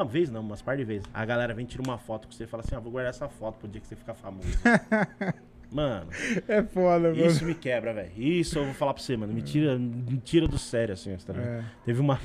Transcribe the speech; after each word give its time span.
uma 0.00 0.04
vez, 0.04 0.30
não, 0.30 0.40
umas 0.40 0.62
par 0.62 0.76
de 0.76 0.84
vezes. 0.84 1.06
A 1.12 1.24
galera 1.24 1.52
vem 1.54 1.66
tirar 1.66 1.82
uma 1.86 1.98
foto 1.98 2.26
com 2.26 2.32
você 2.32 2.44
e 2.44 2.46
fala 2.46 2.62
assim: 2.64 2.74
ah, 2.74 2.80
vou 2.80 2.90
guardar 2.92 3.10
essa 3.10 3.28
foto 3.28 3.58
pro 3.58 3.68
dia 3.68 3.80
que 3.80 3.86
você 3.86 3.96
ficar 3.96 4.14
famoso. 4.14 4.48
mano, 5.70 6.06
É 6.48 6.62
foda, 6.62 7.10
mano. 7.10 7.26
isso 7.26 7.44
me 7.44 7.54
quebra, 7.54 7.92
velho. 7.92 8.10
Isso 8.16 8.58
eu 8.58 8.64
vou 8.64 8.74
falar 8.74 8.94
pra 8.94 9.02
você, 9.02 9.16
mano. 9.16 9.32
Me 9.32 9.42
tira, 9.42 9.78
me 9.78 10.18
tira 10.18 10.48
do 10.48 10.58
sério, 10.58 10.94
assim, 10.94 11.14
tá? 11.18 11.34
É. 11.34 11.62
Teve 11.84 12.00
uma. 12.00 12.18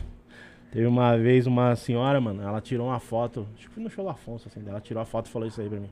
Teve 0.72 0.88
uma 0.88 1.18
vez 1.18 1.48
uma 1.48 1.74
senhora, 1.76 2.20
mano, 2.20 2.42
ela 2.44 2.60
tirou 2.60 2.88
uma 2.88 3.00
foto. 3.00 3.48
Acho 3.58 3.68
que 3.68 3.74
foi 3.74 3.84
no 3.84 3.90
show 3.90 4.04
do 4.04 4.10
Afonso, 4.10 4.48
assim. 4.50 4.62
Ela 4.68 4.82
tirou 4.82 5.02
a 5.02 5.06
foto 5.06 5.28
e 5.28 5.30
falou 5.30 5.48
isso 5.48 5.62
aí 5.62 5.70
pra 5.70 5.80
mim. 5.80 5.90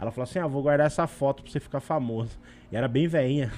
Ela 0.00 0.10
falou 0.10 0.24
assim: 0.24 0.38
ah, 0.38 0.46
vou 0.46 0.62
guardar 0.62 0.86
essa 0.86 1.06
foto 1.06 1.42
pra 1.42 1.50
você 1.52 1.60
ficar 1.60 1.80
famoso. 1.80 2.38
E 2.72 2.76
era 2.76 2.88
bem 2.88 3.06
veinha. 3.08 3.50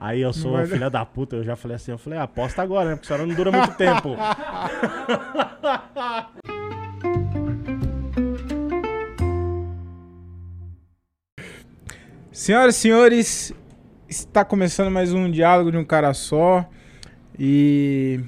Aí 0.00 0.20
eu 0.22 0.32
sou 0.32 0.52
Guarda- 0.52 0.72
filha 0.72 0.88
da 0.88 1.04
puta, 1.04 1.36
eu 1.36 1.44
já 1.44 1.54
falei 1.56 1.74
assim, 1.76 1.90
eu 1.90 1.98
falei, 1.98 2.18
ah, 2.18 2.22
aposta 2.22 2.62
agora, 2.62 2.88
né? 2.88 2.96
Porque 2.96 3.04
a 3.04 3.08
senhora 3.08 3.26
não 3.26 3.34
dura 3.34 3.52
muito 3.52 3.76
tempo. 3.76 4.16
Senhoras 12.40 12.76
e 12.76 12.78
senhores, 12.78 13.52
está 14.08 14.42
começando 14.42 14.90
mais 14.90 15.12
um 15.12 15.30
diálogo 15.30 15.70
de 15.70 15.76
um 15.76 15.84
cara 15.84 16.14
só. 16.14 16.66
E 17.38 18.18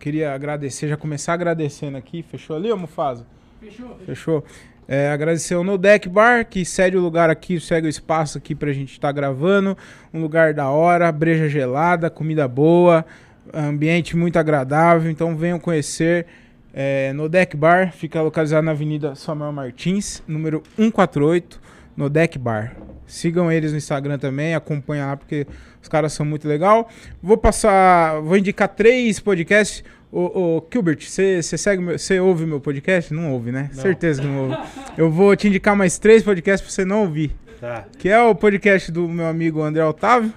queria 0.00 0.34
agradecer, 0.34 0.88
já 0.88 0.96
começar 0.96 1.34
agradecendo 1.34 1.96
aqui. 1.96 2.24
Fechou 2.24 2.56
ali, 2.56 2.72
ô 2.72 2.76
Mufasa? 2.76 3.24
Fechou. 3.60 3.96
Fechou. 4.04 4.44
É, 4.88 5.12
agradecer 5.12 5.54
ao 5.54 5.62
No 5.62 5.78
Deck 5.78 6.08
Bar, 6.08 6.44
que 6.44 6.64
cede 6.64 6.96
o 6.96 7.00
lugar 7.00 7.30
aqui, 7.30 7.60
cede 7.60 7.86
o 7.86 7.88
espaço 7.88 8.36
aqui 8.36 8.52
pra 8.52 8.72
gente 8.72 8.94
estar 8.94 9.12
gravando. 9.12 9.78
Um 10.12 10.20
lugar 10.20 10.52
da 10.52 10.68
hora, 10.68 11.12
breja 11.12 11.48
gelada, 11.48 12.10
comida 12.10 12.48
boa, 12.48 13.06
ambiente 13.54 14.16
muito 14.16 14.40
agradável. 14.40 15.08
Então 15.08 15.36
venham 15.36 15.60
conhecer. 15.60 16.26
É, 16.74 17.12
no 17.12 17.28
Deck 17.28 17.56
Bar, 17.56 17.92
fica 17.92 18.20
localizado 18.22 18.64
na 18.64 18.72
Avenida 18.72 19.14
Samuel 19.14 19.52
Martins, 19.52 20.20
número 20.26 20.64
148, 20.74 21.60
no 21.96 22.08
Deck 22.08 22.38
Bar. 22.38 22.76
Sigam 23.06 23.50
eles 23.50 23.72
no 23.72 23.78
Instagram 23.78 24.18
também, 24.18 24.54
acompanha 24.54 25.06
lá 25.06 25.16
porque 25.16 25.46
os 25.82 25.88
caras 25.88 26.12
são 26.12 26.24
muito 26.24 26.48
legal. 26.48 26.88
Vou 27.22 27.36
passar, 27.36 28.20
vou 28.20 28.36
indicar 28.36 28.68
três 28.68 29.20
podcasts. 29.20 29.84
Ô, 30.10 30.20
ô 30.58 30.66
Gilbert, 30.70 31.00
você 31.00 31.42
segue, 31.42 31.84
você 31.84 32.20
ouve 32.20 32.46
meu 32.46 32.60
podcast? 32.60 33.12
Não 33.12 33.32
ouve, 33.32 33.50
né? 33.50 33.70
Não. 33.74 33.82
Certeza 33.82 34.22
que 34.22 34.28
não 34.28 34.50
ouve. 34.50 34.56
Eu 34.96 35.10
vou 35.10 35.34
te 35.34 35.48
indicar 35.48 35.74
mais 35.74 35.98
três 35.98 36.22
podcasts 36.22 36.66
pra 36.66 36.72
você 36.72 36.84
não 36.84 37.02
ouvir. 37.02 37.34
Tá. 37.60 37.84
Que 37.98 38.08
é 38.08 38.20
o 38.20 38.34
podcast 38.34 38.90
do 38.90 39.08
meu 39.08 39.26
amigo 39.26 39.62
André 39.62 39.84
Otávio, 39.84 40.32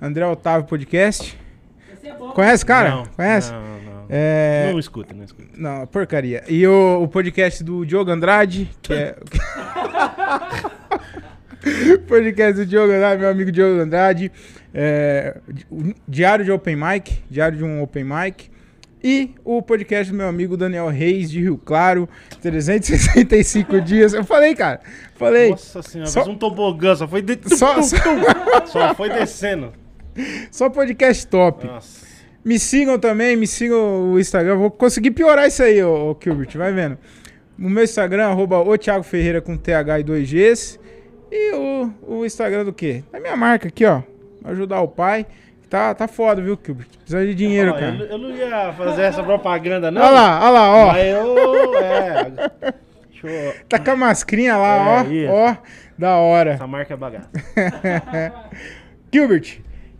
André 0.00 0.26
Otávio 0.26 0.66
Podcast. 0.66 1.38
Conhece, 2.34 2.64
cara? 2.64 2.90
Não, 2.90 3.06
Conhece? 3.06 3.52
Não, 3.52 3.60
não. 3.60 4.06
É... 4.08 4.70
Não 4.72 4.78
escuta, 4.78 5.14
não 5.14 5.24
escuta. 5.24 5.48
Não, 5.56 5.86
porcaria. 5.86 6.42
E 6.48 6.66
o, 6.66 7.02
o 7.02 7.08
podcast 7.08 7.62
do 7.62 7.84
Diogo 7.84 8.10
Andrade, 8.10 8.68
que 8.82 8.92
é. 8.92 9.16
podcast 12.06 12.54
do 12.54 12.66
Diogo 12.66 12.92
Andrade, 12.92 13.20
meu 13.20 13.30
amigo 13.30 13.52
Diogo 13.52 13.80
Andrade. 13.80 14.30
É, 14.72 15.36
Diário 16.08 16.44
de 16.44 16.52
Open 16.52 16.76
Mic, 16.76 17.22
Diário 17.30 17.58
de 17.58 17.64
um 17.64 17.82
Open 17.82 18.04
Mic. 18.04 18.50
E 19.02 19.34
o 19.44 19.62
podcast 19.62 20.12
do 20.12 20.16
meu 20.18 20.28
amigo 20.28 20.58
Daniel 20.58 20.88
Reis, 20.88 21.30
de 21.30 21.40
Rio 21.40 21.56
Claro, 21.56 22.06
365 22.42 23.80
dias. 23.82 24.12
Eu 24.12 24.24
falei, 24.24 24.54
cara. 24.54 24.80
Falei. 25.16 25.50
Nossa 25.50 25.80
senhora, 25.82 26.10
Só- 26.10 26.24
um 26.28 26.36
tobogã, 26.36 26.94
só 26.94 27.08
foi, 27.08 27.22
de... 27.22 27.38
Só, 27.56 27.80
só, 27.82 27.96
só 28.66 28.94
foi 28.94 29.08
descendo. 29.08 29.72
só 30.50 30.68
podcast 30.68 31.26
top. 31.26 31.66
Nossa. 31.66 32.10
Me 32.44 32.58
sigam 32.58 32.98
também, 32.98 33.36
me 33.36 33.46
sigam 33.46 34.12
o 34.12 34.18
Instagram. 34.20 34.56
Vou 34.56 34.70
conseguir 34.70 35.10
piorar 35.12 35.46
isso 35.48 35.62
aí, 35.62 35.82
ô, 35.82 36.10
ô 36.10 36.16
Gilbert, 36.22 36.50
vai 36.56 36.72
vendo. 36.72 36.98
O 37.58 37.68
meu 37.68 37.84
Instagram, 37.84 38.26
arroba 38.28 38.58
o 38.58 38.76
Thiago 38.78 39.02
Ferreira 39.02 39.40
com 39.40 39.56
TH 39.56 40.00
e 40.00 40.04
2Gs. 40.04 40.78
E 41.30 41.54
o, 41.54 41.92
o 42.02 42.26
Instagram 42.26 42.64
do 42.64 42.72
quê? 42.72 43.04
Da 43.12 43.20
minha 43.20 43.36
marca 43.36 43.68
aqui, 43.68 43.84
ó. 43.84 44.02
Ajudar 44.44 44.80
o 44.80 44.88
pai. 44.88 45.26
Tá, 45.68 45.94
tá 45.94 46.08
foda, 46.08 46.42
viu, 46.42 46.58
Gilbert? 46.64 46.88
Precisa 46.98 47.24
de 47.24 47.34
dinheiro, 47.34 47.70
eu, 47.70 47.74
cara. 47.74 47.94
eu 48.10 48.18
não 48.18 48.30
ia 48.30 48.72
fazer 48.72 49.02
essa 49.02 49.22
propaganda, 49.22 49.88
não. 49.90 50.02
Olha 50.02 50.10
lá, 50.10 50.40
olha 50.42 50.50
lá, 50.50 50.70
ó. 50.74 50.86
Mas 50.88 51.06
eu. 51.06 51.76
É. 51.76 52.32
Eu. 53.22 53.54
Tá 53.68 53.78
com 53.78 53.90
a 53.92 53.96
mascrinha 53.96 54.56
lá, 54.56 54.76
É, 54.76 54.80
ó. 54.88 55.02
isso. 55.04 55.32
Ó, 55.32 55.56
da 55.96 56.16
hora. 56.16 56.50
Essa 56.52 56.66
marca 56.66 56.94
é 56.94 56.96
bagaça. 56.96 57.30
Gilbert. 59.12 59.58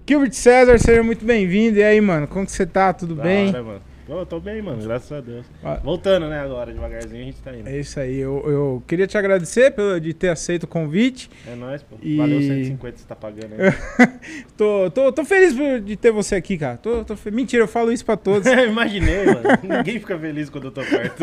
Gilbert 0.09 0.33
César, 0.33 0.79
seja 0.79 1.03
muito 1.03 1.25
bem-vindo. 1.25 1.79
E 1.79 1.85
aí, 1.85 2.01
mano, 2.01 2.27
como 2.27 2.45
que 2.45 2.51
você 2.53 2.67
tá? 2.67 2.93
Tudo 2.93 3.15
Da 3.15 3.23
bem? 3.23 3.49
hora, 3.51 3.63
mano. 3.63 3.83
Tô, 4.10 4.26
tô 4.26 4.41
bem, 4.41 4.60
mano, 4.60 4.82
graças 4.82 5.12
a 5.12 5.21
Deus. 5.21 5.47
Ah. 5.62 5.76
Voltando, 5.76 6.26
né, 6.28 6.41
agora, 6.41 6.72
devagarzinho 6.72 7.22
a 7.22 7.25
gente 7.26 7.41
tá 7.41 7.54
indo. 7.56 7.69
É 7.69 7.78
isso 7.78 8.00
aí. 8.00 8.19
Eu, 8.19 8.43
eu 8.44 8.82
queria 8.84 9.06
te 9.06 9.16
agradecer 9.16 9.71
pelo, 9.71 10.00
de 10.00 10.12
ter 10.12 10.31
aceito 10.31 10.65
o 10.65 10.66
convite. 10.66 11.31
É 11.47 11.54
nóis, 11.54 11.81
pô. 11.81 11.94
E- 12.03 12.16
Valeu 12.16 12.43
150 12.43 12.93
que 12.94 13.00
você 13.03 13.06
tá 13.06 13.15
pagando 13.15 13.54
aí. 13.54 14.10
Tô, 14.56 14.91
tô, 14.91 15.12
tô 15.12 15.25
feliz 15.25 15.54
de 15.84 15.97
ter 15.97 16.10
você 16.10 16.34
aqui, 16.34 16.59
cara. 16.59 16.76
Tô, 16.76 17.04
tô 17.04 17.16
fe- 17.16 17.31
Mentira, 17.31 17.62
eu 17.62 17.69
falo 17.69 17.93
isso 17.93 18.04
pra 18.04 18.16
todos. 18.16 18.47
Imaginei, 18.50 19.26
mano. 19.26 19.43
Ninguém 19.62 20.00
fica 20.00 20.19
feliz 20.19 20.50
quando 20.50 20.65
eu 20.65 20.71
tô 20.72 20.82
perto. 20.82 21.22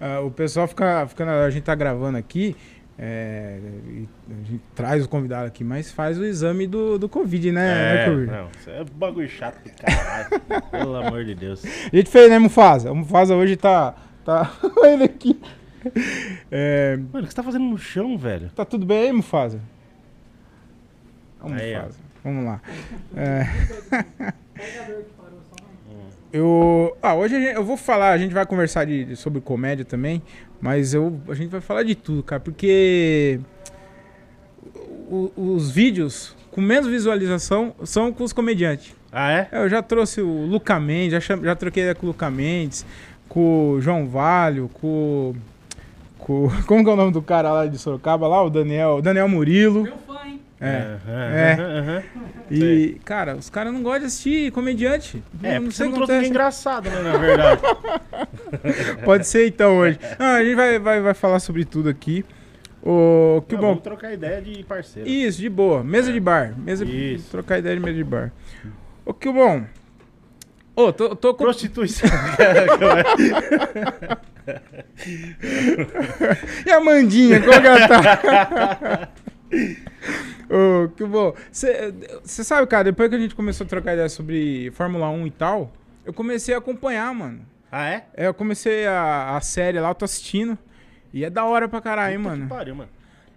Ah, 0.00 0.20
o 0.20 0.30
pessoal 0.32 0.66
fica, 0.66 1.06
fica. 1.06 1.44
A 1.44 1.50
gente 1.50 1.62
tá 1.62 1.74
gravando 1.76 2.18
aqui. 2.18 2.56
É, 3.02 3.58
e 3.86 4.06
a 4.30 4.44
gente 4.44 4.62
traz 4.74 5.02
o 5.02 5.08
convidado 5.08 5.46
aqui, 5.46 5.64
mas 5.64 5.90
faz 5.90 6.18
o 6.18 6.24
exame 6.24 6.66
do, 6.66 6.98
do 6.98 7.08
Covid, 7.08 7.50
né? 7.50 7.62
né, 7.74 8.02
É, 8.02 8.04
Covid? 8.10 8.30
não, 8.30 8.48
isso 8.58 8.68
é 8.68 8.84
bagulho 8.84 9.26
chato 9.28 9.62
do 9.64 9.70
caralho. 9.70 10.28
Pelo 10.70 10.96
amor 10.96 11.24
de 11.24 11.34
Deus. 11.34 11.64
A 11.64 11.96
gente 11.96 12.10
fez, 12.10 12.28
né, 12.28 12.38
Mufasa? 12.38 12.92
O 12.92 12.94
Mufasa 12.96 13.34
hoje 13.34 13.56
tá. 13.56 13.94
tá 14.22 14.52
Olha 14.76 14.92
ele 14.92 15.04
aqui. 15.04 15.40
É, 16.50 16.98
Mano, 17.10 17.20
o 17.20 17.22
que 17.22 17.28
você 17.30 17.36
tá 17.36 17.42
fazendo 17.42 17.64
no 17.64 17.78
chão, 17.78 18.18
velho? 18.18 18.50
tá 18.50 18.66
tudo 18.66 18.84
bem 18.84 19.04
aí, 19.04 19.12
Mufasa? 19.12 19.62
Vamos, 21.40 21.58
Aí, 21.58 21.74
ó. 21.74 21.78
Mufasa. 21.78 21.98
Vamos 22.22 22.44
lá. 22.44 22.60
É. 23.16 23.46
Eu, 26.32 26.96
ah, 27.02 27.14
hoje 27.14 27.40
gente- 27.40 27.56
eu 27.56 27.64
vou 27.64 27.76
falar, 27.76 28.10
a 28.12 28.18
gente 28.18 28.32
vai 28.32 28.46
conversar 28.46 28.84
de, 28.84 29.04
de- 29.04 29.16
sobre 29.16 29.40
comédia 29.40 29.84
também, 29.84 30.22
mas 30.60 30.94
eu, 30.94 31.20
a 31.28 31.34
gente 31.34 31.50
vai 31.50 31.60
falar 31.60 31.82
de 31.82 31.94
tudo, 31.94 32.22
cara, 32.22 32.40
porque 32.40 33.40
o- 35.10 35.32
os 35.36 35.70
vídeos 35.70 36.36
com 36.50 36.60
menos 36.60 36.88
visualização 36.88 37.74
são 37.84 38.12
com 38.12 38.22
os 38.24 38.32
comediantes. 38.32 38.94
Ah, 39.12 39.32
é? 39.32 39.48
Eu 39.52 39.68
já 39.68 39.82
trouxe 39.82 40.20
o 40.20 40.46
Luca 40.46 40.78
Mendes, 40.78 41.12
já, 41.12 41.20
cham- 41.20 41.42
já 41.42 41.54
troquei 41.56 41.92
com 41.94 42.06
o 42.06 42.08
Luca 42.10 42.30
Mendes, 42.30 42.86
com 43.28 43.70
o 43.72 43.80
João 43.80 44.06
Valho, 44.08 44.68
com, 44.74 45.34
com. 46.18 46.48
Como 46.66 46.84
que 46.84 46.90
é 46.90 46.92
o 46.92 46.96
nome 46.96 47.12
do 47.12 47.22
cara 47.22 47.50
lá 47.52 47.66
de 47.66 47.76
Sorocaba 47.78 48.28
lá? 48.28 48.40
O 48.42 48.50
Daniel, 48.50 49.02
Daniel 49.02 49.28
Murilo. 49.28 49.82
Meu 49.82 49.98
fã, 50.06 50.18
hein? 50.26 50.39
É. 50.60 50.98
É. 51.08 51.52
aham, 51.58 51.78
aham. 51.78 52.02
E, 52.50 53.00
cara, 53.04 53.34
os 53.34 53.48
caras 53.48 53.72
não 53.72 53.82
gostam 53.82 54.00
de 54.00 54.06
assistir 54.06 54.52
comediante. 54.52 55.22
É, 55.42 55.58
não 55.58 55.70
você 55.70 55.78
sei 55.78 55.86
o 55.86 55.90
não 55.90 55.92
que 55.92 55.98
trouxe 55.98 56.12
ninguém 56.14 56.30
engraçado, 56.30 56.90
né, 56.90 57.00
na 57.00 57.16
verdade. 57.16 57.62
Pode 59.04 59.26
ser 59.26 59.46
então 59.46 59.78
hoje. 59.78 59.98
Não, 60.18 60.26
a 60.26 60.44
gente 60.44 60.54
vai, 60.54 60.78
vai, 60.78 61.00
vai 61.00 61.14
falar 61.14 61.40
sobre 61.40 61.64
tudo 61.64 61.88
aqui. 61.88 62.24
O 62.82 63.42
que 63.48 63.54
Não, 63.54 63.60
bom. 63.62 63.68
Vamos 63.68 63.82
trocar 63.82 64.12
ideia 64.12 64.40
de 64.42 64.62
parceiro. 64.64 65.08
Isso, 65.08 65.40
de 65.40 65.48
boa. 65.48 65.82
Mesa 65.82 66.12
de 66.12 66.20
bar. 66.20 66.54
Mesa 66.58 66.84
Isso. 66.84 67.30
trocar 67.30 67.58
ideia 67.58 67.76
de 67.76 67.82
mesa 67.82 67.96
de 67.96 68.04
bar. 68.04 68.32
O 69.04 69.14
que 69.14 69.30
bom. 69.30 69.64
Ô, 70.76 70.92
tô, 70.92 71.14
tô 71.16 71.34
com. 71.34 71.44
Prostituição. 71.44 72.08
E 76.66 76.70
a 76.70 76.80
Mandinha, 76.80 77.40
qual 77.40 77.60
que 77.60 77.66
ela 77.66 77.88
tá? 77.88 79.08
Ô, 80.48 80.88
que 80.88 81.04
bom. 81.04 81.34
Você 81.50 82.44
sabe, 82.44 82.66
cara, 82.66 82.84
depois 82.84 83.08
que 83.08 83.14
a 83.16 83.18
gente 83.18 83.34
começou 83.34 83.64
a 83.64 83.68
trocar 83.68 83.92
ideia 83.94 84.08
sobre 84.08 84.70
Fórmula 84.72 85.08
1 85.10 85.26
e 85.26 85.30
tal, 85.30 85.72
eu 86.04 86.12
comecei 86.12 86.54
a 86.54 86.58
acompanhar, 86.58 87.12
mano. 87.14 87.40
ah, 87.70 87.88
é? 87.88 88.06
É, 88.14 88.26
eu 88.26 88.34
comecei 88.34 88.86
a, 88.86 89.36
a 89.36 89.40
série 89.40 89.78
lá, 89.80 89.90
eu 89.90 89.94
tô 89.94 90.04
assistindo. 90.04 90.58
E 91.12 91.24
é 91.24 91.30
da 91.30 91.44
hora 91.44 91.68
pra 91.68 91.80
caralho, 91.80 92.16
Puta 92.18 92.28
mano. 92.30 92.42
Que 92.44 92.48
pariu, 92.48 92.74
mano. 92.74 92.90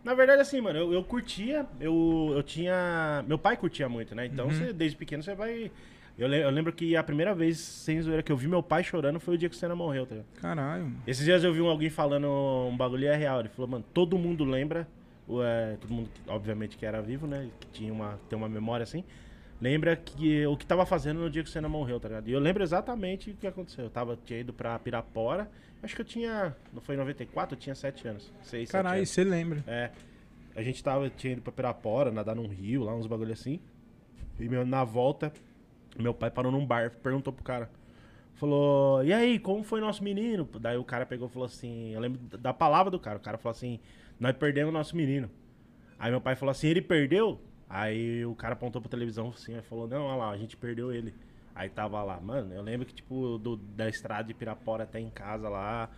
Na 0.03 0.13
verdade, 0.13 0.41
assim, 0.41 0.59
mano, 0.59 0.77
eu, 0.77 0.93
eu 0.93 1.03
curtia, 1.03 1.65
eu, 1.79 2.31
eu 2.35 2.43
tinha. 2.43 3.23
Meu 3.27 3.37
pai 3.39 3.55
curtia 3.55 3.87
muito, 3.87 4.13
né? 4.13 4.23
Uhum. 4.25 4.29
Então, 4.33 4.49
você, 4.49 4.73
desde 4.73 4.97
pequeno, 4.97 5.23
você 5.23 5.33
vai. 5.33 5.71
Eu, 6.19 6.31
eu 6.31 6.49
lembro 6.51 6.71
que 6.73 6.95
a 6.95 7.01
primeira 7.01 7.33
vez, 7.33 7.57
sem 7.57 7.99
zoeira, 8.01 8.21
que 8.21 8.31
eu 8.31 8.37
vi 8.37 8.47
meu 8.47 8.61
pai 8.61 8.83
chorando 8.83 9.19
foi 9.19 9.33
o 9.33 9.37
dia 9.37 9.49
que 9.49 9.55
o 9.55 9.57
Senna 9.57 9.75
morreu, 9.75 10.05
tá 10.05 10.13
ligado? 10.15 10.27
Caralho. 10.41 10.83
mano. 10.83 10.97
Esses 11.07 11.23
dias 11.25 11.43
eu 11.43 11.51
vi 11.53 11.61
um- 11.61 11.67
alguém 11.69 11.89
falando 11.89 12.27
um 12.69 12.75
bagulho 12.77 13.07
é 13.07 13.15
real. 13.15 13.39
Ele 13.39 13.49
falou, 13.49 13.71
mano, 13.71 13.85
todo 13.93 14.15
mundo 14.17 14.43
lembra, 14.43 14.87
é, 15.43 15.77
todo 15.79 15.93
mundo, 15.93 16.09
que- 16.13 16.29
obviamente, 16.29 16.77
que 16.77 16.85
era 16.85 17.01
vivo, 17.01 17.25
né? 17.27 17.49
Que 17.59 17.67
tinha 17.67 17.93
uma, 17.93 18.19
tem 18.29 18.37
uma 18.37 18.49
memória 18.49 18.83
assim. 18.83 19.03
Lembra 19.61 19.95
que 19.95 20.45
o 20.45 20.57
que 20.57 20.65
tava 20.65 20.85
fazendo 20.85 21.21
no 21.21 21.29
dia 21.29 21.41
que 21.43 21.49
o 21.49 21.51
Senna 21.51 21.69
morreu, 21.69 21.99
tá 21.99 22.09
ligado? 22.09 22.27
E 22.27 22.33
eu 22.33 22.39
lembro 22.39 22.61
exatamente 22.63 23.31
o 23.31 23.35
que 23.35 23.47
aconteceu. 23.47 23.85
Eu 23.85 23.89
tava, 23.89 24.17
tinha 24.25 24.39
ido 24.39 24.51
pra 24.51 24.77
Pirapora. 24.77 25.49
Acho 25.81 25.95
que 25.95 26.01
eu 26.01 26.05
tinha. 26.05 26.55
Não 26.73 26.81
foi 26.81 26.95
em 26.95 26.97
94? 26.97 27.55
Eu 27.55 27.59
tinha 27.59 27.73
7 27.75 28.07
anos. 28.07 28.33
6, 28.41 28.69
7 28.69 28.71
Caralho, 28.71 29.05
você 29.05 29.23
lembra. 29.23 29.63
É. 29.67 29.91
A 30.55 30.61
gente 30.61 30.83
tava, 30.83 31.09
tinha 31.09 31.33
ido 31.33 31.41
pra 31.41 31.51
Pirapora, 31.53 32.11
nadar 32.11 32.35
num 32.35 32.47
rio, 32.47 32.83
lá 32.83 32.93
uns 32.93 33.07
bagulho 33.07 33.31
assim. 33.31 33.59
E 34.39 34.49
meu, 34.49 34.65
na 34.65 34.83
volta, 34.83 35.31
meu 35.97 36.13
pai 36.13 36.29
parou 36.29 36.51
num 36.51 36.65
bar, 36.65 36.91
perguntou 37.01 37.31
pro 37.31 37.43
cara: 37.43 37.69
Falou, 38.35 39.03
e 39.03 39.13
aí, 39.13 39.39
como 39.39 39.63
foi 39.63 39.79
nosso 39.79 40.03
menino? 40.03 40.47
Daí 40.59 40.75
o 40.77 40.83
cara 40.83 41.05
pegou 41.05 41.27
e 41.27 41.31
falou 41.31 41.45
assim, 41.45 41.93
eu 41.93 41.99
lembro 42.01 42.19
da 42.37 42.51
palavra 42.53 42.89
do 42.91 42.99
cara, 42.99 43.17
o 43.17 43.21
cara 43.21 43.37
falou 43.37 43.51
assim, 43.51 43.79
nós 44.23 44.35
perdemos 44.37 44.73
nosso 44.73 44.95
menino. 44.95 45.29
Aí 45.99 46.09
meu 46.09 46.21
pai 46.21 46.35
falou 46.35 46.51
assim, 46.51 46.67
ele 46.67 46.81
perdeu? 46.81 47.39
Aí 47.69 48.25
o 48.25 48.33
cara 48.35 48.53
apontou 48.53 48.81
pra 48.81 48.89
televisão 48.89 49.29
assim, 49.35 49.57
e 49.57 49.61
falou, 49.61 49.87
não, 49.87 50.03
olha 50.05 50.15
lá, 50.17 50.29
a 50.31 50.37
gente 50.37 50.55
perdeu 50.55 50.91
ele. 50.93 51.13
Aí 51.53 51.69
tava 51.69 52.01
lá, 52.03 52.19
mano, 52.19 52.53
eu 52.53 52.61
lembro 52.61 52.85
que, 52.85 52.93
tipo, 52.93 53.37
do, 53.37 53.57
da 53.57 53.87
estrada 53.89 54.23
de 54.27 54.33
Pirapora 54.33 54.83
até 54.83 54.99
em 54.99 55.09
casa 55.09 55.49
lá, 55.49 55.89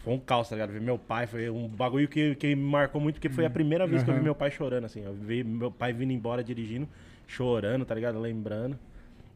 foi 0.00 0.12
um 0.12 0.18
caos, 0.18 0.48
tá 0.48 0.54
ligado? 0.54 0.72
Ver 0.72 0.80
meu 0.80 0.98
pai, 0.98 1.26
foi 1.26 1.48
um 1.48 1.66
bagulho 1.66 2.06
que, 2.06 2.34
que 2.34 2.54
me 2.54 2.62
marcou 2.62 3.00
muito, 3.00 3.14
porque 3.16 3.28
foi 3.30 3.46
a 3.46 3.50
primeira 3.50 3.86
vez 3.86 4.02
que 4.02 4.10
eu 4.10 4.14
vi 4.14 4.18
Uhum. 4.20 4.24
meu 4.24 4.34
pai 4.34 4.50
chorando, 4.50 4.84
assim. 4.84 5.02
Eu 5.02 5.14
vi 5.14 5.42
meu 5.42 5.70
pai 5.70 5.92
vindo 5.92 6.12
embora 6.12 6.44
dirigindo, 6.44 6.86
chorando, 7.26 7.84
tá 7.86 7.94
ligado? 7.94 8.20
Lembrando. 8.20 8.78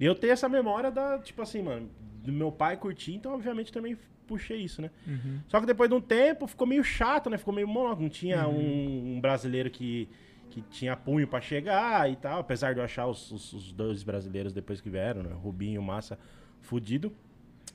E 0.00 0.04
eu 0.04 0.14
tenho 0.14 0.32
essa 0.32 0.48
memória 0.48 0.90
da, 0.90 1.18
tipo 1.18 1.42
assim, 1.42 1.62
mano, 1.62 1.90
do 2.22 2.32
meu 2.32 2.52
pai 2.52 2.76
curtir, 2.76 3.14
então 3.14 3.32
obviamente 3.34 3.72
também 3.72 3.96
puxei 4.26 4.58
isso, 4.58 4.82
né? 4.82 4.90
Uhum. 5.06 5.40
Só 5.48 5.58
que 5.60 5.66
depois 5.66 5.88
de 5.88 5.96
um 5.96 6.00
tempo 6.00 6.46
ficou 6.46 6.66
meio 6.66 6.84
chato, 6.84 7.30
né? 7.30 7.38
Ficou 7.38 7.54
meio 7.54 7.66
monótono. 7.66 8.02
Não 8.02 8.08
tinha 8.10 8.46
Uhum. 8.46 8.58
um, 8.58 9.16
um 9.16 9.20
brasileiro 9.20 9.70
que, 9.70 10.08
que 10.50 10.60
tinha 10.62 10.94
punho 10.94 11.26
pra 11.26 11.40
chegar 11.40 12.10
e 12.10 12.16
tal. 12.16 12.40
Apesar 12.40 12.74
de 12.74 12.80
eu 12.80 12.84
achar 12.84 13.06
os, 13.06 13.30
os- 13.32 13.52
os 13.54 13.72
dois 13.72 14.02
brasileiros 14.02 14.52
depois 14.52 14.80
que 14.80 14.90
vieram, 14.90 15.22
né? 15.22 15.30
Rubinho 15.32 15.80
e 15.80 15.84
Massa 15.84 16.18
fudido. 16.60 17.10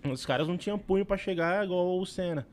Os 0.09 0.25
caras 0.25 0.47
não 0.47 0.57
tinham 0.57 0.77
punho 0.77 1.05
pra 1.05 1.17
chegar 1.17 1.65
igual 1.65 1.97
o 1.99 2.05
Senna. 2.05 2.45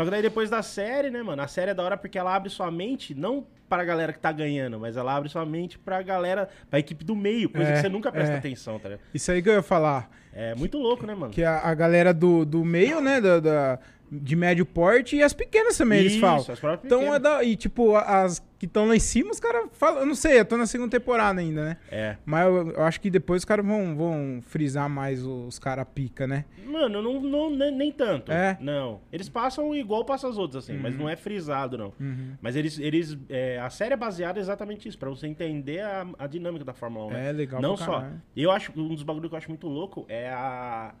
Só 0.00 0.04
que 0.04 0.10
daí 0.10 0.22
depois 0.22 0.48
da 0.48 0.62
série, 0.62 1.10
né, 1.10 1.22
mano? 1.22 1.42
A 1.42 1.46
série 1.46 1.72
é 1.72 1.74
da 1.74 1.82
hora 1.82 1.94
porque 1.96 2.18
ela 2.18 2.34
abre 2.34 2.48
sua 2.48 2.70
mente, 2.70 3.14
não 3.14 3.46
pra 3.68 3.84
galera 3.84 4.12
que 4.14 4.18
tá 4.18 4.32
ganhando, 4.32 4.80
mas 4.80 4.96
ela 4.96 5.14
abre 5.14 5.28
sua 5.28 5.44
mente 5.44 5.78
pra 5.78 6.00
galera, 6.02 6.48
pra 6.70 6.78
equipe 6.78 7.04
do 7.04 7.14
meio, 7.14 7.50
coisa 7.50 7.70
É, 7.70 7.74
que 7.74 7.80
você 7.82 7.88
nunca 7.90 8.10
presta 8.10 8.32
é. 8.34 8.38
atenção, 8.38 8.78
tá 8.78 8.88
ligado? 8.88 9.04
Isso 9.12 9.30
aí 9.30 9.42
que 9.42 9.48
eu 9.50 9.52
ia 9.54 9.62
falar. 9.62 10.10
É 10.32 10.54
muito 10.54 10.78
louco, 10.78 11.06
né, 11.06 11.14
mano? 11.14 11.32
Que 11.32 11.44
a, 11.44 11.58
a 11.58 11.74
galera 11.74 12.14
do, 12.14 12.44
do 12.46 12.64
meio, 12.64 13.00
né? 13.02 13.20
Da, 13.20 13.40
da- 13.40 13.78
de 14.10 14.34
médio 14.34 14.66
porte 14.66 15.16
e 15.16 15.22
as 15.22 15.32
pequenas 15.32 15.76
também, 15.78 16.00
eles 16.00 16.12
Isso, 16.12 16.20
falam. 16.20 16.38
as 16.40 16.48
Então 16.84 16.98
pequenas. 17.00 17.14
é 17.14 17.18
da. 17.18 17.44
E 17.44 17.54
tipo, 17.56 17.94
as 17.96 18.42
que 18.58 18.66
estão 18.66 18.86
lá 18.86 18.94
em 18.94 19.00
cima, 19.00 19.30
os 19.30 19.40
caras 19.40 19.68
falam. 19.72 20.00
Eu 20.00 20.06
não 20.06 20.14
sei, 20.14 20.40
eu 20.40 20.44
tô 20.44 20.56
na 20.56 20.66
segunda 20.66 20.90
temporada 20.90 21.40
ainda, 21.40 21.64
né? 21.64 21.76
É. 21.90 22.16
Mas 22.26 22.44
eu, 22.46 22.70
eu 22.72 22.82
acho 22.82 23.00
que 23.00 23.08
depois 23.08 23.40
os 23.40 23.44
caras 23.46 23.64
vão, 23.64 23.96
vão 23.96 24.40
frisar 24.42 24.88
mais 24.88 25.24
os 25.24 25.58
caras 25.58 25.86
pica, 25.94 26.26
né? 26.26 26.44
Mano, 26.66 27.00
não, 27.00 27.20
não, 27.20 27.50
nem, 27.50 27.74
nem 27.74 27.92
tanto. 27.92 28.30
É? 28.30 28.58
Não. 28.60 29.00
Eles 29.12 29.28
passam 29.28 29.74
igual 29.74 30.04
passa 30.04 30.28
as 30.28 30.36
outras, 30.36 30.64
assim, 30.64 30.76
mas 30.76 30.94
não 30.96 31.08
é 31.08 31.16
frisado, 31.16 31.78
não. 31.78 31.92
Uhum. 31.98 32.32
Mas 32.40 32.54
eles. 32.56 32.78
eles 32.78 33.16
é, 33.28 33.58
a 33.60 33.70
série 33.70 33.94
é 33.94 33.96
baseada 33.96 34.38
exatamente 34.38 34.88
isso, 34.88 34.98
pra 34.98 35.08
você 35.08 35.26
entender 35.26 35.80
a, 35.80 36.06
a 36.18 36.26
dinâmica 36.26 36.64
da 36.64 36.74
Fórmula 36.74 37.06
1. 37.06 37.10
né? 37.10 37.28
É 37.28 37.32
legal 37.32 37.62
Não 37.62 37.76
só. 37.76 38.04
Eu 38.36 38.50
acho. 38.50 38.72
Um 38.76 38.94
dos 38.94 39.02
bagulhos 39.02 39.28
que 39.28 39.34
eu 39.34 39.38
acho 39.38 39.48
muito 39.48 39.68
louco 39.68 40.04
é 40.08 40.28
a. 40.28 40.92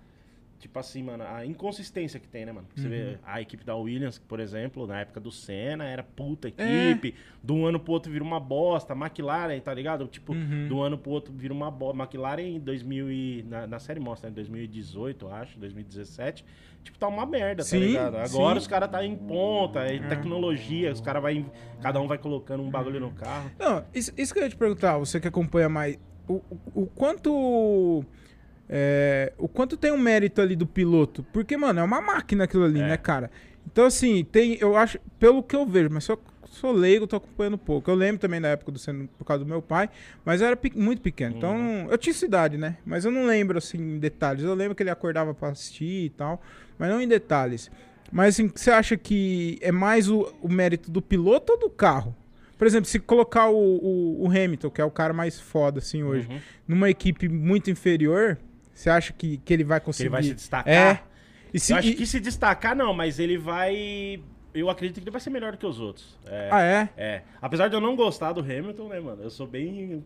Tipo 0.60 0.78
assim, 0.78 1.02
mano, 1.02 1.24
a 1.26 1.44
inconsistência 1.46 2.20
que 2.20 2.28
tem, 2.28 2.44
né, 2.44 2.52
mano? 2.52 2.66
Você 2.76 2.84
Uhum. 2.84 2.90
vê 2.90 3.18
a 3.24 3.40
equipe 3.40 3.64
da 3.64 3.74
Williams, 3.74 4.18
por 4.18 4.38
exemplo, 4.38 4.86
na 4.86 5.00
época 5.00 5.18
do 5.18 5.32
Senna, 5.32 5.84
era 5.88 6.02
puta 6.02 6.52
É. 6.58 6.90
equipe. 6.90 7.14
De 7.42 7.50
um 7.52 7.64
ano 7.64 7.80
pro 7.80 7.92
outro 7.94 8.12
vira 8.12 8.22
uma 8.22 8.38
bosta. 8.38 8.92
McLaren, 8.92 9.58
tá 9.60 9.72
ligado? 9.72 10.06
Tipo, 10.06 10.34
Uhum. 10.34 10.68
de 10.68 10.74
um 10.74 10.82
ano 10.82 10.98
pro 10.98 11.10
outro 11.12 11.32
vira 11.32 11.54
uma 11.54 11.70
bosta. 11.70 11.96
McLaren 11.96 12.42
em 12.42 12.60
2000 12.60 13.10
e... 13.10 13.42
Na, 13.48 13.66
na 13.66 13.78
série 13.78 13.98
mostra, 14.00 14.28
né? 14.28 14.34
2018, 14.34 15.24
eu 15.24 15.32
acho, 15.32 15.58
2017. 15.58 16.44
Tipo, 16.84 16.98
tá 16.98 17.08
uma 17.08 17.24
merda, 17.24 17.62
tá 17.62 17.68
Sim, 17.68 17.78
ligado? 17.78 18.16
Agora 18.16 18.28
sim. 18.28 18.56
É. 18.56 18.58
os 18.58 18.66
caras 18.66 18.90
tá 18.90 19.02
em 19.04 19.16
ponta, 19.16 19.80
é 19.80 19.98
tecnologia, 20.08 20.92
os 20.92 21.00
caras 21.00 21.22
vai... 21.22 21.44
Cada 21.80 22.00
um 22.02 22.06
vai 22.06 22.18
colocando 22.18 22.62
um 22.62 22.70
bagulho 22.70 23.00
no 23.00 23.10
carro. 23.12 23.50
Não, 23.58 23.82
isso, 23.94 24.12
isso 24.16 24.32
que 24.34 24.40
eu 24.40 24.44
ia 24.44 24.50
te 24.50 24.56
perguntar, 24.56 24.98
você 24.98 25.18
que 25.18 25.26
acompanha 25.26 25.70
mais. 25.70 25.98
O, 26.28 26.34
o, 26.34 26.82
o 26.82 26.86
quanto. 26.86 28.04
É, 28.72 29.32
o 29.36 29.48
quanto 29.48 29.76
tem 29.76 29.90
um 29.90 29.98
mérito 29.98 30.40
ali 30.40 30.54
do 30.54 30.64
piloto? 30.66 31.24
Porque, 31.32 31.56
mano, 31.56 31.80
é 31.80 31.82
uma 31.82 32.00
máquina 32.00 32.44
aquilo 32.44 32.62
ali, 32.64 32.80
É. 32.80 32.86
né, 32.86 32.96
cara? 32.96 33.30
Então, 33.66 33.84
assim, 33.84 34.24
tem. 34.24 34.56
Eu 34.60 34.76
acho, 34.76 34.98
pelo 35.18 35.42
que 35.42 35.56
eu 35.56 35.66
vejo, 35.66 35.88
mas 35.90 36.04
só 36.04 36.16
sou 36.46 36.72
leigo, 36.72 37.06
tô 37.06 37.16
acompanhando 37.16 37.58
pouco. 37.58 37.90
Eu 37.90 37.94
lembro 37.94 38.20
também 38.20 38.40
da 38.40 38.48
época 38.48 38.72
do 38.72 38.78
sendo 38.78 39.08
por 39.18 39.24
causa 39.24 39.44
do 39.44 39.48
meu 39.48 39.60
pai, 39.62 39.88
mas 40.24 40.40
eu 40.40 40.46
era 40.46 40.56
pe- 40.56 40.72
muito 40.74 41.00
pequeno. 41.02 41.36
Então, 41.36 41.54
Uhum. 41.56 41.86
eu 41.90 41.98
tinha 41.98 42.12
essa 42.12 42.24
idade, 42.24 42.56
né? 42.56 42.76
Mas 42.84 43.04
eu 43.04 43.10
não 43.10 43.26
lembro, 43.26 43.58
assim, 43.58 43.76
em 43.78 43.98
detalhes. 43.98 44.42
Eu 44.44 44.54
lembro 44.54 44.74
que 44.74 44.82
ele 44.82 44.90
acordava 44.90 45.32
pra 45.34 45.48
assistir 45.50 46.06
e 46.06 46.10
tal, 46.10 46.40
mas 46.78 46.90
não 46.90 47.00
em 47.00 47.06
detalhes. 47.08 47.70
Mas, 48.10 48.34
assim, 48.34 48.50
você 48.54 48.70
acha 48.70 48.96
que 48.96 49.58
é 49.60 49.70
mais 49.70 50.08
o, 50.08 50.32
o 50.42 50.48
mérito 50.48 50.90
do 50.90 51.00
piloto 51.00 51.52
ou 51.52 51.58
do 51.58 51.70
carro? 51.70 52.16
Por 52.58 52.66
exemplo, 52.66 52.86
se 52.90 52.98
colocar 52.98 53.48
o, 53.48 53.56
o, 53.56 54.24
o 54.24 54.28
Hamilton, 54.28 54.70
que 54.70 54.80
é 54.80 54.84
o 54.84 54.90
cara 54.90 55.12
mais 55.14 55.38
foda, 55.40 55.78
assim, 55.78 56.02
hoje, 56.02 56.28
Uhum. 56.28 56.38
numa 56.66 56.90
equipe 56.90 57.28
muito 57.28 57.70
inferior, 57.70 58.36
você 58.80 58.90
acha 58.90 59.12
que, 59.12 59.36
que 59.38 59.52
ele 59.52 59.64
vai 59.64 59.78
Que 59.80 59.86
conseguir... 59.86 60.06
ele 60.08 60.12
vai 60.12 60.22
se 60.22 60.34
destacar. 60.34 60.68
É. 60.72 61.02
Se, 61.58 61.72
eu 61.72 61.78
acho 61.78 61.88
e- 61.88 61.94
que 61.94 62.06
se 62.06 62.20
destacar, 62.20 62.74
não, 62.76 62.94
mas 62.94 63.18
ele 63.18 63.36
vai. 63.36 64.22
Eu 64.54 64.68
acredito 64.70 64.96
que 64.96 65.04
ele 65.04 65.10
vai 65.10 65.20
ser 65.20 65.30
melhor 65.30 65.52
do 65.52 65.58
que 65.58 65.66
os 65.66 65.78
outros. 65.80 66.18
É, 66.26 66.48
Ah, 66.50 66.62
é? 66.62 66.88
é. 66.96 67.22
Apesar 67.40 67.68
de 67.68 67.74
eu 67.74 67.80
não 67.80 67.94
gostar 67.94 68.32
do 68.32 68.40
Hamilton, 68.40 68.88
né, 68.88 68.98
mano? 69.00 69.22
Eu 69.22 69.30
sou 69.30 69.46
bem 69.46 70.04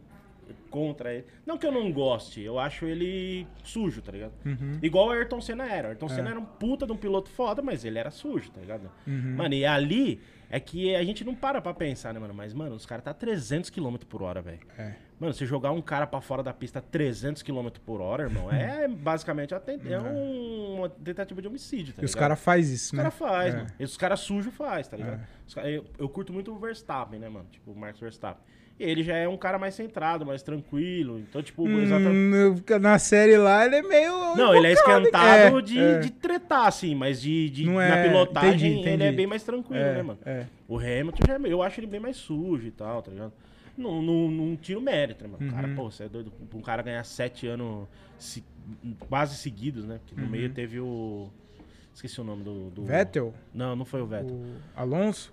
contra 0.71 1.15
ele. 1.15 1.25
Não 1.47 1.57
que 1.57 1.67
eu 1.67 1.73
não 1.73 1.91
goste, 1.93 2.41
eu 2.43 2.59
acho 2.59 2.85
ele 2.85 3.47
sujo, 3.63 4.03
tá 4.03 4.13
ligado? 4.13 4.33
Uhum. 4.45 4.79
Igual 4.83 5.07
o 5.07 5.11
Ayrton 5.11 5.41
Senna 5.41 5.65
era. 5.67 5.89
O 5.89 5.91
Ayrton 5.93 6.07
É. 6.07 6.09
Senna 6.11 6.31
era 6.31 6.39
um 6.39 6.45
puta 6.45 6.87
de 6.87 6.93
um 6.93 6.97
piloto 6.97 7.31
foda, 7.31 7.63
mas 7.63 7.85
ele 7.85 7.99
era 7.99 8.11
sujo, 8.11 8.51
tá 8.51 8.61
ligado? 8.61 8.91
Uhum. 9.07 9.37
Mano, 9.37 9.55
e 9.55 9.65
ali 9.65 10.21
é 10.57 10.61
que 10.61 10.95
a 10.95 11.03
gente 11.05 11.25
não 11.25 11.35
para 11.35 11.61
pra 11.61 11.75
pensar, 11.75 12.13
né, 12.15 12.21
mano? 12.21 12.33
Mas, 12.35 12.53
mano, 12.55 12.75
os 12.77 12.87
caras 12.87 13.05
tá 13.05 13.13
300 13.15 13.71
km 13.71 13.97
por 14.09 14.23
hora, 14.23 14.41
velho. 14.41 14.61
É. 14.79 14.95
Mano, 15.19 15.33
se 15.33 15.47
jogar 15.47 15.71
um 15.71 15.81
cara 15.81 16.07
pra 16.07 16.21
fora 16.21 16.43
da 16.43 16.53
pista 16.53 16.81
a 16.81 16.83
300 16.83 17.43
km 17.43 17.69
por 17.85 18.01
hora, 18.01 18.25
irmão, 18.25 18.51
é 18.53 18.87
basicamente 18.89 19.55
uma 19.55 19.61
ten- 19.61 19.81
é 19.87 19.99
um- 20.01 20.77
uma 20.79 20.89
tentativa 20.89 21.41
de 21.41 21.49
homicídio, 21.49 21.95
tá 21.95 22.03
E 22.03 22.05
os 22.05 22.15
caras 22.15 22.39
fazem 22.41 22.75
isso, 22.75 22.87
Os 22.87 22.93
né? 22.93 23.03
caras 23.05 23.15
faz, 23.19 23.55
É. 23.55 23.57
mano. 23.59 23.71
E 23.79 23.85
os 23.85 23.97
caras 23.97 24.21
sujos 24.21 24.53
faz, 24.55 24.89
tá 24.89 24.97
ligado? 24.97 25.21
É. 25.21 25.27
Os 25.47 25.55
cara- 25.55 25.71
eu, 25.71 25.85
eu 25.99 26.09
curto 26.09 26.33
muito 26.33 26.53
o 26.53 26.59
Verstappen, 26.59 27.19
né, 27.19 27.29
mano? 27.29 27.47
Tipo, 27.51 27.71
o 27.73 27.77
Max 27.77 27.99
Verstappen. 28.01 28.43
E 28.79 28.83
ele 28.83 29.05
já 29.05 29.17
é 29.17 29.29
um 29.29 29.37
cara 29.37 29.57
mais 29.59 29.75
centrado, 29.75 30.27
mais 30.27 30.43
tranquilo. 30.43 31.21
Então, 31.21 31.41
tipo, 31.43 31.69
exatamente. 31.69 32.11
Hum, 32.17 32.63
eu- 32.69 32.81
na 32.81 32.99
série 32.99 33.37
lá 33.37 33.65
ele 33.65 33.77
é 33.77 33.83
meio. 33.83 34.35
Não, 34.35 34.53
ele 34.55 34.67
é 34.67 34.73
esquentado 34.73 35.59
É, 35.59 35.63
de, 35.63 35.79
é. 35.79 35.99
de 36.01 36.11
tretar, 36.11 36.67
assim, 36.67 36.93
mas 36.95 37.21
de, 37.23 37.49
de- 37.51 37.67
Não 37.67 37.75
na 37.75 37.85
é- 37.99 38.09
pilotagem 38.09 38.73
entendi, 38.73 38.89
ele 38.89 38.91
é 38.91 38.95
entendi. 39.07 39.17
bem 39.17 39.27
mais 39.29 39.45
tranquilo, 39.45 39.81
É, 39.83 39.95
né, 39.95 40.03
mano? 40.03 40.19
é. 40.27 40.47
O 40.67 40.77
Hamilton, 40.79 41.19
já, 41.27 41.35
é- 41.35 41.53
eu 41.53 41.63
acho 41.63 41.79
ele 41.81 41.87
bem 41.87 42.01
mais 42.01 42.17
sujo 42.17 42.67
e 42.67 42.71
tal, 42.73 43.01
tá 43.01 43.11
ligado? 43.13 43.33
Não, 43.79 44.03
não, 44.03 44.29
não 44.31 44.57
tira 44.57 44.79
o 44.79 44.83
mérito, 44.83 45.23
né, 45.25 45.31
mano? 45.33 45.51
O 45.51 45.55
Cara, 45.55 45.69
Uhum. 45.69 45.75
pô, 45.77 45.91
você 45.91 46.05
é 46.05 46.09
doido 46.09 46.33
pra 46.51 46.59
um 46.59 46.63
cara 46.63 46.83
ganhar 46.83 47.05
sete 47.05 47.47
anos 47.47 47.87
se- 48.19 48.43
quase 49.09 49.37
seguidos, 49.37 49.85
né? 49.85 50.01
Porque 50.05 50.21
no 50.21 50.29
meio 50.29 50.49
teve 50.51 50.81
o. 50.81 51.29
Esqueci 51.95 52.21
o 52.21 52.25
nome 52.25 52.43
do. 52.43 52.71
do- 52.71 52.81
Uhum. 52.81 52.87
Vettel? 52.89 53.33
Não, 53.55 53.77
não 53.77 53.85
foi 53.85 54.01
o 54.03 54.07
Vettel. 54.07 54.35
O 54.35 54.57
Alonso? 54.75 55.33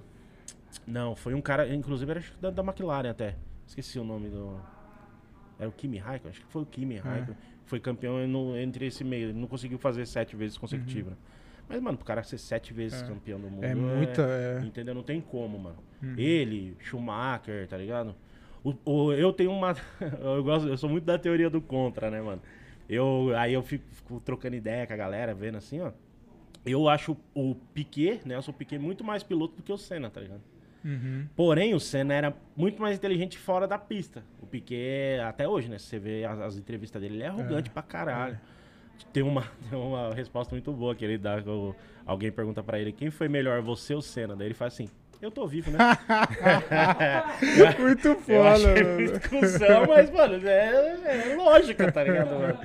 Não, 0.88 1.16
foi 1.16 1.34
um 1.34 1.42
cara, 1.42 1.74
inclusive 1.74 2.10
era 2.12 2.24
da, 2.40 2.50
da 2.50 2.64
McLaren 2.64 3.10
até. 3.10 3.36
Esqueci 3.68 4.00
o 4.00 4.04
nome 4.04 4.30
do. 4.30 4.60
Era 5.60 5.70
o 5.70 5.72
Kimi 5.72 5.98
Raikkonen? 5.98 6.32
Acho 6.32 6.42
que 6.46 6.52
foi 6.52 6.62
o 6.64 6.66
Kimi 6.66 6.96
É. 6.96 7.00
Raikkonen. 7.00 7.38
Foi 7.66 7.80
campeão 7.80 8.28
no- 8.28 8.58
entre 8.58 8.86
esse 8.88 9.04
meio. 9.04 9.30
Ele 9.30 9.40
não 9.40 9.48
conseguiu 9.48 9.78
fazer 9.78 10.06
sete 10.06 10.36
vezes 10.36 10.58
consecutivas. 10.58 11.12
né? 11.14 11.18
Mas, 11.70 11.80
mano, 11.82 11.98
pro 11.98 12.06
cara 12.06 12.22
ser 12.24 12.38
sete 12.38 12.74
vezes 12.74 13.00
Uhum. 13.02 13.06
É. 13.08 13.10
campeão 13.12 13.40
do 13.40 13.50
mundo. 13.50 13.64
É 13.64 13.74
muita. 13.76 14.24
é. 14.24 14.62
Entendeu? 14.66 14.94
Não 14.94 15.04
tem 15.04 15.22
como, 15.22 15.58
mano. 15.58 15.78
Uhum. 16.04 16.16
Ele, 16.18 16.76
Schumacher, 16.80 17.68
tá 17.68 17.78
ligado? 17.78 18.14
O, 18.64 18.74
o- 18.86 19.14
eu 19.14 19.32
tenho 19.32 19.52
uma. 19.52 19.76
eu, 20.22 20.44
gosto, 20.44 20.68
eu 20.68 20.78
sou 20.78 20.90
muito 20.90 21.06
da 21.06 21.18
teoria 21.18 21.50
do 21.50 21.62
contra, 21.62 22.10
né, 22.12 22.22
mano? 22.22 22.42
Eu, 22.90 23.32
aí 23.38 23.54
eu 23.54 23.62
fico, 23.64 23.86
fico 23.92 24.20
trocando 24.20 24.56
ideia 24.56 24.86
com 24.86 24.94
a 24.94 24.98
galera, 24.98 25.34
vendo 25.34 25.58
assim, 25.58 25.80
ó. 25.80 25.92
Eu 26.66 26.90
acho 26.90 27.16
o 27.34 27.56
Piquet, 27.74 28.22
né? 28.26 28.36
Eu 28.36 28.42
sou 28.42 28.54
o 28.54 28.58
Piquet 28.58 28.78
muito 28.78 29.04
mais 29.04 29.24
piloto 29.24 29.56
do 29.56 29.64
que 29.64 29.72
o 29.72 29.78
Senna, 29.78 30.10
tá 30.10 30.20
ligado? 30.20 30.42
Uhum. 30.84 31.28
Porém, 31.36 31.74
o 31.76 31.80
Senna 31.80 32.14
era 32.14 32.34
muito 32.56 32.82
mais 32.82 32.98
inteligente 32.98 33.38
fora 33.38 33.68
da 33.68 33.78
pista. 33.78 34.24
O 34.42 34.48
Piquet, 34.48 35.20
até 35.24 35.48
hoje, 35.48 35.70
né? 35.70 35.78
Se 35.78 35.86
você 35.86 36.00
vê 36.00 36.26
as, 36.26 36.40
as 36.40 36.58
entrevistas 36.58 37.00
dele, 37.02 37.16
ele 37.16 37.24
é 37.24 37.28
arrogante 37.28 37.70
pra 37.70 37.82
caralho. 37.84 38.40
Tem, 39.14 39.22
uma, 39.24 39.44
tem 39.70 39.78
uma 39.80 40.14
resposta 40.14 40.54
muito 40.56 40.72
boa 40.74 40.96
que 40.96 41.06
ele 41.06 41.18
dá. 41.18 41.42
que 41.42 41.50
o- 41.50 41.76
alguém 42.06 42.32
pergunta 42.32 42.64
pra 42.64 42.80
ele, 42.80 42.92
quem 42.92 43.12
foi 43.12 43.28
melhor, 43.28 43.62
você 43.62 43.94
ou 43.94 44.02
Senna? 44.02 44.36
Daí 44.36 44.48
ele 44.48 44.54
faz 44.56 44.74
assim, 44.74 44.90
eu 45.22 45.30
tô 45.30 45.46
vivo, 45.48 45.70
né? 45.72 45.78
Muito 47.80 48.08
Eu 48.08 48.16
foda, 48.16 48.50
achei 48.50 48.84
mano. 48.84 49.20
cuzão, 49.30 49.86
mas, 49.88 50.10
mano, 50.12 50.48
é, 50.48 51.32
é 51.32 51.36
lógica, 51.36 51.92
tá 51.92 52.04
ligado, 52.04 52.32
mano? 52.32 52.60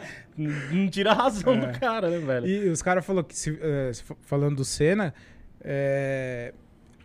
Não 0.72 0.88
tira 0.88 1.12
a 1.12 1.14
razão 1.14 1.54
É. 1.54 1.66
do 1.66 1.78
cara, 1.78 2.08
né, 2.10 2.18
velho? 2.18 2.46
E 2.46 2.68
os 2.68 2.82
caras 2.82 3.04
falaram 3.04 3.26
que, 3.26 3.36
se, 3.36 3.50
f- 3.50 4.16
falando 4.22 4.56
do 4.56 4.64
Senna, 4.64 5.14
é, 5.62 6.52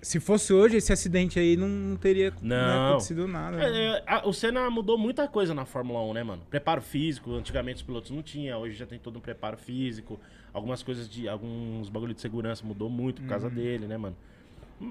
se 0.02 0.20
fosse 0.20 0.52
hoje, 0.52 0.78
esse 0.78 0.92
acidente 0.92 1.40
aí 1.40 1.56
não, 1.56 1.68
não 1.68 1.96
teria 1.96 2.32
né, 2.42 2.60
Não. 2.60 2.90
acontecido 2.90 3.28
nada. 3.28 3.58
né? 3.58 3.66
É, 3.66 3.86
é, 3.98 4.04
a- 4.08 4.28
o 4.28 4.34
Senna 4.34 4.70
mudou 4.70 4.98
muita 4.98 5.28
coisa 5.28 5.54
na 5.54 5.64
Fórmula 5.66 6.02
1, 6.04 6.14
né, 6.14 6.24
mano? 6.24 6.42
Preparo 6.50 6.82
físico, 6.82 7.34
antigamente 7.36 7.78
os 7.78 7.84
pilotos 7.84 8.10
não 8.12 8.22
tinham, 8.24 8.60
hoje 8.62 8.76
já 8.76 8.86
tem 8.86 8.98
todo 9.00 9.18
um 9.18 9.22
preparo 9.22 9.58
físico. 9.58 10.20
Algumas 10.54 10.84
coisas 10.84 11.08
de. 11.10 11.30
Alguns 11.30 11.88
bagulho 11.90 12.14
de 12.14 12.20
segurança 12.22 12.66
mudou 12.66 12.90
muito 12.90 13.22
por 13.22 13.28
causa 13.30 13.48
Uhum. 13.48 13.54
dele, 13.54 13.88
né, 13.88 13.96
mano? 13.98 14.16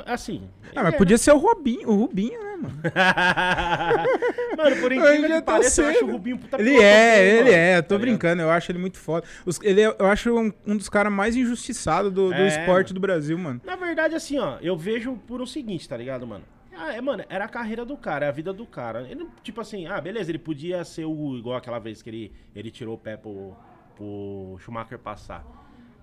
Assim. 0.06 0.49
Ah, 0.75 0.82
mas 0.85 0.97
podia 0.97 1.18
ser 1.18 1.32
o 1.32 1.38
Rubinho, 1.38 1.88
o 1.88 1.94
Rubinho, 1.97 2.38
né, 2.42 2.56
mano? 2.56 2.80
mano, 4.56 4.76
por 4.80 4.92
Ele 4.92 5.00
incrível 5.00 5.28
que 5.28 5.42
tá 5.42 5.52
pareça, 5.52 5.82
eu 5.82 5.88
acho 5.88 6.04
o. 6.04 6.11
Rubinho 6.12 6.37
um 6.37 6.38
puta 6.38 6.61
Ele 6.61 6.76
é, 6.80 7.28
ele 7.28 7.38
mano, 7.44 7.50
é, 7.56 7.78
eu 7.78 7.82
tô 7.82 7.94
tá 7.94 8.00
brincando, 8.00 8.42
eu 8.42 8.50
acho 8.50 8.70
ele 8.70 8.78
muito 8.78 8.99
foda. 8.99 9.26
Os- 9.44 9.61
ele 9.62 9.80
é- 9.82 9.97
eu 9.99 10.06
acho 10.06 10.37
um, 10.37 10.52
um 10.66 10.76
dos 10.76 10.88
caras 10.88 11.12
mais 11.12 11.37
injustiçados 11.37 12.12
do, 12.12 12.28
do 12.28 12.35
É, 12.35 12.47
esporte 12.49 12.88
mano. 12.88 12.94
do 12.94 13.00
Brasil, 13.00 13.38
mano. 13.38 13.61
Na 13.64 13.76
verdade, 13.76 14.14
assim, 14.14 14.38
ó, 14.38 14.59
eu 14.61 14.76
vejo 14.76 15.16
por 15.26 15.40
o 15.40 15.47
seguinte, 15.47 15.88
tá 15.88 15.97
ligado, 15.97 16.26
mano? 16.26 16.44
Ah, 16.76 16.94
é, 16.94 17.00
mano, 17.00 17.25
era 17.28 17.44
a 17.44 17.49
carreira 17.49 17.85
do 17.85 17.97
cara, 17.97 18.26
é 18.26 18.28
a 18.28 18.32
vida 18.32 18.52
do 18.52 18.64
cara. 18.64 19.06
Ele, 19.11 19.26
tipo 19.42 19.61
assim, 19.61 19.87
ah, 19.87 20.00
beleza, 20.00 20.30
ele 20.30 20.38
podia 20.38 20.82
ser 20.85 21.04
o. 21.04 21.37
igual 21.37 21.56
aquela 21.56 21.78
vez 21.78 22.00
que 22.02 22.09
ele, 22.09 22.32
ele 22.54 22.70
tirou 22.70 22.94
o 22.94 22.99
pé 22.99 23.16
pro, 23.16 23.54
pro 23.97 24.56
Schumacher 24.61 24.99
passar. 24.99 25.44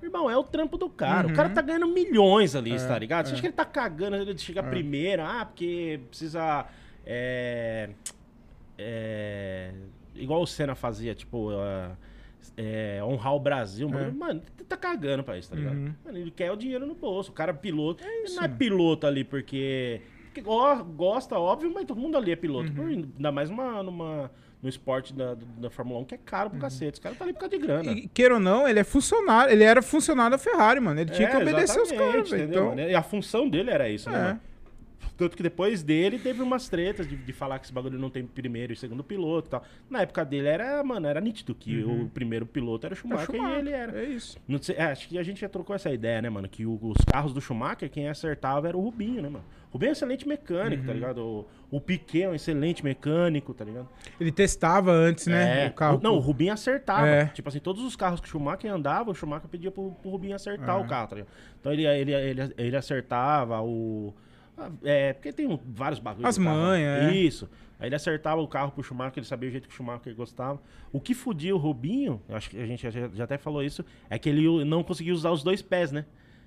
Irmão, 0.02 0.30
é 0.30 0.38
o 0.38 0.44
trampo 0.44 0.78
do 0.78 0.90
cara. 0.90 1.28
Uhum. 1.28 1.34
O 1.34 1.36
cara 1.36 1.50
tá 1.50 1.62
ganhando 1.62 1.88
milhões 1.88 2.56
ali, 2.56 2.74
É, 2.74 2.78
tá 2.88 2.98
ligado? 2.98 3.26
Você 3.26 3.32
é. 3.32 3.34
acha 3.34 3.42
que 3.42 3.48
ele 3.48 3.54
tá 3.56 3.66
cagando, 3.66 4.16
ele 4.16 4.38
chega 4.38 4.62
primeiro, 4.64 5.24
ah, 5.24 5.46
porque 5.46 6.00
precisa. 6.10 6.66
É. 7.06 7.90
É. 8.78 9.72
Igual 10.16 10.42
o 10.42 10.48
Senna 10.48 10.76
fazia, 10.76 11.14
tipo. 11.16 11.50
é, 12.56 13.04
honrar 13.04 13.34
o 13.36 13.40
Brasil. 13.40 13.90
É. 13.94 14.12
Mano, 14.12 14.42
ele 14.58 14.66
tá 14.68 14.78
cagando 14.78 15.24
pra 15.24 15.38
isso, 15.38 15.50
tá 15.50 15.56
ligado? 15.56 15.76
Uhum. 15.78 15.94
Mano, 16.06 16.18
ele 16.18 16.32
quer 16.32 16.52
o 16.52 16.56
dinheiro 16.56 16.86
no 16.86 16.96
bolso. 16.96 17.32
O 17.32 17.34
cara 17.34 17.52
é 17.52 17.56
piloto. 17.56 18.04
ele 18.04 18.24
isso, 18.26 18.36
não 18.36 18.44
é 18.44 18.48
piloto 18.48 19.06
ali 19.08 19.24
porque. 19.24 20.02
porque 20.26 20.42
go- 20.42 20.84
gosta, 20.84 21.38
óbvio, 21.40 21.72
mas 21.74 21.86
todo 21.86 22.00
mundo 22.00 22.18
ali 22.18 22.32
é 22.32 22.36
piloto. 22.36 22.72
Uhum. 22.72 22.88
Ainda 22.88 23.32
mais 23.32 23.50
numa, 23.50 23.84
numa, 23.84 24.32
no 24.62 24.68
esporte 24.68 25.14
da, 25.14 25.36
da 25.58 25.70
Fórmula 25.70 26.00
1 26.02 26.06
que 26.06 26.16
é 26.16 26.18
caro 26.18 26.50
pro 26.50 26.60
cacete. 26.60 26.94
Os 26.94 27.00
caras 27.00 27.18
tá 27.18 27.24
ali 27.26 27.34
por 27.34 27.40
causa 27.42 27.56
de 27.58 27.62
grana. 27.64 27.92
Uhum. 27.92 27.98
E, 27.98 28.08
queira 28.08 28.34
ou 28.34 28.40
não, 28.40 28.68
ele 28.68 28.80
é 28.80 28.84
funcionário, 28.84 29.52
ele 29.54 29.64
era 29.64 29.82
funcionário 29.82 30.32
da 30.32 30.38
Ferrari, 30.38 30.80
mano. 30.80 31.00
Ele 31.00 31.12
tinha 31.12 31.28
É, 31.28 31.32
que 31.32 31.38
obedecer 31.38 31.80
os 31.82 31.92
caras, 31.92 32.30
velho. 32.30 32.44
Então, 32.50 32.66
mano? 32.70 32.82
E 32.82 32.96
a 32.96 33.04
função 33.04 33.48
dele 33.48 33.70
era 33.70 33.88
isso, 33.90 34.10
né, 34.10 34.18
É. 34.18 34.22
mano? 34.24 34.42
Tanto 35.18 35.36
que 35.36 35.42
depois 35.42 35.82
dele 35.82 36.20
teve 36.20 36.44
umas 36.44 36.70
tretas 36.70 37.08
de, 37.10 37.16
de 37.16 37.34
falar 37.34 37.58
que 37.58 37.66
esse 37.66 37.74
bagulho 37.74 37.98
não 37.98 38.10
tem 38.10 38.24
primeiro 38.26 38.72
e 38.72 38.76
segundo 38.76 39.04
piloto 39.04 39.48
e 39.48 39.52
tal. 39.52 39.64
Na 39.90 40.02
época 40.02 40.24
dele 40.24 40.48
era, 40.48 40.84
mano, 40.84 41.08
era 41.08 41.20
nítido 41.20 41.56
que 41.56 41.84
o 41.84 42.08
primeiro 42.14 42.46
piloto 42.46 42.86
era 42.86 42.94
o 42.94 42.98
é 42.98 43.00
Schumacher, 43.02 43.26
Schumacher, 43.26 43.56
e 43.56 43.60
ele 43.60 43.72
era. 43.72 44.00
É 44.00 44.06
isso. 44.06 44.38
Não 44.48 44.62
sei- 44.62 44.76
é, 44.76 44.84
acho 44.84 45.08
que 45.10 45.18
a 45.18 45.24
gente 45.24 45.42
já 45.42 45.50
trocou 45.50 45.76
essa 45.76 45.92
ideia, 45.92 46.22
né, 46.22 46.30
mano? 46.30 46.48
Que 46.48 46.66
o- 46.68 46.78
os 46.82 47.04
carros 47.04 47.34
do 47.34 47.42
Schumacher, 47.42 47.90
quem 47.90 48.08
acertava 48.08 48.68
era 48.68 48.78
o 48.78 48.82
Rubinho, 48.82 49.22
né, 49.24 49.30
mano? 49.30 49.44
O 49.70 49.74
Rubinho 49.74 49.90
é 49.90 49.92
um 49.92 49.94
excelente 49.94 50.28
mecânico, 50.28 50.82
Uhum. 50.82 50.88
tá 50.88 50.94
ligado? 50.94 51.18
O, 51.26 51.48
o 51.72 51.82
Piquet 51.82 52.24
é 52.24 52.30
um 52.30 52.36
excelente 52.36 52.84
mecânico, 52.84 53.54
tá 53.56 53.66
ligado? 53.66 53.90
Ele 54.20 54.32
testava 54.32 54.92
antes, 54.92 55.26
né? 55.28 55.66
É. 55.66 55.68
O 55.70 55.74
carro. 55.74 56.00
Não, 56.02 56.14
o 56.16 56.20
Rubinho 56.20 56.54
acertava. 56.54 57.08
É. 57.08 57.26
Tipo 57.26 57.50
assim, 57.50 57.60
todos 57.60 57.84
os 57.84 57.96
carros 57.96 58.20
que 58.22 58.28
o 58.28 58.30
Schumacher 58.30 58.72
andava, 58.72 59.10
o 59.10 59.16
Schumacher 59.16 59.50
pedia 59.50 59.72
pro, 59.72 59.92
pro 60.02 60.12
Rubinho 60.12 60.36
acertar 60.36 60.78
É. 60.78 60.80
o 60.80 60.88
carro, 60.88 61.08
tá 61.08 61.16
ligado? 61.16 61.32
Então 61.60 61.74
ele, 61.74 61.86
ele, 61.88 62.14
ele, 62.14 62.54
ele 62.56 62.76
acertava 62.78 63.60
o. 63.64 64.14
ah, 64.58 64.72
É, 64.84 65.14
porque 65.14 65.32
tem 65.32 65.48
um- 65.48 65.60
vários 65.66 66.00
bagulhos. 66.00 66.28
As 66.28 66.38
manhas, 66.38 67.14
é. 67.14 67.16
Isso. 67.16 67.50
Aí 67.80 67.88
ele 67.90 67.96
acertava 67.96 68.42
o 68.42 68.48
carro 68.48 68.72
pro 68.72 68.82
Schumacher, 68.84 69.20
ele 69.20 69.26
sabia 69.28 69.48
o 69.50 69.52
jeito 69.52 69.68
que 69.68 69.74
o 69.74 69.78
Schumacher 69.78 70.16
gostava. 70.16 70.60
O 70.92 71.00
que 71.00 71.14
fudia 71.14 71.56
o 71.56 71.60
Rubinho, 71.60 72.22
eu 72.28 72.36
acho 72.36 72.50
que 72.50 72.60
a 72.60 72.66
gente 72.66 72.90
já, 72.90 73.08
já 73.14 73.24
até 73.24 73.38
falou 73.38 73.62
isso, 73.64 73.86
é 74.10 74.18
que 74.18 74.28
ele 74.30 74.66
não 74.66 74.84
conseguia 74.84 75.14
usar 75.14 75.30
os 75.32 75.44
dois 75.44 75.62
pés, 75.62 75.92
né? 75.92 76.06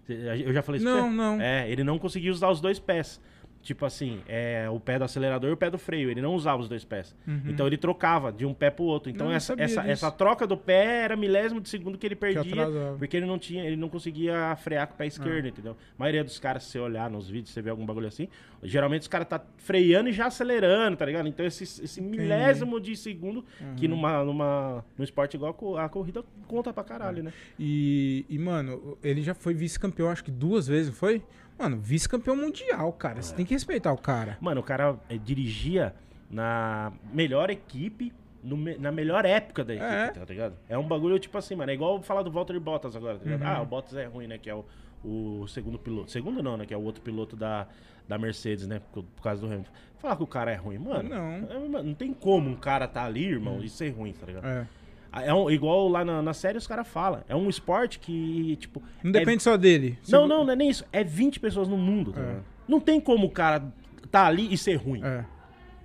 Eu 0.08 0.52
já 0.52 0.60
falei 0.60 0.80
isso 0.80 0.88
Não, 0.88 1.12
não. 1.12 1.40
É, 1.40 1.70
ele 1.70 1.84
não 1.84 1.96
conseguia 1.98 2.32
usar 2.32 2.50
os 2.50 2.60
dois 2.60 2.80
pés. 2.80 3.20
Tipo 3.62 3.84
assim, 3.84 4.22
é, 4.26 4.70
o 4.70 4.80
pé 4.80 4.98
do 4.98 5.04
acelerador 5.04 5.50
e 5.50 5.52
o 5.52 5.56
pé 5.56 5.68
do 5.70 5.76
freio. 5.76 6.10
Ele 6.10 6.22
não 6.22 6.34
usava 6.34 6.62
os 6.62 6.68
dois 6.68 6.82
pés. 6.82 7.14
Então 7.46 7.66
ele 7.66 7.76
trocava 7.76 8.32
de 8.32 8.46
um 8.46 8.54
pé 8.54 8.70
pro 8.70 8.84
outro. 8.84 9.10
Então 9.10 9.26
Uhum. 9.26 9.30
Não, 9.32 9.36
essa, 9.36 9.52
essa, 9.58 9.80
disso. 9.82 9.92
essa 9.92 10.10
troca 10.10 10.46
do 10.46 10.56
pé 10.56 11.02
era 11.04 11.14
milésimo 11.14 11.60
de 11.60 11.68
segundo 11.68 11.98
que 11.98 12.06
ele 12.06 12.16
perdia. 12.16 12.40
atrasava. 12.40 12.96
porque 12.96 13.16
ele 13.18 13.26
não 13.26 13.38
tinha, 13.38 13.62
ele 13.64 13.76
não 13.76 13.90
conseguia 13.90 14.56
frear 14.56 14.86
com 14.86 14.94
o 14.94 14.96
pé 14.96 15.06
esquerdo, 15.06 15.46
entendeu? 15.48 15.72
A 15.72 15.98
maioria 15.98 16.24
dos 16.24 16.38
caras, 16.38 16.62
se 16.64 16.70
você 16.72 16.78
olhar 16.78 17.10
nos 17.10 17.28
vídeos, 17.28 17.50
você 17.50 17.60
vê 17.60 17.68
algum 17.68 17.84
bagulho 17.84 18.08
assim, 18.08 18.28
geralmente 18.62 19.02
os 19.02 19.08
caras 19.08 19.28
tá 19.28 19.40
freando 19.58 20.08
e 20.08 20.12
já 20.12 20.26
acelerando, 20.26 20.96
tá 20.96 21.04
ligado? 21.04 21.28
Então 21.28 21.44
esse, 21.44 21.64
esse 21.64 22.00
milésimo 22.00 22.80
de 22.80 22.96
segundo, 22.96 23.44
que 23.76 23.86
numa, 23.86 24.24
numa, 24.24 24.82
num 24.96 25.04
esporte 25.04 25.34
igual 25.36 25.50
a 25.50 25.54
co- 25.54 25.76
a 25.76 25.88
corrida 25.88 26.24
conta 26.46 26.72
pra 26.72 26.82
caralho, 26.82 27.22
né? 27.22 27.32
E, 27.58 28.24
e, 28.28 28.38
mano, 28.38 28.96
ele 29.04 29.20
já 29.22 29.34
foi 29.34 29.52
vice-campeão, 29.52 30.08
acho 30.08 30.24
que 30.24 30.30
duas 30.30 30.66
vezes, 30.66 30.88
não 30.88 30.94
foi? 30.96 31.22
Mano, 31.60 31.78
vice-campeão 31.78 32.34
mundial, 32.36 32.92
cara. 32.94 33.20
Você 33.20 33.34
tem 33.34 33.44
que 33.44 33.52
respeitar 33.54 33.92
o 33.92 33.98
cara. 33.98 34.38
Mano, 34.40 34.60
o 34.60 34.64
cara 34.64 34.96
eh, 35.08 35.18
dirigia 35.18 35.94
na 36.30 36.92
melhor 37.12 37.50
equipe, 37.50 38.12
no 38.42 38.56
me- 38.56 38.78
na 38.78 38.90
melhor 38.90 39.24
época 39.26 39.62
da 39.64 39.74
equipe, 39.74 39.90
É. 39.90 40.08
tá 40.08 40.24
ligado? 40.24 40.54
É 40.68 40.78
um 40.78 40.86
bagulho 40.88 41.18
tipo 41.18 41.36
assim, 41.36 41.54
mano. 41.54 41.70
É 41.70 41.74
igual 41.74 42.00
falar 42.02 42.22
do 42.22 42.30
Valtteri 42.30 42.58
Bottas 42.58 42.96
agora, 42.96 43.18
tá 43.18 43.24
Uhum. 43.26 43.32
ligado? 43.32 43.56
Ah, 43.56 43.60
o 43.62 43.66
Bottas 43.66 43.94
é 43.96 44.06
ruim, 44.06 44.26
né? 44.26 44.38
Que 44.38 44.48
é 44.48 44.54
o, 44.54 44.64
o 45.04 45.46
segundo 45.48 45.78
piloto. 45.78 46.10
Segundo 46.10 46.42
não, 46.42 46.56
né? 46.56 46.64
Que 46.64 46.72
é 46.72 46.76
o 46.76 46.82
outro 46.82 47.02
piloto 47.02 47.36
da, 47.36 47.66
da 48.08 48.16
Mercedes, 48.16 48.66
né? 48.66 48.80
Por, 48.92 49.02
por 49.04 49.22
causa 49.22 49.40
do 49.42 49.46
Hamilton. 49.46 49.70
Falar 49.98 50.16
que 50.16 50.22
o 50.22 50.26
cara 50.26 50.50
é 50.50 50.56
ruim, 50.56 50.78
mano. 50.78 51.08
Não. 51.10 51.16
é, 51.32 51.58
mano, 51.68 51.82
não 51.88 51.94
tem 51.94 52.14
como 52.14 52.48
um 52.48 52.56
cara 52.56 52.88
tá 52.88 53.04
ali, 53.04 53.24
irmão, 53.26 53.62
e 53.62 53.68
ser 53.68 53.90
ruim, 53.90 54.12
tá 54.14 54.24
ligado? 54.24 54.46
É. 54.46 54.66
É 55.12 55.34
um, 55.34 55.50
igual 55.50 55.88
lá 55.88 56.04
na, 56.04 56.22
na 56.22 56.32
série 56.32 56.56
os 56.56 56.66
caras 56.66 56.86
falam. 56.86 57.22
É 57.28 57.34
um 57.34 57.48
esporte 57.48 57.98
que, 57.98 58.56
tipo. 58.56 58.82
Não 59.02 59.10
é 59.10 59.12
depende 59.12 59.42
só 59.42 59.56
dele. 59.56 59.98
não, 60.08 60.26
não, 60.28 60.44
não 60.44 60.52
é 60.52 60.56
nem 60.56 60.70
isso. 60.70 60.84
É 60.92 61.02
20 61.02 61.40
pessoas 61.40 61.66
no 61.68 61.76
mundo, 61.76 62.12
tá 62.12 62.20
É. 62.20 62.36
Não 62.68 62.78
tem 62.80 63.00
como 63.00 63.26
o 63.26 63.30
cara 63.30 63.64
tá 64.10 64.26
ali 64.26 64.52
e 64.52 64.56
ser 64.56 64.76
ruim. 64.76 65.02
É. 65.04 65.24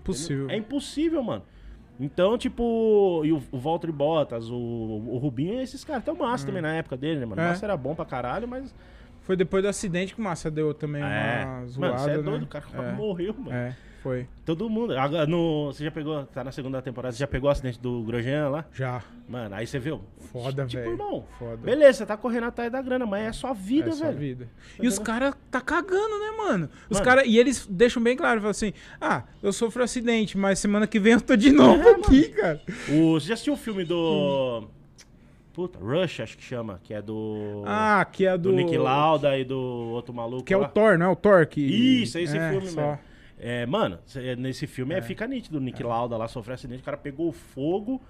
Possível. 0.03 0.49
É 0.49 0.57
impossível, 0.57 1.23
mano. 1.23 1.43
Então, 1.99 2.37
tipo, 2.37 3.21
e 3.23 3.31
o, 3.31 3.41
o 3.51 3.57
Valtteri 3.57 3.91
Bottas, 3.93 4.49
o, 4.49 4.55
o 4.55 5.17
Rubinho, 5.17 5.61
esses 5.61 5.83
caras. 5.83 6.03
Até 6.03 6.11
o 6.11 6.17
Massa 6.17 6.45
também 6.45 6.61
na 6.61 6.75
época 6.75 6.95
dele, 6.97 7.21
né, 7.21 7.25
mano? 7.25 7.41
O 7.41 7.45
É. 7.45 7.47
Massa 7.49 7.65
era 7.65 7.75
bom 7.77 7.95
pra 7.95 8.05
caralho, 8.05 8.47
mas. 8.47 8.73
Foi 9.21 9.35
depois 9.35 9.63
do 9.63 9.69
acidente 9.69 10.13
que 10.13 10.21
o 10.21 10.23
Massa 10.23 10.51
deu 10.51 10.71
também 10.73 11.01
É. 11.01 11.43
uma 11.45 11.55
Mano, 11.55 11.67
zoada, 11.67 11.97
você 11.97 12.09
é 12.11 12.17
né? 12.17 12.21
doido, 12.23 12.43
o 12.43 12.47
cara 12.47 12.65
É. 12.73 12.91
morreu, 12.91 13.33
mano. 13.35 13.51
É, 13.57 13.75
foi. 14.05 14.27
Todo 14.45 14.69
mundo. 14.69 14.95
Agora, 14.95 15.25
no, 15.25 15.73
você 15.73 15.83
já 15.83 15.89
pegou, 15.89 16.23
tá 16.27 16.43
na 16.43 16.51
segunda 16.51 16.79
temporada, 16.79 17.11
você 17.11 17.17
já 17.17 17.25
pegou 17.25 17.49
o 17.49 17.51
acidente 17.51 17.79
do 17.79 18.03
Grosjean 18.03 18.49
lá? 18.49 18.65
Já. 18.71 19.01
Mano, 19.27 19.55
aí 19.55 19.65
você 19.65 19.79
viu. 19.79 19.99
Foda, 20.31 20.63
tipo, 20.67 20.83
velho. 20.83 20.93
irmão. 20.93 21.25
Foda. 21.39 21.57
Beleza, 21.57 21.97
você 21.97 22.05
tá 22.05 22.15
correndo 22.15 22.43
atrás 22.43 22.71
da 22.71 22.83
grana, 22.83 23.03
mas 23.07 23.23
é 23.29 23.31
só 23.31 23.51
vida, 23.51 23.89
é 23.89 23.93
só 23.93 24.05
velho. 24.05 24.17
vida. 24.19 24.47
E 24.79 24.87
os 24.87 24.99
caras 24.99 25.33
tá 25.49 25.59
cagando, 25.59 26.19
né, 26.19 26.37
mano? 26.37 26.69
Os 26.87 26.97
Mano. 26.97 27.03
caras. 27.03 27.23
E 27.25 27.39
eles 27.39 27.65
deixam 27.67 28.03
bem 28.03 28.15
claro, 28.15 28.41
falam 28.41 28.51
assim: 28.51 28.73
ah, 29.01 29.23
eu 29.41 29.51
sofro 29.51 29.83
acidente, 29.83 30.37
mas 30.37 30.59
semana 30.59 30.85
que 30.85 30.99
vem 30.99 31.13
eu 31.13 31.21
tô 31.21 31.35
de 31.35 31.49
novo 31.51 31.81
É, 31.81 31.91
aqui, 31.93 32.29
cara. 32.29 32.61
O, 32.89 33.19
você 33.19 33.29
já 33.29 33.33
assistiu 33.33 33.53
o 33.53 33.57
filme 33.57 33.83
do. 33.85 34.67
Puta, 35.51 35.79
Rush, 35.79 36.19
acho 36.19 36.37
que 36.37 36.43
chama, 36.43 36.79
que 36.83 36.93
é 36.93 37.01
do. 37.01 37.63
Ah, 37.65 38.05
que 38.05 38.27
é 38.27 38.37
do. 38.37 38.51
do 38.51 38.55
Nick 38.55 38.77
Lauda 38.77 39.35
e 39.35 39.43
do 39.43 39.57
outro 39.57 40.13
maluco. 40.13 40.43
Que 40.43 40.53
é 40.53 40.57
o. 40.57 40.67
Thor, 40.67 40.95
não 40.95 41.07
é 41.07 41.09
o 41.09 41.15
Thor 41.15 41.47
que. 41.47 41.61
Isso, 41.61 42.19
é 42.19 42.21
esse 42.21 42.37
é, 42.37 42.51
filme 42.51 42.67
só. 42.67 42.99
É, 43.37 43.65
mano, 43.65 43.99
cê- 44.05 44.35
nesse 44.35 44.65
filme 44.67 44.95
é. 44.95 45.01
fica 45.01 45.27
nítido. 45.27 45.57
O 45.57 45.61
Nick 45.61 45.81
Lauda 45.83 46.15
lá 46.17 46.27
sofreu 46.27 46.53
acidente, 46.55 46.81
o 46.81 46.85
cara 46.85 46.97
pegou 46.97 47.31
fogo, 47.31 48.01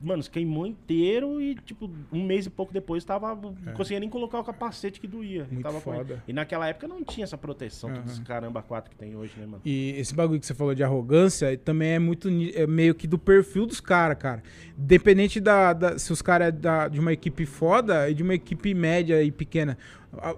mano, 0.00 0.22
se 0.22 0.28
queimou 0.30 0.66
inteiro 0.66 1.40
e, 1.40 1.54
tipo, 1.54 1.88
um 2.12 2.24
mês 2.24 2.46
e 2.46 2.50
pouco 2.50 2.72
depois 2.72 3.04
tava. 3.04 3.34
Não 3.36 3.72
conseguia 3.74 4.00
nem 4.00 4.08
colocar 4.08 4.40
o 4.40 4.44
capacete 4.44 4.98
que 5.00 5.06
doía. 5.06 5.46
Muito 5.50 5.62
tava 5.62 5.80
foda. 5.80 6.22
E 6.26 6.32
naquela 6.32 6.66
época 6.68 6.88
não 6.88 7.04
tinha 7.04 7.22
essa 7.24 7.38
proteção, 7.38 7.92
todos 7.92 8.12
esses 8.12 8.24
caramba 8.24 8.62
quatro 8.62 8.90
que 8.90 8.96
tem 8.96 9.14
hoje, 9.14 9.32
né, 9.38 9.46
mano? 9.46 9.60
E 9.64 9.90
esse 9.96 10.12
bagulho 10.14 10.40
que 10.40 10.46
você 10.46 10.54
falou 10.54 10.74
de 10.74 10.82
arrogância 10.82 11.56
também 11.58 11.90
é 11.92 11.98
muito 11.98 12.28
é 12.54 12.66
meio 12.66 12.94
que 12.94 13.06
do 13.06 13.18
perfil 13.18 13.66
dos 13.66 13.80
caras, 13.80 14.18
cara. 14.18 14.42
Dependente 14.76 15.38
da, 15.38 15.72
da- 15.72 15.98
se 15.98 16.12
os 16.12 16.20
caras 16.20 16.48
é 16.48 16.52
da- 16.52 16.88
de 16.88 16.98
uma 16.98 17.12
equipe 17.12 17.46
foda 17.46 18.10
e 18.10 18.14
de 18.14 18.22
uma 18.22 18.34
equipe 18.34 18.74
média 18.74 19.22
e 19.22 19.30
pequena. 19.30 19.78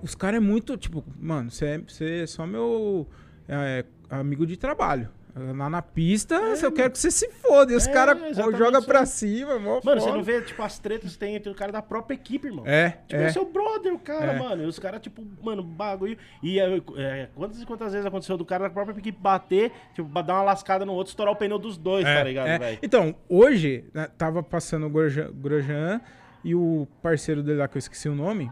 Os 0.03 0.15
caras 0.15 0.39
é 0.39 0.41
muito, 0.41 0.77
tipo, 0.77 1.03
mano, 1.19 1.51
você 1.51 1.83
é, 2.01 2.23
é 2.23 2.27
só 2.27 2.47
meu 2.47 3.07
é, 3.49 3.85
amigo 4.11 4.47
de 4.47 4.57
trabalho. 4.57 5.09
Lá 5.55 5.69
na 5.69 5.83
pista, 5.83 6.35
eu 6.63 6.73
quero 6.73 6.91
que 6.93 6.99
você 6.99 7.11
se 7.11 7.29
foda. 7.43 7.71
E 7.71 7.77
os 7.77 7.87
É, 7.87 7.93
caras 7.93 8.19
jogam 8.57 8.83
pra 8.83 9.01
aí. 9.01 9.07
cima, 9.07 9.59
mó 9.59 9.83
Mano, 9.85 10.01
você 10.01 10.07
foda. 10.07 10.17
não 10.17 10.23
vê, 10.25 10.41
tipo, 10.41 10.63
as 10.63 10.79
tretas 10.79 11.13
que 11.13 11.19
tem 11.19 11.35
entre 11.35 11.53
o 11.53 11.55
cara 11.55 11.71
da 11.71 11.83
própria 11.83 12.15
equipe, 12.15 12.47
irmão. 12.47 12.65
É, 12.67 12.97
Tipo, 13.07 13.21
é. 13.21 13.25
é 13.27 13.33
seu 13.33 13.45
brother, 13.45 13.93
o 13.93 13.99
cara, 13.99 14.33
É. 14.33 14.39
mano. 14.39 14.63
E 14.63 14.67
os 14.67 14.79
caras, 14.79 14.99
tipo, 15.03 15.23
mano, 15.43 15.63
bagulho. 15.63 16.17
E 16.43 16.59
é, 16.59 16.81
é, 16.97 17.29
quantas 17.35 17.61
e 17.61 17.67
quantas 17.67 17.93
vezes 17.93 18.07
aconteceu 18.07 18.39
do 18.39 18.47
cara 18.47 18.65
da 18.65 18.71
própria 18.71 18.95
equipe 18.99 19.19
bater, 19.21 19.71
tipo, 19.95 20.09
dar 20.23 20.37
uma 20.37 20.43
lascada 20.43 20.87
no 20.87 20.95
outro, 20.95 21.11
estourar 21.11 21.35
o 21.35 21.37
pneu 21.37 21.59
dos 21.59 21.77
dois, 21.77 22.07
É, 22.07 22.17
tá 22.17 22.25
ligado, 22.25 22.47
é. 22.49 22.59
velho? 22.59 22.79
Então, 22.83 23.15
hoje, 23.29 23.85
né, 23.93 24.09
tava 24.17 24.43
passando 24.43 24.87
o 24.87 24.89
Grosjean, 24.89 25.31
Grosjean 25.35 26.01
e 26.43 26.55
o 26.55 26.89
parceiro 27.03 27.43
dele 27.43 27.59
lá, 27.59 27.69
que 27.69 27.77
eu 27.77 27.81
esqueci 27.81 28.09
o 28.09 28.15
nome, 28.15 28.51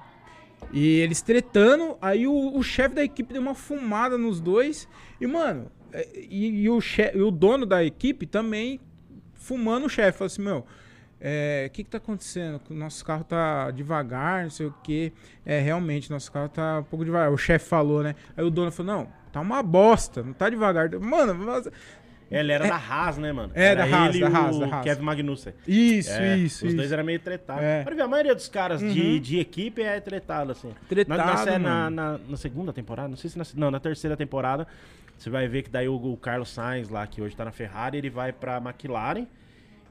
e 0.70 0.98
eles 1.00 1.22
tretando, 1.22 1.96
aí 2.00 2.26
o, 2.26 2.56
o 2.58 2.62
chefe 2.62 2.94
da 2.94 3.04
equipe 3.04 3.32
deu 3.32 3.40
uma 3.40 3.54
fumada 3.54 4.18
nos 4.18 4.38
dois, 4.40 4.86
e, 5.24 5.26
mano, 5.26 5.66
é, 5.92 6.08
e, 6.28 6.62
e 6.62 6.70
o, 6.70 6.80
che- 6.80 7.12
e 7.14 7.20
o 7.22 7.30
dono 7.30 7.64
da 7.66 7.84
equipe 7.84 8.26
também 8.26 8.80
fumando 9.34 9.86
o 9.86 9.88
chefe, 9.88 10.18
falou 10.18 10.26
assim, 10.26 10.42
meu... 10.42 10.66
é, 11.20 11.66
O 11.68 11.70
que 11.72 11.84
que 11.84 11.90
tá 11.90 11.98
acontecendo? 11.98 12.60
Nosso 12.70 13.04
carro 13.04 13.24
tá 13.24 13.70
devagar, 13.70 14.42
não 14.44 14.50
sei 14.50 14.66
o 14.66 14.74
que. 14.82 15.12
É, 15.44 15.60
realmente, 15.60 16.10
nosso 16.10 16.30
carro 16.32 16.48
tá 16.48 16.80
um 16.80 16.84
pouco 16.84 17.04
devagar. 17.04 17.30
O 17.32 17.36
chefe 17.38 17.68
falou, 17.68 18.02
né? 18.02 18.14
Aí 18.36 18.44
o 18.44 18.50
dono 18.50 18.70
falou, 18.72 18.96
não, 18.96 19.08
tá 19.32 19.40
uma 19.40 19.62
bosta, 19.62 20.22
não 20.22 20.32
tá 20.32 20.48
devagar. 20.48 20.90
Mano, 20.98 21.34
mas- 21.34 21.68
Ele 22.30 22.50
era 22.52 22.66
da 22.66 22.76
Haas, 22.76 23.18
né, 23.18 23.32
mano? 23.32 23.52
É, 23.54 23.66
era 23.66 23.86
da 23.86 23.96
Haas, 23.96 24.14
ele 24.14 24.24
da 24.28 24.38
Haas, 24.38 24.56
o 24.56 24.60
da 24.60 24.66
Haas. 24.76 24.84
Kevin 24.84 25.02
Magnussen. 25.02 25.52
Isso, 25.68 26.10
É, 26.10 26.36
isso, 26.38 26.64
Os 26.64 26.68
isso. 26.70 26.76
dois 26.76 26.90
eram 26.90 27.04
meio 27.04 27.20
tretados. 27.20 27.62
É. 27.62 27.82
Pode 27.84 27.96
ver, 27.96 28.02
a 28.02 28.08
maioria 28.08 28.34
dos 28.34 28.48
caras 28.48 28.80
de, 28.80 28.86
Uhum. 29.00 29.18
de 29.20 29.38
equipe 29.38 29.82
é 29.82 30.00
tretado, 30.00 30.50
assim. 30.52 30.72
Tretado, 30.88 31.18
na, 31.46 31.58
na, 31.58 31.90
na- 31.90 32.18
na 32.28 32.36
segunda 32.36 32.72
temporada, 32.72 33.08
não 33.08 33.16
sei 33.16 33.28
se 33.30 33.38
na, 33.38 33.44
não, 33.54 33.70
na 33.70 33.78
terceira 33.78 34.16
temporada, 34.16 34.66
você 35.16 35.30
vai 35.30 35.46
ver 35.48 35.62
que 35.62 35.70
daí 35.70 35.88
o, 35.88 35.94
o 35.94 36.16
Carlos 36.16 36.50
Sainz 36.50 36.88
lá, 36.88 37.06
que 37.06 37.20
hoje 37.22 37.34
tá 37.36 37.44
na 37.44 37.52
Ferrari, 37.52 37.98
ele 37.98 38.10
vai 38.10 38.32
pra 38.32 38.58
McLaren. 38.58 39.26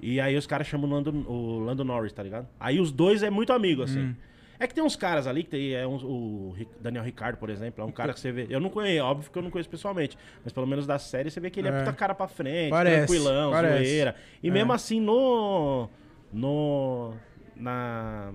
E 0.01 0.19
aí 0.19 0.35
os 0.35 0.45
caras 0.45 0.67
chamam 0.67 0.89
o 0.89 0.93
Lando, 0.93 1.11
o 1.31 1.59
Lando 1.59 1.83
Norris, 1.85 2.11
tá 2.11 2.21
ligado? 2.21 2.47
Aí 2.59 2.79
os 2.79 2.91
dois 2.91 3.23
é 3.23 3.29
muito 3.29 3.53
amigo, 3.53 3.83
assim. 3.83 3.99
Hum. 4.07 4.15
É 4.59 4.67
que 4.67 4.73
tem 4.73 4.83
uns 4.83 4.95
caras 4.95 5.27
ali, 5.27 5.43
que 5.43 5.49
tem 5.49 5.73
é 5.73 5.85
uns- 5.87 6.03
o 6.03 6.53
Daniel 6.79 7.03
Ricardo, 7.03 7.37
por 7.37 7.49
exemplo, 7.49 7.83
é 7.83 7.87
um 7.87 7.91
cara 7.91 8.13
que 8.13 8.19
você 8.19 8.31
vê. 8.31 8.47
Eu 8.49 8.59
não 8.59 8.69
conheço, 8.69 9.03
óbvio 9.03 9.31
que 9.31 9.37
eu 9.37 9.41
não 9.41 9.49
conheço 9.49 9.69
pessoalmente, 9.69 10.17
mas 10.43 10.53
pelo 10.53 10.67
menos 10.67 10.85
da 10.85 10.99
série 10.99 11.31
você 11.31 11.39
vê 11.39 11.49
que 11.49 11.59
ele 11.59 11.67
é, 11.69 11.71
É. 11.71 11.79
puta 11.79 11.91
cara 11.93 12.13
pra 12.13 12.27
frente, 12.27 12.69
Parece, 12.69 13.07
tranquilão, 13.07 13.51
parece. 13.51 13.85
zoeira. 13.85 14.15
E 14.41 14.49
É. 14.49 14.51
mesmo 14.51 14.71
assim, 14.73 14.99
no. 15.01 15.89
No. 16.31 17.13
Na. 17.55 18.31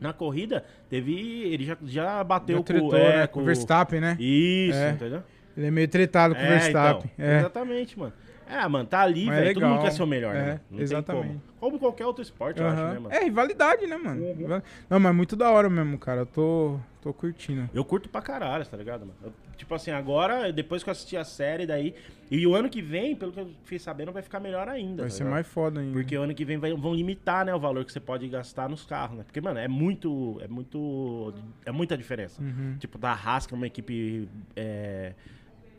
Na 0.00 0.12
corrida, 0.14 0.64
teve. 0.88 1.12
Ele 1.52 1.64
já, 1.64 1.76
já 1.84 2.24
bateu 2.24 2.58
Já 2.58 2.62
tretou, 2.64 2.90
com, 2.90 2.96
é, 2.96 3.16
né? 3.18 3.26
Com 3.26 3.40
o 3.40 3.42
o 3.42 3.46
Verstappen, 3.46 4.00
né? 4.00 4.16
Isso, 4.18 4.78
É. 4.78 4.90
entendeu? 4.92 5.22
Ele 5.60 5.68
é 5.68 5.70
meio 5.70 5.88
tretado 5.88 6.34
com 6.34 6.40
o 6.40 6.44
É, 6.44 6.48
Verstappen. 6.48 7.10
então, 7.14 7.26
é. 7.26 7.38
Exatamente, 7.40 7.98
mano. 7.98 8.12
É, 8.48 8.66
mano, 8.66 8.84
tá 8.84 9.00
ali, 9.02 9.26
Mas 9.26 9.38
é 9.38 9.40
velho. 9.42 9.54
Todo 9.54 9.66
mundo 9.68 9.82
quer 9.82 9.92
ser 9.92 10.02
o 10.02 10.06
melhor, 10.06 10.34
né? 10.34 10.40
É, 10.40 10.44
mano? 10.46 10.60
Não 10.72 10.80
exatamente. 10.80 11.26
como. 11.28 11.42
Como 11.60 11.78
qualquer 11.78 12.06
outro 12.06 12.22
esporte, 12.22 12.58
eu 12.60 12.66
acho, 12.66 12.82
né, 12.82 12.98
mano? 12.98 13.14
É, 13.14 13.22
rivalidade, 13.22 13.86
né, 13.86 13.96
mano? 13.96 14.20
Uhum. 14.24 14.62
Não, 14.88 14.98
mas 14.98 15.14
muito 15.14 15.36
da 15.36 15.50
hora 15.50 15.70
mesmo, 15.70 15.96
cara. 15.98 16.22
Eu 16.22 16.26
tô, 16.26 16.80
tô 17.00 17.12
curtindo. 17.12 17.68
Eu 17.72 17.84
curto 17.84 18.08
pra 18.08 18.20
caralho, 18.20 18.66
tá 18.66 18.76
ligado, 18.76 19.02
mano? 19.02 19.14
Eu, 19.22 19.32
tipo 19.56 19.72
assim, 19.72 19.92
agora, 19.92 20.52
depois 20.52 20.82
que 20.82 20.88
eu 20.88 20.92
assisti 20.92 21.16
a 21.16 21.22
série 21.24 21.64
daí. 21.64 21.94
E 22.28 22.44
o 22.44 22.54
ano 22.54 22.68
que 22.68 22.80
vem, 22.82 23.14
pelo 23.14 23.30
que 23.30 23.38
eu 23.38 23.50
fiquei 23.62 23.78
sabendo, 23.78 24.10
vai 24.10 24.22
ficar 24.22 24.40
melhor 24.40 24.68
ainda. 24.68 25.02
Vai 25.02 25.10
tá 25.10 25.14
ser 25.16 25.18
ligado? 25.22 25.32
mais 25.34 25.46
foda 25.46 25.80
ainda. 25.80 25.92
Porque 25.92 26.16
o 26.18 26.22
ano 26.22 26.34
que 26.34 26.44
vem 26.44 26.58
vai- 26.58 26.72
vão 26.74 26.94
limitar, 26.94 27.44
né, 27.44 27.54
o 27.54 27.60
valor 27.60 27.84
que 27.84 27.92
você 27.92 28.00
pode 28.00 28.26
gastar 28.26 28.68
nos 28.68 28.84
carros, 28.84 29.18
né? 29.18 29.22
Porque, 29.24 29.40
mano, 29.40 29.60
é 29.60 29.68
muito. 29.68 30.40
É 30.42 30.48
muito. 30.48 31.34
É 31.64 31.70
muita 31.70 31.96
diferença. 31.96 32.42
Uhum. 32.42 32.76
Tipo, 32.80 32.98
da 32.98 33.14
que 33.46 33.54
é 33.54 33.56
uma 33.56 33.66
equipe 33.66 34.28
é, 34.56 35.12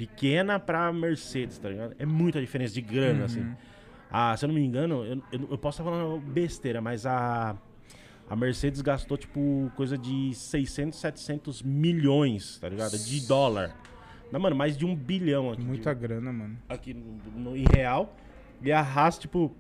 pequena 0.06 0.60
pra 0.60 0.92
Mercedes, 0.92 1.58
tá 1.60 1.70
ligado? 1.70 1.96
É 2.00 2.06
muita 2.06 2.40
diferença 2.42 2.74
de 2.74 2.82
grana, 2.82 3.20
Uhum. 3.20 3.26
assim. 3.26 3.56
Ah, 4.10 4.36
se 4.36 4.44
eu 4.44 4.48
não 4.48 4.56
me 4.56 4.62
engano, 4.66 5.06
eu, 5.06 5.22
eu, 5.32 5.48
eu 5.52 5.58
posso 5.58 5.82
estar 5.82 5.90
falando 5.92 6.20
besteira, 6.20 6.82
mas 6.82 7.06
a. 7.06 7.56
A 8.30 8.36
Mercedes 8.36 8.80
gastou, 8.82 9.18
tipo, 9.18 9.70
coisa 9.76 9.98
de 9.98 10.34
600, 10.34 10.98
700 10.98 11.62
milhões, 11.62 12.58
tá 12.60 12.70
ligado? 12.70 12.98
De 12.98 13.28
dólar. 13.28 13.76
Não, 14.32 14.40
mano, 14.40 14.56
mais 14.56 14.78
de 14.78 14.86
um 14.86 14.96
bilhão 14.96 15.52
aqui. 15.52 15.62
de- 15.62 15.68
Muita 15.68 15.94
grana, 15.94 16.32
mano. 16.32 16.58
aqui 16.70 16.94
no, 16.94 17.18
no- 17.36 17.58
em 17.58 17.66
real. 17.76 18.16
E 18.62 18.72
a 18.72 18.80
Haas, 18.80 19.20
tipo, 19.20 19.54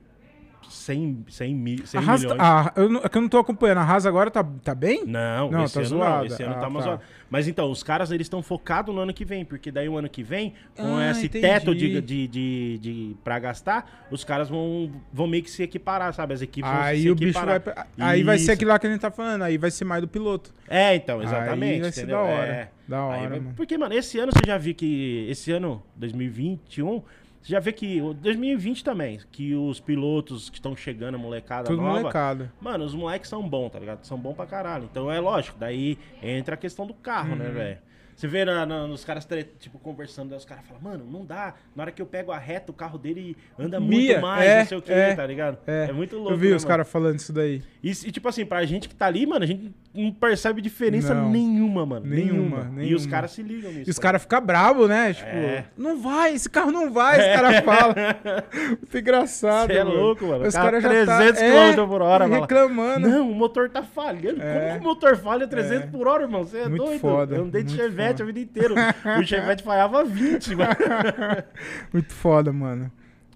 100, 0.69 1.25
100, 1.29 1.55
mil, 1.55 1.85
100 1.85 1.99
A 1.99 2.03
Haas, 2.03 2.21
milhões. 2.21 2.37
tá- 2.37 2.73
a, 2.75 2.79
eu 2.81 2.89
não, 2.89 3.01
é 3.03 3.09
que 3.09 3.17
eu 3.17 3.21
não 3.21 3.29
tô 3.29 3.37
acompanhando. 3.37 3.79
A 3.79 3.83
Haas 3.83 4.05
agora 4.05 4.31
tá, 4.31 4.43
tá 4.63 4.73
bem? 4.75 5.03
Não, 5.05 5.51
Não, 5.51 5.63
esse 5.65 5.73
tá 5.73 5.79
ano 5.81 5.89
zoada. 5.89 6.25
Esse 6.27 6.43
ano 6.43 6.55
Ah, 6.55 6.59
tá 6.59 6.69
mais 6.69 6.85
tá. 6.85 6.99
Mas 7.29 7.47
então, 7.47 7.71
os 7.71 7.81
caras 7.81 8.11
eles 8.11 8.25
estão 8.25 8.41
focados 8.43 8.93
no 8.93 8.99
ano 9.01 9.13
que 9.13 9.23
vem, 9.23 9.45
porque 9.45 9.71
daí 9.71 9.87
o 9.87 9.97
ano 9.97 10.09
que 10.09 10.21
vem, 10.21 10.53
com 10.75 10.97
Ah, 10.97 11.11
esse 11.11 11.27
entendi. 11.27 11.41
teto 11.47 11.73
de, 11.73 12.01
de, 12.01 12.27
de, 12.27 12.77
de, 12.79 13.15
pra 13.23 13.39
gastar, 13.39 14.05
os 14.11 14.23
caras 14.25 14.49
vão, 14.49 14.91
vão 15.13 15.27
meio 15.27 15.41
que 15.43 15.49
se 15.49 15.63
equiparar, 15.63 16.13
sabe? 16.13 16.33
As 16.33 16.41
equipes 16.41 16.69
vão 16.69 16.81
Aí 16.81 17.01
se 17.03 17.09
o 17.09 17.15
bicho 17.15 17.33
vai. 17.39 17.55
equiparar. 17.57 17.85
pra- 17.95 18.05
Aí 18.05 18.21
vai 18.23 18.37
ser 18.37 18.43
Isso. 18.43 18.51
aquilo 18.51 18.71
lá 18.71 18.79
que 18.79 18.87
a 18.87 18.89
gente 18.91 18.99
tá 19.01 19.11
falando. 19.11 19.43
Aí 19.43 19.57
vai 19.57 19.71
ser 19.71 19.85
mais 19.85 20.01
do 20.01 20.07
piloto. 20.07 20.53
É, 20.67 20.93
então, 20.95 21.21
exatamente. 21.23 21.73
Aí 21.75 21.81
vai 21.81 21.91
ser 21.91 22.01
entendeu? 22.01 22.17
da 22.17 22.23
hora. 22.23 22.47
É. 22.47 22.69
Da 22.87 22.97
Aí 22.97 23.03
hora, 23.21 23.29
vai- 23.29 23.39
mano. 23.39 23.53
Porque, 23.55 23.77
mano, 23.77 23.93
esse 23.93 24.19
ano 24.19 24.31
você 24.33 24.45
já 24.45 24.57
viu 24.57 24.75
que. 24.75 25.25
Esse 25.29 25.51
ano, 25.53 25.81
2021, 25.95 27.01
você 27.41 27.51
já 27.51 27.59
vê 27.59 27.71
que. 27.71 28.01
o 28.01 28.13
2020 28.13 28.83
também, 28.83 29.19
que 29.31 29.55
os 29.55 29.79
pilotos 29.79 30.49
que 30.49 30.57
estão 30.57 30.75
chegando, 30.75 31.15
a 31.15 31.17
molecada 31.17 31.67
Tudo 31.67 31.81
nova. 31.81 31.99
molecada. 31.99 32.51
Mano, 32.61 32.85
os 32.85 32.93
moleques 32.93 33.29
são 33.29 33.47
bons, 33.47 33.69
tá 33.69 33.79
ligado? 33.79 34.03
São 34.05 34.17
bons 34.17 34.35
pra 34.35 34.45
caralho. 34.45 34.87
Então 34.91 35.11
é 35.11 35.19
lógico, 35.19 35.57
daí 35.59 35.97
entra 36.21 36.55
a 36.55 36.57
questão 36.57 36.85
do 36.85 36.93
carro, 36.93 37.31
Uhum. 37.31 37.35
né, 37.37 37.49
velho? 37.49 37.77
Você 38.21 38.27
vê 38.27 38.45
na- 38.45 38.67
na- 38.67 38.85
nos 38.85 39.03
caras, 39.03 39.27
tipo, 39.57 39.79
conversando, 39.79 40.35
os 40.35 40.45
caras 40.45 40.63
falam, 40.67 40.79
mano, 40.83 41.03
não 41.11 41.25
dá. 41.25 41.55
Na 41.75 41.81
hora 41.81 41.91
que 41.91 41.99
eu 41.99 42.05
pego 42.05 42.31
a 42.31 42.37
reta, 42.37 42.69
o 42.71 42.75
carro 42.75 42.99
dele 42.99 43.35
anda 43.57 43.79
muito 43.79 43.97
Mia, 43.97 44.21
mais, 44.21 44.45
é, 44.47 44.59
não 44.59 44.65
sei 44.67 44.77
o 44.77 44.81
que, 44.83 44.93
é, 44.93 45.15
tá 45.15 45.25
ligado? 45.25 45.57
É, 45.65 45.91
muito 45.91 46.15
louco. 46.17 46.31
Eu 46.33 46.37
vi 46.37 46.49
né, 46.51 46.55
os 46.55 46.63
mano? 46.63 46.69
caras 46.71 46.87
falando 46.87 47.17
isso 47.17 47.33
daí. 47.33 47.63
E, 47.83 47.89
e, 47.89 48.11
tipo 48.11 48.29
assim, 48.29 48.45
pra 48.45 48.63
gente 48.63 48.87
que 48.87 48.93
tá 48.93 49.07
ali, 49.07 49.25
mano, 49.25 49.43
a 49.43 49.47
gente 49.47 49.73
não 49.91 50.11
percebe 50.11 50.61
diferença 50.61 51.15
Não. 51.15 51.31
nenhuma, 51.31 51.83
mano. 51.83 52.05
Nenhuma, 52.05 52.65
Nenhuma. 52.65 52.83
E 52.83 52.93
os 52.93 53.07
caras 53.07 53.31
se 53.31 53.41
ligam 53.41 53.71
nisso. 53.71 53.89
E 53.89 53.91
os 53.91 53.95
tá 53.95 54.01
caras 54.03 54.21
ficam 54.21 54.39
bravos, 54.39 54.87
né? 54.87 55.15
Tipo, 55.15 55.27
É. 55.27 55.65
não 55.75 55.99
vai, 55.99 56.35
esse 56.35 56.47
carro 56.47 56.71
não 56.71 56.91
vai, 56.93 57.17
os 57.19 57.25
caras 57.41 57.59
falam. 57.65 57.95
Muito 58.77 58.97
engraçado. 58.99 59.67
Você 59.71 59.79
é 59.79 59.83
mano. 59.83 59.95
louco, 59.97 60.25
mano. 60.27 60.45
Os 60.45 60.53
cara 60.53 60.79
caras 60.79 60.83
já 60.83 61.05
tá 61.07 61.17
300 61.17 61.41
é, 61.41 61.73
km 61.75 61.87
por 61.87 62.01
hora, 62.03 62.27
fala, 62.27 62.41
reclamando. 62.41 63.09
Não, 63.09 63.31
o 63.31 63.33
motor 63.35 63.67
tá 63.67 63.81
falhando. 63.81 64.41
É. 64.43 64.53
Como 64.67 64.79
que 64.79 64.85
o 64.85 64.89
motor 64.89 65.17
falha 65.17 65.47
300 65.47 65.85
É. 65.85 65.87
por 65.87 66.07
hora, 66.07 66.23
irmão? 66.23 66.43
Você 66.43 66.59
é 66.59 66.69
Muito 66.69 66.85
doido. 66.85 66.99
foda, 66.99 67.35
Eu 67.35 67.43
andei 67.45 67.63
de 67.63 67.69
muito 67.73 67.81
Chevette 67.81 68.10
foda. 68.17 68.23
a 68.23 68.25
vida 68.25 68.39
inteira. 68.39 68.73
O 69.19 69.23
Chevette 69.25 69.63
falhava 69.63 70.03
20, 70.03 70.55
mano. 70.55 70.69
Muito 71.93 72.13
foda, 72.13 72.51
mano. 72.53 72.91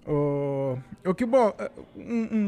O, 0.06 0.78
o 1.04 1.14
que 1.14 1.26
bom, 1.26 1.52
um- 1.96 2.02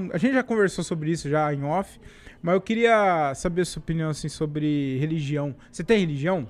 um- 0.06 0.10
a 0.12 0.18
gente 0.18 0.34
já 0.34 0.42
conversou 0.42 0.84
sobre 0.84 1.10
isso 1.10 1.28
já 1.28 1.52
em 1.52 1.64
off, 1.64 1.98
mas 2.40 2.54
eu 2.54 2.60
queria 2.60 3.32
saber 3.34 3.62
a 3.62 3.64
sua 3.64 3.80
opinião 3.80 4.10
assim 4.10 4.28
sobre 4.28 4.96
religião. 4.98 5.54
Você 5.70 5.82
tem 5.82 5.98
religião? 5.98 6.48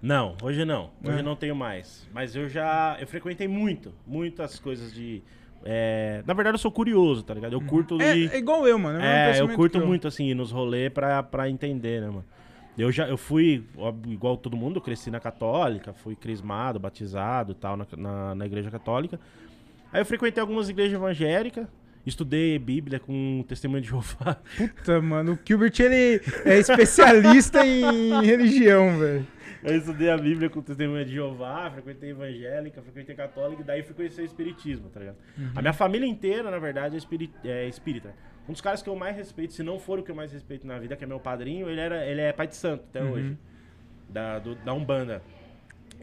Não, 0.00 0.36
hoje 0.42 0.64
não. 0.64 0.90
Hoje 1.04 1.18
É. 1.18 1.22
não 1.22 1.34
tenho 1.34 1.56
mais. 1.56 2.06
Mas 2.14 2.36
eu 2.36 2.48
já. 2.48 2.96
Eu 3.00 3.06
frequentei 3.08 3.48
muito. 3.48 3.92
Muitas 4.06 4.58
coisas 4.60 4.92
de. 4.94 5.20
é, 5.64 6.22
Na 6.26 6.32
verdade, 6.34 6.54
eu 6.54 6.58
sou 6.60 6.70
curioso, 6.70 7.24
tá 7.24 7.34
ligado? 7.34 7.54
Eu 7.54 7.60
curto 7.62 8.00
É, 8.00 8.14
de. 8.14 8.28
é 8.28 8.38
igual 8.38 8.68
eu, 8.68 8.78
mano. 8.78 9.00
É, 9.00 9.36
É, 9.36 9.40
eu 9.40 9.48
curto 9.48 9.78
eu. 9.78 9.86
muito, 9.86 10.06
assim, 10.06 10.26
ir 10.28 10.34
nos 10.34 10.52
rolês 10.52 10.92
pra, 10.92 11.24
pra 11.24 11.48
entender, 11.50 12.02
né, 12.02 12.06
mano? 12.08 12.24
Eu 12.78 12.92
já 12.92 13.08
eu 13.08 13.16
fui, 13.16 13.64
igual 14.06 14.36
todo 14.36 14.56
mundo, 14.56 14.80
cresci 14.80 15.10
na 15.10 15.18
católica, 15.20 15.92
fui 15.94 16.14
crismado, 16.14 16.78
batizado 16.78 17.52
e 17.52 17.54
tal, 17.54 17.76
na, 17.76 17.86
na, 17.96 18.34
na 18.34 18.46
igreja 18.46 18.70
católica. 18.70 19.18
Aí 19.92 20.00
eu 20.00 20.06
frequentei 20.06 20.40
algumas 20.40 20.68
igrejas 20.68 20.92
evangélicas, 20.94 21.66
estudei 22.04 22.58
Bíblia 22.58 22.98
com 23.00 23.42
testemunho 23.48 23.80
de 23.82 23.88
Jeová. 23.88 24.36
Puta, 24.56 25.00
mano, 25.00 25.32
o 25.32 25.38
Gilbert 25.46 25.72
ele 25.80 26.20
é 26.44 26.58
especialista 26.58 27.64
em 27.66 28.22
religião, 28.24 28.98
velho. 28.98 29.26
Eu 29.64 29.76
estudei 29.78 30.10
a 30.10 30.18
Bíblia 30.18 30.50
com 30.50 30.60
testemunha 30.60 31.04
de 31.04 31.12
Jeová, 31.14 31.70
frequentei 31.70 32.10
evangélica, 32.10 32.82
frequentei 32.82 33.16
católica, 33.16 33.62
e 33.62 33.64
daí 33.64 33.82
fui 33.82 33.94
conhecer 33.94 34.20
o 34.22 34.24
espiritismo, 34.24 34.88
tá 34.90 35.00
ligado? 35.00 35.16
A 35.54 35.60
minha 35.62 35.72
família 35.72 36.06
inteira, 36.06 36.50
na 36.50 36.58
verdade, 36.58 36.94
é, 36.94 36.98
espiri- 36.98 37.32
é 37.42 37.66
espírita. 37.66 38.14
Um 38.48 38.52
dos 38.52 38.60
caras 38.60 38.82
que 38.82 38.88
eu 38.88 38.94
mais 38.96 39.16
respeito, 39.16 39.52
se 39.52 39.62
não 39.62 39.78
for 39.78 39.98
o 39.98 40.02
que 40.02 40.10
eu 40.10 40.14
mais 40.14 40.32
respeito 40.32 40.66
na 40.66 40.78
vida, 40.78 40.96
que 40.96 41.04
é 41.04 41.06
meu 41.06 41.18
padrinho, 41.18 41.68
ele, 41.68 41.80
era, 41.80 42.06
ele 42.06 42.20
é 42.20 42.32
pai 42.32 42.46
de 42.46 42.54
santo 42.56 42.84
até 42.88 43.02
Uhum. 43.02 43.10
hoje. 43.12 43.36
Da, 44.08 44.38
do- 44.38 44.54
da 44.54 44.72
Umbanda. 44.72 45.20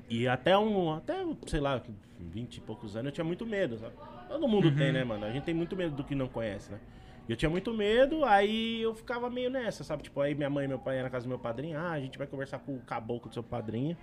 E 0.10 0.28
até 0.28 0.58
um, 0.58 0.94
até, 0.94 1.16
sei 1.48 1.60
lá, 1.60 1.82
20 2.20 2.58
e 2.58 2.62
poucos 2.62 2.96
anos 2.96 3.08
eu 3.08 3.12
tinha 3.14 3.24
muito 3.24 3.46
medo, 3.46 3.78
sabe? 3.78 3.94
Todo 4.28 4.48
mundo 4.48 4.68
Uhum. 4.68 4.76
tem, 4.76 4.92
né, 4.92 5.04
mano? 5.04 5.26
A 5.26 5.32
gente 5.32 5.44
tem 5.44 5.54
muito 5.54 5.76
medo 5.76 5.96
do 5.96 6.04
que 6.04 6.14
não 6.16 6.28
conhece, 6.28 6.72
né? 6.72 6.80
E 7.28 7.32
eu 7.32 7.38
tinha 7.38 7.50
muito 7.50 7.74
medo, 7.74 8.26
aí 8.26 8.82
eu 8.82 8.94
ficava 8.94 9.30
meio 9.30 9.50
nessa, 9.50 9.84
sabe? 9.84 10.04
Tipo, 10.04 10.20
aí 10.20 10.36
minha 10.36 10.50
mãe 10.50 10.66
e 10.66 10.68
meu 10.68 10.78
pai 10.78 10.98
iam 10.98 11.04
na 11.04 11.10
casa 11.10 11.26
do 11.26 11.30
meu 11.30 11.40
padrinho, 11.40 11.78
ah, 11.80 11.92
a 11.92 12.00
gente 12.00 12.18
vai 12.18 12.28
conversar 12.28 12.60
com 12.60 12.76
o 12.76 12.82
caboclo 12.82 13.30
do 13.30 13.34
seu 13.34 13.44
padrinho. 13.44 13.96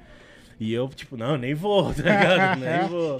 E 0.61 0.73
eu, 0.75 0.87
tipo, 0.89 1.17
não, 1.17 1.39
nem 1.39 1.55
vou, 1.55 1.85
tá 1.95 2.03
ligado? 2.03 2.61
nem 2.61 2.87
vou. 2.89 3.19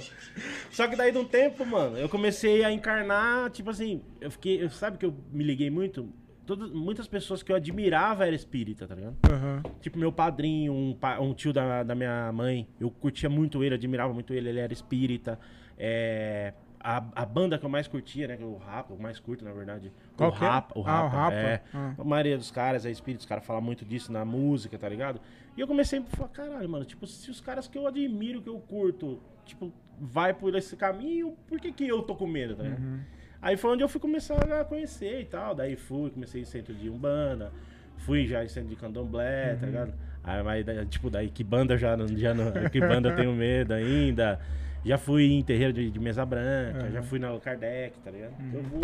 Só 0.69 0.87
que 0.87 0.95
daí 0.95 1.11
de 1.11 1.17
um 1.17 1.25
tempo, 1.25 1.65
mano, 1.65 1.97
eu 1.97 2.07
comecei 2.07 2.63
a 2.63 2.71
encarnar, 2.71 3.49
tipo 3.49 3.71
assim, 3.71 4.01
eu 4.21 4.29
fiquei, 4.29 4.63
eu- 4.63 4.69
sabe 4.69 4.97
que 4.99 5.05
eu 5.05 5.13
me 5.33 5.43
liguei 5.43 5.69
muito? 5.71 6.07
Todas, 6.45 6.69
muitas 6.71 7.07
pessoas 7.07 7.41
que 7.41 7.51
eu 7.51 7.55
admirava 7.55 8.25
eram 8.25 8.35
espírita, 8.35 8.85
tá 8.87 8.93
ligado? 8.93 9.15
Aham. 9.27 9.63
Tipo, 9.81 9.97
meu 9.97 10.11
padrinho, 10.11 10.71
um, 10.71 10.95
um 11.21 11.33
tio 11.33 11.51
da, 11.51 11.81
da 11.81 11.95
minha 11.95 12.31
mãe, 12.31 12.67
eu 12.79 12.91
curtia 12.91 13.29
muito 13.29 13.63
ele, 13.63 13.73
admirava 13.75 14.13
muito 14.13 14.33
ele, 14.33 14.49
ele 14.49 14.59
era 14.59 14.71
espírita. 14.73 15.39
É, 15.77 16.53
a, 16.79 17.03
a 17.15 17.25
banda 17.25 17.57
que 17.57 17.65
eu 17.65 17.69
mais 17.69 17.87
curtia, 17.87 18.27
né? 18.27 18.37
que 18.37 18.43
O 18.43 18.57
Rapa, 18.57 18.93
o 18.93 19.01
mais 19.01 19.19
curto, 19.19 19.43
na 19.45 19.51
verdade. 19.51 19.91
Qual 20.15 20.31
o 20.31 20.33
é? 20.33 20.37
Rapa, 20.37 20.77
o 20.79 20.83
Ah, 20.85 21.03
o 21.05 21.07
Rapa, 21.07 21.15
Rapa. 21.17 21.35
é. 21.35 21.61
Ah. 21.73 21.93
A 21.97 22.03
maioria 22.03 22.37
dos 22.37 22.51
caras 22.51 22.85
é 22.85 22.91
espírita, 22.91 23.21
os 23.21 23.25
caras 23.25 23.45
falam 23.45 23.61
muito 23.61 23.85
disso 23.85 24.11
na 24.11 24.25
música, 24.25 24.77
tá 24.77 24.89
ligado? 24.89 25.21
E 25.57 25.61
eu 25.61 25.67
comecei 25.67 25.99
a 25.99 26.03
falar, 26.03 26.29
caralho, 26.29 26.69
mano, 26.69 26.85
tipo, 26.85 27.05
se 27.05 27.29
os 27.29 27.41
caras 27.41 27.67
que 27.67 27.77
eu 27.77 27.85
admiro, 27.87 28.41
que 28.41 28.49
eu 28.49 28.59
curto, 28.59 29.19
tipo, 29.45 29.71
vai 29.99 30.33
por 30.33 30.55
esse 30.55 30.75
caminho, 30.75 31.35
por 31.47 31.59
que 31.59 31.71
que 31.71 31.87
eu 31.87 32.01
tô 32.01 32.15
com 32.15 32.25
medo, 32.25 32.55
tá 32.55 32.63
ligado? 32.63 32.79
Uhum. 32.81 32.99
Aí 33.41 33.57
foi 33.57 33.71
onde 33.71 33.83
eu 33.83 33.89
fui 33.89 33.99
começar 33.99 34.35
a 34.59 34.63
conhecer 34.63 35.21
e 35.21 35.25
tal. 35.25 35.53
Daí 35.55 35.75
fui, 35.75 36.09
comecei 36.11 36.41
em 36.41 36.45
centro 36.45 36.73
de 36.73 36.89
Umbanda, 36.89 37.51
fui 37.97 38.25
já 38.27 38.43
em 38.43 38.47
centro 38.47 38.69
de 38.69 38.75
Candomblé, 38.75 39.53
Uhum. 39.53 39.59
tá 39.59 39.65
ligado? 39.65 39.93
Aí, 40.23 40.43
mas, 40.43 40.65
tipo, 40.89 41.09
daí 41.09 41.29
que 41.29 41.43
banda 41.43 41.75
já 41.77 41.97
não, 41.97 42.07
já 42.07 42.33
não. 42.33 42.51
Que 42.69 42.79
banda 42.79 43.09
eu 43.09 43.15
tenho 43.15 43.33
medo 43.33 43.73
ainda. 43.73 44.39
Já 44.85 44.97
fui 44.97 45.25
em 45.31 45.43
terreiro 45.43 45.73
de, 45.73 45.89
de 45.91 45.99
mesa 45.99 46.25
branca, 46.25 46.85
Uhum. 46.85 46.91
já 46.91 47.01
fui 47.03 47.19
na 47.19 47.37
Kardec, 47.39 47.99
tá 47.99 48.09
ligado? 48.11 48.33
Eu 48.53 48.63
vou. 48.63 48.79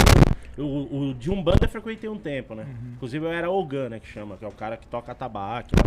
Eu, 0.57 0.67
o 0.67 1.13
de 1.13 1.29
Umbanda 1.31 1.65
eu 1.65 1.69
frequentei 1.69 2.09
um 2.09 2.17
tempo, 2.17 2.53
né? 2.55 2.63
Uhum. 2.63 2.93
Inclusive 2.95 3.25
eu 3.25 3.31
era 3.31 3.49
Ogan, 3.49 3.89
né? 3.89 3.99
Que 3.99 4.07
chama, 4.07 4.37
que 4.37 4.45
é 4.45 4.47
o 4.47 4.51
cara 4.51 4.75
que 4.77 4.87
toca 4.87 5.13
lá. 5.13 5.77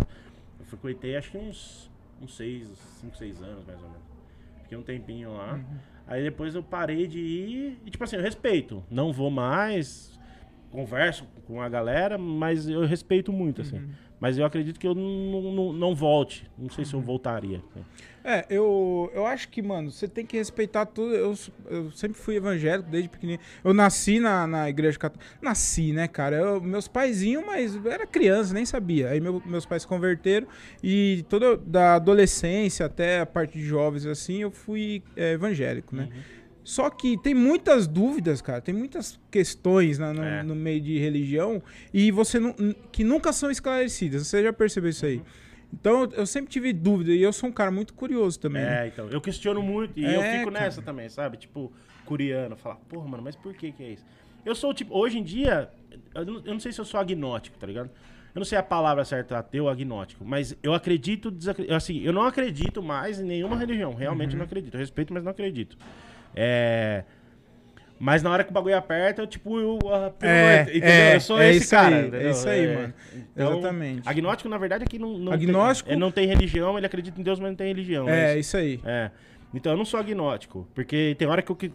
Frequentei 0.71 1.17
acho 1.17 1.31
que 1.31 1.37
uns, 1.37 1.91
uns 2.21 2.35
seis, 2.35 2.67
cinco, 3.01 3.17
seis 3.17 3.41
anos 3.41 3.65
mais 3.65 3.77
ou 3.81 3.89
menos. 3.89 4.03
Fiquei 4.63 4.77
um 4.77 4.81
tempinho 4.81 5.33
lá. 5.33 5.55
Uhum. 5.55 5.77
Aí 6.07 6.23
depois 6.23 6.55
eu 6.55 6.63
parei 6.63 7.07
de 7.07 7.19
ir 7.19 7.81
e, 7.85 7.89
tipo 7.89 8.03
assim, 8.03 8.15
eu 8.15 8.21
respeito. 8.21 8.83
Não 8.89 9.11
vou 9.11 9.29
mais, 9.29 10.17
converso 10.69 11.25
com 11.45 11.61
a 11.61 11.67
galera, 11.67 12.17
mas 12.17 12.69
eu 12.69 12.85
respeito 12.85 13.33
muito, 13.33 13.61
assim. 13.61 13.79
Uhum. 13.79 13.91
Mas 14.21 14.37
eu 14.37 14.45
acredito 14.45 14.79
que 14.79 14.87
eu 14.87 14.93
não, 14.93 15.51
não, 15.51 15.73
não 15.73 15.95
volte. 15.95 16.47
Não 16.55 16.69
sei 16.69 16.85
se 16.85 16.93
eu 16.93 17.01
voltaria. 17.01 17.59
É, 18.23 18.45
eu, 18.51 19.11
eu 19.15 19.25
acho 19.25 19.49
que, 19.49 19.63
mano, 19.63 19.89
você 19.89 20.07
tem 20.07 20.23
que 20.23 20.37
respeitar 20.37 20.85
tudo. 20.85 21.15
Eu, 21.15 21.33
eu 21.67 21.89
sempre 21.91 22.19
fui 22.19 22.35
evangélico 22.35 22.87
desde 22.87 23.09
pequenininho. 23.09 23.43
Eu 23.63 23.73
nasci 23.73 24.19
na, 24.19 24.45
na 24.45 24.69
igreja 24.69 24.99
católica. 24.99 25.25
Nasci, 25.41 25.91
né, 25.91 26.07
cara? 26.07 26.35
Eu, 26.35 26.61
meus 26.61 26.87
paizinhos, 26.87 27.43
mas 27.43 27.75
eu 27.75 27.91
era 27.91 28.05
criança, 28.05 28.53
nem 28.53 28.63
sabia. 28.63 29.09
Aí 29.09 29.19
meu- 29.19 29.41
meus 29.43 29.65
pais 29.65 29.81
se 29.81 29.87
converteram 29.87 30.45
e 30.83 31.25
toda 31.27 31.57
da 31.57 31.95
adolescência 31.95 32.85
até 32.85 33.21
a 33.21 33.25
parte 33.25 33.57
de 33.57 33.65
jovens, 33.65 34.05
assim, 34.05 34.43
eu 34.43 34.51
fui 34.51 35.01
é, 35.15 35.31
evangélico, 35.33 35.95
né? 35.95 36.09
Só 36.71 36.89
que 36.89 37.17
tem 37.17 37.33
muitas 37.33 37.85
dúvidas, 37.85 38.41
cara. 38.41 38.61
Tem 38.61 38.73
muitas 38.73 39.19
questões 39.29 39.99
na- 39.99 40.13
no, 40.13 40.23
É. 40.23 40.41
no 40.41 40.55
meio 40.55 40.79
de 40.79 40.97
religião 40.97 41.61
e 41.93 42.11
você 42.11 42.39
não, 42.39 42.55
que 42.93 43.03
nunca 43.03 43.33
são 43.33 43.51
esclarecidas. 43.51 44.25
Você 44.25 44.41
já 44.41 44.53
percebeu 44.53 44.89
isso 44.89 45.05
aí? 45.05 45.21
Então 45.73 46.07
eu 46.13 46.25
sempre 46.25 46.49
tive 46.49 46.71
dúvida 46.71 47.11
e 47.11 47.21
eu 47.21 47.33
sou 47.33 47.49
um 47.49 47.51
cara 47.51 47.71
muito 47.71 47.93
curioso 47.93 48.39
também. 48.39 48.63
né? 48.63 48.85
É, 48.85 48.87
então. 48.87 49.09
Eu 49.09 49.19
questiono 49.19 49.61
muito 49.61 49.99
e 49.99 50.05
É, 50.05 50.15
eu 50.15 50.21
fico 50.39 50.51
cara. 50.51 50.63
nessa 50.65 50.81
também, 50.81 51.09
sabe? 51.09 51.35
Tipo, 51.35 51.73
curiano. 52.05 52.55
Falar, 52.55 52.75
porra, 52.87 53.05
mano, 53.05 53.21
mas 53.23 53.35
por 53.35 53.53
que 53.53 53.73
que 53.73 53.83
é 53.83 53.89
isso? 53.91 54.05
Eu 54.45 54.55
sou, 54.55 54.73
tipo, 54.73 54.97
hoje 54.97 55.17
em 55.19 55.23
dia, 55.23 55.69
eu 56.15 56.25
não, 56.25 56.35
eu 56.45 56.53
não 56.53 56.59
sei 56.61 56.71
se 56.71 56.79
eu 56.79 56.85
sou 56.85 57.01
agnóstico, 57.01 57.57
tá 57.57 57.67
ligado? 57.67 57.89
Eu 58.33 58.39
não 58.39 58.45
sei 58.45 58.57
a 58.57 58.63
palavra 58.63 59.03
certa, 59.03 59.37
ateu 59.37 59.67
agnóstico, 59.67 60.23
mas 60.23 60.55
eu 60.63 60.73
acredito, 60.73 61.33
assim, 61.75 61.99
eu 62.01 62.13
não 62.13 62.21
acredito 62.23 62.81
mais 62.81 63.19
em 63.19 63.25
nenhuma 63.25 63.57
religião. 63.57 63.93
Realmente 63.93 64.31
Uhum. 64.31 64.37
não 64.37 64.45
acredito. 64.45 64.73
Eu 64.75 64.79
respeito, 64.79 65.13
mas 65.13 65.21
não 65.21 65.31
acredito. 65.31 65.77
É. 66.35 67.03
Mas 67.99 68.23
na 68.23 68.31
hora 68.31 68.43
que 68.43 68.49
o 68.49 68.53
bagulho 68.53 68.75
aperta, 68.75 69.21
eu, 69.21 69.27
tipo, 69.27 69.59
eu. 69.59 69.77
pelo 70.17 70.31
É, 70.31 70.61
entendeu? 70.63 70.89
é, 70.89 71.15
eu 71.17 71.21
sou 71.21 71.39
é 71.39 71.51
esse 71.53 71.69
cara. 71.69 71.95
aí, 71.95 72.15
é 72.25 72.29
isso 72.31 72.49
aí, 72.49 72.75
mano. 72.75 72.93
Então, 73.15 73.51
Exatamente. 73.59 74.09
Agnóstico, 74.09 74.49
na 74.49 74.57
verdade, 74.57 74.83
é 74.85 74.87
que 74.87 74.97
não. 74.97 75.17
não 75.19 75.31
Agnóstico- 75.31 75.87
Tem, 75.87 75.93
ele 75.95 76.01
não 76.01 76.11
tem 76.11 76.25
religião, 76.27 76.75
ele 76.77 76.85
acredita 76.87 77.21
em 77.21 77.23
Deus, 77.23 77.39
mas 77.39 77.49
não 77.49 77.55
tem 77.55 77.67
religião. 77.67 78.09
É, 78.09 78.39
isso 78.39 78.57
aí. 78.57 78.79
é. 78.83 79.11
Então 79.53 79.71
eu 79.73 79.77
não 79.77 79.85
sou 79.85 79.99
agnóstico. 79.99 80.67
Porque 80.73 81.13
tem 81.19 81.27
hora 81.27 81.41
que 81.43 81.51
eu, 81.51 81.55
que- 81.55 81.71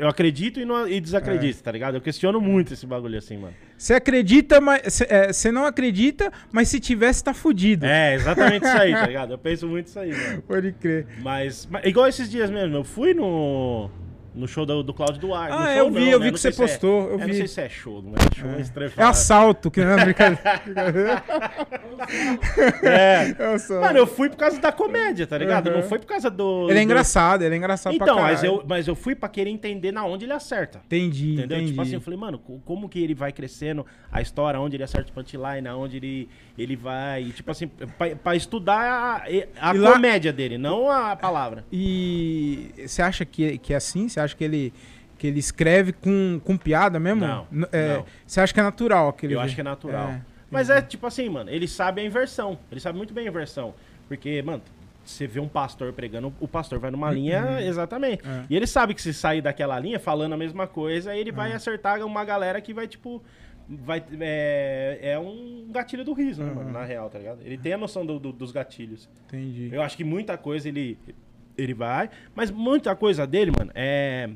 eu 0.00 0.08
acredito 0.08 0.58
e, 0.58 0.64
não, 0.64 0.88
e 0.88 1.00
desacredito, 1.00 1.60
É. 1.60 1.62
tá 1.62 1.70
ligado? 1.70 1.94
Eu 1.96 2.00
questiono 2.00 2.40
muito 2.40 2.72
esse 2.74 2.86
bagulho 2.86 3.18
assim, 3.18 3.36
mano. 3.36 3.54
Você 3.76 3.94
acredita, 3.94 4.60
mas 4.60 4.82
você 5.30 5.48
é, 5.48 5.52
não 5.52 5.64
acredita, 5.64 6.32
mas 6.52 6.68
se 6.68 6.80
tivesse, 6.80 7.22
tá 7.22 7.34
fudido. 7.34 7.86
É, 7.86 8.14
exatamente 8.14 8.64
isso 8.66 8.76
aí, 8.76 8.92
tá 8.92 9.06
ligado? 9.06 9.32
Eu 9.32 9.38
penso 9.38 9.68
muito 9.68 9.86
isso 9.86 9.98
aí, 9.98 10.10
mano. 10.10 10.42
Pode 10.48 10.72
crer. 10.72 11.06
Mas, 11.22 11.66
mas 11.70 11.84
igual 11.84 12.08
esses 12.08 12.30
dias 12.30 12.50
mesmo, 12.50 12.76
eu 12.76 12.84
fui 12.84 13.14
no. 13.14 13.90
No 14.32 14.46
show 14.46 14.64
do, 14.64 14.82
do 14.82 14.94
Cláudio 14.94 15.20
Duarte. 15.20 15.56
Ah, 15.58 15.74
eu 15.74 15.90
vi, 15.90 16.00
não, 16.00 16.06
eu 16.06 16.18
né? 16.20 16.24
vi 16.26 16.30
Não 16.30 16.34
que 16.34 16.40
você 16.40 16.48
é- 16.48 16.52
postou, 16.52 17.10
eu 17.10 17.18
Não 17.18 17.26
vi. 17.26 17.34
sei 17.34 17.48
se 17.48 17.60
é 17.62 17.68
show, 17.68 18.00
não 18.00 18.12
é 18.14 18.34
show, 18.38 18.48
é 18.50 18.60
estranho 18.60 18.92
É 18.96 19.02
assalto, 19.02 19.70
que 19.72 19.84
não 19.84 19.90
é 19.98 20.04
brincadeira. 20.04 20.40
É. 22.82 23.34
É 23.38 23.54
assalto. 23.54 23.84
Mano, 23.84 23.98
eu 23.98 24.06
fui 24.06 24.28
por 24.30 24.36
causa 24.36 24.60
da 24.60 24.72
comédia, 24.72 25.26
tá 25.26 25.36
ligado? 25.36 25.68
Uhum. 25.68 25.76
Não 25.76 25.82
foi 25.82 25.98
por 25.98 26.06
causa 26.06 26.30
do. 26.30 26.64
Ele 26.70 26.72
é 26.78 26.82
do- 26.82 26.84
engraçado, 26.84 27.42
ele 27.42 27.54
é 27.54 27.58
engraçado 27.58 27.94
Então, 27.94 28.06
pra 28.16 28.24
mas 28.24 28.40
caralho. 28.40 28.60
eu, 28.60 28.64
mas 28.68 28.88
eu 28.88 28.94
fui 28.94 29.14
pra 29.14 29.28
querer 29.28 29.50
entender 29.50 29.92
na 29.92 30.04
onde 30.04 30.24
ele 30.24 30.32
acerta. 30.32 30.80
Entendi, 30.86 31.34
Entendeu? 31.34 31.56
entendi. 31.58 31.70
Tipo 31.72 31.82
assim, 31.82 31.94
eu 31.94 32.00
falei, 32.00 32.18
mano, 32.18 32.38
co- 32.38 32.60
como 32.64 32.88
que 32.88 33.02
ele 33.02 33.14
vai 33.14 33.32
crescendo 33.32 33.84
a 34.12 34.20
história, 34.20 34.60
onde 34.60 34.76
ele 34.76 34.84
acerta 34.84 35.10
o 35.10 35.12
punchline, 35.12 35.66
aonde 35.68 35.96
ele, 35.96 36.28
ele 36.56 36.76
vai. 36.76 37.22
e, 37.24 37.30
Tipo 37.32 37.50
assim, 37.50 37.66
pra, 37.66 38.14
pra 38.16 38.36
estudar 38.36 38.80
a, 38.80 39.24
a 39.70 39.74
E 39.74 39.78
lá- 39.78 39.92
comédia 39.92 40.32
dele, 40.32 40.56
não 40.58 40.90
a 40.90 41.16
palavra. 41.16 41.64
E 41.72 42.70
você 42.86 43.02
acha 43.02 43.24
que, 43.24 43.58
que 43.58 43.72
é 43.72 43.76
assim? 43.76 44.08
Você 44.08 44.19
acha 44.20 44.36
que 44.36 44.44
ele, 44.44 44.72
que 45.18 45.26
ele 45.26 45.38
escreve 45.40 45.92
com, 45.92 46.40
com 46.44 46.56
piada 46.56 47.00
mesmo? 47.00 47.26
Não, 47.26 47.46
N- 47.50 47.66
é, 47.72 47.96
não. 47.96 48.06
Você 48.26 48.40
acha 48.40 48.52
que 48.54 48.60
é 48.60 48.62
natural 48.62 49.08
aquele 49.08 49.34
Eu 49.34 49.40
acho 49.40 49.54
que 49.54 49.60
é 49.60 49.64
natural. 49.64 50.08
É. 50.10 50.20
Mas 50.50 50.68
é 50.70 50.80
tipo 50.82 51.06
assim, 51.06 51.28
mano, 51.28 51.48
ele 51.50 51.66
sabe 51.68 52.00
a 52.00 52.04
inversão. 52.04 52.58
Ele 52.70 52.80
sabe 52.80 52.96
muito 52.98 53.12
bem 53.14 53.26
a 53.26 53.30
inversão. 53.30 53.74
Porque, 54.08 54.42
mano, 54.42 54.60
você 55.04 55.26
vê 55.26 55.38
um 55.40 55.48
pastor 55.48 55.92
pregando, 55.92 56.32
o 56.40 56.46
pastor 56.48 56.78
vai 56.78 56.90
numa 56.90 57.10
linha 57.10 57.60
exatamente. 57.62 58.22
É. 58.26 58.44
E 58.50 58.56
ele 58.56 58.66
sabe 58.66 58.92
que 58.94 59.00
se 59.00 59.14
sair 59.14 59.40
daquela 59.40 59.78
linha 59.78 59.98
falando 60.00 60.32
a 60.32 60.36
mesma 60.36 60.66
coisa, 60.66 61.14
ele 61.16 61.30
vai 61.32 61.52
acertar 61.52 62.04
uma 62.04 62.24
galera 62.24 62.60
que 62.60 62.74
vai, 62.74 62.86
tipo. 62.88 63.22
Vai, 63.72 64.02
é, 64.20 64.98
é 65.12 65.18
um 65.20 65.68
gatilho 65.70 66.04
do 66.04 66.12
riso, 66.12 66.42
né, 66.42 66.52
mano? 66.52 66.72
Na 66.72 66.84
real, 66.84 67.08
tá 67.08 67.20
ligado? 67.20 67.38
Ele 67.44 67.56
tem 67.56 67.72
a 67.72 67.78
noção 67.78 68.04
do- 68.04 68.18
do- 68.18 68.32
dos 68.32 68.50
gatilhos. 68.50 69.08
Entendi. 69.28 69.68
Eu 69.72 69.80
acho 69.80 69.96
que 69.96 70.02
muita 70.02 70.36
coisa 70.36 70.66
ele, 70.68 70.98
ele 71.62 71.74
vai, 71.74 72.10
mas 72.34 72.50
muita 72.50 72.94
coisa 72.96 73.26
dele, 73.26 73.52
mano, 73.56 73.70
é, 73.74 74.30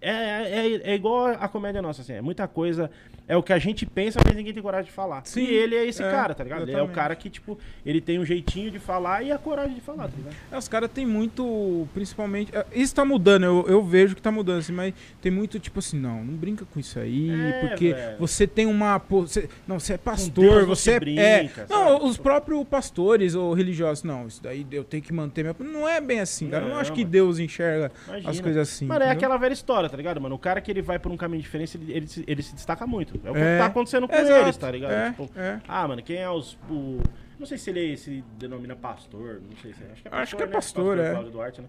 é, 0.00 0.10
é, 0.10 0.90
é 0.90 0.94
igual 0.94 1.26
a 1.26 1.48
comédia 1.48 1.82
nossa, 1.82 2.02
assim, 2.02 2.14
é 2.14 2.20
muita 2.20 2.46
coisa, 2.46 2.90
é 3.28 3.36
o 3.36 3.42
que 3.42 3.52
a 3.52 3.58
gente 3.58 3.84
pensa, 3.86 4.20
mas 4.24 4.36
ninguém 4.36 4.52
tem 4.52 4.62
coragem 4.62 4.86
de 4.86 4.92
falar. 4.92 5.22
Sim, 5.24 5.42
e 5.42 5.54
ele 5.54 5.74
é 5.74 5.84
esse 5.86 6.02
é, 6.02 6.10
cara, 6.10 6.34
tá 6.34 6.44
ligado? 6.44 6.62
Ele 6.62 6.70
é 6.70 6.74
o 6.74 6.76
exatamente. 6.78 6.94
cara 6.94 7.16
que, 7.16 7.28
tipo, 7.30 7.58
ele 7.84 8.00
tem 8.00 8.18
um 8.18 8.24
jeitinho 8.24 8.70
de 8.70 8.78
falar 8.78 9.22
e 9.22 9.32
a 9.32 9.38
coragem 9.38 9.74
de 9.74 9.80
falar, 9.80 10.08
tá 10.08 10.16
ligado? 10.16 10.34
É, 10.52 10.56
os 10.58 10.68
caras 10.68 10.90
têm 10.90 11.04
muito, 11.04 11.88
principalmente. 11.92 12.54
é, 12.56 12.64
Isso 12.74 12.94
tá 12.94 13.04
mudando, 13.04 13.44
eu, 13.44 13.64
eu 13.68 13.82
vejo 13.82 14.14
que 14.14 14.22
tá 14.22 14.30
mudando, 14.30 14.58
assim, 14.58 14.72
mas 14.72 14.94
tem 15.20 15.32
muito 15.32 15.58
tipo 15.58 15.78
assim, 15.78 15.98
não, 15.98 16.24
não 16.24 16.34
brinca 16.34 16.64
com 16.64 16.78
isso 16.78 16.98
aí, 16.98 17.30
É, 17.30 17.60
porque 17.68 17.92
velho. 17.94 18.18
você 18.18 18.46
tem 18.46 18.66
uma. 18.66 18.98
Você, 18.98 19.48
não, 19.66 19.78
você 19.80 19.94
é 19.94 19.98
pastor, 19.98 20.60
não 20.62 20.66
você 20.66 20.82
se 20.82 20.90
é. 20.92 21.00
brinca, 21.00 21.22
é 21.22 21.48
sabe? 21.48 21.68
não, 21.70 22.04
os 22.06 22.16
próprios 22.16 22.62
pastores 22.68 23.34
ou 23.34 23.52
religiosos, 23.54 24.04
não, 24.04 24.26
isso 24.26 24.42
daí 24.42 24.66
eu 24.70 24.84
tenho 24.84 25.02
que 25.02 25.12
manter 25.12 25.42
minha. 25.42 25.56
Não 25.58 25.88
é 25.88 26.00
bem 26.00 26.20
assim, 26.20 26.48
cara. 26.48 26.62
Eu 26.64 26.68
não 26.68 26.74
Não, 26.76 26.80
acho 26.80 26.92
que 26.92 27.00
mano. 27.00 27.10
Deus 27.10 27.38
enxerga 27.38 27.90
Imagina. 28.06 28.30
as 28.30 28.40
coisas 28.40 28.68
assim. 28.68 28.86
Mano, 28.86 29.00
é 29.02 29.06
entendeu? 29.06 29.16
aquela 29.18 29.36
velha 29.36 29.52
história, 29.52 29.88
tá 29.88 29.96
ligado, 29.96 30.20
mano? 30.20 30.34
O 30.34 30.38
cara 30.38 30.60
que 30.60 30.70
ele 30.70 30.82
vai 30.82 30.98
por 30.98 31.10
um 31.10 31.16
caminho 31.16 31.42
diferente, 31.42 31.76
ele, 31.76 31.92
ele, 31.92 32.06
se, 32.06 32.24
ele 32.26 32.42
se 32.42 32.54
destaca 32.54 32.86
muito. 32.86 33.15
É 33.24 33.30
o 33.30 33.34
que 33.34 33.40
É. 33.40 33.58
tá 33.58 33.66
acontecendo 33.66 34.08
com 34.08 34.14
Exato, 34.14 34.40
eles, 34.44 34.56
tá 34.56 34.70
ligado? 34.70 34.92
é, 34.92 35.10
Tipo, 35.10 35.30
é. 35.36 35.60
ah, 35.68 35.88
mano, 35.88 36.02
quem 36.02 36.16
é 36.16 36.30
os. 36.30 36.54
O... 36.70 37.00
Não 37.38 37.46
sei 37.46 37.58
se 37.58 37.70
ele 37.70 37.96
se 37.96 38.24
denomina 38.38 38.74
pastor, 38.74 39.40
não 39.48 39.56
sei 39.58 39.72
se 39.74 39.82
é. 39.82 39.92
Acho 39.92 40.02
que 40.02 40.08
é 40.08 40.10
pastor, 40.10 40.18
Acho 40.18 40.36
que 40.36 40.42
é 40.42 40.46
né? 40.46 40.52
pastor, 40.52 40.98
é. 40.98 41.10
Cláudio 41.10 41.32
Duarte, 41.32 41.60
né? 41.62 41.68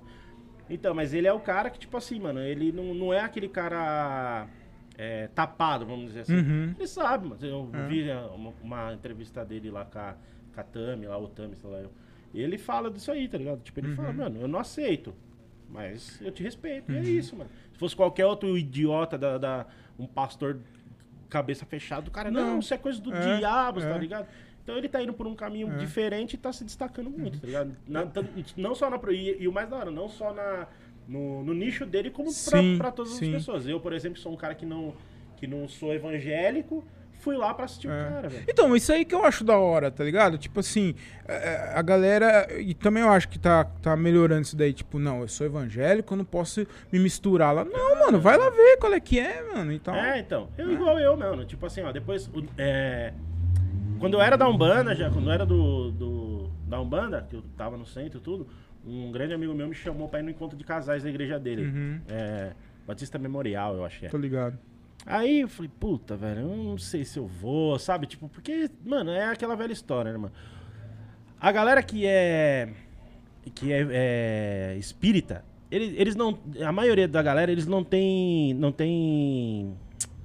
Então, 0.69 0.93
mas 0.93 1.13
ele 1.13 1.27
é 1.27 1.33
o 1.33 1.39
cara 1.39 1.69
que, 1.69 1.79
tipo 1.79 1.95
assim, 1.97 2.19
mano, 2.19 2.39
ele 2.39 2.71
não, 2.71 2.93
não 2.93 3.13
é 3.13 3.19
aquele 3.21 3.47
cara 3.49 4.47
é, 4.97 5.27
tapado, 5.27 5.86
vamos 5.86 6.07
dizer 6.07 6.21
assim. 6.21 6.36
Uhum. 6.38 6.73
Ele 6.77 6.88
sabe, 6.88 7.27
mas 7.29 7.41
eu 7.43 7.69
É. 7.73 7.88
vi 7.88 8.10
é, 8.10 8.17
uma, 8.17 8.53
uma 8.62 8.93
entrevista 8.93 9.43
dele 9.45 9.69
lá 9.69 9.86
com 9.86 9.99
a, 9.99 10.15
com 10.53 10.60
a 10.60 10.63
Tami, 10.63 11.05
lá, 11.05 11.17
o 11.17 11.27
Tami, 11.27 11.55
sei 11.55 11.69
lá. 11.69 11.77
Eu. 11.79 11.91
Ele 12.33 12.57
fala 12.57 12.91
disso 12.91 13.12
aí, 13.12 13.27
tá 13.27 13.38
ligado? 13.38 13.62
Tipo, 13.62 13.79
ele 13.79 13.89
Uhum. 13.89 13.95
fala, 13.95 14.13
mano, 14.13 14.41
eu 14.41 14.47
não 14.47 14.60
aceito. 14.60 15.13
Mas 15.69 16.19
eu 16.21 16.31
te 16.31 16.41
respeito. 16.43 16.91
Uhum. 16.91 16.97
E 16.97 17.07
é 17.07 17.10
isso, 17.12 17.36
mano. 17.36 17.49
Se 17.73 17.79
fosse 17.79 17.95
qualquer 17.95 18.25
outro 18.25 18.57
idiota 18.57 19.17
da, 19.17 19.38
da- 19.38 19.65
um 19.99 20.05
pastor 20.05 20.60
cabeça 21.30 21.66
fechada, 21.66 22.08
o 22.08 22.12
cara, 22.12 22.30
não, 22.32 22.48
Não. 22.54 22.60
isso 22.60 22.74
é 22.74 22.78
coisa 22.78 23.00
do 23.02 23.13
É, 23.13 23.38
diabo, 23.38 23.80
é. 23.82 23.90
tá 23.92 23.98
ligado? 23.98 24.28
Então 24.63 24.78
ele 24.78 24.90
tá 24.90 25.02
indo 25.02 25.13
por 25.13 25.26
um 25.28 25.36
caminho 25.36 25.70
É. 25.72 25.78
diferente 25.78 26.34
e 26.34 26.38
tá 26.38 26.52
se 26.52 26.63
destacando 26.63 27.10
muito, 27.10 27.40
tá 27.40 27.48
ligado? 27.48 27.76
Na- 27.88 28.06
tan- 28.06 28.28
não 28.58 28.76
só 28.76 28.90
na. 28.90 29.00
E, 29.12 29.44
e 29.44 29.48
o 29.48 29.52
mais 29.52 29.70
da 29.70 29.78
hora, 29.78 29.92
não 29.92 30.10
só 30.10 30.34
na, 30.34 30.68
no, 31.08 31.44
no 31.44 31.54
nicho 31.54 31.86
dele, 31.86 32.10
como 32.10 32.28
pra, 32.28 32.60
Sim, 32.62 32.78
pra 32.78 32.92
todas 32.92 33.13
sim. 33.13 33.28
as 33.28 33.32
pessoas. 33.38 33.68
Eu, 33.68 33.80
por 33.80 33.94
exemplo, 33.94 34.20
sou 34.20 34.34
um 34.34 34.36
cara 34.36 34.54
que 34.56 34.66
não, 34.66 34.94
que 35.38 35.48
não 35.48 35.68
sou 35.70 35.94
evangélico, 35.94 36.84
fui 37.28 37.36
lá 37.36 37.54
pra 37.54 37.66
assistir 37.66 37.90
É. 37.90 37.92
o 37.92 38.13
cara, 38.13 38.30
velho. 38.30 38.44
Então, 38.48 38.74
isso 38.74 38.92
aí 38.94 39.04
que 39.04 39.13
eu 39.13 39.26
acho 39.26 39.44
da 39.44 39.58
hora, 39.58 39.92
tá 39.92 40.02
ligado? 40.04 40.38
Tipo 40.38 40.62
assim, 40.62 40.96
é, 41.28 41.74
a 41.76 41.82
galera. 41.82 42.48
E 42.58 42.74
também 42.74 43.04
eu 43.04 43.10
acho 43.10 43.28
que 43.28 43.38
tá, 43.38 43.66
tá 43.66 43.98
melhorando 43.98 44.44
isso 44.44 44.56
daí. 44.56 44.72
Tipo, 44.72 44.98
não, 44.98 45.20
eu 45.22 45.28
sou 45.28 45.46
evangélico, 45.46 46.13
eu 46.13 46.18
não 46.18 46.24
posso 46.26 46.66
me 46.92 47.00
misturar 47.00 47.54
lá. 47.54 47.66
Não, 47.66 48.00
mano, 48.00 48.20
vai 48.20 48.38
lá 48.38 48.50
ver 48.50 48.78
qual 48.78 48.94
é 48.94 49.00
que 49.02 49.20
é, 49.20 49.44
mano. 49.54 49.74
Então. 49.74 49.94
É, 49.94 50.20
então. 50.20 50.48
Eu 50.58 50.72
igual 50.72 50.98
eu, 51.00 51.18
mano. 51.18 51.44
Tipo 51.44 51.66
assim, 51.66 51.82
ó, 51.82 51.92
depois. 51.92 52.30
é, 52.58 53.12
quando 54.00 54.13
eu 54.13 54.22
era 54.22 54.38
da 54.38 54.48
Umbanda, 54.48 54.96
já, 54.96 55.10
quando 55.10 55.26
eu 55.28 55.34
era 55.34 55.46
do, 55.46 55.92
do- 55.92 56.50
da 56.66 56.80
Umbanda, 56.80 57.26
que 57.30 57.36
eu 57.36 57.44
tava 57.58 57.76
no 57.76 57.86
centro 57.86 58.20
e 58.20 58.22
tudo, 58.22 58.48
um 58.86 59.12
grande 59.12 59.34
amigo 59.34 59.54
meu 59.54 59.68
me 59.68 59.76
chamou 59.76 60.08
pra 60.08 60.20
ir 60.20 60.24
no 60.24 60.30
encontro 60.30 60.58
de 60.58 60.63
casais 60.63 61.04
da 61.04 61.10
igreja 61.10 61.38
dele. 61.38 61.63
Uhum, 61.63 62.00
É, 62.08 62.52
Batista 62.88 63.18
Memorial, 63.18 63.76
eu 63.76 63.84
acho 63.84 64.00
que 64.00 64.06
é. 64.06 64.10
tô 64.10 64.18
ligado. 64.18 64.58
Aí 65.05 65.41
eu 65.41 65.47
falei, 65.47 65.71
puta, 65.79 66.15
velho, 66.17 66.41
eu 66.41 66.47
não 66.57 66.77
sei 66.77 67.05
se 67.05 67.17
eu 67.17 67.25
vou, 67.27 67.79
sabe? 67.79 68.07
Tipo, 68.07 68.27
porque, 68.27 68.69
mano, 68.86 69.12
é 69.12 69.25
aquela 69.25 69.55
velha 69.55 69.71
história, 69.71 70.12
né, 70.12 70.17
mano? 70.17 70.33
A 71.39 71.51
galera 71.51 71.81
que 71.81 72.05
é. 72.05 72.69
que 73.55 73.71
é, 73.71 73.88
é 73.89 74.75
espírita, 74.77 75.45
eles, 75.71 75.93
eles 75.97 76.15
não. 76.15 76.38
A 76.65 76.71
maioria 76.71 77.07
da 77.07 77.21
galera, 77.21 77.51
eles 77.51 77.65
não 77.67 77.83
tem. 77.83 78.53
não 78.55 78.71
tem 78.71 79.73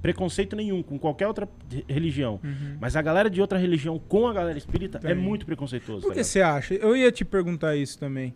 preconceito 0.01 0.57
nenhum 0.57 0.83
com 0.83 0.99
qualquer 0.99 1.29
outra 1.29 1.49
re- 1.71 1.85
religião. 1.89 2.41
Uhum. 2.43 2.77
Mas 2.81 2.97
a 2.97 3.03
galera 3.03 3.31
de 3.31 3.41
outra 3.41 3.57
religião 3.57 4.01
com 4.01 4.27
a 4.27 4.33
galera 4.33 4.59
espírita 4.59 4.99
é 5.05 5.15
muito 5.15 5.47
preconceituoso. 5.47 6.03
Por 6.03 6.09
tá 6.09 6.15
que 6.17 6.25
você 6.25 6.43
acha? 6.43 6.75
Eu 6.75 6.97
ia 6.97 7.13
te 7.13 7.25
perguntar 7.25 7.77
isso 7.77 7.97
também. 8.01 8.35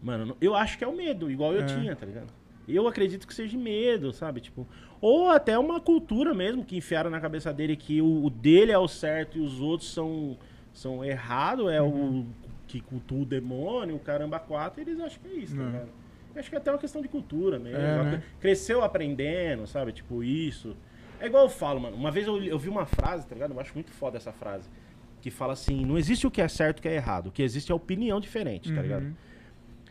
Mano, 0.00 0.36
eu 0.40 0.54
acho 0.54 0.78
que 0.78 0.84
é 0.84 0.86
o 0.86 0.94
medo, 0.96 1.28
igual 1.28 1.52
eu 1.54 1.62
É. 1.62 1.66
tinha, 1.66 1.96
tá 1.96 2.06
ligado? 2.06 2.32
Eu 2.68 2.86
acredito 2.88 3.26
que 3.26 3.34
seja 3.34 3.56
medo, 3.56 4.12
sabe? 4.12 4.40
Tipo, 4.40 4.66
ou 5.00 5.30
até 5.30 5.58
uma 5.58 5.80
cultura 5.80 6.34
mesmo 6.34 6.64
que 6.64 6.76
enfiaram 6.76 7.08
na 7.10 7.20
cabeça 7.20 7.52
dele 7.52 7.76
que 7.76 8.00
o, 8.02 8.24
o 8.24 8.30
dele 8.30 8.72
é 8.72 8.78
o 8.78 8.88
certo 8.88 9.38
e 9.38 9.40
os 9.40 9.60
outros 9.60 9.92
são, 9.92 10.36
são 10.72 11.04
errado, 11.04 11.70
é 11.70 11.80
Uhum. 11.80 12.20
o 12.20 12.26
que 12.66 12.80
cultua 12.80 13.22
o 13.22 13.24
demônio, 13.24 13.96
o 13.96 13.98
caramba 13.98 14.38
quatro, 14.38 14.80
eles 14.82 15.00
acham 15.00 15.18
que 15.22 15.28
é 15.28 15.32
isso, 15.40 15.56
tá 15.56 15.62
É. 15.62 15.66
ligado? 15.66 15.88
Eu 16.34 16.40
acho 16.40 16.50
que 16.50 16.54
é 16.56 16.58
até 16.58 16.70
uma 16.70 16.78
questão 16.78 17.00
de 17.02 17.08
cultura 17.08 17.58
mesmo. 17.58 17.78
É, 17.78 18.04
né? 18.04 18.22
Cresceu 18.38 18.84
aprendendo, 18.84 19.66
sabe? 19.66 19.90
Tipo, 19.92 20.22
isso. 20.22 20.76
É 21.18 21.26
igual 21.26 21.44
eu 21.44 21.48
falo, 21.48 21.80
mano. 21.80 21.96
Uma 21.96 22.10
vez 22.12 22.26
eu, 22.26 22.40
eu 22.44 22.58
vi 22.58 22.68
uma 22.68 22.84
frase, 22.86 23.26
tá 23.26 23.34
ligado? 23.34 23.52
Eu 23.54 23.58
acho 23.60 23.72
muito 23.74 23.90
foda 23.90 24.18
essa 24.18 24.30
frase. 24.32 24.68
Que 25.20 25.30
fala 25.32 25.54
assim: 25.54 25.84
não 25.84 25.98
existe 25.98 26.26
o 26.26 26.30
que 26.30 26.40
é 26.40 26.46
certo 26.46 26.78
e 26.78 26.80
o 26.80 26.82
que 26.82 26.88
é 26.88 26.94
errado. 26.94 27.28
O 27.28 27.32
que 27.32 27.42
existe 27.42 27.72
é 27.72 27.74
opinião 27.74 28.20
diferente, 28.20 28.72
tá 28.72 28.80
ligado? 28.82 29.16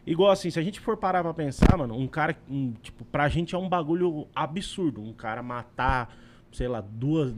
Uhum. 0.08 0.12
Igual 0.14 0.32
assim, 0.32 0.50
se 0.50 0.58
a 0.60 0.64
gente 0.64 0.80
for 0.80 0.98
parar 0.98 1.22
pra 1.24 1.34
pensar, 1.34 1.78
mano, 1.78 1.96
um 1.98 2.08
cara, 2.08 2.36
um, 2.50 2.72
tipo, 2.82 3.04
pra 3.06 3.28
gente 3.30 3.54
é 3.54 3.58
um 3.58 3.68
bagulho 3.70 4.28
absurdo. 4.36 5.02
Um 5.02 5.14
cara 5.14 5.44
matar, 5.44 6.16
sei 6.52 6.68
lá, 6.68 6.82
duas, 6.82 7.34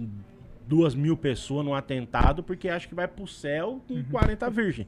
duas 0.67 0.93
mil 0.95 1.17
pessoas 1.17 1.65
num 1.65 1.73
atentado 1.73 2.43
porque 2.43 2.69
acha 2.69 2.87
que 2.87 2.95
vai 2.95 3.07
pro 3.07 3.27
céu 3.27 3.81
com 3.87 4.03
40 4.05 4.49
virgem. 4.49 4.87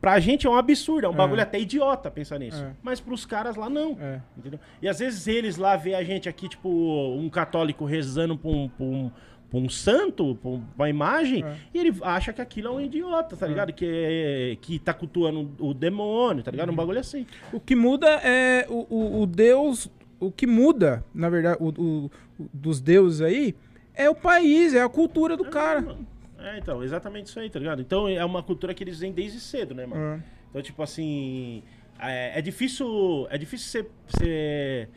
Pra 0.00 0.18
gente 0.18 0.46
é 0.46 0.50
um 0.50 0.56
absurdo, 0.56 1.04
é 1.04 1.10
um 1.10 1.12
É. 1.12 1.16
bagulho 1.16 1.42
até 1.42 1.60
idiota 1.60 2.10
pensar 2.10 2.38
nisso. 2.38 2.62
É. 2.64 2.72
Mas 2.82 3.00
pros 3.00 3.26
caras 3.26 3.54
lá 3.54 3.68
não. 3.68 3.98
É. 4.00 4.22
Entendeu? 4.38 4.58
E 4.80 4.88
às 4.88 4.98
vezes 4.98 5.26
eles 5.28 5.58
lá 5.58 5.76
vê 5.76 5.94
a 5.94 6.02
gente 6.02 6.26
aqui, 6.26 6.48
tipo, 6.48 6.70
um 6.70 7.28
católico 7.28 7.84
rezando 7.84 8.34
pra 8.38 8.50
um, 8.50 8.66
pra 8.66 8.82
um, 8.86 9.10
um 9.58 9.68
santo, 9.68 10.36
pra 10.36 10.50
um- 10.50 10.62
uma 10.76 10.88
imagem, 10.88 11.42
É. 11.42 11.56
e 11.74 11.78
ele 11.78 11.96
acha 12.02 12.32
que 12.32 12.40
aquilo 12.40 12.68
é 12.68 12.70
um 12.70 12.80
idiota, 12.80 13.36
tá 13.36 13.46
ligado? 13.46 13.72
Que, 13.72 13.84
é- 13.86 14.56
que 14.60 14.78
tá 14.78 14.94
cultuando 14.94 15.50
o 15.58 15.74
demônio, 15.74 16.42
tá 16.44 16.50
ligado? 16.52 16.70
Um 16.70 16.76
bagulho 16.76 17.00
assim. 17.00 17.26
O 17.52 17.58
que 17.58 17.74
muda 17.74 18.06
é 18.22 18.66
o, 18.68 18.86
o, 18.94 19.22
o 19.22 19.26
Deus. 19.26 19.90
O 20.20 20.30
que 20.30 20.46
muda, 20.46 21.04
na 21.14 21.28
verdade, 21.30 21.56
o, 21.60 21.68
o- 21.68 22.10
dos 22.52 22.80
deuses 22.80 23.20
aí 23.22 23.54
é 23.94 24.08
o 24.08 24.14
país, 24.14 24.74
é 24.74 24.82
a 24.82 24.88
cultura 24.88 25.36
do 25.36 25.44
cara. 25.46 25.80
mano. 25.80 26.06
É, 26.38 26.56
então, 26.58 26.82
exatamente 26.82 27.26
isso 27.26 27.38
aí, 27.38 27.50
tá 27.50 27.58
ligado? 27.58 27.82
Então 27.82 28.08
é 28.08 28.24
uma 28.24 28.42
cultura 28.42 28.72
que 28.72 28.82
eles 28.84 28.98
vêm 29.00 29.12
desde 29.12 29.40
cedo, 29.40 29.74
né, 29.74 29.84
mano? 29.84 30.14
É. 30.14 30.20
Então, 30.50 30.62
tipo 30.62 30.82
assim. 30.82 31.62
É, 31.98 32.38
é 32.38 32.42
difícil. 32.42 33.26
É 33.30 33.36
difícil 33.36 33.68
você. 33.82 33.86
você... 34.24 34.88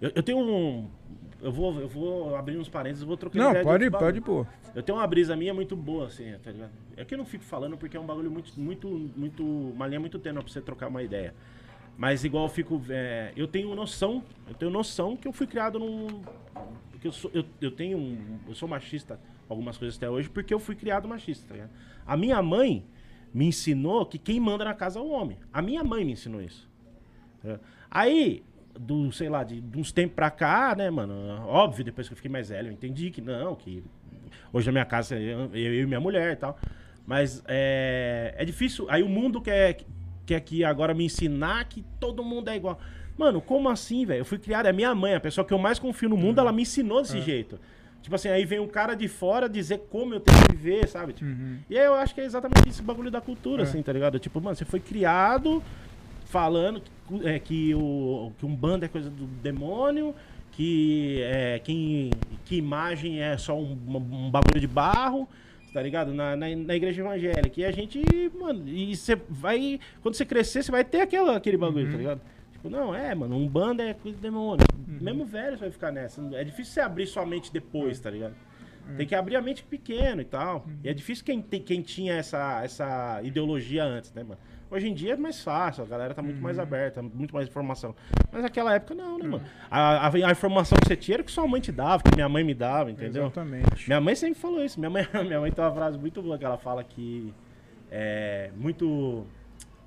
Eu, 0.00 0.10
eu 0.16 0.22
tenho 0.22 0.38
um. 0.38 0.88
Eu 1.44 1.52
vou, 1.52 1.78
eu 1.78 1.86
vou 1.88 2.34
abrir 2.36 2.56
uns 2.56 2.70
parênteses, 2.70 3.02
eu 3.02 3.06
vou 3.06 3.18
trocar 3.18 3.38
Não, 3.38 3.62
pode, 3.62 3.90
pode 3.90 4.20
pôr. 4.22 4.46
Eu 4.74 4.82
tenho 4.82 4.96
uma 4.96 5.06
brisa 5.06 5.36
minha 5.36 5.52
muito 5.52 5.76
boa, 5.76 6.06
assim, 6.06 6.32
tá 6.42 6.50
ligado? 6.50 6.70
É 6.96 7.04
que 7.04 7.12
eu 7.12 7.18
não 7.18 7.26
fico 7.26 7.44
falando 7.44 7.76
porque 7.76 7.98
é 7.98 8.00
um 8.00 8.06
bagulho 8.06 8.30
muito, 8.30 8.58
muito, 8.58 8.88
muito. 9.14 9.44
Uma 9.44 9.86
linha 9.86 10.00
muito 10.00 10.18
tênue 10.18 10.42
pra 10.42 10.50
você 10.50 10.62
trocar 10.62 10.88
uma 10.88 11.02
ideia. 11.02 11.34
Mas 11.98 12.24
igual 12.24 12.44
eu 12.44 12.48
fico. 12.48 12.80
é, 12.88 13.30
eu 13.36 13.46
tenho 13.46 13.74
noção. 13.74 14.24
Eu 14.48 14.54
tenho 14.54 14.70
noção 14.70 15.18
que 15.18 15.28
eu 15.28 15.32
fui 15.34 15.46
criado 15.46 15.78
num. 15.78 16.22
Que 16.98 17.08
eu, 17.08 17.12
sou, 17.12 17.30
eu, 17.34 17.44
eu 17.60 17.70
tenho. 17.70 17.98
um- 17.98 18.38
eu 18.48 18.54
sou 18.54 18.66
machista 18.66 19.20
algumas 19.46 19.76
coisas 19.76 19.98
até 19.98 20.08
hoje 20.08 20.30
porque 20.30 20.54
eu 20.54 20.58
fui 20.58 20.74
criado 20.74 21.06
machista, 21.06 21.46
tá 21.46 21.54
ligado? 21.54 21.70
A 22.06 22.16
minha 22.16 22.40
mãe 22.42 22.86
me 23.34 23.44
ensinou 23.46 24.06
que 24.06 24.16
quem 24.16 24.40
manda 24.40 24.64
na 24.64 24.72
casa 24.72 24.98
é 24.98 25.02
o 25.02 25.10
homem. 25.10 25.36
A 25.52 25.60
minha 25.60 25.84
mãe 25.84 26.06
me 26.06 26.12
ensinou 26.12 26.40
isso. 26.40 26.66
É. 27.44 27.58
Aí, 27.90 28.42
do, 28.78 29.10
sei 29.12 29.28
lá, 29.28 29.44
de, 29.44 29.60
de 29.60 29.78
uns 29.78 29.92
tempos 29.92 30.14
pra 30.14 30.30
cá, 30.30 30.74
né, 30.76 30.90
mano? 30.90 31.14
Óbvio, 31.46 31.84
depois 31.84 32.06
que 32.08 32.12
eu 32.12 32.16
fiquei 32.16 32.30
mais 32.30 32.48
velho, 32.48 32.68
eu 32.68 32.72
entendi 32.72 33.10
que 33.10 33.20
não, 33.20 33.54
que 33.54 33.82
hoje 34.52 34.66
na 34.66 34.72
minha 34.72 34.84
casa 34.84 35.16
eu, 35.18 35.50
eu 35.54 35.74
e 35.82 35.86
minha 35.86 36.00
mulher 36.00 36.32
e 36.32 36.36
tal. 36.36 36.58
Mas 37.06 37.42
é, 37.46 38.34
é 38.36 38.44
difícil. 38.44 38.86
Aí 38.88 39.02
o 39.02 39.08
mundo 39.08 39.40
quer, 39.40 39.78
quer 40.26 40.40
que 40.40 40.64
agora 40.64 40.94
me 40.94 41.04
ensinar 41.04 41.64
que 41.66 41.84
todo 42.00 42.24
mundo 42.24 42.48
é 42.48 42.56
igual. 42.56 42.78
Mano, 43.16 43.40
como 43.40 43.68
assim, 43.68 44.04
velho? 44.04 44.20
Eu 44.22 44.24
fui 44.24 44.38
criado, 44.38 44.66
é 44.66 44.72
minha 44.72 44.92
mãe, 44.94 45.14
a 45.14 45.20
pessoa 45.20 45.44
que 45.46 45.52
eu 45.54 45.58
mais 45.58 45.78
confio 45.78 46.08
no 46.08 46.16
mundo, 46.16 46.40
ela 46.40 46.52
me 46.52 46.62
ensinou 46.62 47.00
desse 47.02 47.20
jeito. 47.20 47.60
Tipo 48.02 48.16
assim, 48.16 48.28
aí 48.28 48.44
vem 48.44 48.58
um 48.58 48.66
cara 48.66 48.94
de 48.94 49.06
fora 49.08 49.48
dizer 49.48 49.82
como 49.88 50.12
eu 50.14 50.20
tenho 50.20 50.36
que 50.46 50.56
viver, 50.56 50.86
sabe? 50.88 51.12
Tipo, 51.14 51.30
E 51.70 51.78
aí 51.78 51.86
eu 51.86 51.94
acho 51.94 52.14
que 52.14 52.20
é 52.20 52.24
exatamente 52.24 52.68
esse 52.68 52.82
bagulho 52.82 53.10
da 53.10 53.20
cultura, 53.20 53.62
É. 53.62 53.64
assim, 53.64 53.80
tá 53.82 53.92
ligado? 53.92 54.18
Tipo, 54.18 54.40
mano, 54.42 54.56
você 54.56 54.64
foi 54.64 54.80
criado 54.80 55.62
falando 56.34 56.80
que, 56.80 57.28
é, 57.28 57.38
que, 57.38 57.74
o, 57.76 58.32
que 58.36 58.44
um 58.44 58.56
bando 58.56 58.84
é 58.84 58.88
coisa 58.88 59.08
do 59.08 59.24
demônio, 59.24 60.12
que, 60.50 61.22
é, 61.22 61.60
que, 61.60 62.10
que 62.44 62.56
imagem 62.56 63.22
é 63.22 63.38
só 63.38 63.56
um, 63.56 63.78
um 63.86 64.30
bagulho 64.32 64.58
de 64.58 64.66
barro, 64.66 65.28
tá 65.72 65.80
ligado? 65.80 66.12
Na, 66.12 66.34
na, 66.34 66.46
na 66.56 66.74
igreja 66.74 67.02
evangélica. 67.02 67.60
E 67.60 67.64
a 67.64 67.70
gente, 67.70 68.02
mano, 68.36 68.68
e 68.68 68.96
você 68.96 69.14
vai. 69.28 69.78
Quando 70.02 70.16
você 70.16 70.24
crescer, 70.24 70.64
você 70.64 70.72
vai 70.72 70.82
ter 70.82 71.02
aquela, 71.02 71.36
aquele 71.36 71.56
bagulho, 71.56 71.88
tá 71.88 71.96
ligado? 71.96 72.20
Tipo, 72.52 72.68
não, 72.68 72.92
é, 72.92 73.14
mano, 73.14 73.36
um 73.36 73.46
bando 73.46 73.82
é 73.82 73.94
coisa 73.94 74.18
do 74.18 74.20
demônio. 74.20 74.66
Mesmo 75.00 75.24
velho 75.24 75.56
você 75.56 75.60
vai 75.60 75.70
ficar 75.70 75.92
nessa. 75.92 76.20
É 76.32 76.42
difícil 76.42 76.74
você 76.74 76.80
abrir 76.80 77.06
sua 77.06 77.24
mente 77.24 77.52
depois, 77.52 78.00
tá 78.00 78.10
ligado? 78.10 78.34
Tem 78.96 79.06
que 79.06 79.14
abrir 79.14 79.36
a 79.36 79.40
mente 79.40 79.62
pequeno 79.62 80.20
e 80.20 80.24
tal. 80.24 80.66
E 80.82 80.88
é 80.88 80.92
difícil 80.92 81.24
quem, 81.24 81.40
tem, 81.40 81.62
quem 81.62 81.80
tinha 81.80 82.14
essa, 82.14 82.62
essa 82.62 83.20
ideologia 83.22 83.84
antes, 83.84 84.12
né, 84.12 84.22
mano? 84.24 84.38
Hoje 84.70 84.88
em 84.88 84.94
dia 84.94 85.12
é 85.12 85.16
mais 85.16 85.42
fácil, 85.42 85.84
a 85.84 85.86
galera 85.86 86.14
tá 86.14 86.22
muito 86.22 86.40
mais 86.40 86.58
aberta, 86.58 87.02
muito 87.02 87.34
mais 87.34 87.48
informação. 87.48 87.94
Mas 88.32 88.42
naquela 88.42 88.74
época 88.74 88.94
não, 88.94 89.18
né, 89.18 89.28
mano? 89.28 89.44
A, 89.70 90.08
a, 90.08 90.08
a 90.08 90.30
informação 90.32 90.76
que 90.80 90.88
você 90.88 90.96
tinha 90.96 91.16
era 91.16 91.22
que 91.22 91.30
sua 91.30 91.46
mãe 91.46 91.60
te 91.60 91.70
dava, 91.70 92.02
que 92.02 92.14
minha 92.14 92.28
mãe 92.28 92.42
me 92.42 92.54
dava, 92.54 92.90
entendeu? 92.90 93.24
Exatamente. 93.24 93.86
Minha 93.86 94.00
mãe 94.00 94.14
sempre 94.14 94.40
falou 94.40 94.64
isso. 94.64 94.80
Minha 94.80 94.90
mãe, 94.90 95.06
minha 95.24 95.40
mãe 95.40 95.52
tem 95.52 95.64
uma 95.64 95.72
frase 95.72 95.98
muito 95.98 96.20
boa 96.22 96.38
que 96.38 96.44
ela 96.44 96.58
fala 96.58 96.82
que 96.82 97.32
é 97.90 98.50
muito. 98.56 99.24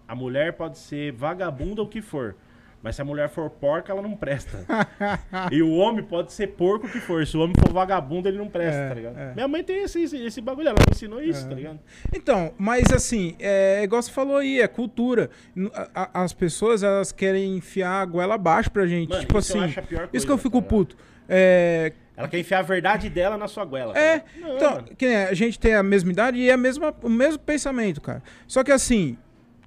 A 0.07 0.15
mulher 0.15 0.53
pode 0.53 0.77
ser 0.77 1.11
vagabunda 1.11 1.81
ou 1.81 1.87
o 1.87 1.89
que 1.89 2.01
for. 2.01 2.35
Mas 2.81 2.95
se 2.95 3.01
a 3.01 3.05
mulher 3.05 3.27
for 3.27 3.49
porca, 3.49 3.91
ela 3.91 4.01
não 4.01 4.15
presta. 4.15 4.59
e 5.51 5.61
o 5.61 5.73
homem 5.73 6.03
pode 6.03 6.31
ser 6.31 6.47
porco 6.47 6.87
que 6.87 6.99
for. 6.99 7.25
Se 7.25 7.35
o 7.35 7.41
homem 7.41 7.55
for 7.59 7.73
vagabundo, 7.73 8.29
ele 8.29 8.37
não 8.37 8.47
presta, 8.47 8.79
É, 8.81 8.87
tá 8.87 8.93
ligado? 8.93 9.17
é. 9.17 9.33
Minha 9.33 9.47
mãe 9.47 9.63
tem 9.63 9.83
esse, 9.83 10.01
esse, 10.03 10.17
esse 10.17 10.39
bagulho, 10.41 10.69
ela 10.69 10.77
me 10.79 10.93
ensinou 10.95 11.21
isso, 11.21 11.45
É. 11.45 11.49
tá 11.49 11.55
ligado? 11.55 11.79
Então, 12.15 12.53
mas 12.57 12.83
assim, 12.93 13.35
é 13.39 13.83
igual 13.83 14.01
você 14.01 14.11
falou 14.11 14.37
aí, 14.37 14.61
é 14.61 14.67
cultura. 14.67 15.29
N- 15.55 15.71
a- 15.73 15.89
a- 16.13 16.23
As 16.23 16.33
pessoas, 16.33 16.83
elas 16.83 17.11
querem 17.11 17.57
enfiar 17.57 18.01
a 18.01 18.05
goela 18.05 18.35
abaixo 18.35 18.69
pra 18.71 18.85
gente. 18.85 19.09
Mano, 19.09 19.21
tipo 19.21 19.37
isso 19.39 19.57
assim, 19.57 19.67
isso 19.69 19.81
coisa, 19.97 20.25
que 20.25 20.31
eu 20.31 20.37
fico 20.37 20.61
tá 20.61 20.67
puto. 20.67 20.95
É, 21.27 21.91
Ela 22.15 22.27
quer 22.27 22.39
enfiar 22.39 22.59
a 22.59 22.63
verdade 22.63 23.09
dela 23.09 23.37
na 23.37 23.47
sua 23.47 23.65
goela. 23.65 23.93
tá 23.93 23.99
É? 23.99 24.23
Não, 24.39 24.55
então, 24.55 24.71
mano. 24.75 24.87
que 24.97 25.05
a 25.05 25.33
gente 25.33 25.59
tem 25.59 25.73
a 25.73 25.83
mesma 25.83 26.11
idade 26.11 26.37
e 26.37 26.49
é 26.49 26.53
a 26.53 26.57
mesma, 26.57 26.93
o 27.03 27.09
mesmo 27.09 27.39
pensamento, 27.39 27.99
cara. 28.01 28.23
Só 28.47 28.63
que 28.63 28.71
assim, 28.71 29.17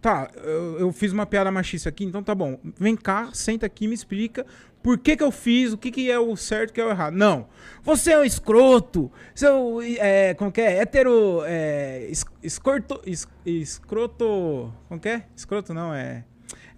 tá, 0.00 0.30
eu, 0.36 0.78
eu 0.80 0.92
fiz 0.92 1.12
uma 1.12 1.26
piada 1.26 1.50
machista 1.50 1.88
aqui, 1.88 2.04
então 2.04 2.22
tá 2.22 2.34
bom. 2.34 2.58
Vem 2.78 2.96
cá, 2.96 3.30
senta 3.32 3.66
aqui, 3.66 3.86
me 3.86 3.94
explica 3.94 4.46
por 4.82 4.98
que 4.98 5.16
que 5.16 5.22
eu 5.22 5.30
fiz, 5.30 5.72
o 5.72 5.78
que 5.78 5.90
que 5.90 6.10
é 6.10 6.18
o 6.18 6.34
certo, 6.36 6.70
o 6.70 6.72
que 6.72 6.80
é 6.80 6.84
o 6.84 6.90
errado. 6.90 7.14
Não, 7.14 7.46
você 7.82 8.12
é 8.12 8.18
um 8.18 8.24
escroto, 8.24 9.10
seu, 9.34 9.80
é, 9.82 10.34
como 10.34 10.50
que 10.50 10.60
é, 10.60 10.78
hétero, 10.78 11.42
é, 11.44 12.06
es, 12.10 12.24
escorto, 12.42 13.00
es, 13.04 13.28
escroto, 13.44 14.72
como 14.88 15.00
que 15.00 15.08
é? 15.08 15.26
Escroto 15.36 15.74
não, 15.74 15.92
é... 15.94 16.24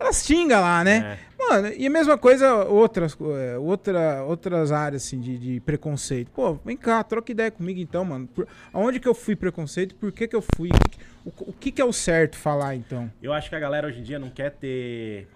Elas 0.02 0.24
xingam 0.24 0.60
lá, 0.60 0.82
né? 0.84 1.18
Mano, 1.38 1.68
e 1.68 1.86
a 1.86 1.90
mesma 1.90 2.16
coisa, 2.16 2.54
outras, 2.64 3.16
é, 3.20 3.58
outra, 3.58 4.22
outras 4.24 4.70
áreas, 4.70 5.04
assim, 5.04 5.20
de, 5.20 5.36
de 5.38 5.60
preconceito. 5.60 6.30
Pô, 6.30 6.54
vem 6.64 6.76
cá, 6.76 7.02
troca 7.02 7.32
ideia 7.32 7.50
comigo 7.50 7.80
então, 7.80 8.04
mano. 8.04 8.26
Por, 8.28 8.46
aonde 8.72 9.00
que 9.00 9.08
eu 9.08 9.14
fui 9.14 9.34
preconceito? 9.34 9.94
Por 9.96 10.12
que 10.12 10.28
que 10.28 10.36
eu 10.36 10.42
fui? 10.54 10.68
O 10.70 10.72
que, 10.88 10.88
que- 10.98 11.04
o, 11.50 11.52
que 11.52 11.72
que 11.72 11.80
é 11.82 11.84
o 11.84 11.92
certo 11.92 12.36
falar, 12.36 12.74
então? 12.76 13.10
Eu 13.22 13.32
acho 13.32 13.48
que 13.48 13.56
a 13.56 13.60
galera 13.60 13.86
hoje 13.88 13.98
em 14.00 14.02
dia 14.02 14.18
não 14.18 14.30
quer 14.30 14.50
ter. 14.52 15.26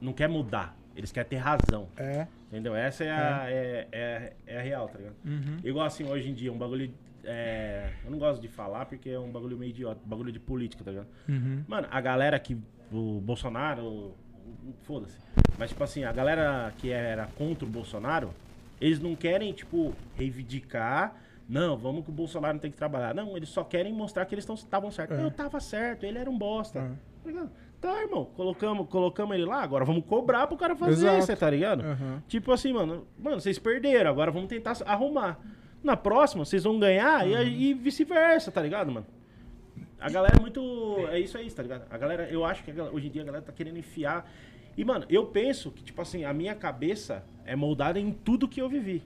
Não 0.00 0.12
quer 0.12 0.28
mudar. 0.28 0.76
Eles 0.94 1.10
querem 1.12 1.28
ter 1.30 1.36
razão. 1.36 1.88
É. 1.96 2.26
Entendeu? 2.50 2.74
Essa 2.76 3.04
é 3.04 3.10
a, 3.10 3.44
é. 3.48 3.88
É, 3.92 4.32
é 4.46 4.58
a 4.58 4.62
real, 4.62 4.88
tá 4.88 4.98
ligado? 4.98 5.14
Uhum. 5.24 5.56
Igual 5.64 5.86
assim, 5.86 6.04
hoje 6.04 6.28
em 6.30 6.34
dia, 6.34 6.52
um 6.52 6.58
bagulho. 6.58 6.92
é, 7.24 7.90
eu 8.04 8.10
não 8.10 8.18
gosto 8.18 8.40
de 8.40 8.48
falar 8.48 8.86
porque 8.86 9.10
é 9.10 9.18
um 9.18 9.30
bagulho 9.30 9.56
meio 9.56 9.70
idiota, 9.70 10.00
bagulho 10.04 10.30
de 10.32 10.38
política, 10.40 10.82
tá 10.84 10.90
ligado? 10.90 11.08
Uhum. 11.28 11.62
Mano, 11.66 11.88
a 11.90 12.00
galera 12.00 12.38
que. 12.38 12.56
O 12.92 13.20
Bolsonaro. 13.20 14.14
Foda-se. 14.82 15.18
Mas, 15.58 15.70
tipo 15.70 15.82
assim, 15.82 16.04
a 16.04 16.12
galera 16.12 16.72
que 16.78 16.90
era 16.90 17.26
contra 17.36 17.64
o 17.64 17.68
Bolsonaro, 17.68 18.30
eles 18.80 19.00
não 19.00 19.14
querem, 19.14 19.52
tipo, 19.52 19.94
reivindicar. 20.16 21.14
Não, 21.48 21.76
vamos 21.76 22.04
que 22.04 22.10
o 22.10 22.12
Bolsonaro 22.12 22.54
não 22.54 22.60
tem 22.60 22.70
que 22.70 22.76
trabalhar. 22.76 23.14
Não, 23.14 23.36
eles 23.36 23.48
só 23.48 23.64
querem 23.64 23.92
mostrar 23.92 24.24
que 24.26 24.34
eles 24.34 24.48
estavam 24.48 24.90
certos. 24.90 25.18
É. 25.18 25.24
Eu 25.24 25.30
tava 25.30 25.58
certo, 25.60 26.04
ele 26.04 26.18
era 26.18 26.28
um 26.28 26.36
bosta. 26.38 26.78
É. 27.26 27.32
Tá? 27.32 27.46
Tá, 27.80 28.02
irmão, 28.02 28.24
colocamos, 28.36 28.88
colocamos 28.88 29.36
ele 29.36 29.44
lá, 29.44 29.62
agora 29.62 29.84
vamos 29.84 30.04
cobrar 30.04 30.48
pro 30.48 30.56
cara 30.56 30.74
fazer, 30.74 31.06
Exato. 31.06 31.22
você 31.22 31.36
tá 31.36 31.48
ligado? 31.48 31.84
Uhum. 31.84 32.20
Tipo 32.26 32.50
assim, 32.50 32.72
mano, 32.72 33.06
mano, 33.16 33.40
vocês 33.40 33.56
perderam, 33.56 34.10
agora 34.10 34.32
vamos 34.32 34.48
tentar 34.48 34.76
arrumar. 34.84 35.38
Na 35.82 35.96
próxima, 35.96 36.44
vocês 36.44 36.64
vão 36.64 36.76
ganhar 36.76 37.24
e, 37.24 37.70
e 37.70 37.74
vice-versa, 37.74 38.50
tá 38.50 38.60
ligado, 38.60 38.90
mano? 38.90 39.06
A 40.00 40.08
galera 40.10 40.36
é 40.36 40.40
muito. 40.40 40.60
É 41.10 41.18
isso 41.18 41.36
aí, 41.36 41.50
tá 41.50 41.62
ligado? 41.62 41.84
A 41.90 41.98
galera, 41.98 42.28
eu 42.30 42.44
acho 42.44 42.62
que 42.62 42.70
galera- 42.72 42.94
hoje 42.94 43.08
em 43.08 43.10
dia 43.10 43.22
a 43.22 43.24
galera 43.24 43.44
tá 43.44 43.52
querendo 43.52 43.78
enfiar. 43.78 44.30
E, 44.76 44.84
mano, 44.84 45.04
eu 45.08 45.26
penso 45.26 45.70
que, 45.72 45.82
tipo 45.82 46.00
assim, 46.00 46.24
a 46.24 46.32
minha 46.32 46.54
cabeça 46.54 47.24
é 47.44 47.56
moldada 47.56 47.98
em 47.98 48.12
tudo 48.12 48.46
que 48.46 48.60
eu 48.62 48.68
vivi. 48.68 49.02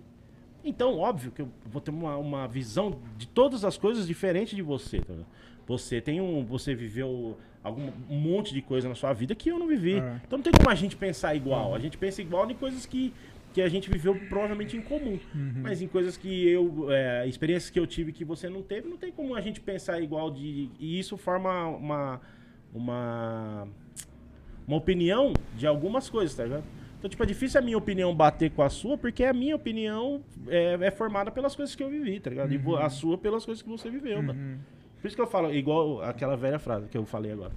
Então, 0.65 0.99
óbvio 0.99 1.33
que 1.33 1.43
eu 1.43 1.49
vou 1.67 1.81
ter 1.81 1.91
uma, 1.91 2.17
uma 2.19 2.47
visão 2.47 3.01
de 3.17 3.27
todas 3.27 3.65
as 3.65 3.77
coisas 3.79 4.07
diferente 4.07 4.55
de 4.55 4.63
você, 4.63 4.99
tá 5.01 5.13
ligado? 5.13 5.27
Você 5.67 6.01
tem 6.01 6.21
um. 6.21 6.45
Você 6.45 6.75
viveu 6.75 7.39
algum, 7.65 7.91
um 8.11 8.17
monte 8.19 8.53
de 8.53 8.61
coisa 8.61 8.89
na 8.89 8.95
sua 8.95 9.13
vida 9.13 9.35
que 9.35 9.49
eu 9.49 9.59
não 9.59 9.67
vivi. 9.67 9.95
É. 9.95 10.21
Então 10.27 10.37
não 10.39 10.43
tem 10.43 10.53
como 10.53 10.69
a 10.69 10.75
gente 10.75 10.95
pensar 10.97 11.35
igual. 11.35 11.75
A 11.75 11.79
gente 11.79 11.97
pensa 11.97 12.21
igual 12.21 12.49
em 12.51 12.55
coisas 12.55 12.85
que, 12.85 13.13
que 13.53 13.61
a 13.63 13.69
gente 13.69 13.91
viveu 13.91 14.15
provavelmente 14.29 14.77
em 14.77 14.81
comum. 14.81 15.19
Mas 15.63 15.83
em 15.83 15.87
coisas 15.89 16.17
que 16.17 16.49
eu. 16.49 16.87
É, 16.91 17.27
experiências 17.27 17.71
que 17.71 17.79
eu 17.79 17.87
tive 17.87 18.13
que 18.13 18.25
você 18.25 18.49
não 18.49 18.63
teve, 18.63 18.89
não 18.89 18.97
tem 18.97 19.13
como 19.13 19.35
a 19.35 19.41
gente 19.41 19.61
pensar 19.61 20.01
igual 20.01 20.31
de. 20.31 20.71
E 20.81 20.99
isso 20.99 21.17
forma 21.17 21.67
uma. 21.69 22.21
uma 22.75 23.69
uma 24.67 24.77
opinião 24.77 25.33
de 25.57 25.67
algumas 25.67 26.09
coisas, 26.09 26.37
tá 26.37 26.45
ligado? 26.45 26.63
Então, 26.99 27.11
tipo, 27.11 27.23
é 27.23 27.27
difícil 27.27 27.61
a 27.61 27.65
minha 27.65 27.77
opinião 27.77 28.15
bater 28.15 28.49
com 28.53 28.63
a 28.63 28.71
sua, 28.71 28.97
porque 28.97 29.25
a 29.25 29.33
minha 29.33 29.57
opinião 29.57 30.23
é, 30.47 30.79
é 30.83 30.91
formada 30.93 31.33
pelas 31.33 31.57
coisas 31.57 31.75
que 31.75 31.83
eu 31.83 31.91
vivi, 31.91 32.21
tá 32.21 32.31
ligado? 32.31 32.53
E 32.53 32.57
vo- 32.59 32.77
a 32.77 32.89
sua 32.89 33.19
pelas 33.19 33.45
coisas 33.45 33.61
que 33.61 33.69
você 33.69 33.91
viveu, 33.91 34.23
mano. 34.23 34.39
Por 35.01 35.09
isso 35.09 35.17
que 35.17 35.21
eu 35.23 35.27
falo, 35.27 35.53
igual 35.53 36.01
aquela 36.03 36.37
velha 36.37 36.61
frase 36.61 36.89
que 36.89 36.97
eu 36.97 37.05
falei 37.05 37.33
agora. 37.33 37.51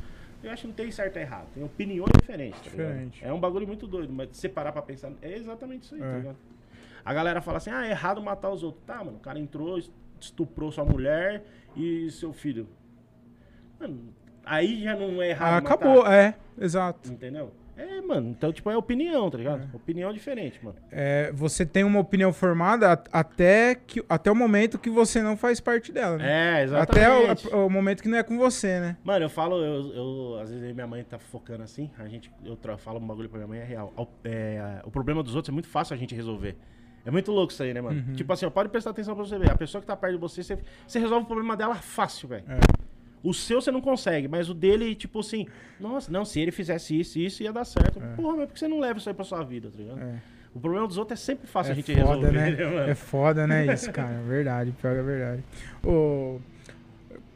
Eu 0.46 0.52
acho 0.52 0.62
que 0.62 0.68
não 0.68 0.76
tem 0.76 0.92
certo 0.92 1.18
e 1.18 1.22
errado, 1.22 1.48
tem 1.56 1.64
opiniões 1.64 2.12
diferentes, 2.20 2.60
tá? 2.62 2.70
Diferente. 2.70 3.26
É 3.26 3.34
um 3.34 3.40
bagulho 3.40 3.66
muito 3.66 3.88
doido, 3.88 4.14
mas 4.14 4.30
se 4.32 4.42
você 4.42 4.50
parar 4.50 4.72
pra 4.72 4.82
pensar, 4.82 5.12
é 5.22 5.34
exatamente 5.36 5.84
isso 5.84 5.96
aí, 5.96 6.02
É. 6.02 6.04
tá 6.12 6.18
ligado? 6.18 6.38
A 7.04 7.14
galera 7.14 7.42
fala 7.42 7.58
assim, 7.58 7.72
ah, 7.72 7.86
é 7.86 7.90
errado 7.92 8.22
matar 8.22 8.50
os 8.52 8.62
outros. 8.64 8.84
Tá, 8.86 9.04
mano, 9.04 9.18
o 9.18 9.20
cara 9.20 9.40
entrou, 9.40 9.80
estuprou 10.20 10.72
sua 10.72 10.86
mulher 10.86 11.44
e 11.76 12.10
seu 12.12 12.32
filho. 12.32 12.68
Mano, 13.80 14.14
aí 14.46 14.84
já 14.84 14.96
não 14.96 15.22
é 15.22 15.30
errado 15.30 15.50
Ah, 15.50 15.62
matar. 15.62 15.74
acabou, 15.76 16.08
é, 16.08 16.36
exato. 16.60 17.12
Entendeu? 17.12 17.52
É, 17.78 18.00
mano, 18.02 18.30
então, 18.30 18.54
tipo, 18.54 18.70
é 18.70 18.78
opinião, 18.78 19.30
tá 19.30 19.38
ligado? 19.38 19.68
Opinião 19.76 20.14
diferente, 20.14 20.64
mano. 20.64 20.78
É, 20.92 21.32
você 21.34 21.66
tem 21.66 21.84
uma 21.84 22.00
opinião 22.00 22.32
formada 22.32 23.04
até, 23.12 23.76
que, 23.76 24.04
até 24.08 24.32
o 24.32 24.36
momento 24.36 24.80
que 24.80 24.90
você 24.90 25.22
não 25.22 25.36
faz 25.36 25.60
parte 25.60 25.92
dela, 25.92 26.18
né? 26.18 26.26
É, 26.62 26.64
até 26.78 27.02
exatamente. 27.04 27.48
o, 27.54 27.66
o 27.66 27.70
momento 27.70 28.02
que 28.02 28.08
não 28.08 28.18
é 28.18 28.24
com 28.24 28.38
você, 28.38 28.80
né? 28.80 28.98
Mano, 29.04 29.26
eu 29.26 29.30
falo, 29.30 29.58
eu, 29.64 29.94
eu- 29.94 30.40
às 30.42 30.50
vezes 30.50 30.74
minha 30.74 30.88
mãe 30.88 31.04
tá 31.04 31.20
focando 31.20 31.64
assim, 31.64 31.92
a 32.00 32.08
gente, 32.08 32.32
eu 32.46 32.58
falo 32.78 33.00
um 33.00 33.06
bagulho 33.06 33.28
pra 33.28 33.40
minha 33.40 33.48
mãe, 33.48 33.60
é 33.60 33.64
real. 33.66 33.92
Ao- 33.98 34.10
é, 34.24 34.80
o 34.86 34.92
problema 34.92 35.22
dos 35.22 35.36
outros 35.36 35.50
é 35.50 35.54
muito 35.54 35.68
fácil 35.68 35.94
a 35.94 35.98
gente 35.98 36.16
resolver. 36.16 36.56
É 37.06 37.12
muito 37.12 37.32
louco 37.32 37.52
isso 37.54 37.62
aí, 37.62 37.74
né, 37.74 37.82
mano? 37.82 38.04
Uhum. 38.08 38.14
Tipo 38.16 38.34
assim, 38.34 38.46
ó, 38.46 38.50
pode 38.50 38.70
prestar 38.70 38.90
atenção 38.92 39.14
pra 39.16 39.24
você 39.24 39.38
ver. 39.38 39.52
A 39.52 39.56
pessoa 39.56 39.80
que 39.82 39.86
tá 39.86 39.96
perto 39.96 40.14
de 40.14 40.20
você, 40.20 40.42
você, 40.42 40.58
você 40.88 40.98
resolve 40.98 41.24
o 41.24 41.28
problema 41.28 41.56
dela 41.56 41.76
fácil, 41.76 42.28
velho. 42.30 42.46
É. 42.50 42.60
O 43.28 43.34
seu 43.34 43.60
você 43.60 43.72
não 43.72 43.82
consegue, 43.82 44.28
mas 44.28 44.50
o 44.50 44.54
dele, 44.54 44.94
tipo 44.96 45.20
assim, 45.20 45.48
nossa, 45.80 46.12
não, 46.12 46.24
se 46.24 46.40
ele 46.40 46.52
fizesse 46.52 47.00
isso, 47.00 47.18
isso 47.20 47.42
ia 47.44 47.52
dar 47.52 47.66
certo. 47.66 48.00
Porra, 48.16 48.38
mas 48.38 48.46
por 48.48 48.54
que 48.54 48.60
você 48.60 48.68
não 48.68 48.80
leva 48.80 49.00
isso 49.00 49.10
aí 49.10 49.16
pra 49.16 49.26
sua 49.26 49.44
vida, 49.44 49.70
tá 49.72 49.78
ligado? 49.78 50.00
É. 50.00 50.22
O 50.54 50.60
problema 50.60 50.88
dos 50.88 50.98
outros 50.98 51.20
é 51.20 51.22
sempre 51.22 51.48
fácil 51.48 51.72
É 51.72 51.74
a 51.74 51.76
gente 51.76 51.94
foda, 51.94 52.02
resolver, 52.06 52.32
né? 52.32 52.52
né? 52.52 52.90
É 52.92 52.96
foda, 52.96 53.48
né, 53.48 53.74
isso, 53.74 53.92
cara? 53.92 54.14
É 54.14 54.28
verdade, 54.28 54.72
pior 54.80 54.94
que 54.94 55.00
é 55.00 55.04
verdade. 55.04 55.44
Ô, 55.84 56.40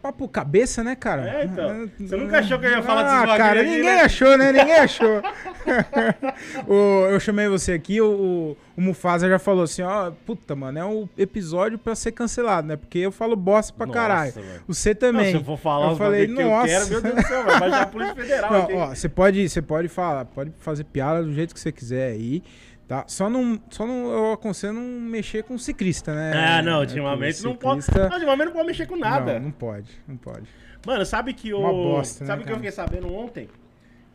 papo 0.01 0.27
cabeça, 0.27 0.83
né, 0.83 0.95
cara? 0.95 1.29
É, 1.29 1.45
então. 1.45 1.89
Você 1.99 2.15
nunca 2.15 2.39
achou 2.39 2.57
que 2.59 2.65
eu 2.65 2.71
ia 2.71 2.81
falar 2.83 3.01
Ah, 3.01 3.19
bagulho 3.21 3.37
cara, 3.37 3.61
aqui, 3.61 3.69
ninguém 3.69 3.83
né? 3.83 4.01
achou, 4.01 4.37
né? 4.37 4.51
Ninguém 4.51 4.75
achou. 4.75 5.21
Ô, 6.67 7.07
eu 7.09 7.19
chamei 7.19 7.47
você 7.47 7.73
aqui, 7.73 7.99
o, 8.01 8.07
o, 8.07 8.57
o 8.77 8.81
Mufasa 8.81 9.27
já 9.29 9.37
falou 9.39 9.63
assim, 9.63 9.81
ó, 9.81 10.11
puta, 10.25 10.55
mano, 10.55 10.79
é 10.79 10.85
um 10.85 11.07
episódio 11.17 11.77
pra 11.77 11.95
ser 11.95 12.11
cancelado, 12.11 12.67
né? 12.67 12.75
Porque 12.75 12.99
eu 12.99 13.11
falo 13.11 13.35
bosta 13.35 13.73
pra 13.73 13.85
Nossa, 13.85 13.99
caralho. 13.99 14.31
velho. 14.33 14.61
Você 14.67 14.95
também. 14.95 15.25
Não, 15.25 15.31
se 15.31 15.37
eu 15.37 15.43
for 15.43 15.57
falar 15.57 15.91
eu 15.91 15.95
falei, 15.95 16.27
que 16.27 16.33
nossa. 16.33 16.67
eu 16.71 16.79
quero, 16.79 16.89
meu 16.89 17.01
Deus 17.01 17.15
do 17.15 17.27
céu, 17.27 17.43
vai 17.43 17.59
baixar 17.59 17.81
a 17.81 17.85
Polícia 17.87 18.15
Federal 18.19 18.51
Não, 18.53 18.63
aqui. 18.63 18.73
ó, 18.73 18.87
você 18.89 19.09
pode, 19.09 19.49
você 19.49 19.61
pode 19.61 19.87
falar, 19.87 20.25
pode 20.25 20.51
fazer 20.59 20.83
piada 20.85 21.23
do 21.23 21.33
jeito 21.33 21.53
que 21.53 21.59
você 21.59 21.71
quiser 21.71 22.11
aí, 22.11 22.41
tá? 22.89 23.05
Só 23.07 23.29
não, 23.29 23.61
só 23.69 23.85
não, 23.85 24.11
eu 24.11 24.33
aconselho 24.33 24.73
não 24.73 24.81
mexer 24.81 25.43
com 25.43 25.57
ciclista, 25.59 26.13
né? 26.13 26.33
Ah, 26.33 26.61
não, 26.63 26.79
ultimamente 26.79 27.43
não 27.43 27.55
pode. 27.55 27.85
Não, 27.95 28.03
ultimamente 28.03 28.45
não 28.47 28.53
pode 28.53 28.67
mexer 28.67 28.87
com 28.87 28.95
nada. 28.95 29.35
Não, 29.35 29.45
não 29.45 29.51
pode, 29.51 29.91
não 30.07 30.17
pode. 30.17 30.49
Mano, 30.85 31.05
sabe 31.05 31.33
que 31.33 31.53
o. 31.53 31.59
Uma 31.59 31.71
bosta, 31.71 32.23
né, 32.23 32.27
sabe 32.27 32.41
o 32.41 32.45
que 32.45 32.51
eu 32.51 32.55
cara? 32.55 32.67
fiquei 32.67 32.71
sabendo 32.71 33.13
ontem? 33.13 33.47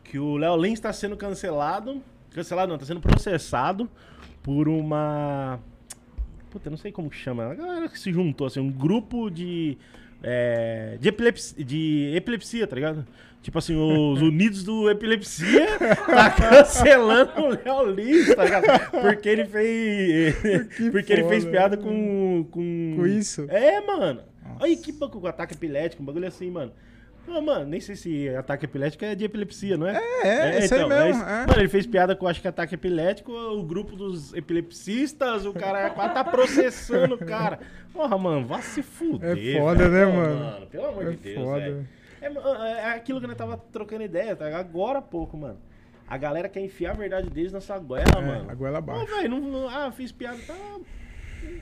Que 0.03 0.19
o 0.19 0.35
Léo 0.35 0.57
Lins 0.57 0.79
tá 0.81 0.91
sendo 0.91 1.15
cancelado. 1.15 2.03
Cancelado 2.31 2.69
não, 2.69 2.77
tá 2.77 2.85
sendo 2.85 2.99
processado 2.99 3.89
por 4.43 4.67
uma. 4.67 5.57
Puta, 6.51 6.67
eu 6.67 6.71
não 6.71 6.77
sei 6.77 6.91
como 6.91 7.09
que 7.09 7.15
chama. 7.15 7.45
A 7.45 7.55
galera 7.55 7.87
que 7.87 7.97
se 7.97 8.11
juntou, 8.11 8.45
assim, 8.45 8.59
um 8.59 8.71
grupo 8.71 9.29
de. 9.29 9.77
é, 10.21 10.97
de, 10.99 11.07
epilepsia, 11.07 11.63
de 11.63 12.13
epilepsia, 12.13 12.67
tá 12.67 12.75
ligado? 12.75 13.07
Tipo 13.45 13.59
assim, 13.59 13.75
os 13.75 14.23
Unidos 14.23 14.63
do 14.63 14.89
Epilepsia 14.89 15.67
tá 15.77 16.31
cancelando 16.33 17.31
o 17.41 17.49
Léo 17.49 17.91
Lins, 17.91 18.33
tá 18.33 18.43
ligado? 18.43 18.89
Porque 18.89 19.29
ele 19.29 19.45
fez. 19.45 20.35
Que 20.75 20.89
porque 20.89 21.13
ele 21.13 21.25
fez 21.25 21.43
foda, 21.43 21.51
piada 21.51 21.75
né? 21.77 21.83
com. 21.83 22.47
Com, 22.49 22.93
Com 22.97 23.05
isso? 23.05 23.45
É, 23.47 23.79
mano. 23.81 24.23
Nossa. 24.43 24.63
Olha 24.63 24.75
que 24.75 24.91
com 24.91 25.27
ataque 25.27 25.53
epilético, 25.53 26.01
um 26.01 26.05
bagulho 26.07 26.27
assim, 26.27 26.49
mano. 26.49 26.71
Ah, 27.27 27.39
mano, 27.39 27.65
nem 27.67 27.79
sei 27.79 27.95
se 27.95 28.29
ataque 28.29 28.65
epilético 28.65 29.05
é 29.05 29.13
de 29.13 29.25
epilepsia, 29.25 29.77
não 29.77 29.87
é? 29.87 29.95
É, 30.23 30.27
é, 30.57 30.65
isso 30.65 30.73
aí 30.73 30.87
mesmo, 30.87 31.21
isso. 31.21 31.29
é. 31.29 31.45
Mano, 31.47 31.59
ele 31.59 31.67
fez 31.69 31.85
piada 31.85 32.15
com, 32.15 32.27
acho 32.27 32.41
que 32.41 32.47
ataque 32.47 32.73
epilético, 32.73 33.31
o 33.31 33.63
grupo 33.63 33.95
dos 33.95 34.33
epilepsistas, 34.33 35.45
o 35.45 35.53
cara 35.53 35.91
quase 35.91 36.13
tá 36.15 36.23
processando 36.23 37.13
o 37.13 37.17
cara. 37.19 37.59
Porra, 37.93 38.17
mano, 38.17 38.45
vá 38.47 38.59
se 38.61 38.81
fuder. 38.81 39.37
É 39.37 39.59
foda, 39.59 39.87
né, 39.87 40.05
velho. 40.05 40.11
Pô, 40.11 40.17
mano? 40.17 40.67
Pelo 40.67 40.85
amor 40.87 41.03
É 41.07 41.09
de 41.11 41.17
Deus, 41.17 41.43
foda. 41.43 41.59
velho. 41.61 41.87
É, 42.25 42.29
mano, 42.29 42.47
é 42.63 42.93
aquilo 42.95 43.21
que 43.21 43.27
nós 43.27 43.37
tava 43.37 43.55
trocando 43.71 44.03
ideia, 44.03 44.35
tá? 44.35 44.57
Agora 44.57 44.99
há 44.99 45.01
pouco, 45.01 45.37
mano. 45.37 45.59
A 46.07 46.17
galera 46.17 46.49
quer 46.49 46.61
enfiar 46.61 46.91
a 46.91 46.93
verdade 46.95 47.29
deles 47.29 47.51
na 47.51 47.61
sua 47.61 47.77
goela, 47.79 48.05
É, 48.17 48.21
mano. 48.21 48.49
a 48.49 48.53
goela 48.55 48.77
abaixo. 48.79 49.05
velho, 49.05 49.29
não, 49.29 49.39
não- 49.41 49.69
ah, 49.69 49.91
fiz 49.91 50.11
piada, 50.11 50.37
tá... 50.45 50.53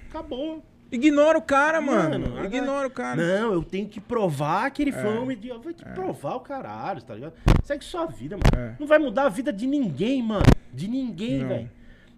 Acabou. 0.10 0.64
Ignora 0.92 1.38
o 1.38 1.42
cara, 1.42 1.82
mano. 1.82 2.30
Mano, 2.30 2.46
Ignora 2.46 2.88
o 2.88 2.92
cara. 2.92 3.16
Não, 3.22 3.52
eu 3.54 3.64
tenho 3.64 3.88
que 3.90 4.00
provar 4.00 4.70
que 4.72 4.82
ele 4.84 4.92
foi 4.92 5.18
É. 5.18 5.20
um 5.20 5.32
idiota. 5.32 5.64
Vai 5.64 5.74
te 5.74 5.84
provar 5.86 6.36
o 6.36 6.40
caralho, 6.40 7.02
tá 7.02 7.16
ligado? 7.16 7.34
Segue 7.64 7.84
sua 7.84 8.06
vida, 8.06 8.38
mano. 8.38 8.66
É. 8.70 8.76
Não 8.80 8.86
vai 8.86 9.00
mudar 9.00 9.24
a 9.26 9.30
vida 9.30 9.52
de 9.52 9.66
ninguém, 9.66 10.22
mano. 10.22 10.44
De 10.72 10.88
ninguém, 10.88 11.46
velho. 11.48 11.72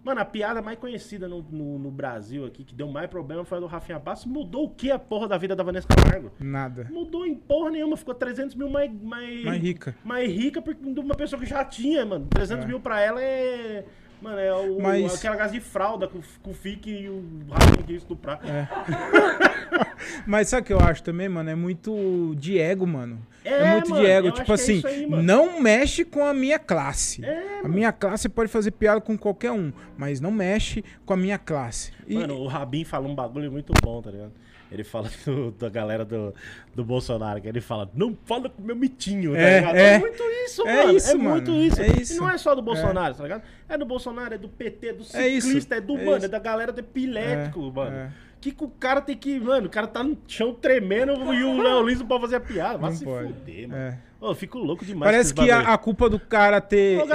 Mano, 0.06 0.20
a 0.20 0.24
piada 0.24 0.62
mais 0.62 0.78
conhecida 0.78 1.26
no, 1.26 1.42
no, 1.50 1.80
no 1.80 1.90
Brasil 1.90 2.44
aqui, 2.46 2.62
que 2.62 2.72
deu 2.72 2.86
mais 2.86 3.10
problema, 3.10 3.44
foi 3.44 3.58
a 3.58 3.60
do 3.60 3.66
Rafinha 3.66 3.98
Bastos. 3.98 4.30
Mudou 4.30 4.66
o 4.66 4.70
que 4.70 4.88
a 4.88 5.00
porra 5.00 5.26
da 5.26 5.36
vida 5.36 5.56
da 5.56 5.64
Vanessa 5.64 5.88
Camargo? 5.88 6.30
Nada. 6.38 6.86
Mudou 6.92 7.26
em 7.26 7.34
porra 7.34 7.70
nenhuma. 7.72 7.96
Ficou 7.96 8.14
300 8.14 8.54
mil 8.54 8.70
mais... 8.70 8.88
Mais, 9.02 9.42
Mais 9.44 9.60
rica. 9.60 9.96
Mais 10.04 10.30
rica 10.30 10.62
porque 10.62 10.80
de 10.92 11.00
uma 11.00 11.16
pessoa 11.16 11.40
que 11.40 11.46
já 11.46 11.64
tinha, 11.64 12.06
mano. 12.06 12.24
300 12.30 12.64
É. 12.64 12.68
mil 12.68 12.78
pra 12.78 13.00
ela 13.00 13.20
é... 13.20 13.84
Mano, 14.20 14.38
é 14.38 14.52
o, 14.54 14.80
Mas- 14.80 15.14
aquela 15.14 15.36
gás 15.36 15.52
de 15.52 15.60
fralda 15.60 16.08
com, 16.08 16.20
com 16.42 16.50
o 16.50 16.54
Fique 16.54 16.90
e 16.90 17.08
o 17.08 17.22
Rafinha 17.50 17.82
que 17.86 17.92
estuprar. 17.94 18.40
É. 18.44 18.66
Mas 20.26 20.48
sabe 20.48 20.62
o 20.62 20.64
que 20.64 20.72
eu 20.72 20.80
acho 20.80 21.02
também, 21.02 21.28
mano? 21.28 21.50
É 21.50 21.54
muito 21.54 22.34
de 22.38 22.58
ego, 22.58 22.86
mano. 22.86 23.18
É, 23.44 23.50
É, 23.50 23.72
muito 23.72 23.90
mano, 23.90 24.02
de 24.02 24.10
ego. 24.10 24.30
Tipo 24.32 24.50
é 24.50 24.54
assim, 24.54 24.74
isso 24.78 24.86
aí, 24.86 25.06
mano. 25.06 25.22
não 25.22 25.60
mexe 25.60 26.04
com 26.04 26.24
a 26.24 26.32
minha 26.34 26.58
classe. 26.58 27.24
É, 27.24 27.60
a 27.64 27.68
minha 27.68 27.92
classe 27.92 28.28
pode 28.28 28.50
fazer 28.50 28.70
piada 28.72 29.00
com 29.00 29.16
qualquer 29.16 29.52
um, 29.52 29.72
mas 29.96 30.20
não 30.20 30.30
mexe 30.30 30.84
com 31.04 31.12
a 31.12 31.16
minha 31.16 31.38
classe. 31.38 31.92
E- 32.06 32.14
Mano, 32.14 32.34
o 32.38 32.46
Rabin 32.46 32.84
falou 32.84 33.10
um 33.10 33.14
bagulho 33.14 33.50
muito 33.52 33.72
bom, 33.82 34.00
tá 34.02 34.10
ligado? 34.10 34.32
Ele 34.70 34.82
fala 34.84 35.08
do- 35.24 35.52
da 35.52 35.68
galera 35.68 36.04
do, 36.04 36.34
do 36.74 36.84
Bolsonaro, 36.84 37.40
que 37.40 37.46
ele 37.48 37.60
fala, 37.60 37.88
não 37.94 38.16
fala 38.24 38.48
com 38.50 38.60
meu 38.62 38.74
mitinho, 38.76 39.32
tá 39.32 39.38
É, 39.40 39.58
ligado? 39.60 39.76
é. 39.76 39.98
muito 39.98 40.22
isso, 40.44 40.66
É 40.66 40.76
mano. 40.84 40.96
isso, 40.96 41.10
é 41.10 41.14
mano. 41.14 41.30
muito 41.30 41.50
isso. 41.52 41.80
É 41.82 41.86
isso. 42.00 42.14
E 42.14 42.16
não 42.16 42.28
é 42.30 42.36
só 42.38 42.54
do 42.54 42.62
Bolsonaro, 42.62 43.14
tá 43.14 43.22
ligado? 43.22 43.42
É 43.68 43.78
do 43.78 43.84
Bolsonaro, 43.86 44.34
é 44.34 44.38
do 44.38 44.48
PT, 44.48 44.92
do 44.94 45.02
É 45.14 45.40
ciclista, 45.40 45.76
é, 45.76 45.80
do, 45.80 45.96
É 45.96 46.04
mano, 46.04 46.24
é 46.24 46.28
da 46.28 46.38
galera 46.38 46.72
do 46.72 46.80
epilético, 46.80 47.68
É, 47.68 47.70
mano. 47.72 47.96
é. 47.96 48.10
Que 48.40 48.52
que 48.52 48.62
o 48.64 48.68
cara 48.68 49.00
tem 49.00 49.16
que, 49.16 49.40
mano, 49.40 49.66
o 49.66 49.70
cara 49.70 49.86
tá 49.86 50.04
no 50.04 50.16
chão 50.28 50.52
tremendo 50.52 51.12
e 51.32 51.42
o 51.42 51.62
Léo 51.62 51.82
Lins 51.86 51.98
não 52.00 52.06
pode 52.06 52.20
fazer 52.22 52.36
a 52.36 52.40
piada. 52.40 52.76
Vai 52.78 52.92
se 52.92 53.04
pode. 53.04 53.28
fuder, 53.32 53.68
mano. 53.68 53.80
É. 53.80 53.98
Ô, 54.20 54.30
eu 54.30 54.34
fico 54.34 54.58
louco 54.58 54.84
demais 54.84 55.10
Parece 55.12 55.32
que 55.34 55.50
a, 55.50 55.60
a 55.72 55.78
culpa 55.78 56.08
do 56.10 56.18
cara 56.20 56.60
ter 56.60 56.98
Ô, 57.00 57.06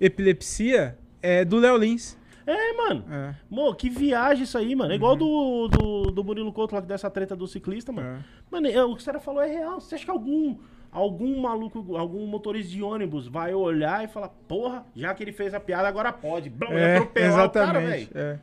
e- 0.00 0.06
epilepsia 0.06 0.96
é 1.22 1.44
do 1.44 1.58
Léo 1.58 1.76
Lins. 1.76 2.17
É, 2.50 2.72
mano. 2.72 3.04
É. 3.10 3.34
Mô, 3.50 3.74
que 3.74 3.90
viagem 3.90 4.44
isso 4.44 4.56
aí, 4.56 4.74
mano. 4.74 4.92
É 4.92 4.94
igual 4.96 5.14
do, 5.14 5.68
do, 5.68 6.02
do 6.10 6.24
Murilo 6.24 6.52
Couto 6.52 6.74
lá 6.74 6.80
que 6.80 6.88
dessa 6.88 7.10
treta 7.10 7.36
do 7.36 7.46
ciclista, 7.46 7.92
mano. 7.92 8.08
É. 8.08 8.18
Mano, 8.50 8.66
é, 8.66 8.82
o 8.84 8.96
que 8.96 9.02
você 9.02 9.18
falou 9.20 9.42
é 9.42 9.46
real. 9.48 9.80
Você 9.80 9.94
acha 9.96 10.04
que 10.04 10.10
algum, 10.10 10.56
algum 10.90 11.40
maluco, 11.40 11.96
algum 11.96 12.26
motorista 12.26 12.70
de 12.72 12.82
ônibus 12.82 13.28
vai 13.28 13.52
olhar 13.54 14.02
e 14.04 14.08
falar, 14.08 14.28
porra, 14.48 14.86
já 14.96 15.12
que 15.14 15.22
ele 15.22 15.32
fez 15.32 15.52
a 15.52 15.60
piada, 15.60 15.86
agora 15.88 16.12
pode. 16.12 16.48
Blum, 16.48 16.72
É, 16.72 16.96
atropelar 16.96 17.46
o 17.46 17.50
cara, 17.50 17.80
velho. 17.80 17.94
exatamente. 18.02 18.10
é. 18.16 18.38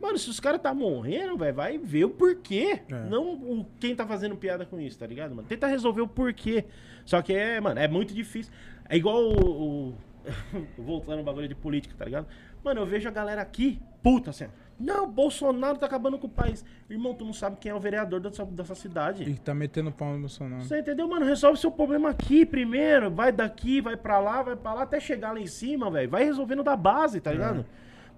Mano, 0.00 0.18
se 0.18 0.28
os 0.28 0.38
caras 0.38 0.60
tá 0.60 0.74
morrendo, 0.74 1.36
velho, 1.38 1.54
vai 1.54 1.78
ver 1.78 2.04
o 2.04 2.10
porquê. 2.10 2.80
É. 2.90 2.94
Não 3.08 3.24
o, 3.34 3.66
quem 3.80 3.94
tá 3.96 4.04
fazendo 4.06 4.36
piada 4.36 4.66
com 4.66 4.78
isso, 4.78 4.98
tá 4.98 5.06
ligado, 5.06 5.34
mano? 5.34 5.48
Tenta 5.48 5.66
resolver 5.66 6.02
o 6.02 6.08
porquê. 6.08 6.64
Só 7.06 7.22
que 7.22 7.32
é, 7.32 7.58
mano, 7.60 7.80
é 7.80 7.88
muito 7.88 8.12
difícil. 8.12 8.52
É 8.88 8.96
igual 8.96 9.22
o. 9.22 9.90
o- 9.90 9.94
Voltando 10.78 11.18
no 11.18 11.22
bagulho 11.22 11.46
de 11.48 11.54
política, 11.54 11.94
tá 11.98 12.04
ligado? 12.04 12.26
Mano, 12.64 12.80
eu 12.80 12.86
vejo 12.86 13.06
a 13.08 13.12
galera 13.12 13.42
aqui, 13.42 13.78
puta, 14.02 14.30
assim. 14.30 14.46
Não, 14.80 15.08
Bolsonaro 15.08 15.78
tá 15.78 15.86
acabando 15.86 16.18
com 16.18 16.26
o 16.26 16.30
país. 16.30 16.64
Irmão, 16.90 17.14
tu 17.14 17.24
não 17.24 17.32
sabe 17.32 17.58
quem 17.60 17.70
é 17.70 17.74
o 17.74 17.78
vereador 17.78 18.18
dessa, 18.18 18.44
dessa 18.44 18.74
cidade. 18.74 19.22
E 19.22 19.34
tá 19.34 19.54
metendo 19.54 19.92
pau 19.92 20.12
no 20.14 20.20
Bolsonaro. 20.20 20.62
Você 20.62 20.80
entendeu, 20.80 21.06
mano? 21.06 21.24
Resolve 21.24 21.58
seu 21.60 21.70
problema 21.70 22.10
aqui 22.10 22.44
primeiro. 22.44 23.10
Vai 23.10 23.30
daqui, 23.30 23.80
vai 23.80 23.96
pra 23.96 24.18
lá, 24.18 24.42
vai 24.42 24.56
pra 24.56 24.74
lá, 24.74 24.82
até 24.82 24.98
chegar 24.98 25.32
lá 25.32 25.40
em 25.40 25.46
cima, 25.46 25.90
velho. 25.90 26.10
Vai 26.10 26.24
resolvendo 26.24 26.64
da 26.64 26.74
base, 26.74 27.20
tá 27.20 27.30
ligado? 27.30 27.64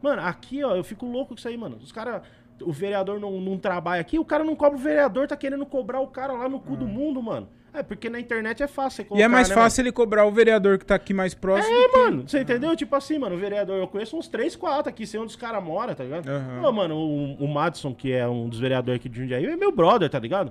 Mano, 0.01 0.23
aqui, 0.23 0.63
ó, 0.65 0.75
eu 0.77 0.85
fico 0.85 1.05
louco 1.05 1.31
com 1.31 1.35
isso 1.35 1.49
aí, 1.49 1.57
mano. 1.57 1.77
Os 1.77 1.93
caras. 1.93 2.23
O 2.63 2.73
vereador 2.73 3.21
não, 3.21 3.39
não 3.39 3.59
trabalha 3.59 4.01
aqui, 4.01 4.19
o 4.19 4.25
cara 4.25 4.43
não 4.43 4.57
cobra 4.57 4.79
o 4.79 4.81
vereador, 4.81 5.29
tá 5.29 5.37
querendo 5.37 5.67
cobrar 5.67 6.01
o 6.01 6.07
cara 6.07 6.33
lá 6.33 6.49
no 6.49 6.59
cu 6.59 6.75
do 6.75 6.87
mundo, 6.87 7.23
mano. 7.23 7.51
É, 7.75 7.83
porque 7.83 8.09
na 8.09 8.19
internet 8.19 8.63
é 8.63 8.67
fácil 8.67 8.97
você 8.97 9.03
E 9.03 9.05
colocar, 9.05 9.25
é 9.25 9.29
mais 9.29 9.49
né, 9.51 9.55
fácil 9.55 9.83
ele 9.83 9.93
cobrar 9.93 10.25
o 10.25 10.31
vereador 10.33 10.79
que 10.79 10.87
tá 10.87 10.95
aqui 10.95 11.13
mais 11.13 11.35
próximo. 11.35 11.75
é, 11.75 11.89
que- 11.89 11.99
mano, 11.99 12.25
você 12.27 12.41
entendeu? 12.41 12.75
Tipo 12.75 12.97
assim, 12.97 13.19
mano, 13.19 13.35
o 13.37 13.39
vereador, 13.39 13.77
eu 13.77 13.87
conheço 13.87 14.17
uns 14.17 14.29
3, 14.29 14.57
4 14.57 14.89
aqui, 14.89 15.07
sei 15.07 15.21
onde 15.21 15.29
os 15.31 15.37
caras 15.37 15.63
moram, 15.63 15.95
tá 15.95 16.03
ligado? 16.03 16.27
Aham. 16.27 16.63
Ô, 16.67 16.73
mano, 16.73 16.97
o, 16.97 17.35
o 17.45 17.49
Madison, 17.49 17.93
que 17.95 18.13
é 18.13 18.27
um 18.27 18.49
dos 18.49 18.59
vereadores 18.59 18.99
aqui 18.99 19.09
de 19.11 19.21
Jundiaí, 19.21 19.45
é 19.45 19.57
meu 19.57 19.71
brother, 19.73 20.09
tá 20.09 20.19
ligado? 20.19 20.51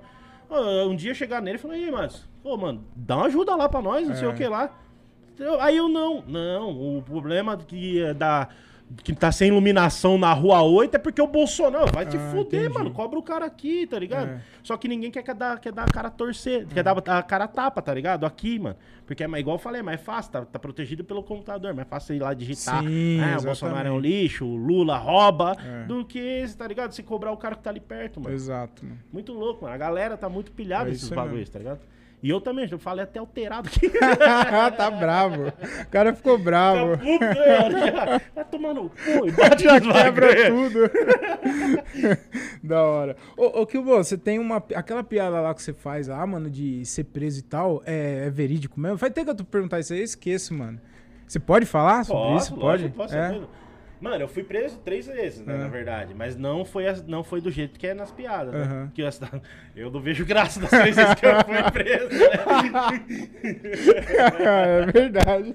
Um 0.87 0.95
dia 0.95 1.15
chegar 1.15 1.41
nele 1.41 1.55
e 1.57 1.59
falar, 1.59 1.75
e 1.77 1.85
aí, 1.85 1.91
Madison, 1.91 2.21
pô, 2.43 2.55
mano, 2.55 2.85
dá 2.95 3.17
uma 3.17 3.25
ajuda 3.25 3.55
lá 3.55 3.67
pra 3.67 3.81
nós, 3.81 4.07
não 4.07 4.15
sei 4.15 4.27
É. 4.27 4.29
o 4.29 4.35
que 4.35 4.45
lá. 4.47 4.69
aí 5.61 5.75
eu 5.77 5.89
não. 5.89 6.23
Não, 6.27 6.97
o 6.97 7.01
problema 7.01 7.57
que 7.57 7.99
é 8.01 8.13
da. 8.13 8.47
Que 9.03 9.13
tá 9.13 9.31
sem 9.31 9.47
iluminação 9.47 10.15
na 10.17 10.31
rua 10.31 10.61
8 10.61 10.95
é 10.95 10.99
porque 10.99 11.19
o 11.21 11.25
Bolsonaro 11.27 11.91
vai 11.91 12.05
te 12.05 12.17
Ah, 12.17 12.31
fuder, 12.31 12.61
entendi. 12.65 12.73
mano. 12.77 12.91
Cobra 12.91 13.17
o 13.17 13.23
cara 13.23 13.43
aqui, 13.45 13.87
tá 13.87 13.97
ligado? 13.97 14.29
É. 14.29 14.41
Só 14.61 14.77
que 14.77 14.87
ninguém 14.87 15.09
quer, 15.09 15.23
dar, 15.33 15.59
quer 15.59 15.71
dar 15.73 15.83
a 15.83 15.91
cara 15.91 16.09
torcer, 16.09 16.67
quer 16.67 16.83
dar 16.83 16.95
a 16.97 17.23
cara 17.23 17.47
tapa, 17.47 17.81
tá 17.81 17.91
ligado? 17.93 18.25
Aqui, 18.27 18.59
mano. 18.59 18.75
Porque 19.05 19.23
é 19.23 19.27
igual 19.39 19.55
eu 19.55 19.59
falei, 19.59 19.81
é 19.81 19.83
mais 19.83 19.99
fácil, 20.01 20.31
tá, 20.31 20.45
tá 20.45 20.59
protegido 20.59 21.03
pelo 21.03 21.23
computador, 21.23 21.73
mais 21.73 21.87
fácil 21.87 22.15
ir 22.15 22.19
lá 22.19 22.33
digitar. 22.33 22.83
Sim, 22.83 23.19
ah, 23.21 23.37
o 23.39 23.43
Bolsonaro 23.43 23.87
é 23.87 23.91
um 23.91 23.99
lixo, 23.99 24.45
o 24.45 24.55
Lula 24.55 24.97
rouba, 24.97 25.55
É. 25.63 25.85
do 25.85 26.05
que 26.05 26.19
esse, 26.19 26.55
tá 26.55 26.67
ligado? 26.67 26.91
Se 26.91 27.01
cobrar 27.01 27.31
o 27.31 27.37
cara 27.37 27.55
que 27.55 27.63
tá 27.63 27.71
ali 27.71 27.79
perto, 27.79 28.21
mano. 28.21 28.33
Exato, 28.35 28.85
mano. 28.85 28.99
Muito 29.11 29.33
louco, 29.33 29.63
mano. 29.63 29.73
A 29.73 29.77
galera 29.77 30.15
tá 30.15 30.29
muito 30.29 30.51
pilhada 30.51 30.89
É 30.89 30.93
aí 30.93 31.09
bagulhos, 31.09 31.49
tá 31.49 31.57
ligado? 31.59 31.79
E 32.25 32.29
eu 32.31 32.41
também, 32.41 32.67
eu 32.71 32.79
falei 32.79 33.03
até 33.03 33.19
alterado 33.19 33.69
aqui. 33.69 33.87
tá 34.75 34.89
bravo. 34.89 35.49
O 35.49 35.87
cara 35.91 36.11
ficou 36.11 36.39
bravo. 36.39 36.97
Puta, 36.97 37.35
já. 37.85 38.21
Vai 38.33 38.45
tomar 38.45 38.73
no 38.73 38.89
cu 38.89 39.27
e 39.27 39.31
bate 39.31 39.63
Já 39.63 39.79
quebra 39.79 40.49
tudo. 40.49 40.79
da 42.67 42.81
hora. 42.81 43.15
Ô, 43.37 43.61
ô 43.61 43.67
Kilbo, 43.67 43.91
você 43.91 44.17
tem 44.17 44.39
uma. 44.39 44.57
Aquela 44.73 45.03
piada 45.03 45.39
lá 45.39 45.53
que 45.53 45.61
você 45.61 45.71
faz 45.71 46.07
lá, 46.07 46.25
mano, 46.25 46.49
de 46.49 46.83
ser 46.83 47.03
preso 47.03 47.41
e 47.41 47.43
tal, 47.43 47.83
é, 47.85 48.25
é 48.25 48.29
verídico 48.31 48.79
mesmo? 48.79 48.97
Faz 48.97 49.13
tempo 49.13 49.35
que 49.35 49.41
eu 49.43 49.45
perguntar 49.45 49.79
isso 49.79 49.93
aí, 49.93 49.99
eu 49.99 50.05
esqueço, 50.05 50.51
mano. 50.51 50.81
Você 51.27 51.39
pode 51.39 51.67
falar 51.67 52.05
sobre 52.05 52.37
isso? 52.37 52.55
Pode? 52.55 52.63
lógico, 52.63 52.95
posso, 52.95 53.15
é. 53.15 53.29
mesmo. 53.33 53.47
Mano, 54.01 54.23
eu 54.23 54.27
fui 54.27 54.43
preso 54.43 54.77
três 54.79 55.07
vezes, 55.07 55.45
né, 55.45 55.55
É. 55.55 55.57
na 55.57 55.67
verdade. 55.67 56.13
Mas 56.13 56.35
não 56.35 56.65
foi, 56.65 56.85
as- 56.87 57.05
não 57.07 57.23
foi 57.23 57.39
do 57.41 57.49
jeito 57.49 57.79
que 57.79 57.87
é 57.87 57.93
nas 57.93 58.11
piadas, 58.11 58.53
né? 58.53 58.61
Aham. 58.63 58.85
Porque 58.87 59.01
as- 59.03 59.19
eu 59.75 59.89
não 59.89 59.99
vejo 60.01 60.25
graça 60.25 60.59
das 60.59 60.69
três 60.69 60.95
vezes 60.95 61.15
que 61.15 61.25
eu 61.25 61.43
fui 61.45 61.71
preso, 61.71 62.09
né? 62.09 63.05
é 64.39 64.85
verdade. 64.91 65.53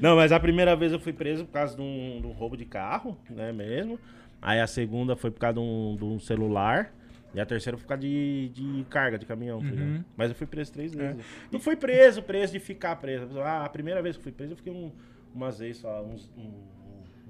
Não, 0.00 0.16
mas 0.16 0.32
a 0.32 0.40
primeira 0.40 0.74
vez 0.76 0.92
eu 0.92 1.00
fui 1.00 1.12
preso 1.12 1.44
por 1.44 1.52
causa 1.52 1.76
de 1.76 1.82
um, 1.82 2.20
de 2.20 2.26
um 2.26 2.32
roubo 2.32 2.56
de 2.56 2.64
carro, 2.64 3.16
né, 3.30 3.52
mesmo. 3.52 3.98
Aí 4.40 4.60
a 4.60 4.66
segunda 4.66 5.16
foi 5.16 5.30
por 5.30 5.40
causa 5.40 5.54
de 5.54 5.60
um, 5.60 5.96
de 5.98 6.04
um 6.04 6.18
celular. 6.20 6.92
E 7.34 7.40
a 7.40 7.44
terceira 7.44 7.76
foi 7.76 7.82
por 7.84 7.88
causa 7.88 8.00
de, 8.02 8.48
de 8.54 8.84
carga 8.88 9.18
de 9.18 9.26
caminhão? 9.26 9.58
Uhum. 9.58 10.02
Mas 10.16 10.30
eu 10.30 10.34
fui 10.36 10.46
preso 10.46 10.72
três 10.72 10.94
É. 10.94 10.96
vezes. 10.96 11.24
Não 11.50 11.60
fui 11.60 11.76
preso, 11.76 12.22
preso 12.22 12.52
de 12.52 12.60
ficar 12.60 12.96
preso. 12.96 13.40
Ah, 13.40 13.64
a 13.64 13.68
primeira 13.68 14.00
vez 14.00 14.16
que 14.16 14.22
fui 14.22 14.32
preso, 14.32 14.52
eu 14.52 14.56
fiquei 14.56 14.72
um- 14.72 14.92
umas 15.34 15.58
vezes 15.58 15.78
só, 15.82 16.02
uns, 16.02 16.30
um- 16.36 16.52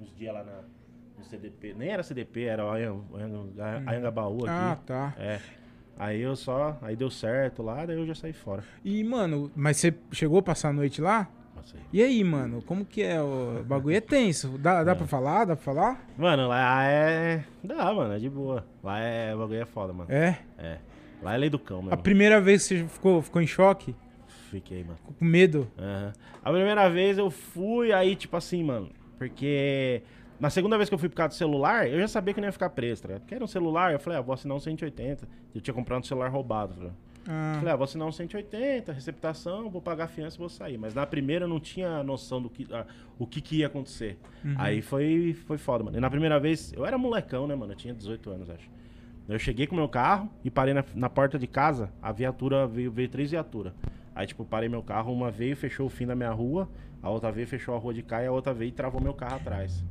uns 0.01 0.15
dias 0.17 0.33
lá 0.35 0.43
na, 0.45 0.61
no 1.19 1.25
CDP. 1.25 1.75
Nem 1.77 1.89
era 1.91 2.03
CDP, 2.03 2.43
era 2.45 2.65
o 2.65 2.71
Anhang- 2.71 3.53
Anhangabaú 3.87 4.39
aqui. 4.45 4.49
Ah, 4.51 4.79
tá. 4.87 5.15
É. 5.19 5.41
Aí 5.99 6.21
eu 6.21 6.37
só, 6.37 6.79
aí 6.83 6.95
deu 6.95 7.11
certo 7.11 7.63
lá, 7.63 7.87
daí 7.87 7.97
eu 7.99 8.07
já 8.07 8.15
saí 8.15 8.33
fora. 8.33 8.63
E, 8.85 9.03
mano, 9.03 9.51
mas 9.57 9.79
você 9.79 9.95
chegou 10.13 10.39
a 10.39 10.43
passar 10.43 10.69
a 10.69 10.73
noite 10.73 11.01
lá? 11.01 11.27
Passei. 11.55 11.81
E 11.91 12.03
aí, 12.03 12.23
mano, 12.23 12.61
como 12.63 12.85
que 12.85 13.03
é? 13.03 13.21
O 13.23 13.65
bagulho 13.67 13.97
é 13.97 14.01
tenso. 14.01 14.59
Dá, 14.59 14.85
dá 14.85 14.95
pra 14.95 15.07
falar? 15.07 15.47
Dá 15.47 15.57
pra 15.57 15.65
falar? 15.65 16.07
Mano, 16.19 16.49
lá 16.49 16.85
é. 16.85 17.43
Dá, 17.65 17.95
mano, 17.95 18.13
é 18.13 18.19
de 18.19 18.29
boa. 18.29 18.67
Lá 18.85 18.99
é. 19.01 19.35
O 19.35 19.39
bagulho 19.39 19.63
é 19.63 19.65
foda, 19.65 19.93
mano. 19.95 20.13
É. 20.13 20.39
É. 20.59 20.79
Lá 21.23 21.35
é 21.35 21.39
lei 21.39 21.49
do 21.49 21.59
cão, 21.59 21.79
A 21.79 21.83
mesmo. 21.85 22.03
primeira 22.03 22.43
vez 22.43 22.69
que 22.69 22.77
você 22.81 22.87
ficou, 22.89 23.23
ficou 23.23 23.41
em 23.41 23.47
choque? 23.47 23.97
Fiquei, 24.51 24.85
mano. 24.85 24.97
Ficou 24.99 25.15
com 25.19 25.25
medo? 25.25 25.67
Aham. 25.79 26.13
A 26.45 26.53
primeira 26.53 26.91
vez 26.91 27.17
eu 27.17 27.31
fui, 27.31 27.91
aí, 27.91 28.15
tipo 28.15 28.37
assim, 28.37 28.63
mano. 28.63 28.91
Porque. 29.19 30.03
Na 30.39 30.51
segunda 30.51 30.77
vez 30.77 30.91
que 30.91 30.95
eu 30.95 30.99
fui 30.99 31.09
por 31.09 31.15
causa 31.15 31.31
do 31.31 31.35
celular, 31.35 31.89
eu 31.89 31.99
já 31.99 32.09
sabia 32.09 32.35
que 32.35 32.41
não 32.41 32.47
ia 32.49 32.53
ficar 32.53 32.69
preso, 32.69 33.01
tá 33.01 33.09
ligado? 33.09 33.23
Porque 33.23 33.35
era 33.35 33.43
um 33.43 33.49
celular, 33.49 33.93
eu 33.95 33.99
falei, 33.99 34.19
ah, 34.19 34.23
vou 34.23 34.35
assinar 34.35 34.55
um 34.55 34.61
180. 34.61 35.27
Eu 35.55 35.61
tinha 35.63 35.73
comprado 35.73 36.01
um 36.01 36.05
celular 36.05 36.29
roubado, 36.29 36.75
tá? 36.75 36.91
Ah, 37.29 37.55
Falei, 37.59 37.73
ah, 37.73 37.77
vou 37.77 37.85
assinar 37.85 38.07
um 38.07 38.13
180, 38.13 38.93
receptação, 38.93 39.69
vou 39.71 39.81
pagar 39.81 40.05
a 40.05 40.09
fiança 40.09 40.37
e 40.37 40.39
vou 40.39 40.49
sair. 40.49 40.77
Mas 40.79 40.95
na 40.95 41.07
primeira 41.07 41.45
eu 41.45 41.49
não 41.49 41.59
tinha 41.59 42.03
noção 42.03 42.41
do 42.41 42.49
que, 42.51 42.67
ah, 42.71 42.85
o 43.19 43.27
que, 43.27 43.41
que 43.41 43.57
ia 43.57 43.67
acontecer. 43.67 44.19
Aí 44.59 44.83
foi, 44.83 45.35
foi 45.47 45.59
foda, 45.59 45.83
mano. 45.83 45.97
E 45.97 46.01
na 46.01 46.11
primeira 46.11 46.39
vez, 46.39 46.73
eu 46.75 46.85
era 46.85 46.99
molecão, 46.99 47.47
né, 47.47 47.55
mano? 47.55 47.73
Eu 47.73 47.77
tinha 47.77 47.95
18 47.95 48.31
anos, 48.31 48.51
acho. 48.51 48.69
Eu 49.29 49.39
cheguei 49.39 49.67
com 49.67 49.75
o 49.75 49.79
meu 49.79 49.89
carro 49.89 50.31
e 50.45 50.51
parei 50.51 50.73
na, 50.73 50.85
na 50.95 51.09
porta 51.11 51.37
de 51.39 51.47
casa, 51.49 51.91
a 52.01 52.13
viatura 52.13 52.67
veio, 52.67 52.93
veio 52.93 53.09
três 53.09 53.31
viaturas. 53.31 53.73
Aí, 54.17 54.27
tipo, 54.27 54.45
parei 54.47 54.69
meu 54.69 54.83
carro, 54.83 55.13
uma 55.13 55.31
veio 55.31 55.55
fechou 55.55 55.87
o 55.87 55.91
fim 55.91 56.07
da 56.07 56.17
minha 56.17 56.31
rua, 56.33 56.69
a 57.03 57.11
outra 57.11 57.31
veio 57.31 57.47
fechou 57.47 57.75
a 57.77 57.79
rua 57.79 57.93
de 57.95 58.03
cá 58.03 58.23
e 58.23 58.27
a 58.27 58.33
outra 58.33 58.53
veio 58.55 58.71
e 58.71 58.73
travou 58.73 58.99
meu 59.01 59.13
carro 59.15 59.37
atrás. 59.37 59.85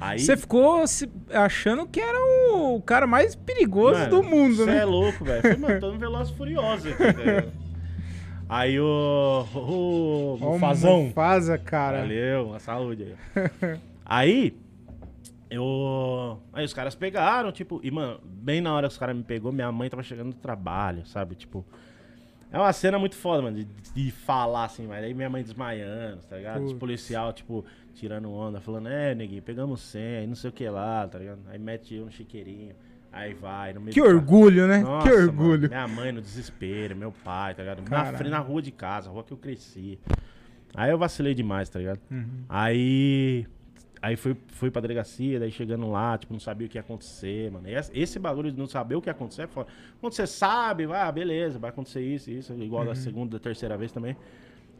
Aí. 0.00 0.18
Você 0.18 0.36
ficou 0.36 0.84
se- 0.88 1.08
achando 1.30 1.86
que 1.86 2.00
era 2.00 2.18
o 2.56 2.82
cara 2.82 3.06
mais 3.06 3.36
perigoso 3.36 4.00
Mano, 4.00 4.10
do 4.10 4.22
mundo, 4.24 4.56
cê 4.56 4.66
né? 4.66 4.78
é 4.78 4.84
louco, 4.84 5.24
velho. 5.24 5.42
Foi, 5.42 5.56
mano, 5.56 5.78
tô 5.80 5.92
no 5.92 5.98
Veloz 5.98 6.30
Furioso 6.30 6.88
aqui, 6.88 6.98
tá 6.98 7.12
ligado? 7.12 7.52
Aí 8.48 8.78
o. 8.80 9.46
O. 9.54 10.38
O 10.54 10.58
Fazão. 10.58 11.04
Mufasa, 11.04 11.56
cara. 11.56 12.00
Valeu, 12.00 12.48
uma 12.48 12.58
saúde 12.58 13.14
aí. 13.34 13.78
aí. 14.04 14.56
Eu. 15.48 16.38
Aí 16.52 16.64
os 16.64 16.74
caras 16.74 16.94
pegaram, 16.94 17.50
tipo. 17.52 17.80
E, 17.82 17.90
mano, 17.90 18.20
bem 18.24 18.60
na 18.60 18.74
hora 18.74 18.88
que 18.88 18.92
os 18.92 18.98
caras 18.98 19.16
me 19.16 19.22
pegou, 19.22 19.52
minha 19.52 19.70
mãe 19.72 19.88
tava 19.88 20.02
chegando 20.02 20.30
do 20.30 20.36
trabalho, 20.36 21.06
sabe? 21.06 21.34
Tipo. 21.34 21.64
É 22.52 22.58
uma 22.58 22.72
cena 22.72 22.98
muito 22.98 23.16
foda, 23.16 23.42
mano, 23.42 23.56
de, 23.56 23.64
de 23.64 24.10
falar 24.10 24.64
assim, 24.66 24.86
mas 24.86 25.02
aí 25.02 25.14
minha 25.14 25.30
mãe 25.30 25.42
desmaiando, 25.42 26.22
tá 26.28 26.36
ligado? 26.36 26.62
Os 26.62 26.74
policial, 26.74 27.32
tipo, 27.32 27.64
tirando 27.94 28.30
onda, 28.30 28.60
falando, 28.60 28.88
é, 28.88 29.14
neguinho, 29.14 29.40
pegamos 29.42 29.80
100, 29.80 30.26
não 30.26 30.34
sei 30.34 30.50
o 30.50 30.52
que 30.52 30.68
lá, 30.68 31.08
tá 31.08 31.18
ligado? 31.18 31.40
Aí 31.48 31.58
mete 31.58 31.94
eu 31.94 32.04
no 32.04 32.10
chiqueirinho, 32.10 32.74
aí 33.10 33.32
vai, 33.32 33.72
no 33.72 33.80
meio 33.80 33.94
Que 33.94 34.02
orgulho, 34.02 34.66
né? 34.66 34.80
Nossa, 34.80 35.08
que 35.08 35.14
orgulho. 35.14 35.62
mano, 35.62 35.68
minha 35.68 35.88
mãe 35.88 36.12
no 36.12 36.20
desespero, 36.20 36.94
meu 36.94 37.10
pai, 37.10 37.54
tá 37.54 37.62
ligado? 37.62 37.88
Na, 37.88 38.12
frente, 38.12 38.30
na 38.30 38.38
rua 38.38 38.60
de 38.60 38.70
casa, 38.70 39.08
a 39.08 39.12
rua 39.12 39.24
que 39.24 39.32
eu 39.32 39.38
cresci. 39.38 39.98
Aí 40.74 40.90
eu 40.90 40.98
vacilei 40.98 41.34
demais, 41.34 41.70
tá 41.70 41.78
ligado? 41.78 42.00
Uhum. 42.10 42.44
Aí. 42.48 43.46
Aí 44.02 44.16
fui, 44.16 44.36
fui 44.48 44.68
pra 44.68 44.82
delegacia, 44.82 45.38
daí 45.38 45.52
chegando 45.52 45.88
lá, 45.88 46.18
tipo, 46.18 46.32
não 46.32 46.40
sabia 46.40 46.66
o 46.66 46.70
que 46.70 46.76
ia 46.76 46.80
acontecer, 46.80 47.52
mano. 47.52 47.68
E 47.68 47.74
esse, 47.94 48.18
bagulho 48.18 48.50
de 48.50 48.58
não 48.58 48.66
saber 48.66 48.96
o 48.96 49.00
que 49.00 49.08
ia 49.08 49.12
acontecer 49.12 49.42
é 49.42 49.46
foda. 49.46 49.68
Quando 50.00 50.12
você 50.12 50.26
sabe, 50.26 50.86
vai, 50.86 51.00
ah, 51.02 51.12
beleza, 51.12 51.56
vai 51.58 51.70
acontecer 51.70 52.00
isso, 52.02 52.28
isso, 52.28 52.52
igual 52.54 52.82
Uhum. 52.82 52.88
da 52.88 52.94
segunda, 52.96 53.38
da 53.38 53.42
terceira 53.42 53.76
vez 53.78 53.92
também. 53.92 54.16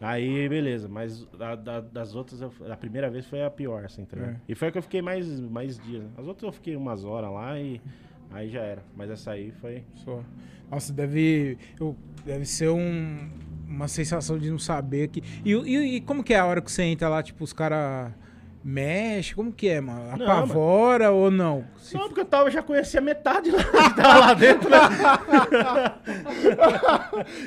Aí, 0.01 0.49
beleza, 0.49 0.89
mas 0.89 1.25
da- 1.39 1.55
da- 1.55 1.81
das 1.81 2.17
outras, 2.17 2.41
eu- 2.41 2.53
a 2.69 2.77
primeira 2.77 3.09
vez 3.09 3.25
foi 3.25 3.45
a 3.45 3.51
pior, 3.51 3.85
assim, 3.85 4.05
tá? 4.05 4.17
É. 4.19 4.37
E 4.49 4.55
foi 4.57 4.67
a 4.69 4.73
que 4.73 4.79
eu 4.79 4.83
fiquei 4.83 5.01
mais, 5.01 5.39
mais 5.39 5.79
dias. 5.79 6.03
As 6.19 6.27
outras 6.27 6.43
eu 6.49 6.53
fiquei 6.53 6.75
umas 6.75 7.05
horas 7.05 7.31
lá 7.31 7.57
e 7.61 7.81
aí 8.33 8.51
já 8.51 8.63
era. 8.63 8.83
Mas 8.97 9.09
essa 9.09 9.31
aí 9.31 9.53
foi. 9.53 9.85
Só. 9.95 10.21
Nossa, 10.69 10.93
deve, 10.93 11.57
eu- 11.79 11.97
deve 12.27 12.45
ser 12.45 12.71
um- 12.71 13.31
uma 13.69 13.87
sensação 13.87 14.37
de 14.37 14.51
não 14.51 14.59
saber 14.59 15.07
que. 15.07 15.23
E, 15.45 15.53
e- 15.53 15.97
e 15.97 16.01
como 16.01 16.25
que 16.25 16.35
é 16.35 16.39
a 16.41 16.47
hora 16.47 16.61
que 16.61 16.73
você 16.73 16.83
entra 16.83 17.09
lá, 17.09 17.23
tipo, 17.23 17.45
os 17.45 17.53
caras 17.53 18.13
mexem? 18.65 19.35
Como 19.35 19.53
que 19.53 19.69
é, 19.69 19.81
mano? 19.81 20.17
Não, 20.17 20.27
Apavora 20.27 21.11
ou 21.11 21.31
não? 21.31 21.65
Se- 21.79 21.95
Não, 21.95 22.05
porque 22.07 22.21
eu 22.21 22.25
tava, 22.25 22.51
já 22.51 22.63
conhecia 22.63 23.01
metade 23.01 23.51
lá 23.51 23.63
lá 24.19 24.35
dentro, 24.35 24.71
né? 24.71 24.79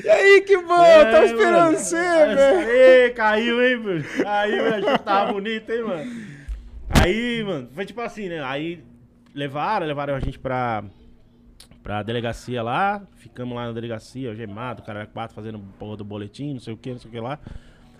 E 0.03 0.09
aí, 0.09 0.41
que 0.41 0.57
bom, 0.57 0.83
É, 0.83 1.11
tava 1.11 1.25
esperando 1.25 1.65
mano. 1.65 1.77
você, 1.77 1.95
velho. 1.95 2.69
Ei, 2.69 3.09
caiu, 3.11 3.63
hein, 3.63 3.77
mano? 3.77 4.03
Caiu, 4.23 4.73
a 4.73 4.81
gente 4.81 4.99
tava 4.99 5.33
bonito, 5.33 5.69
hein, 5.71 5.83
mano? 5.83 6.11
Aí, 6.89 7.43
mano, 7.43 7.69
foi 7.73 7.85
tipo 7.85 8.01
assim, 8.01 8.29
né? 8.29 8.41
Aí 8.43 8.83
levaram, 9.33 9.85
levaram 9.85 10.15
a 10.15 10.19
gente 10.19 10.37
pra, 10.39 10.83
pra 11.83 12.03
delegacia 12.03 12.61
lá. 12.61 13.01
Ficamos 13.15 13.55
lá 13.55 13.67
na 13.67 13.71
delegacia, 13.71 14.29
algemado, 14.29 14.83
cara 14.83 15.05
quatro 15.05 15.35
fazendo 15.35 15.59
porra 15.79 15.97
do 15.97 16.03
boletim, 16.05 16.53
não 16.53 16.59
sei 16.59 16.73
o 16.73 16.77
que, 16.77 16.91
não 16.91 16.99
sei 16.99 17.09
o 17.09 17.11
que 17.11 17.19
lá. 17.19 17.39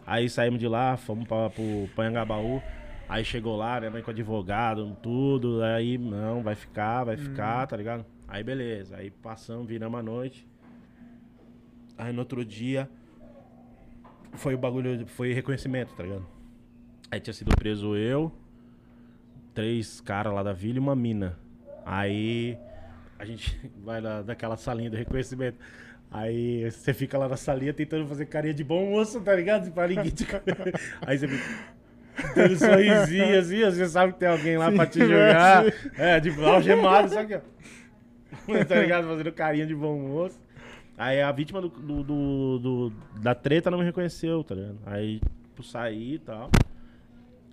Aí 0.05 0.30
saímos 0.30 0.59
de 0.59 0.68
lá, 0.68 0.97
fomos 0.97 1.28
pra, 1.28 1.49
pro 1.49 1.89
Panhangabaú. 1.95 2.61
Aí 3.08 3.24
chegou 3.24 3.56
lá, 3.56 3.80
minha 3.80 3.91
mãe 3.91 4.01
com 4.01 4.12
advogado, 4.12 4.97
tudo. 5.01 5.64
Aí, 5.64 5.97
não, 5.97 6.41
vai 6.41 6.56
ficar, 6.56 7.03
vai 7.03 7.18
ficar, 7.18 7.68
tá 7.68 7.78
ligado? 7.78 8.06
Aí 8.28 8.43
beleza. 8.43 8.97
Aí 8.97 9.12
passamos, 9.12 9.68
viramos 9.68 9.99
a 9.99 10.03
noite. 10.03 10.47
Aí 11.97 12.12
no 12.12 12.20
outro 12.20 12.43
dia 12.43 12.89
foi 14.34 14.53
o 14.53 14.58
bagulho, 14.58 15.06
foi 15.08 15.34
reconhecimento, 15.34 15.93
tá 15.95 16.03
ligado? 16.03 16.26
Aí 17.12 17.20
tinha 17.20 17.34
sido 17.34 17.56
preso 17.56 17.95
eu, 17.95 18.32
três 19.53 20.01
caras 20.01 20.34
lá 20.34 20.43
da 20.43 20.51
vila 20.51 20.78
e 20.78 20.80
uma 20.80 20.95
mina. 20.95 21.38
Aí 21.86 22.58
a 23.18 23.24
gente 23.24 23.58
vai 23.84 24.01
lá 24.01 24.24
naquela 24.24 24.58
salinha 24.58 24.89
do 24.89 24.97
reconhecimento. 24.97 25.58
Aí 26.12 26.70
você 26.70 26.93
fica 26.93 27.18
lá 27.18 27.28
na 27.28 27.38
salinha 27.38 27.74
tentando 27.74 28.08
fazer 28.08 28.26
carinha 28.26 28.53
de 28.53 28.64
bom 28.64 28.89
moço, 28.91 29.22
tá 29.22 29.36
ligado? 29.36 29.72
Pra 29.72 29.88
ninguém 29.88 30.12
te... 30.12 30.26
Aí 31.06 31.18
você 31.18 31.28
fica 31.28 31.76
dando 32.36 32.57
sorrisinho 32.57 33.38
assim, 33.39 33.59
você 33.78 33.88
sabe 33.88 34.13
que 34.13 34.20
tem 34.20 34.30
alguém 34.30 34.57
lá 34.57 34.72
pra 34.72 34.86
te 34.86 34.99
Sim, 34.99 35.07
jogar. 35.07 35.66
sim. 35.66 35.72
É, 35.97 36.20
de 36.20 36.30
algemado, 36.43 37.09
só 37.09 37.24
que 37.26 37.36
ó. 37.36 37.39
tá 38.68 38.76
ligado? 38.80 39.07
Fazendo 39.07 39.32
carinha 39.32 39.66
de 39.66 39.76
bom 39.76 39.99
moço. 39.99 40.39
Aí 40.97 41.22
a 41.22 41.32
vítima 41.32 41.59
do, 41.61 41.68
do- 41.70 42.03
do- 42.03 42.59
do- 42.59 42.93
da 43.20 43.36
treta 43.36 43.70
não 43.70 43.80
me 43.80 43.84
reconheceu, 43.84 44.43
tá 44.43 44.55
ligado? 44.55 44.78
Aí, 44.86 45.20
tipo, 45.49 45.61
saí 45.63 46.13
e 46.16 46.20
tal. 46.20 46.49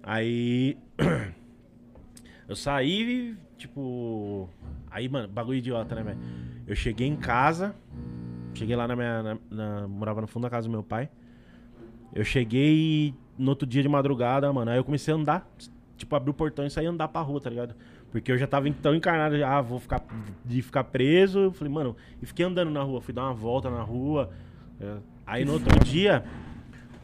Aí. 0.02 0.76
eu 2.48 2.54
saí, 2.56 3.36
tipo. 3.56 4.48
Aí, 4.90 5.08
mano, 5.08 5.26
bagulho 5.28 5.58
idiota, 5.58 5.94
né, 5.94 6.02
velho? 6.02 6.18
Eu 6.66 6.76
cheguei 6.76 7.06
em 7.08 7.16
casa. 7.16 7.74
Cheguei 8.54 8.76
lá 8.76 8.86
na 8.86 8.94
minha. 8.94 9.22
na- 9.22 9.38
na- 9.50 9.88
morava 9.88 10.20
no 10.20 10.26
fundo 10.26 10.44
da 10.44 10.50
casa 10.50 10.68
do 10.68 10.70
meu 10.70 10.82
pai. 10.82 11.08
Eu 12.14 12.24
cheguei 12.24 13.14
no 13.38 13.50
outro 13.50 13.66
dia 13.66 13.82
de 13.82 13.88
madrugada, 13.88 14.52
mano. 14.52 14.70
Aí 14.70 14.76
eu 14.76 14.84
comecei 14.84 15.12
a 15.12 15.16
andar. 15.16 15.48
Tipo, 15.96 16.16
abrir 16.16 16.30
o 16.30 16.34
portão 16.34 16.66
e 16.66 16.70
sair 16.70 16.86
andar 16.86 17.08
pra 17.08 17.20
rua, 17.20 17.40
tá 17.40 17.48
ligado? 17.48 17.74
Porque 18.10 18.30
eu 18.30 18.36
já 18.36 18.46
tava 18.46 18.70
tão 18.72 18.94
encarnado, 18.94 19.42
ah, 19.44 19.60
vou 19.60 19.78
ficar 19.78 20.02
de 20.44 20.60
ficar 20.60 20.84
preso. 20.84 21.38
Eu 21.38 21.52
falei, 21.52 21.72
mano, 21.72 21.96
e 22.20 22.26
fiquei 22.26 22.44
andando 22.44 22.70
na 22.70 22.82
rua, 22.82 23.00
fui 23.00 23.14
dar 23.14 23.22
uma 23.22 23.34
volta 23.34 23.70
na 23.70 23.82
rua. 23.82 24.30
É. 24.80 24.96
Aí 25.26 25.44
no 25.44 25.54
outro 25.54 25.78
dia, 25.84 26.24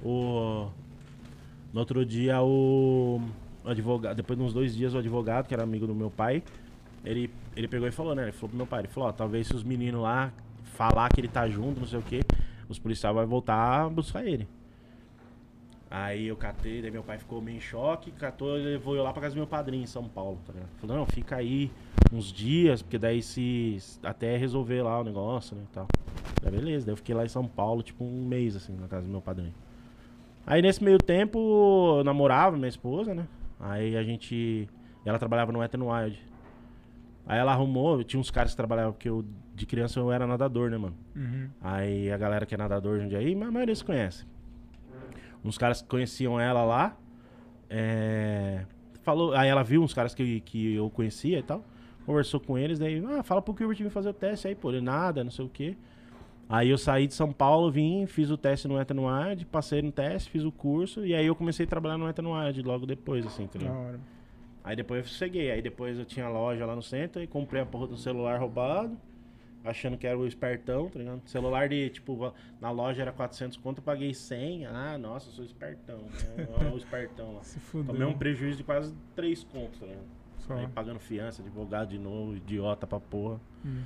o. 0.05 0.69
No 1.73 1.81
outro 1.81 2.05
dia, 2.05 2.43
o, 2.43 3.21
o 3.65 3.69
advogado, 3.69 4.17
depois 4.17 4.39
de 4.39 4.45
uns 4.45 4.53
dois 4.53 4.75
dias, 4.75 4.95
o 4.95 4.99
advogado, 4.99 5.47
que 5.47 5.55
era 5.55 5.63
amigo 5.63 5.87
do 5.87 5.95
meu 5.95 6.11
pai, 6.11 6.43
ele, 7.05 7.31
ele 7.55 7.69
pegou 7.69 7.87
e 7.87 7.91
falou, 7.91 8.15
né? 8.15 8.25
Ele 8.25 8.33
falou 8.33 8.49
pro 8.49 8.57
meu 8.57 8.67
pai, 8.67 8.81
ele 8.81 8.89
falou, 8.89 9.09
ó, 9.09 9.13
talvez 9.13 9.47
se 9.47 9.55
os 9.55 9.63
meninos 9.63 10.03
lá 10.03 10.33
falar 10.75 11.09
que 11.11 11.21
ele 11.21 11.29
tá 11.29 11.49
junto, 11.49 11.81
não 11.81 11.87
sei 11.87 11.99
o 11.99 12.03
quê, 12.03 12.21
os 12.69 12.79
policiais 12.79 13.15
vão 13.15 13.27
voltar 13.27 13.85
a 13.85 13.89
buscar 13.89 14.25
ele. 14.27 14.49
Aí 15.91 16.27
eu 16.27 16.37
catei, 16.37 16.83
daí 16.83 16.91
meu 16.91 17.03
pai 17.03 17.19
ficou 17.19 17.41
meio 17.41 17.57
em 17.57 17.61
choque, 17.61 18.11
catou 18.11 18.59
e 18.59 18.63
levou 18.63 18.95
eu 18.95 19.03
lá 19.03 19.11
pra 19.11 19.23
casa 19.23 19.35
do 19.35 19.39
meu 19.39 19.47
padrinho 19.47 19.83
em 19.83 19.87
São 19.87 20.05
Paulo, 20.05 20.39
tá 20.47 20.53
ligado? 20.53 20.69
Falou, 20.79 20.97
não, 20.99 21.07
fica 21.07 21.37
aí 21.37 21.71
uns 22.13 22.31
dias, 22.31 22.83
porque 22.83 22.99
daí 22.99 23.23
se. 23.23 23.79
até 24.03 24.37
resolver 24.37 24.83
lá 24.83 25.01
o 25.01 25.05
negócio, 25.05 25.57
né? 25.57 25.63
E 25.65 25.73
tal. 25.73 25.87
Daí 26.43 26.53
beleza, 26.53 26.85
daí 26.85 26.93
eu 26.93 26.97
fiquei 26.97 27.15
lá 27.15 27.25
em 27.25 27.29
São 27.29 27.47
Paulo, 27.47 27.83
tipo, 27.83 28.05
um 28.05 28.27
mês, 28.27 28.55
assim, 28.55 28.77
na 28.77 28.87
casa 28.87 29.07
do 29.07 29.11
meu 29.11 29.23
padrinho. 29.23 29.55
Aí 30.47 30.61
nesse 30.61 30.83
meio 30.85 30.99
tempo 30.99 31.39
eu 31.99 32.05
namorava 32.05 32.57
minha 32.57 32.69
esposa, 32.69 33.15
né? 33.15 33.27
Aí 33.59 33.97
a 33.97 34.03
gente. 34.03 34.69
Ela 35.07 35.19
trabalhava 35.19 35.53
no 35.53 35.63
Ethan 35.63 35.85
Wild. 35.85 36.23
Aí 37.27 37.39
ela 37.39 37.53
arrumou, 37.53 38.03
tinha 38.05 38.21
uns 38.21 38.31
caras 38.31 38.53
que 38.53 38.57
trabalhavam, 38.57 38.93
porque 38.93 39.09
eu, 39.09 39.25
de 39.55 39.67
criança 39.67 40.01
eu 40.01 40.13
era 40.13 40.27
nadador, 40.27 40.71
né, 40.71 40.79
mano? 40.79 40.97
Uhum. 41.15 41.49
Aí 41.61 42.11
a 42.11 42.17
galera 42.17 42.45
que 42.47 42.55
é 42.55 42.59
nadador 42.59 42.99
hoje 42.99 43.15
aí, 43.17 43.33
a 43.35 43.51
maioria 43.51 43.75
se 43.75 43.85
conhece. 43.85 44.27
Uns 45.45 45.57
caras 45.57 45.83
que 45.83 45.89
conheciam 45.89 46.41
ela 46.41 46.65
lá. 46.65 46.97
É, 47.71 48.65
falou, 49.03 49.33
aí 49.35 49.49
ela 49.49 49.63
viu 49.63 49.83
uns 49.83 49.95
caras 49.95 50.15
que, 50.15 50.41
que 50.41 50.75
eu 50.75 50.91
conhecia 50.91 51.39
e 51.39 51.43
tal. 51.43 51.65
Conversou 52.05 52.41
com 52.41 52.57
eles, 52.57 52.79
daí, 52.79 53.03
ah, 53.07 53.23
fala 53.23 53.43
pro 53.43 53.55
Gilbert 53.57 53.77
vir 53.77 53.91
fazer 53.91 54.09
o 54.09 54.15
teste 54.15 54.49
aí, 54.49 54.55
pô, 54.55 54.71
ele 54.71 54.81
nada, 54.81 55.23
não 55.23 55.31
sei 55.31 55.45
o 55.45 55.49
quê. 55.49 55.77
Aí 56.49 56.71
eu 56.71 56.79
saí 56.79 57.07
de 57.07 57.13
São 57.13 57.31
Paulo, 57.31 57.71
vim, 57.71 58.07
fiz 58.07 58.31
o 58.31 58.39
teste 58.39 58.67
no 58.67 58.81
Etanoad, 58.81 59.45
passei 59.45 59.83
no 59.83 59.93
teste, 59.93 60.31
fiz 60.31 60.43
o 60.43 60.51
curso, 60.51 61.05
e 61.05 61.15
aí 61.15 61.27
eu 61.27 61.35
comecei 61.35 61.67
a 61.67 61.69
trabalhar 61.69 61.99
no 61.99 62.09
Etanoad 62.09 62.63
logo 62.63 62.87
depois, 62.87 63.27
assim, 63.27 63.45
entendeu? 63.45 63.71
Aí 64.65 64.75
depois 64.75 65.01
eu 65.01 65.13
cheguei, 65.13 65.51
aí 65.51 65.61
depois 65.61 65.99
eu 65.99 66.07
tinha 66.07 66.27
loja 66.29 66.65
lá 66.65 66.75
no 66.75 66.83
centro 66.83 67.23
e 67.23 67.27
comprei 67.27 67.61
a 67.61 67.67
porra 67.67 67.87
do 67.87 67.97
celular 67.99 68.41
roubado 68.41 68.97
achando 69.65 69.97
que 69.97 70.07
era 70.07 70.19
o 70.19 70.27
espertão, 70.27 70.89
tá 70.89 70.99
ligado? 70.99 71.23
Celular 71.27 71.69
de, 71.69 71.91
tipo, 71.91 72.33
na 72.61 72.71
loja 72.71 73.03
era 73.03 73.13
400 73.13 73.57
conto, 73.59 73.79
eu 73.79 73.85
paguei 73.85 74.15
100. 74.15 74.67
Ah, 74.67 74.99
nossa, 74.99 75.29
eu 75.29 75.33
sou 75.33 75.45
espertão. 75.45 75.99
Né? 76.37 76.49
Olha 76.59 76.73
o 76.73 76.77
espertão 76.77 77.35
lá. 77.35 77.43
Se 77.45 77.59
fudeu. 77.59 77.95
Tomei 77.95 78.07
um 78.07 78.17
prejuízo 78.17 78.59
de 78.59 78.65
quase 78.65 78.95
3 79.15 79.45
contos, 79.45 79.81
tá 79.81 79.87
ligado? 79.87 80.07
Só. 80.39 80.55
Aí 80.55 80.69
pagando 80.69 80.99
fiança, 80.99 81.43
advogado 81.43 81.89
de 81.89 81.99
novo, 81.99 82.37
idiota 82.37 82.87
pra 82.87 83.01
porra. 83.01 83.41
Hum. 83.65 83.83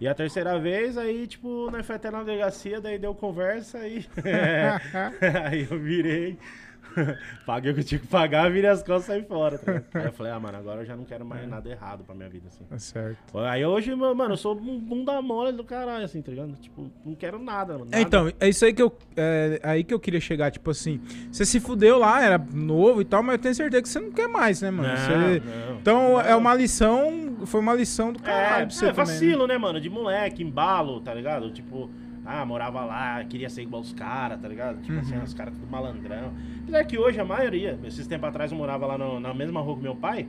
E 0.00 0.08
a 0.08 0.14
terceira 0.14 0.58
vez, 0.58 0.98
aí, 0.98 1.26
tipo, 1.26 1.70
nós 1.70 1.86
foi 1.86 1.96
até 1.96 2.10
na 2.10 2.22
delegacia, 2.22 2.80
daí 2.80 2.98
deu 2.98 3.14
conversa, 3.14 3.78
aí... 3.78 4.06
aí 5.46 5.66
eu 5.70 5.78
virei... 5.78 6.38
Paguei 7.46 7.72
o 7.72 7.74
que 7.74 7.80
eu 7.80 7.84
tinha 7.84 7.98
que 7.98 8.06
pagar, 8.06 8.50
virei 8.50 8.70
as 8.70 8.82
costas 8.82 9.04
e 9.04 9.06
saí 9.06 9.22
fora. 9.22 9.58
Tá 9.58 9.82
aí 9.94 10.06
eu 10.06 10.12
falei, 10.12 10.32
ah, 10.32 10.40
mano, 10.40 10.58
agora 10.58 10.82
eu 10.82 10.84
já 10.84 10.96
não 10.96 11.04
quero 11.04 11.24
mais 11.24 11.44
é. 11.44 11.46
nada 11.46 11.68
errado 11.68 12.04
pra 12.04 12.14
minha 12.14 12.28
vida, 12.28 12.48
assim. 12.48 12.64
É 12.70 12.78
certo. 12.78 13.38
Aí 13.38 13.64
hoje, 13.64 13.94
mano, 13.94 14.32
eu 14.32 14.36
sou 14.36 14.56
um 14.56 14.78
bunda 14.78 15.20
mole 15.20 15.52
do 15.52 15.64
caralho, 15.64 16.04
assim, 16.04 16.22
tá 16.22 16.30
ligado? 16.30 16.52
Tipo, 16.56 16.90
não 17.04 17.14
quero 17.14 17.38
nada, 17.38 17.74
mano. 17.74 17.86
Nada. 17.86 18.00
Então, 18.00 18.32
é 18.40 18.48
isso 18.48 18.64
aí 18.64 18.72
que 18.72 18.82
eu. 18.82 18.96
É, 19.16 19.60
aí 19.62 19.84
que 19.84 19.92
eu 19.92 20.00
queria 20.00 20.20
chegar, 20.20 20.50
tipo 20.50 20.70
assim, 20.70 21.00
você 21.30 21.44
se 21.44 21.60
fudeu 21.60 21.98
lá, 21.98 22.22
era 22.22 22.38
novo 22.38 23.00
e 23.00 23.04
tal, 23.04 23.22
mas 23.22 23.36
eu 23.36 23.42
tenho 23.42 23.54
certeza 23.54 23.82
que 23.82 23.88
você 23.88 24.00
não 24.00 24.12
quer 24.12 24.28
mais, 24.28 24.62
né, 24.62 24.70
mano? 24.70 24.88
Não, 24.88 24.96
você... 24.96 25.40
não, 25.40 25.76
então 25.78 26.12
não. 26.12 26.20
é 26.20 26.34
uma 26.34 26.54
lição. 26.54 27.36
Foi 27.46 27.60
uma 27.60 27.74
lição 27.74 28.12
do 28.12 28.20
caralho 28.20 28.62
é, 28.62 28.66
pra 28.66 28.74
você. 28.74 28.86
É, 28.86 28.92
também, 28.92 29.04
vacilo, 29.06 29.46
né? 29.46 29.54
né, 29.54 29.58
mano? 29.58 29.80
De 29.80 29.90
moleque, 29.90 30.42
embalo, 30.42 31.00
tá 31.00 31.12
ligado? 31.12 31.50
Tipo. 31.50 31.90
Ah, 32.24 32.44
morava 32.44 32.84
lá, 32.84 33.22
queria 33.24 33.50
ser 33.50 33.62
igual 33.62 33.82
os 33.82 33.92
caras, 33.92 34.40
tá 34.40 34.48
ligado? 34.48 34.80
Tipo 34.80 34.98
assim, 34.98 35.12
uhum. 35.12 35.18
assim, 35.18 35.26
os 35.26 35.34
caras 35.34 35.54
tudo 35.54 35.70
malandrão. 35.70 36.32
Apesar 36.62 36.84
que 36.84 36.98
hoje 36.98 37.20
a 37.20 37.24
maioria, 37.24 37.78
esses 37.84 38.06
tempos 38.06 38.28
atrás 38.28 38.50
eu 38.50 38.56
morava 38.56 38.86
lá 38.86 38.96
no, 38.96 39.20
na 39.20 39.34
mesma 39.34 39.60
rua 39.60 39.76
que 39.76 39.82
meu 39.82 39.94
pai. 39.94 40.26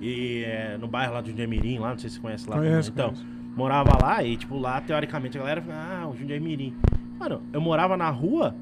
E 0.00 0.44
é, 0.44 0.76
no 0.78 0.86
bairro 0.86 1.14
lá 1.14 1.22
de 1.22 1.30
Jundiaí 1.30 1.78
lá, 1.78 1.90
não 1.90 1.98
sei 1.98 2.10
se 2.10 2.16
você 2.16 2.22
conhece 2.22 2.48
lá. 2.48 2.56
Conheço, 2.56 2.90
então, 2.90 3.08
conheço. 3.08 3.26
morava 3.56 3.98
lá 4.00 4.22
e, 4.22 4.36
tipo, 4.36 4.58
lá, 4.58 4.80
teoricamente, 4.80 5.38
a 5.38 5.40
galera 5.40 5.62
fala, 5.62 6.02
ah, 6.02 6.08
o 6.08 6.16
Jundiaí 6.16 6.74
Mano, 7.18 7.42
eu 7.52 7.60
morava 7.60 7.96
na 7.96 8.10
rua, 8.10 8.54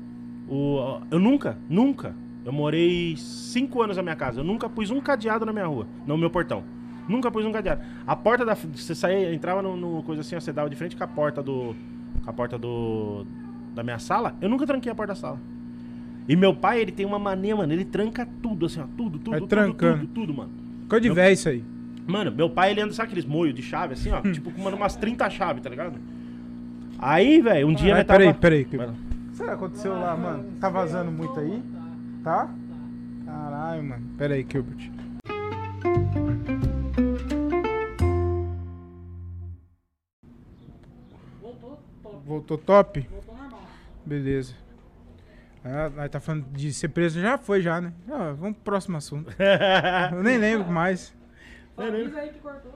o, 0.49 1.01
eu 1.11 1.19
nunca, 1.19 1.59
nunca, 1.69 2.15
eu 2.45 2.53
morei 2.53 3.17
cinco 3.17 3.83
anos 3.83 3.97
na 3.97 4.03
minha 4.03 4.15
casa, 4.15 4.41
eu 4.41 4.45
nunca 4.45 4.69
pus 4.69 4.91
um 4.91 5.01
cadeado 5.01 5.45
na 5.45 5.53
minha 5.53 5.67
rua, 5.67 5.89
no 6.07 6.17
meu 6.17 6.31
portão. 6.31 6.63
Nunca 7.09 7.31
pus 7.31 7.45
um 7.45 7.53
cadeado. 7.53 7.83
A 8.07 8.17
porta 8.17 8.45
da. 8.45 8.55
Você 8.55 8.95
saía, 8.95 9.35
entrava 9.35 9.61
no, 9.61 9.77
no 9.77 10.03
coisa 10.05 10.23
assim, 10.23 10.37
ó, 10.37 10.41
você 10.41 10.53
dava 10.53 10.71
de 10.71 10.77
frente 10.77 10.97
com 10.97 11.05
a 11.05 11.07
porta 11.07 11.43
do. 11.43 11.75
Com 12.23 12.31
a 12.31 12.33
porta 12.33 12.59
do. 12.59 13.27
Da 13.75 13.83
minha 13.83 13.99
sala, 13.99 14.37
eu 14.41 14.49
nunca 14.49 14.67
tranquei 14.67 14.91
a 14.91 14.95
porta 14.95 15.15
da 15.15 15.19
sala. 15.19 15.41
E 16.29 16.37
meu 16.37 16.55
pai, 16.55 16.81
ele 16.81 16.93
tem 16.93 17.05
uma 17.05 17.19
mania, 17.19 17.55
mano, 17.55 17.73
ele 17.73 17.85
tranca 17.85 18.27
tudo, 18.43 18.67
assim, 18.67 18.81
ó, 18.81 18.85
tudo, 18.97 19.19
tudo, 19.19 19.37
tudo, 19.37 19.47
trancando. 19.47 20.07
tudo, 20.07 20.15
tudo, 20.15 20.35
mano. 20.35 20.51
Coisa 20.89 21.03
de 21.03 21.11
velho 21.11 21.35
isso 21.35 21.49
aí. 21.49 21.65
Mano, 22.07 22.33
meu 22.33 22.49
pai, 22.49 22.71
ele 22.71 22.81
anda, 22.81 22.93
sabe 22.93 23.09
aqueles 23.09 23.25
moios 23.25 23.55
de 23.55 23.63
chave, 23.63 23.95
assim, 23.95 24.11
ó, 24.11 24.21
tipo, 24.33 24.51
com 24.51 24.69
umas 24.69 24.97
30 24.97 25.29
chaves, 25.31 25.63
tá 25.63 25.69
ligado? 25.69 25.99
Aí, 26.99 27.41
velho, 27.41 27.69
um 27.69 27.75
dia... 27.75 28.01
Ah, 28.01 28.05
peraí, 28.05 28.27
tava... 28.29 28.39
peraí. 28.39 28.65
Que... 28.65 28.77
Será 29.33 29.49
que 29.49 29.55
aconteceu 29.55 29.93
lá, 29.93 30.17
mano? 30.17 30.45
Tá 30.61 30.69
vazando 30.69 31.11
muito 31.11 31.39
aí? 31.39 31.63
Tá? 32.23 32.49
Caralho, 33.27 33.85
mano. 33.85 34.07
Pera 34.17 34.35
aí, 34.35 34.47
Gilbert. 34.49 34.91
Voltou 42.25 42.57
top. 42.57 43.01
Voltou 43.01 43.37
normal. 43.37 43.63
Beleza. 44.05 44.55
Ah, 45.65 45.89
nós 45.89 46.11
tá 46.11 46.21
falando 46.21 46.47
de 46.53 46.73
ser 46.73 46.89
preso, 46.89 47.21
já 47.21 47.39
foi 47.39 47.63
já, 47.63 47.81
né? 47.81 47.93
Ah, 48.09 48.35
vamos 48.37 48.57
pro 48.57 48.65
próximo 48.65 48.97
assunto. 48.97 49.35
Eu 50.13 50.23
nem 50.23 50.37
lembro 50.37 50.71
mais. 50.71 51.15
Avisa 51.77 52.21
aí 52.21 52.31
que 52.31 52.39
cortou. 52.41 52.73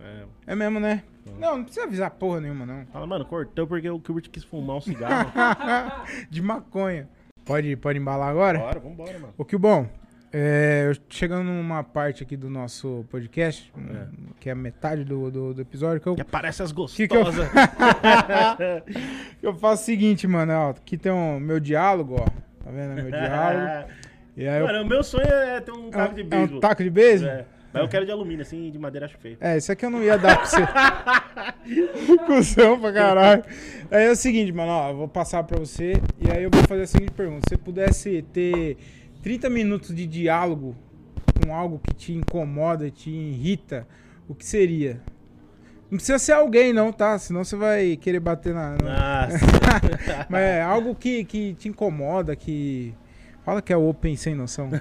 É. 0.00 0.24
é 0.46 0.54
mesmo, 0.54 0.80
né? 0.80 1.02
Não, 1.38 1.58
não 1.58 1.64
precisa 1.64 1.86
avisar 1.86 2.10
porra 2.10 2.40
nenhuma, 2.40 2.64
não. 2.64 2.86
Fala, 2.86 3.06
mano, 3.06 3.24
cortou 3.24 3.66
porque 3.66 3.88
o 3.90 3.98
Kubert 3.98 4.30
quis 4.30 4.44
fumar 4.44 4.76
um 4.76 4.80
cigarro. 4.80 5.32
de 6.30 6.40
maconha. 6.40 7.08
Pode, 7.44 7.76
pode 7.76 7.98
embalar 7.98 8.28
agora? 8.28 8.58
Bora, 8.58 8.80
vambora, 8.80 9.18
mano. 9.18 9.34
O 9.36 9.44
que 9.44 9.56
bom. 9.56 9.88
É, 10.32 10.92
chegando 11.08 11.44
numa 11.44 11.82
parte 11.82 12.22
aqui 12.22 12.36
do 12.36 12.50
nosso 12.50 13.04
podcast, 13.10 13.72
é. 13.76 14.06
que 14.40 14.48
é 14.48 14.52
a 14.52 14.56
metade 14.56 15.04
do, 15.04 15.30
do, 15.30 15.54
do, 15.54 15.62
episódio, 15.62 16.00
que 16.00 16.08
eu. 16.08 16.14
Que 16.14 16.20
aparece 16.20 16.62
as 16.62 16.72
gostosas. 16.72 16.96
Que, 16.96 17.08
que, 17.08 17.16
eu... 17.16 17.24
eu 19.50 19.54
faço 19.54 19.82
o 19.82 19.86
seguinte, 19.86 20.26
mano, 20.26 20.52
ó, 20.52 20.70
aqui 20.70 20.98
tem 20.98 21.12
o 21.12 21.14
um, 21.14 21.40
meu 21.40 21.60
diálogo, 21.60 22.16
ó. 22.20 22.26
Tá 22.64 22.70
vendo? 22.70 22.94
Meu 22.94 23.10
diálogo. 23.10 23.88
e 24.36 24.46
aí 24.46 24.62
mano, 24.62 24.78
eu... 24.78 24.82
o 24.82 24.86
meu 24.86 25.02
sonho 25.02 25.26
é 25.26 25.60
ter 25.60 25.72
um 25.72 25.90
taco 25.90 26.14
de 26.14 26.22
beisebol. 26.24 26.54
É 26.54 26.58
um 26.58 26.60
taco 26.60 26.82
de 26.82 26.90
beisebol? 26.90 27.32
É. 27.32 27.46
Mas 27.76 27.82
eu 27.82 27.88
quero 27.90 28.06
de 28.06 28.10
alumínio, 28.10 28.40
assim, 28.40 28.70
de 28.70 28.78
madeira 28.78 29.04
acho 29.04 29.18
feio. 29.18 29.36
É, 29.38 29.58
isso 29.58 29.70
aqui 29.70 29.84
eu 29.84 29.90
não 29.90 30.02
ia 30.02 30.16
dar 30.16 30.38
pra 30.38 30.46
você. 30.46 32.16
Cusão 32.24 32.80
pra 32.80 32.90
caralho. 32.90 33.44
Aí 33.90 34.06
é 34.06 34.10
o 34.10 34.16
seguinte, 34.16 34.50
mano, 34.50 34.72
ó, 34.72 34.90
eu 34.90 34.96
vou 34.96 35.08
passar 35.08 35.44
pra 35.44 35.58
você 35.58 35.92
e 36.18 36.30
aí 36.30 36.42
eu 36.42 36.48
vou 36.50 36.62
fazer 36.62 36.84
a 36.84 36.86
seguinte 36.86 37.12
pergunta. 37.12 37.42
Se 37.46 37.54
você 37.54 37.58
pudesse 37.58 38.22
ter 38.32 38.78
30 39.26 39.50
minutos 39.50 39.92
de 39.92 40.06
diálogo 40.06 40.76
com 41.42 41.52
algo 41.52 41.80
que 41.80 41.92
te 41.92 42.12
incomoda, 42.12 42.88
te 42.92 43.10
irrita, 43.10 43.84
o 44.28 44.36
que 44.36 44.46
seria? 44.46 45.02
Não 45.90 45.98
precisa 45.98 46.16
ser 46.16 46.30
alguém, 46.30 46.72
não, 46.72 46.92
tá? 46.92 47.18
Senão 47.18 47.42
você 47.42 47.56
vai 47.56 47.96
querer 47.96 48.20
bater 48.20 48.54
na. 48.54 48.76
Nossa. 48.76 49.44
Mas 50.30 50.42
é 50.42 50.62
algo 50.62 50.94
que, 50.94 51.24
que 51.24 51.54
te 51.54 51.68
incomoda, 51.68 52.36
que. 52.36 52.94
Fala 53.44 53.60
que 53.60 53.72
é 53.72 53.76
open 53.76 54.14
sem 54.14 54.32
noção. 54.32 54.70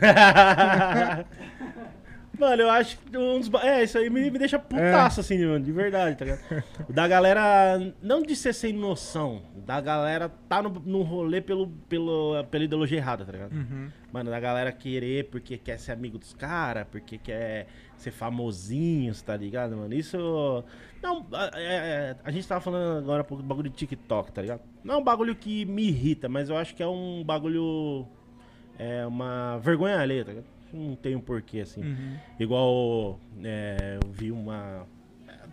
Mano, 2.40 2.62
eu 2.62 2.70
acho 2.70 2.98
que 2.98 3.18
um 3.18 3.40
dos. 3.40 3.52
É, 3.64 3.84
isso 3.84 3.98
aí 3.98 4.10
me, 4.10 4.30
me 4.30 4.38
deixa 4.40 4.60
putaço, 4.60 5.20
é. 5.20 5.22
assim, 5.22 5.46
mano, 5.46 5.64
de 5.64 5.72
verdade, 5.72 6.16
tá 6.16 6.26
ligado? 6.26 6.64
Da 6.90 7.08
galera. 7.08 7.94
Não 8.02 8.22
de 8.22 8.36
ser 8.36 8.54
sem 8.54 8.74
noção. 8.74 9.42
Da 9.66 9.82
galera 9.82 10.30
tá 10.48 10.62
no, 10.62 10.70
no 10.70 11.02
rolê 11.02 11.42
pelo, 11.42 11.68
pelo, 11.90 12.44
pela 12.46 12.64
ideologia 12.64 12.98
errada, 12.98 13.26
tá 13.26 13.32
ligado? 13.32 13.54
Uhum. 13.54 13.90
Mano, 14.12 14.30
da 14.30 14.40
galera 14.40 14.72
querer 14.72 15.30
porque 15.30 15.58
quer 15.58 15.80
ser 15.80 15.92
amigo 15.92 16.18
dos 16.18 16.34
caras, 16.34 16.86
porque 16.92 17.18
quer 17.18 17.68
ser 17.98 18.12
famosinhos, 18.12 19.22
tá 19.22 19.36
ligado, 19.36 19.76
mano? 19.76 19.94
Isso. 19.94 20.18
Não, 21.02 21.26
é, 21.34 21.50
é, 21.56 22.16
a 22.24 22.32
gente 22.32 22.48
tava 22.48 22.62
falando 22.62 23.00
agora 23.00 23.22
um 23.24 23.26
pouco 23.26 23.44
do 23.44 23.48
bagulho 23.48 23.70
de 23.70 23.76
TikTok, 23.76 24.32
tá 24.32 24.42
ligado? 24.42 24.62
Não 24.84 24.96
é 24.96 24.98
um 24.98 25.04
bagulho 25.04 25.36
que 25.36 25.66
me 25.66 25.88
irrita, 25.88 26.30
mas 26.30 26.50
eu 26.50 26.58
acho 26.58 26.76
que 26.76 26.84
é 26.84 26.88
um 26.88 27.24
bagulho. 27.24 28.06
É 28.78 29.06
uma 29.06 29.58
vergonha 29.60 29.98
alheia, 30.00 30.26
tá 30.26 30.32
ligado? 30.32 30.55
Não 30.74 30.96
tem 30.96 31.16
um 31.16 31.22
porquê, 31.22 31.60
assim. 31.60 31.82
Uhum. 31.82 32.18
Igual 32.40 33.20
é, 33.44 34.00
eu 34.02 34.12
vi 34.12 34.32
uma. 34.32 34.88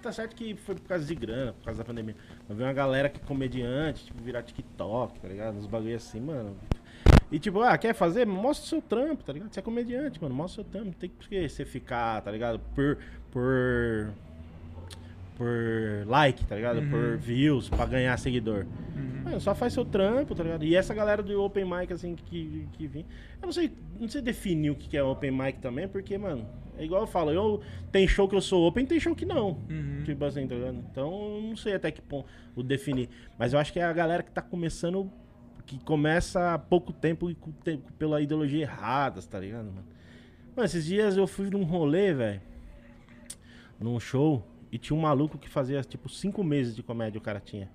tá 0.02 0.12
certo 0.12 0.34
que 0.34 0.54
foi 0.54 0.74
por 0.74 0.88
causa 0.88 1.04
de 1.04 1.14
grana, 1.14 1.52
por 1.52 1.64
causa 1.64 1.78
da 1.78 1.84
pandemia. 1.84 2.16
Mas 2.48 2.56
veio 2.56 2.68
uma 2.68 2.74
galera 2.74 3.08
que 3.08 3.20
é 3.20 3.24
comediante, 3.24 4.06
tipo, 4.06 4.22
virar 4.22 4.42
TikTok, 4.42 5.20
tá 5.20 5.28
ligado? 5.28 5.56
Uns 5.56 5.66
bagulho 5.66 5.96
assim, 5.96 6.20
mano. 6.20 6.56
E 7.30 7.38
tipo, 7.38 7.62
ah, 7.62 7.78
quer 7.78 7.94
fazer? 7.94 8.26
Mostra 8.26 8.66
o 8.66 8.68
seu 8.68 8.82
trampo, 8.82 9.24
tá 9.24 9.32
ligado? 9.32 9.52
Você 9.52 9.60
é 9.60 9.62
comediante, 9.62 10.20
mano, 10.20 10.34
mostra 10.34 10.60
o 10.60 10.64
seu 10.64 10.70
trampo. 10.70 10.86
Não 10.88 10.92
tem 10.92 11.08
por 11.08 11.26
que 11.26 11.48
você 11.48 11.64
ficar, 11.64 12.20
tá 12.20 12.30
ligado? 12.30 12.58
Por. 12.74 12.98
Por. 13.30 14.12
Por 15.36 16.06
like, 16.06 16.44
tá 16.44 16.56
ligado? 16.56 16.82
Por 16.90 17.16
views, 17.16 17.68
pra 17.68 17.86
ganhar 17.86 18.16
seguidor. 18.18 18.66
Mano, 19.24 19.40
só 19.40 19.54
faz 19.54 19.72
seu 19.72 19.84
trampo, 19.84 20.34
tá 20.34 20.42
ligado? 20.42 20.64
E 20.64 20.76
essa 20.76 20.92
galera 20.92 21.22
do 21.22 21.42
Open 21.42 21.64
Mic, 21.64 21.92
assim, 21.92 22.14
que, 22.14 22.68
que 22.72 22.86
vem. 22.86 23.06
Eu 23.40 23.46
não 23.46 23.52
sei, 23.52 23.72
não 23.98 24.08
sei 24.08 24.20
definir 24.20 24.70
o 24.70 24.74
que 24.74 24.96
é 24.96 25.02
Open 25.02 25.30
Mic 25.30 25.58
também, 25.58 25.88
porque, 25.88 26.16
mano, 26.18 26.46
é 26.78 26.84
igual 26.84 27.02
eu 27.02 27.06
falo, 27.06 27.30
eu 27.30 27.60
tem 27.90 28.08
show 28.08 28.28
que 28.28 28.34
eu 28.34 28.40
sou 28.40 28.66
open, 28.66 28.86
tem 28.86 28.98
show 28.98 29.14
que 29.14 29.24
não. 29.24 29.58
Tipo 30.04 30.24
assim, 30.24 30.46
tá 30.46 30.54
ligado? 30.54 30.78
Então, 30.90 31.36
eu 31.36 31.42
não 31.42 31.56
sei 31.56 31.74
até 31.74 31.90
que 31.90 32.00
ponto 32.00 32.26
o 32.56 32.62
definir. 32.62 33.08
Mas 33.38 33.52
eu 33.52 33.58
acho 33.58 33.72
que 33.72 33.78
é 33.80 33.84
a 33.84 33.92
galera 33.92 34.22
que 34.22 34.30
tá 34.30 34.42
começando, 34.42 35.10
que 35.66 35.78
começa 35.84 36.54
há 36.54 36.58
pouco 36.58 36.92
tempo 36.92 37.30
e 37.30 37.36
pela 37.98 38.20
ideologia 38.20 38.62
errada, 38.62 39.20
tá 39.22 39.38
ligado, 39.38 39.66
mano? 39.66 39.84
Mano, 40.56 40.66
esses 40.66 40.84
dias 40.84 41.16
eu 41.16 41.26
fui 41.26 41.48
num 41.48 41.62
rolê, 41.62 42.12
velho, 42.12 42.40
num 43.80 43.98
show, 43.98 44.46
e 44.72 44.78
tinha 44.78 44.96
um 44.96 45.00
maluco 45.00 45.36
que 45.36 45.50
fazia, 45.50 45.82
tipo, 45.82 46.08
cinco 46.08 46.42
meses 46.42 46.74
de 46.74 46.82
comédia 46.82 47.18
o 47.18 47.22
cara 47.22 47.38
tinha. 47.38 47.70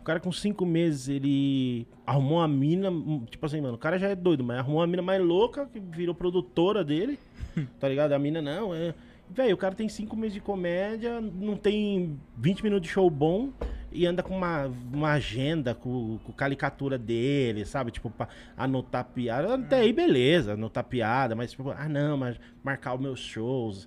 O 0.00 0.04
cara 0.04 0.20
com 0.20 0.30
cinco 0.30 0.64
meses, 0.64 1.08
ele 1.08 1.88
arrumou 2.06 2.38
uma 2.38 2.46
mina, 2.46 2.88
hum, 2.88 3.26
tipo 3.28 3.44
assim, 3.44 3.60
mano, 3.60 3.74
o 3.74 3.78
cara 3.78 3.98
já 3.98 4.08
é 4.08 4.14
doido, 4.14 4.44
mas 4.44 4.58
arrumou 4.60 4.80
uma 4.80 4.86
mina 4.86 5.02
mais 5.02 5.20
louca, 5.20 5.66
que 5.66 5.80
virou 5.80 6.14
produtora 6.14 6.84
dele, 6.84 7.18
tá 7.80 7.88
ligado? 7.88 8.12
A 8.12 8.18
mina 8.18 8.40
não, 8.40 8.72
é... 8.72 8.94
Velho, 9.28 9.56
o 9.56 9.58
cara 9.58 9.74
tem 9.74 9.88
cinco 9.88 10.16
meses 10.16 10.34
de 10.34 10.40
comédia, 10.40 11.20
não 11.20 11.56
tem 11.56 12.16
20 12.36 12.62
minutos 12.62 12.86
de 12.86 12.94
show 12.94 13.10
bom 13.10 13.50
e 13.96 14.06
anda 14.06 14.22
com 14.22 14.36
uma, 14.36 14.66
uma 14.92 15.12
agenda 15.12 15.74
com, 15.74 16.18
com 16.24 16.32
caricatura 16.32 16.96
dele, 16.98 17.64
sabe? 17.64 17.90
Tipo, 17.90 18.10
pra 18.10 18.28
anotar 18.56 19.04
piada. 19.04 19.54
Até 19.54 19.76
aí, 19.80 19.92
beleza, 19.92 20.52
anotar 20.52 20.84
piada, 20.84 21.34
mas 21.34 21.50
tipo, 21.52 21.70
ah 21.70 21.88
não, 21.88 22.16
mas 22.16 22.38
marcar 22.62 22.94
os 22.94 23.00
meus 23.00 23.20
shows. 23.20 23.86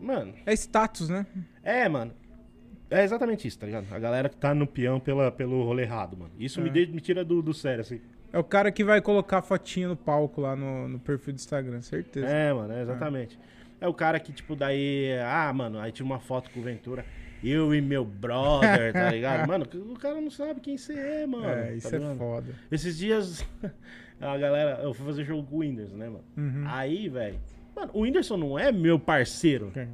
Mano, 0.00 0.34
É 0.44 0.52
status, 0.54 1.08
né? 1.08 1.26
é, 1.62 1.88
mano. 1.88 2.12
É 2.88 3.02
exatamente 3.02 3.48
isso, 3.48 3.58
tá 3.58 3.66
ligado? 3.66 3.86
A 3.92 3.98
galera 3.98 4.28
que 4.28 4.36
tá 4.36 4.54
no 4.54 4.64
peão 4.66 5.00
pela, 5.00 5.32
pelo 5.32 5.64
rolê 5.64 5.82
errado, 5.82 6.16
mano. 6.16 6.30
Isso 6.38 6.60
me, 6.60 6.68
É. 6.68 6.72
de- 6.72 6.86
me 6.86 7.00
tira 7.00 7.24
do, 7.24 7.42
do 7.42 7.52
sério, 7.52 7.80
assim. 7.80 8.00
É 8.32 8.38
o 8.38 8.44
cara 8.44 8.70
que 8.70 8.84
vai 8.84 9.00
colocar 9.00 9.42
fotinha 9.42 9.88
no 9.88 9.96
palco 9.96 10.40
lá 10.40 10.54
no, 10.54 10.86
no 10.88 10.98
perfil 11.00 11.32
do 11.32 11.36
Instagram, 11.36 11.80
certeza. 11.82 12.26
É, 12.26 12.52
mano, 12.52 12.72
é 12.72 12.82
exatamente. 12.82 13.38
É 13.80 13.88
o 13.88 13.92
cara 13.94 14.20
que, 14.20 14.32
tipo, 14.32 14.54
daí. 14.54 15.08
Ah, 15.24 15.52
mano, 15.52 15.78
aí 15.80 15.90
tira 15.90 16.04
uma 16.06 16.20
foto 16.20 16.48
com 16.50 16.60
o 16.60 16.62
Ventura. 16.62 17.04
Eu 17.48 17.74
e 17.74 17.80
meu 17.80 18.04
brother, 18.04 18.92
tá 18.92 19.10
ligado? 19.10 19.46
Mano, 19.48 19.66
o 19.90 19.98
cara 19.98 20.20
não 20.20 20.30
sabe 20.30 20.60
quem 20.60 20.76
você 20.76 20.94
é, 20.94 21.26
mano. 21.26 21.46
É, 21.46 21.66
tá 21.66 21.72
isso 21.74 21.94
é 21.94 21.98
ligado? 21.98 22.18
foda. 22.18 22.54
Esses 22.70 22.98
dias, 22.98 23.46
a 24.20 24.36
galera. 24.36 24.80
Eu 24.82 24.92
fui 24.92 25.06
fazer 25.06 25.24
jogo 25.24 25.44
com 25.44 25.56
o 25.56 25.58
Whindersson, 25.60 25.96
né, 25.96 26.08
mano? 26.08 26.24
Uhum. 26.36 26.64
Aí, 26.66 27.08
velho. 27.08 27.38
Mano, 27.74 27.90
o 27.94 28.00
Whindersson 28.00 28.36
não 28.36 28.58
é 28.58 28.72
meu 28.72 28.98
parceiro. 28.98 29.68
Ok. 29.68 29.86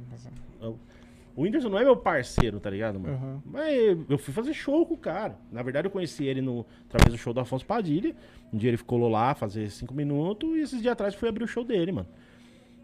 O 1.35 1.41
Whindersson 1.41 1.69
não 1.69 1.79
é 1.79 1.83
meu 1.83 1.97
parceiro, 1.97 2.59
tá 2.59 2.69
ligado, 2.69 2.99
mano? 2.99 3.15
Uhum. 3.15 3.41
Mas 3.45 3.97
eu 4.07 4.17
fui 4.19 4.33
fazer 4.33 4.53
show 4.53 4.85
com 4.85 4.93
o 4.93 4.97
cara. 4.97 5.35
Na 5.51 5.63
verdade, 5.63 5.87
eu 5.87 5.91
conheci 5.91 6.25
ele 6.25 6.41
no, 6.41 6.63
através 6.87 7.11
do 7.11 7.17
show 7.17 7.33
do 7.33 7.39
Afonso 7.39 7.65
Padilha. 7.65 8.15
Um 8.51 8.57
dia 8.57 8.69
ele 8.69 8.77
ficou 8.77 9.07
lá 9.09 9.33
fazer 9.33 9.69
cinco 9.71 9.95
minutos 9.95 10.55
e 10.55 10.59
esses 10.59 10.79
dias 10.81 10.91
atrás 10.91 11.15
fui 11.15 11.27
abrir 11.27 11.43
o 11.43 11.47
show 11.47 11.63
dele, 11.63 11.91
mano. 11.91 12.07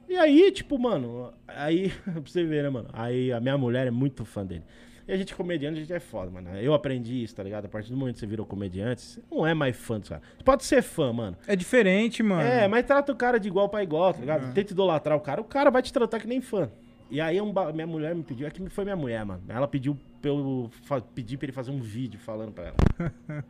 E 0.10 0.18
aí, 0.18 0.52
tipo, 0.52 0.78
mano, 0.80 1.32
aí, 1.48 1.90
pra 2.04 2.14
você 2.26 2.44
ver, 2.44 2.64
né, 2.64 2.70
mano? 2.70 2.90
Aí 2.92 3.32
a 3.32 3.40
minha 3.40 3.58
mulher 3.58 3.86
é 3.88 3.92
muito 3.92 4.26
fã 4.26 4.44
dele. 4.46 4.64
E 5.08 5.12
a 5.12 5.18
gente 5.18 5.34
comediante, 5.34 5.78
a 5.78 5.82
gente 5.82 5.94
é 5.94 6.00
foda, 6.00 6.30
mano. 6.30 6.50
Eu 6.58 6.74
aprendi 6.74 7.24
isso, 7.24 7.36
tá 7.36 7.42
ligado? 7.44 7.66
A 7.66 7.70
partir 7.70 7.90
do 7.92 7.98
momento 7.98 8.16
que 8.16 8.20
você 8.20 8.28
virou 8.28 8.46
comediante, 8.46 9.02
você 9.02 9.22
não 9.32 9.46
é 9.46 9.54
mais 9.56 9.76
fã 9.76 10.00
dos 10.00 10.08
caras. 10.10 10.24
Você 10.38 10.44
pode 10.44 10.64
ser 10.64 10.82
fã, 10.84 11.12
mano. 11.14 11.36
É 11.48 11.56
diferente, 11.56 12.22
mano. 12.22 12.42
É, 12.42 12.68
mas 12.68 12.86
trata 12.86 13.12
o 13.12 13.16
cara 13.16 13.40
de 13.40 13.48
igual 13.48 13.70
pra 13.70 13.82
igual, 13.84 14.14
tá 14.14 14.20
ligado? 14.20 14.54
Tenta 14.54 14.72
idolatrar 14.74 15.18
o 15.18 15.22
cara, 15.22 15.42
o 15.42 15.46
cara 15.46 15.72
vai 15.72 15.82
te 15.82 15.92
tratar 15.94 16.20
que 16.20 16.28
nem 16.28 16.42
fã. 16.42 16.70
E 17.10 17.20
aí 17.20 17.42
um 17.42 17.52
ba- 17.52 17.74
minha 17.74 17.88
mulher 17.88 18.14
me 18.14 18.22
pediu, 18.24 18.46
é 18.48 18.52
que 18.52 18.68
foi 18.70 18.84
minha 18.84 18.96
mulher, 18.96 19.26
mano. 19.26 19.42
Ela 19.50 19.68
pediu 19.68 19.98
pra 20.22 20.30
eu 20.30 20.70
pedir 21.16 21.38
pra 21.38 21.46
ele 21.46 21.54
fazer 21.54 21.72
um 21.72 21.80
vídeo 21.82 22.20
falando 22.20 22.52
pra 22.52 22.66
ela. 22.66 22.76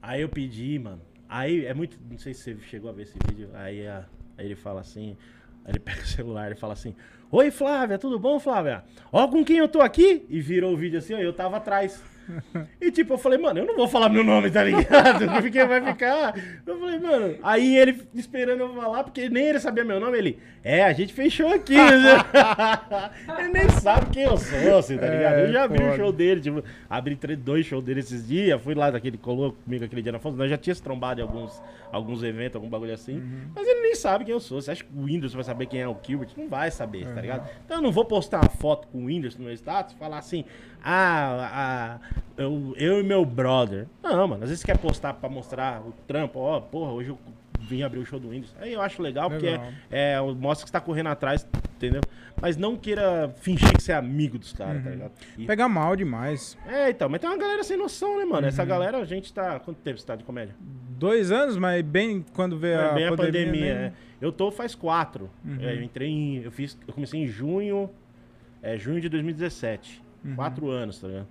aí 0.00 0.22
eu 0.22 0.28
pedi, 0.30 0.78
mano. 0.78 1.00
Aí 1.28 1.64
é 1.66 1.74
muito. 1.74 1.98
Não 2.10 2.16
sei 2.18 2.32
se 2.32 2.54
você 2.54 2.56
chegou 2.68 2.88
a 2.90 2.92
ver 2.94 3.02
esse 3.02 3.18
vídeo. 3.28 3.50
Aí, 3.52 3.86
a- 3.86 4.06
aí 4.38 4.46
ele 4.46 4.54
fala 4.56 4.80
assim. 4.80 5.14
Ele 5.70 5.78
pega 5.80 6.02
o 6.02 6.06
celular 6.06 6.52
e 6.52 6.54
fala 6.54 6.72
assim: 6.74 6.94
Oi 7.30 7.50
Flávia, 7.50 7.98
tudo 7.98 8.18
bom, 8.18 8.38
Flávia? 8.38 8.84
Ó, 9.12 9.26
com 9.28 9.44
quem 9.44 9.58
eu 9.58 9.68
tô 9.68 9.80
aqui? 9.80 10.26
E 10.28 10.40
virou 10.40 10.74
o 10.74 10.76
vídeo 10.76 10.98
assim, 10.98 11.14
ó, 11.14 11.18
eu 11.18 11.32
tava 11.32 11.56
atrás. 11.56 12.02
E 12.80 12.90
tipo, 12.92 13.14
eu 13.14 13.18
falei, 13.18 13.38
mano, 13.38 13.58
eu 13.60 13.66
não 13.66 13.76
vou 13.76 13.88
falar 13.88 14.08
meu 14.08 14.22
nome, 14.22 14.50
tá 14.50 14.62
ligado? 14.62 15.26
Porque 15.42 15.64
vai 15.64 15.80
ficar. 15.84 16.34
Eu 16.66 16.78
falei, 16.78 16.98
mano. 16.98 17.36
Aí 17.42 17.76
ele 17.76 18.02
esperando 18.14 18.60
eu 18.60 18.74
falar, 18.74 19.04
porque 19.04 19.28
nem 19.28 19.44
ele 19.46 19.58
sabia 19.60 19.84
meu 19.84 19.98
nome, 19.98 20.16
ele. 20.18 20.38
É, 20.62 20.84
a 20.84 20.92
gente 20.92 21.12
fechou 21.12 21.48
aqui. 21.52 21.74
ele 23.38 23.48
nem 23.52 23.68
sabe 23.70 24.10
quem 24.10 24.22
eu 24.24 24.36
sou, 24.36 24.78
assim, 24.78 24.96
tá 24.98 25.06
ligado? 25.08 25.34
É, 25.38 25.42
Eu 25.48 25.52
já 25.52 25.64
abri 25.64 25.82
o 25.82 25.86
foda. 25.86 25.96
show 25.96 26.12
dele, 26.12 26.40
tipo, 26.40 26.62
abri 26.88 27.16
três, 27.16 27.38
dois 27.38 27.66
shows 27.66 27.82
dele 27.84 28.00
esses 28.00 28.26
dias, 28.28 28.60
fui 28.62 28.74
lá 28.74 28.90
daquele, 28.90 29.16
colou 29.18 29.52
comigo 29.64 29.84
aquele 29.84 30.02
dia 30.02 30.12
na 30.12 30.18
foto, 30.18 30.36
nós 30.36 30.50
já 30.50 30.56
tinha 30.58 30.74
se 30.74 30.82
trombado 30.82 31.20
em 31.20 31.22
alguns, 31.22 31.62
alguns 31.90 32.22
eventos, 32.22 32.56
algum 32.56 32.68
bagulho 32.68 32.92
assim, 32.94 33.16
Uhum. 33.18 33.50
mas 33.54 33.66
ele 33.66 33.80
nem 33.80 33.94
sabe 33.94 34.24
quem 34.24 34.32
eu 34.32 34.40
sou. 34.40 34.60
Você 34.60 34.70
acha 34.70 34.84
que 34.84 34.90
o 34.96 35.04
Windows 35.04 35.32
vai 35.34 35.44
saber 35.44 35.66
quem 35.66 35.80
é 35.80 35.88
o 35.88 35.96
Gilbert? 36.06 36.28
Não 36.36 36.48
vai 36.48 36.70
saber, 36.70 37.06
Uhum. 37.06 37.14
tá 37.14 37.20
ligado? 37.20 37.48
Então 37.64 37.78
eu 37.78 37.82
não 37.82 37.90
vou 37.92 38.04
postar 38.04 38.40
uma 38.40 38.48
foto 38.50 38.86
com 38.88 39.04
o 39.04 39.06
Windows 39.06 39.36
no 39.36 39.44
meu 39.44 39.54
status 39.54 39.94
e 39.94 39.98
falar 39.98 40.18
assim, 40.18 40.44
ah, 40.84 41.98
ah 42.02 42.20
eu, 42.36 42.74
eu 42.76 43.00
e 43.00 43.02
meu 43.02 43.24
brother. 43.24 43.86
Não, 44.02 44.26
mano, 44.28 44.42
às 44.44 44.50
vezes 44.50 44.60
você 44.60 44.66
quer 44.66 44.78
postar 44.78 45.14
pra 45.14 45.28
mostrar 45.28 45.80
o 45.82 45.92
trampo, 46.06 46.38
ó, 46.38 46.60
porra, 46.60 46.92
hoje 46.92 47.10
eu 47.10 47.18
vim 47.60 47.82
abrir 47.82 47.98
o 48.00 48.06
show 48.06 48.18
do 48.18 48.30
Windows. 48.30 48.54
Aí 48.58 48.72
eu 48.72 48.80
acho 48.80 49.02
legal, 49.02 49.28
porque 49.30 49.46
Legal. 49.50 49.66
é, 49.90 50.12
é, 50.14 50.20
mostra 50.20 50.64
que 50.64 50.70
você 50.70 50.72
tá 50.72 50.80
correndo 50.80 51.08
atrás, 51.08 51.46
entendeu? 51.76 52.00
Mas 52.40 52.56
não 52.56 52.74
queira 52.76 53.32
fingir 53.40 53.70
que 53.76 53.82
você 53.82 53.92
é 53.92 53.96
amigo 53.96 54.38
dos 54.38 54.52
caras, 54.54 54.76
Uhum. 54.78 54.82
tá 54.82 54.90
ligado? 54.90 55.12
E- 55.36 55.44
Pega 55.44 55.68
mal 55.68 55.94
demais. 55.94 56.56
é, 56.66 56.88
então, 56.90 57.08
mas 57.08 57.20
tem 57.20 57.28
uma 57.28 57.36
galera 57.36 57.62
sem 57.62 57.76
noção, 57.76 58.18
né, 58.18 58.24
mano? 58.24 58.42
Uhum. 58.42 58.48
Essa 58.48 58.64
galera, 58.64 58.96
a 58.98 59.04
gente 59.04 59.32
tá. 59.32 59.60
Quanto 59.60 59.76
tempo 59.78 59.98
você 60.00 60.06
tá 60.06 60.16
de 60.16 60.24
comédia? 60.24 60.54
Dois 60.98 61.30
anos, 61.30 61.56
mas 61.58 61.82
bem 61.82 62.24
quando 62.34 62.58
veio 62.58 62.74
É, 62.78 62.88
a 62.90 62.92
bem 62.92 63.06
a 63.06 63.10
pandemia. 63.10 63.46
pandemia, 63.46 63.74
né? 63.74 63.92
é. 64.20 64.24
Eu 64.24 64.32
tô 64.32 64.50
faz 64.50 64.74
quatro. 64.74 65.30
Uhum. 65.44 65.58
É, 65.60 65.74
eu 65.74 65.82
entrei 65.82 66.08
em. 66.08 66.42
Eu 66.42 66.50
fiz. 66.50 66.76
Eu 66.88 66.92
comecei 66.94 67.22
em 67.22 67.26
junho. 67.26 67.88
É, 68.62 68.76
junho 68.78 69.00
de 69.00 69.08
2017. 69.08 70.02
Uhum. 70.24 70.34
Quatro 70.36 70.68
anos, 70.70 71.00
tá 71.00 71.08
ligado? 71.08 71.28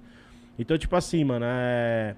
Então, 0.58 0.78
tipo 0.78 0.96
assim, 0.96 1.24
mano, 1.24 1.46
é. 1.48 2.16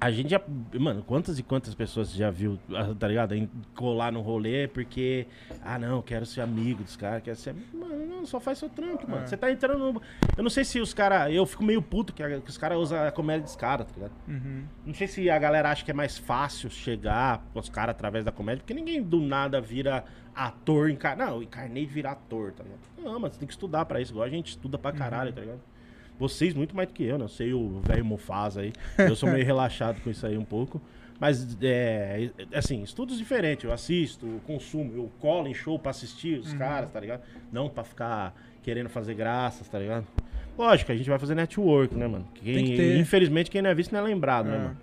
A 0.00 0.10
gente 0.10 0.28
já. 0.30 0.40
Mano, 0.78 1.02
quantas 1.02 1.38
e 1.38 1.42
quantas 1.42 1.74
pessoas 1.74 2.12
já 2.12 2.30
viu, 2.30 2.58
ah, 2.74 2.94
tá 2.98 3.08
ligado? 3.08 3.34
Em 3.34 3.48
colar 3.74 4.12
no 4.12 4.20
rolê 4.20 4.68
porque. 4.68 5.26
Ah, 5.64 5.78
não, 5.78 6.02
quero 6.02 6.26
ser 6.26 6.42
amigo 6.42 6.82
dos 6.82 6.94
caras, 6.94 7.22
quero 7.22 7.36
ser. 7.36 7.54
Mano, 7.72 8.04
não, 8.04 8.26
só 8.26 8.38
faz 8.38 8.58
seu 8.58 8.68
trampo, 8.68 9.08
mano. 9.08 9.22
É. 9.22 9.26
Você 9.26 9.36
tá 9.36 9.50
entrando 9.50 9.92
no. 9.92 10.02
Eu 10.36 10.42
não 10.42 10.50
sei 10.50 10.62
se 10.64 10.78
os 10.78 10.92
caras. 10.92 11.32
Eu 11.32 11.46
fico 11.46 11.64
meio 11.64 11.80
puto 11.80 12.12
que, 12.12 12.22
a- 12.22 12.38
que 12.40 12.50
os 12.50 12.58
caras 12.58 12.76
usam 12.76 13.02
a 13.06 13.10
comédia 13.12 13.44
dos 13.44 13.56
caras, 13.56 13.86
tá 13.86 13.92
ligado? 13.94 14.12
Uhum. 14.28 14.64
Não 14.84 14.92
sei 14.94 15.06
se 15.06 15.30
a 15.30 15.38
galera 15.38 15.70
acha 15.70 15.82
que 15.84 15.90
é 15.90 15.94
mais 15.94 16.18
fácil 16.18 16.68
chegar 16.68 17.38
pros 17.54 17.70
caras 17.70 17.92
através 17.94 18.24
da 18.26 18.32
comédia, 18.32 18.60
porque 18.62 18.74
ninguém 18.74 19.02
do 19.02 19.20
nada 19.22 19.58
vira 19.58 20.04
ator 20.34 20.90
em 20.90 20.96
cara. 20.96 21.24
Não, 21.24 21.42
encarnei 21.42 21.86
de 21.86 21.92
virar 21.94 22.12
ator, 22.12 22.52
tá 22.52 22.62
ligado? 22.62 22.80
Não, 23.02 23.18
mas 23.20 23.32
você 23.34 23.38
tem 23.38 23.46
que 23.48 23.54
estudar 23.54 23.86
pra 23.86 24.00
isso, 24.02 24.12
igual 24.12 24.26
a 24.26 24.28
gente 24.30 24.48
estuda 24.50 24.76
pra 24.76 24.92
caralho, 24.92 25.32
tá 25.32 25.40
ligado? 25.40 25.60
Vocês 26.18 26.54
muito 26.54 26.74
mais 26.76 26.88
do 26.88 26.94
que 26.94 27.02
eu, 27.04 27.18
né? 27.18 27.24
Eu 27.24 27.28
sei 27.28 27.52
o 27.52 27.80
velho 27.80 28.04
Mufasa 28.04 28.60
aí. 28.60 28.72
Eu 28.98 29.16
sou 29.16 29.30
meio 29.30 29.44
relaxado 29.46 30.00
com 30.00 30.10
isso 30.10 30.26
aí 30.26 30.38
um 30.38 30.44
pouco. 30.44 30.80
Mas, 31.18 31.56
é, 31.62 32.30
assim, 32.52 32.82
estudos 32.82 33.16
diferentes. 33.18 33.64
Eu 33.64 33.72
assisto, 33.72 34.26
eu 34.26 34.40
consumo, 34.46 34.92
eu 34.94 35.10
colo 35.20 35.46
em 35.48 35.54
show 35.54 35.78
pra 35.78 35.90
assistir 35.90 36.38
os 36.38 36.52
caras, 36.54 36.90
tá 36.90 36.98
ligado? 37.00 37.22
Não 37.52 37.68
pra 37.68 37.84
ficar 37.84 38.34
querendo 38.62 38.88
fazer 38.88 39.14
graças, 39.14 39.68
tá 39.68 39.78
ligado? 39.78 40.06
Lógico, 40.58 40.90
a 40.92 40.96
gente 40.96 41.08
vai 41.08 41.18
fazer 41.18 41.34
network, 41.34 41.94
né, 41.96 42.06
mano? 42.06 42.26
Quem. 42.34 42.98
Infelizmente, 42.98 43.50
quem 43.50 43.60
não 43.62 43.70
é 43.70 43.74
visto 43.74 43.92
não 43.92 44.00
é 44.00 44.02
lembrado, 44.02 44.46
né, 44.46 44.56
É. 44.56 44.58
mano? 44.58 44.76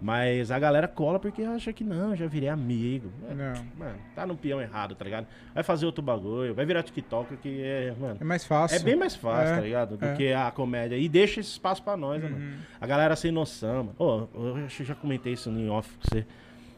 Mas 0.00 0.50
a 0.50 0.58
galera 0.58 0.86
cola 0.86 1.18
porque 1.18 1.42
acha 1.42 1.72
que 1.72 1.82
não, 1.82 2.14
já 2.14 2.26
virei 2.26 2.48
amigo. 2.50 3.10
É, 3.30 3.34
Não. 3.34 3.64
Mano, 3.78 3.98
tá 4.14 4.26
no 4.26 4.36
peão 4.36 4.60
errado, 4.60 4.94
tá 4.94 5.04
ligado? 5.04 5.26
Vai 5.54 5.62
fazer 5.62 5.86
outro 5.86 6.02
bagulho, 6.02 6.54
vai 6.54 6.66
virar 6.66 6.82
TikTok 6.82 7.36
que 7.38 7.62
é, 7.62 7.94
mano. 7.98 8.18
É 8.20 8.24
mais 8.24 8.44
fácil. 8.44 8.76
É 8.76 8.80
bem 8.80 8.94
mais 8.94 9.16
fácil, 9.16 9.52
É, 9.52 9.56
tá 9.56 9.62
ligado? 9.62 9.96
Do 9.96 10.04
é. 10.04 10.14
que 10.14 10.32
a 10.32 10.50
comédia. 10.50 10.96
E 10.98 11.08
deixa 11.08 11.40
esse 11.40 11.50
espaço 11.50 11.82
pra 11.82 11.96
nós, 11.96 12.22
né, 12.22 12.28
Uhum. 12.28 12.34
mano? 12.34 12.56
A 12.80 12.86
galera 12.86 13.16
sem 13.16 13.32
noção, 13.32 13.84
mano. 13.84 13.96
Ô, 13.98 14.28
eu 14.54 14.68
já 14.68 14.94
comentei 14.94 15.32
isso 15.32 15.48
em 15.50 15.68
off 15.70 15.88
com 15.96 16.04
você. 16.10 16.26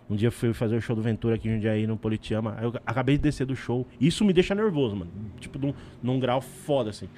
Um 0.08 0.16
dia 0.16 0.28
eu 0.28 0.32
fui 0.32 0.54
fazer 0.54 0.74
o 0.76 0.80
show 0.80 0.96
do 0.96 1.02
Ventura 1.02 1.34
aqui 1.34 1.48
em 1.48 1.54
Jundiaí, 1.54 1.86
no 1.86 1.96
Politeama. 1.96 2.54
Aí 2.56 2.64
eu 2.64 2.72
acabei 2.86 3.16
de 3.18 3.22
descer 3.24 3.44
do 3.46 3.54
show. 3.54 3.86
Isso 4.00 4.24
me 4.24 4.32
deixa 4.32 4.54
nervoso, 4.54 4.96
mano. 4.96 5.10
Tipo, 5.38 5.58
num, 5.58 5.74
num 6.02 6.18
grau 6.18 6.40
foda, 6.40 6.90
assim. 6.90 7.08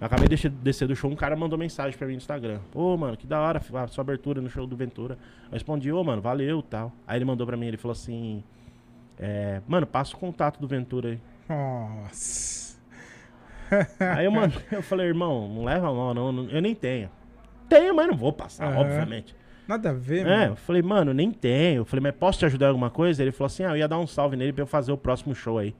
Eu 0.00 0.06
acabei 0.06 0.28
de 0.28 0.48
descer- 0.48 0.88
do 0.88 0.96
show, 0.96 1.10
um 1.10 1.14
cara 1.16 1.36
mandou 1.36 1.58
mensagem 1.58 1.96
pra 1.98 2.06
mim 2.06 2.14
no 2.14 2.18
Instagram. 2.18 2.58
Ô, 2.74 2.96
mano, 2.96 3.16
que 3.16 3.26
da 3.26 3.38
hora 3.40 3.60
a 3.74 3.86
sua 3.88 4.00
abertura 4.02 4.40
no 4.40 4.48
show 4.48 4.66
do 4.66 4.74
Ventura. 4.74 5.18
Eu 5.44 5.52
respondi, 5.52 5.92
ô, 5.92 6.02
mano, 6.02 6.22
valeu 6.22 6.62
tal. 6.62 6.90
Aí 7.06 7.18
ele 7.18 7.24
mandou 7.26 7.46
pra 7.46 7.56
mim, 7.56 7.66
ele 7.66 7.76
falou 7.76 7.92
assim... 7.92 8.42
é, 9.18 9.60
mano, 9.68 9.86
passa 9.86 10.16
o 10.16 10.18
contato 10.18 10.58
do 10.58 10.66
Ventura 10.66 11.10
aí. 11.10 11.18
Nossa. 11.48 12.78
Aí 14.16 14.24
eu 14.24 14.32
mandei, 14.32 14.58
eu 14.72 14.82
falei, 14.82 15.06
irmão, 15.06 15.48
não 15.48 15.64
leva 15.64 15.92
mal, 15.92 16.14
não, 16.14 16.32
não- 16.32 16.48
eu 16.50 16.62
nem 16.62 16.74
tenho. 16.74 17.10
Tenho, 17.68 17.94
mas 17.94 18.08
não 18.08 18.16
vou 18.16 18.32
passar, 18.32 18.66
Aham. 18.68 18.80
obviamente. 18.80 19.36
Nada 19.68 19.90
a 19.90 19.92
ver, 19.92 20.26
É, 20.26 20.32
eu 20.34 20.38
mano. 20.40 20.56
falei, 20.56 20.82
mano, 20.82 21.14
nem 21.14 21.30
tenho. 21.30 21.82
Eu 21.82 21.84
falei, 21.84 22.02
mas 22.02 22.14
posso 22.16 22.38
te 22.40 22.46
ajudar 22.46 22.66
em 22.66 22.68
alguma 22.70 22.90
coisa? 22.90 23.22
Ele 23.22 23.30
falou 23.30 23.46
assim, 23.46 23.62
ah, 23.64 23.70
eu 23.70 23.76
ia 23.76 23.86
dar 23.86 23.98
um 23.98 24.06
salve 24.06 24.34
nele 24.34 24.52
pra 24.52 24.62
eu 24.62 24.66
fazer 24.66 24.90
o 24.90 24.96
próximo 24.96 25.34
show 25.34 25.58
aí. 25.58 25.74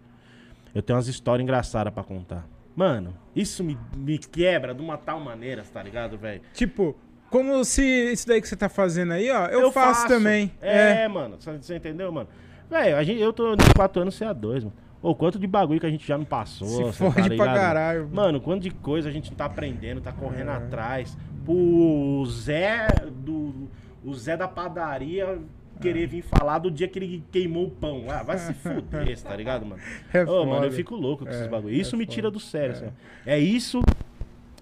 Eu 0.75 0.83
tenho 0.83 0.97
umas 0.97 1.09
histórias 1.09 1.43
engraçadas 1.43 1.93
pra 1.93 2.05
contar. 2.05 2.47
Mano, 2.75 3.15
isso 3.35 3.63
me, 3.65 3.77
me 3.97 4.19
quebra 4.19 4.75
de 4.75 4.81
uma 4.83 4.97
tal 4.97 5.21
maneira, 5.21 5.63
tá 5.73 5.83
ligado, 5.83 6.17
velho? 6.17 6.41
Tipo, 6.55 6.97
como 7.31 7.65
se 7.65 7.83
isso 8.13 8.27
daí 8.27 8.41
que 8.41 8.49
você 8.49 8.57
tá 8.57 8.69
fazendo 8.69 9.13
aí, 9.13 9.31
ó, 9.31 9.47
eu, 9.47 9.71
faço, 9.71 10.09
também. 10.09 10.53
É, 10.61 11.07
mano, 11.09 11.37
você 11.39 11.53
você 11.59 11.77
entendeu, 11.77 12.11
mano? 12.11 12.29
Velho, 12.69 13.13
eu 13.19 13.33
tô 13.33 13.57
de 13.57 13.65
4 13.75 14.03
anos 14.03 14.19
CA2, 14.19 14.61
mano. 14.65 14.73
Ô, 15.03 15.15
quanto 15.15 15.39
de 15.39 15.47
bagulho 15.47 15.81
que 15.81 15.87
a 15.87 15.91
gente 15.91 16.07
já 16.07 16.19
não 16.19 16.27
passou, 16.27 16.93
Se 16.93 16.99
cê 16.99 17.05
fode 17.05 17.15
tá 17.15 17.23
pra 17.23 17.29
ligado? 17.29 17.55
caralho, 17.55 18.01
mano. 18.03 18.15
Mano, 18.15 18.41
quanto 18.41 18.63
de 18.63 18.71
coisa 18.71 19.09
a 19.09 19.13
gente 19.13 19.33
tá 19.33 19.47
aprendendo, 19.47 20.01
tá 20.01 20.13
correndo 20.13 20.51
É. 20.51 20.55
atrás. 20.57 21.17
O 21.49 22.25
Zé 22.27 22.87
do. 23.11 23.69
O 24.05 24.15
Zé 24.15 24.37
da 24.37 24.47
padaria 24.47 25.39
querer 25.81 26.07
vir 26.07 26.23
falar 26.23 26.59
do 26.59 26.71
dia 26.71 26.87
que 26.89 26.99
ele 26.99 27.25
queimou 27.33 27.67
o 27.67 27.71
pão. 27.71 28.05
Ah, 28.09 28.23
vai 28.23 28.39
se 28.39 28.53
fuder, 28.55 29.21
tá 29.23 29.35
ligado, 29.37 29.65
mano? 29.67 29.81
É 30.13 30.25
Ô, 30.25 30.45
mano, 30.47 30.67
eu 30.67 30.73
fico 30.73 30.95
louco 30.95 31.25
com 31.25 31.31
esses 31.31 31.47
É, 31.47 31.49
bagulho. 31.49 31.75
Isso 31.75 31.95
é 31.95 31.99
me 31.99 32.05
foda. 32.05 32.15
tira 32.15 32.31
do 32.31 32.39
sério, 32.41 32.73
assim. 32.73 32.87
ó. 32.87 32.91
É 33.27 33.39
isso. 33.39 33.81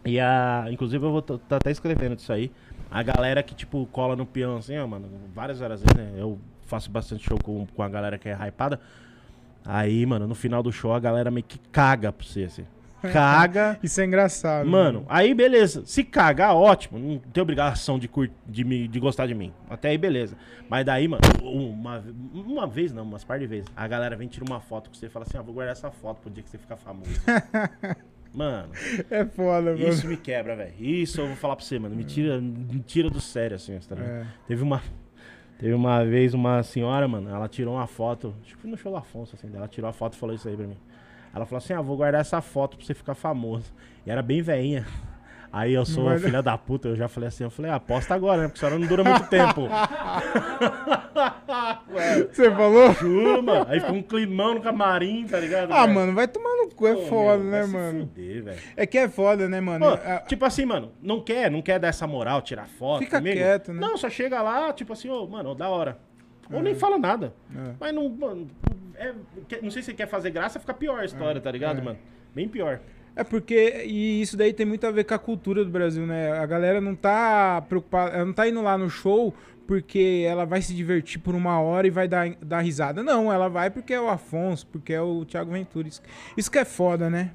E 0.04 0.18
a. 0.20 0.66
Inclusive, 0.70 1.04
eu 1.04 1.10
vou 1.10 1.20
tá 1.22 1.38
tá 1.48 1.56
até 1.56 1.70
escrevendo 1.70 2.16
disso 2.16 2.32
aí. 2.32 2.50
A 2.90 3.02
galera 3.02 3.42
que, 3.42 3.54
tipo, 3.54 3.84
cola 3.92 4.16
no 4.16 4.24
peão, 4.24 4.56
assim, 4.56 4.78
ó, 4.78 4.86
mano, 4.86 5.08
várias 5.34 5.60
vezes, 5.60 5.84
né? 5.94 6.12
Eu 6.16 6.38
faço 6.66 6.90
bastante 6.90 7.24
show 7.24 7.38
com, 7.42 7.66
com 7.66 7.82
a 7.82 7.88
galera 7.88 8.16
que 8.16 8.28
é 8.28 8.32
hypada. 8.48 8.80
Aí, 9.64 10.06
mano, 10.06 10.26
no 10.26 10.34
final 10.34 10.62
do 10.62 10.72
show 10.72 10.94
a 10.94 11.00
galera 11.00 11.30
meio 11.30 11.44
que 11.44 11.58
caga 11.70 12.10
pra 12.12 12.26
você, 12.26 12.44
assim. 12.44 12.64
Caga. 13.02 13.78
Isso 13.82 14.00
é 14.00 14.04
engraçado. 14.04 14.68
Mano, 14.68 15.04
aí 15.08 15.34
beleza. 15.34 15.84
Se 15.84 16.02
cagar, 16.02 16.54
ótimo. 16.54 16.98
Não 16.98 17.18
tem 17.18 17.42
obrigação 17.42 17.98
de, 17.98 18.08
cur... 18.08 18.28
de, 18.46 18.64
me... 18.64 18.88
de 18.88 18.98
gostar 19.00 19.26
de 19.26 19.34
mim. 19.34 19.52
Até 19.68 19.90
aí, 19.90 19.98
beleza. 19.98 20.36
Mas 20.68 20.84
daí, 20.84 21.06
mano, 21.06 21.22
uma, 21.42 22.04
uma 22.34 22.66
vez 22.66 22.92
não, 22.92 23.04
umas 23.04 23.24
par 23.24 23.38
de 23.38 23.46
vezes. 23.46 23.68
A 23.76 23.86
galera 23.86 24.16
vem 24.16 24.28
tirar 24.28 24.46
uma 24.46 24.60
foto 24.60 24.90
com 24.90 24.96
você 24.96 25.06
e 25.06 25.08
fala 25.08 25.24
assim: 25.28 25.38
ah, 25.38 25.42
vou 25.42 25.54
guardar 25.54 25.72
essa 25.72 25.90
foto 25.90 26.20
pro 26.20 26.30
dia 26.30 26.42
que 26.42 26.50
você 26.50 26.58
ficar 26.58 26.76
famoso. 26.76 27.10
mano, 28.34 28.70
É 29.10 29.24
foda, 29.24 29.72
mano. 29.72 29.88
isso 29.88 30.06
me 30.06 30.16
quebra, 30.16 30.56
velho. 30.56 30.74
Isso 30.78 31.20
eu 31.20 31.26
vou 31.28 31.36
falar 31.36 31.56
pra 31.56 31.64
você, 31.64 31.78
mano. 31.78 31.94
Me 31.94 32.04
tira, 32.04 32.40
me 32.40 32.80
tira 32.80 33.08
do 33.08 33.20
sério, 33.20 33.56
assim, 33.56 33.78
tá? 33.78 33.96
É. 33.96 34.26
Teve 34.46 34.62
uma. 34.62 34.82
Teve 35.58 35.74
uma 35.74 36.04
vez 36.04 36.34
uma 36.34 36.62
senhora, 36.62 37.08
mano, 37.08 37.28
ela 37.30 37.48
tirou 37.48 37.74
uma 37.74 37.86
foto. 37.86 38.32
Acho 38.44 38.54
que 38.54 38.60
foi 38.62 38.70
no 38.70 38.76
show 38.76 38.92
do 38.92 38.98
Afonso, 38.98 39.34
assim. 39.34 39.50
Ela 39.52 39.66
tirou 39.66 39.90
a 39.90 39.92
foto 39.92 40.14
e 40.14 40.16
falou 40.16 40.34
isso 40.34 40.48
aí 40.48 40.56
pra 40.56 40.66
mim. 40.66 40.76
Ela 41.38 41.46
falou 41.46 41.58
assim: 41.58 41.72
ah, 41.72 41.80
vou 41.80 41.96
guardar 41.96 42.20
essa 42.20 42.40
foto 42.40 42.76
pra 42.76 42.84
você 42.86 42.94
ficar 42.94 43.14
famoso. 43.14 43.72
E 44.06 44.10
era 44.10 44.22
bem 44.22 44.42
veinha. 44.42 44.86
Aí 45.50 45.72
eu 45.72 45.84
sou 45.86 46.04
vai- 46.04 46.18
filha 46.18 46.42
da 46.42 46.58
puta, 46.58 46.88
eu 46.88 46.94
já 46.96 47.08
falei 47.08 47.28
assim, 47.28 47.42
eu 47.42 47.48
falei, 47.50 47.70
ah, 47.70 47.76
aposta 47.76 48.14
agora, 48.14 48.42
né? 48.42 48.48
Porque 48.48 48.58
a 48.58 48.68
senhora 48.68 48.78
não 48.78 48.86
dura 48.86 49.02
muito 49.02 49.26
tempo. 49.30 49.66
Você 52.30 52.50
falou? 52.50 52.92
Juro, 52.92 53.42
mano. 53.42 53.66
Aí 53.68 53.80
ficou 53.80 53.96
um 53.96 54.02
climão 54.02 54.54
no 54.54 54.60
camarim, 54.60 55.26
tá 55.26 55.38
ligado? 55.40 55.72
Ah, 55.72 55.82
velho? 55.82 55.94
mano, 55.94 56.14
vai 56.14 56.28
tomar 56.28 56.54
no 56.64 56.68
cu, 56.74 56.86
é 56.86 56.94
Pô, 56.94 57.00
foda, 57.06 57.38
meu, 57.38 57.50
né, 57.50 57.58
vai 57.60 57.66
se 57.66 57.72
mano? 57.72 58.00
fuder. 58.00 58.58
É 58.76 58.86
que 58.86 58.98
é 58.98 59.08
foda, 59.08 59.48
né, 59.48 59.60
mano? 59.60 59.86
Pô, 59.86 59.96
tipo 60.28 60.44
assim, 60.44 60.64
mano, 60.66 60.92
não 61.02 61.20
quer, 61.22 61.50
não 61.50 61.62
quer 61.62 61.78
dar 61.78 61.88
essa 61.88 62.06
moral, 62.06 62.42
tirar 62.42 62.66
foto 62.68 63.04
Fica 63.04 63.18
comigo? 63.18 63.36
quieto, 63.36 63.72
né? 63.72 63.80
Não, 63.80 63.96
só 63.96 64.10
chega 64.10 64.40
lá, 64.42 64.72
tipo 64.72 64.92
assim, 64.92 65.08
ô, 65.08 65.26
mano, 65.26 65.54
da 65.54 65.68
hora. 65.68 65.98
Ou 66.52 66.62
nem 66.62 66.74
fala 66.74 66.98
nada. 66.98 67.32
É. 67.54 67.72
Mas 67.78 67.94
não, 67.94 68.08
mano, 68.08 68.48
é- 68.98 69.62
não 69.62 69.70
sei 69.70 69.82
se 69.82 69.94
quer 69.94 70.06
fazer 70.06 70.30
graça, 70.30 70.58
fica 70.60 70.74
pior 70.74 71.00
a 71.00 71.04
história, 71.04 71.40
tá 71.40 71.50
ligado, 71.50 71.78
é. 71.80 71.82
mano? 71.82 71.98
Bem 72.34 72.48
pior. 72.48 72.80
É 73.16 73.24
porque, 73.24 73.82
e 73.84 74.22
isso 74.22 74.36
daí 74.36 74.52
tem 74.52 74.64
muito 74.64 74.86
a 74.86 74.90
ver 74.90 75.04
com 75.04 75.14
a 75.14 75.18
cultura 75.18 75.64
do 75.64 75.70
Brasil, 75.70 76.06
né? 76.06 76.32
A 76.32 76.46
galera 76.46 76.80
não 76.80 76.94
tá 76.94 77.60
preocupada, 77.68 78.14
ela 78.14 78.24
não 78.24 78.32
tá 78.32 78.48
indo 78.48 78.62
lá 78.62 78.78
no 78.78 78.88
show 78.88 79.34
porque 79.66 80.24
ela 80.26 80.44
vai 80.44 80.62
se 80.62 80.72
divertir 80.74 81.20
por 81.20 81.34
uma 81.34 81.60
hora 81.60 81.86
e 81.86 81.90
vai 81.90 82.08
dar, 82.08 82.30
dar 82.40 82.60
risada. 82.60 83.02
Não, 83.02 83.32
ela 83.32 83.48
vai 83.48 83.70
porque 83.70 83.92
é 83.92 84.00
o 84.00 84.08
Afonso, 84.08 84.66
porque 84.68 84.92
é 84.92 85.02
o 85.02 85.24
Thiago 85.24 85.50
Ventura. 85.50 85.88
Isso, 85.88 86.00
isso 86.36 86.50
que 86.50 86.58
é 86.58 86.64
foda, 86.64 87.10
né? 87.10 87.32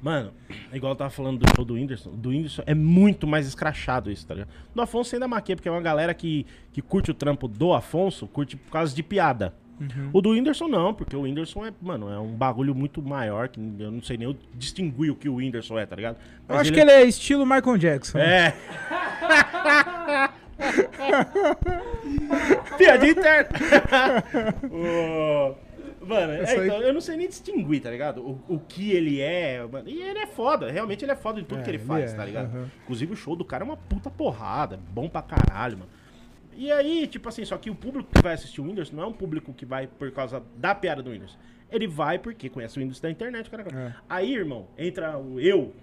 Mano, 0.00 0.32
igual 0.72 0.92
eu 0.92 0.96
tava 0.96 1.10
falando 1.10 1.38
do 1.38 1.56
show 1.56 1.64
do 1.64 1.74
Whindersson, 1.74 2.10
do 2.10 2.28
Whindersson 2.28 2.62
é 2.66 2.74
muito 2.74 3.26
mais 3.26 3.46
escrachado 3.46 4.10
isso, 4.10 4.26
tá 4.26 4.34
ligado? 4.34 4.50
Do 4.74 4.82
Afonso 4.82 5.16
ainda 5.16 5.26
maquia, 5.26 5.56
porque 5.56 5.68
é 5.68 5.72
uma 5.72 5.80
galera 5.80 6.14
que, 6.14 6.46
que 6.72 6.80
curte 6.80 7.10
o 7.10 7.14
trampo 7.14 7.48
do 7.48 7.72
Afonso, 7.72 8.26
curte 8.26 8.56
por 8.56 8.70
causa 8.70 8.94
de 8.94 9.02
piada. 9.02 9.54
Uhum. 9.80 10.10
O 10.12 10.20
do 10.20 10.30
Whindersson 10.30 10.68
não, 10.68 10.94
porque 10.94 11.16
o 11.16 11.22
Whindersson 11.22 11.66
é, 11.66 11.72
mano, 11.82 12.10
é 12.10 12.18
um 12.18 12.32
bagulho 12.32 12.74
muito 12.74 13.02
maior, 13.02 13.48
que 13.48 13.58
eu 13.60 13.90
não 13.90 14.02
sei 14.02 14.16
nem 14.16 14.28
eu 14.28 14.36
distinguir 14.54 15.10
o 15.10 15.16
que 15.16 15.28
o 15.28 15.36
Whindersson 15.36 15.78
é, 15.78 15.86
tá 15.86 15.96
ligado? 15.96 16.16
Eu 16.48 16.56
acho 16.56 16.72
que 16.72 16.80
ele 16.80 16.90
é 16.90 17.04
estilo 17.04 17.44
Michael 17.44 17.78
Jackson. 17.78 18.18
É. 18.18 18.54
Piadinha 22.78 23.12
interna. 23.12 23.48
Ô, 24.70 25.54
Mano, 26.06 26.32
é, 26.32 26.42
então, 26.42 26.82
eu 26.82 26.92
não 26.92 27.00
sei 27.00 27.16
nem 27.16 27.28
distinguir, 27.28 27.80
tá 27.80 27.90
ligado? 27.90 28.20
O, 28.20 28.38
o 28.56 28.58
que 28.58 28.90
ele 28.92 29.20
é. 29.20 29.66
mano. 29.66 29.88
E 29.88 30.02
ele 30.02 30.18
é 30.18 30.26
foda, 30.26 30.70
realmente 30.70 31.04
ele 31.04 31.12
é 31.12 31.16
foda 31.16 31.40
em 31.40 31.44
tudo 31.44 31.60
É, 31.60 31.62
que 31.62 31.70
ele 31.70 31.78
ele 31.78 31.86
faz, 31.86 32.12
é, 32.12 32.16
tá 32.16 32.24
ligado? 32.24 32.46
aham. 32.46 32.70
Inclusive 32.82 33.12
o 33.12 33.16
show 33.16 33.34
do 33.34 33.44
cara 33.44 33.64
é 33.64 33.66
uma 33.66 33.76
puta 33.76 34.10
porrada, 34.10 34.78
bom 34.90 35.08
pra 35.08 35.22
caralho, 35.22 35.78
mano. 35.78 35.90
E 36.56 36.70
aí, 36.70 37.06
tipo 37.06 37.28
assim, 37.28 37.44
só 37.44 37.56
que 37.58 37.70
o 37.70 37.74
público 37.74 38.10
que 38.14 38.22
vai 38.22 38.34
assistir 38.34 38.60
o 38.60 38.64
Whindersson 38.64 38.96
não 38.96 39.02
é 39.04 39.06
um 39.06 39.12
público 39.12 39.52
que 39.52 39.64
vai 39.66 39.86
por 39.86 40.10
causa 40.12 40.42
da 40.56 40.74
piada 40.74 41.02
do 41.02 41.10
Whindersson. 41.10 41.38
Ele 41.70 41.86
vai 41.86 42.18
porque 42.18 42.48
conhece 42.48 42.78
o 42.78 42.80
Whindersson 42.80 43.02
da 43.02 43.10
internet, 43.10 43.50
cara. 43.50 43.64
É. 43.74 43.92
Aí, 44.08 44.34
irmão, 44.34 44.68
entra 44.78 45.18
o 45.18 45.40
eu 45.40 45.74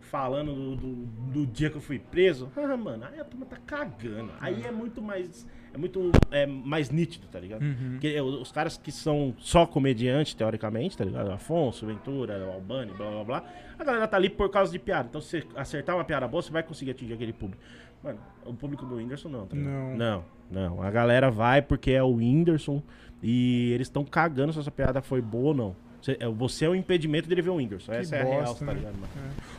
falando 0.00 0.54
do, 0.54 0.76
do- 0.76 1.06
do 1.32 1.46
dia 1.46 1.68
que 1.70 1.76
eu 1.76 1.80
fui 1.80 1.98
preso. 1.98 2.50
Ah, 2.56 2.76
mano, 2.76 3.04
aí 3.10 3.18
a 3.18 3.24
turma 3.24 3.46
tá 3.46 3.56
cagando. 3.66 4.30
Aí 4.40 4.62
é 4.62 4.70
muito 4.70 5.00
mais. 5.00 5.46
É 5.72 5.76
muito 5.78 6.10
é, 6.30 6.46
mais 6.46 6.90
nítido, 6.90 7.26
tá 7.28 7.38
ligado? 7.40 7.62
Uhum. 7.62 7.90
Porque 7.92 8.08
é, 8.08 8.22
os 8.22 8.50
caras 8.52 8.76
que 8.78 8.90
são 8.90 9.34
só 9.38 9.66
comediante, 9.66 10.34
teoricamente, 10.36 10.96
tá 10.96 11.04
ligado? 11.04 11.30
Afonso, 11.30 11.86
Ventura, 11.86 12.42
Albani, 12.52 12.92
blá 12.92 13.10
blá 13.10 13.24
blá. 13.24 13.44
A 13.78 13.84
galera 13.84 14.08
tá 14.08 14.16
ali 14.16 14.28
por 14.30 14.50
causa 14.50 14.72
de 14.72 14.78
piada. 14.78 15.08
Então, 15.08 15.20
se 15.20 15.40
você 15.40 15.46
acertar 15.56 15.94
uma 15.96 16.04
piada 16.04 16.26
boa, 16.26 16.42
você 16.42 16.50
vai 16.50 16.62
conseguir 16.62 16.90
atingir 16.92 17.12
aquele 17.14 17.32
público. 17.34 17.62
Mano, 18.02 18.18
o 18.46 18.54
público 18.54 18.84
do 18.86 18.96
Whindersson 18.96 19.28
não, 19.28 19.46
tá 19.46 19.56
ligado? 19.56 19.72
Não. 19.72 19.96
Não, 19.96 20.24
não. 20.50 20.82
A 20.82 20.90
galera 20.90 21.30
vai 21.30 21.60
porque 21.62 21.90
é 21.92 22.02
o 22.02 22.14
Whindersson 22.16 22.82
e 23.22 23.72
eles 23.72 23.86
estão 23.88 24.04
cagando 24.04 24.52
se 24.52 24.58
essa 24.60 24.70
piada 24.70 25.02
foi 25.02 25.20
boa 25.20 25.48
ou 25.48 25.54
não. 25.54 25.76
Você 26.00 26.16
é, 26.20 26.28
você 26.28 26.64
é 26.64 26.68
o 26.68 26.76
impedimento 26.76 27.28
dele 27.28 27.42
ver 27.42 27.50
o 27.50 27.56
Whindersson. 27.56 27.92
Essa 27.92 28.16
é 28.16 28.22
a 28.22 28.24
real, 28.24 28.44
bosta, 28.44 28.64
tá 28.64 28.72
né? 28.72 28.78
ligado, 28.78 28.94
mano? 28.94 29.12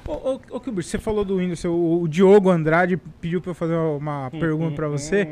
Ô, 0.07 0.13
ô, 0.53 0.55
ô 0.55 0.59
Kilbert, 0.61 0.85
você 0.85 0.97
falou 0.97 1.25
do 1.25 1.35
Whindersson, 1.35 1.67
o, 1.67 2.01
o 2.03 2.07
Diogo 2.07 2.49
Andrade 2.49 2.95
pediu 3.19 3.41
pra 3.41 3.51
eu 3.51 3.55
fazer 3.55 3.75
uma 3.75 4.31
pergunta 4.31 4.73
pra 4.75 4.87
você. 4.87 5.27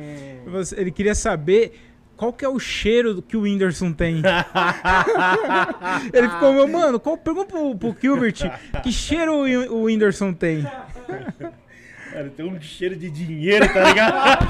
Você- 0.46 0.80
Ele 0.80 0.92
queria 0.92 1.16
saber 1.16 1.80
qual 2.18 2.34
que 2.34 2.44
é 2.44 2.50
o 2.50 2.60
cheiro 2.60 3.22
que 3.22 3.38
o 3.38 3.42
Whindersson 3.44 3.94
tem. 3.94 4.22
Ele 6.14 6.30
ficou, 6.30 6.52
meu, 6.54 6.68
mano, 6.68 7.00
qual, 7.00 7.18
pergunta 7.18 7.48
pro, 7.54 7.76
pro 7.76 7.96
Gilbert 8.00 8.36
que 8.84 8.92
cheiro 8.92 9.34
o, 9.34 9.42
Whin- 9.44 9.68
o 9.70 9.84
Whindersson 9.84 10.34
tem. 10.34 10.66
Cara, 12.12 12.30
tem 12.30 12.46
um 12.46 12.60
cheiro 12.62 12.96
de 12.96 13.10
dinheiro, 13.10 13.68
tá 13.74 13.84
ligado? 13.84 14.48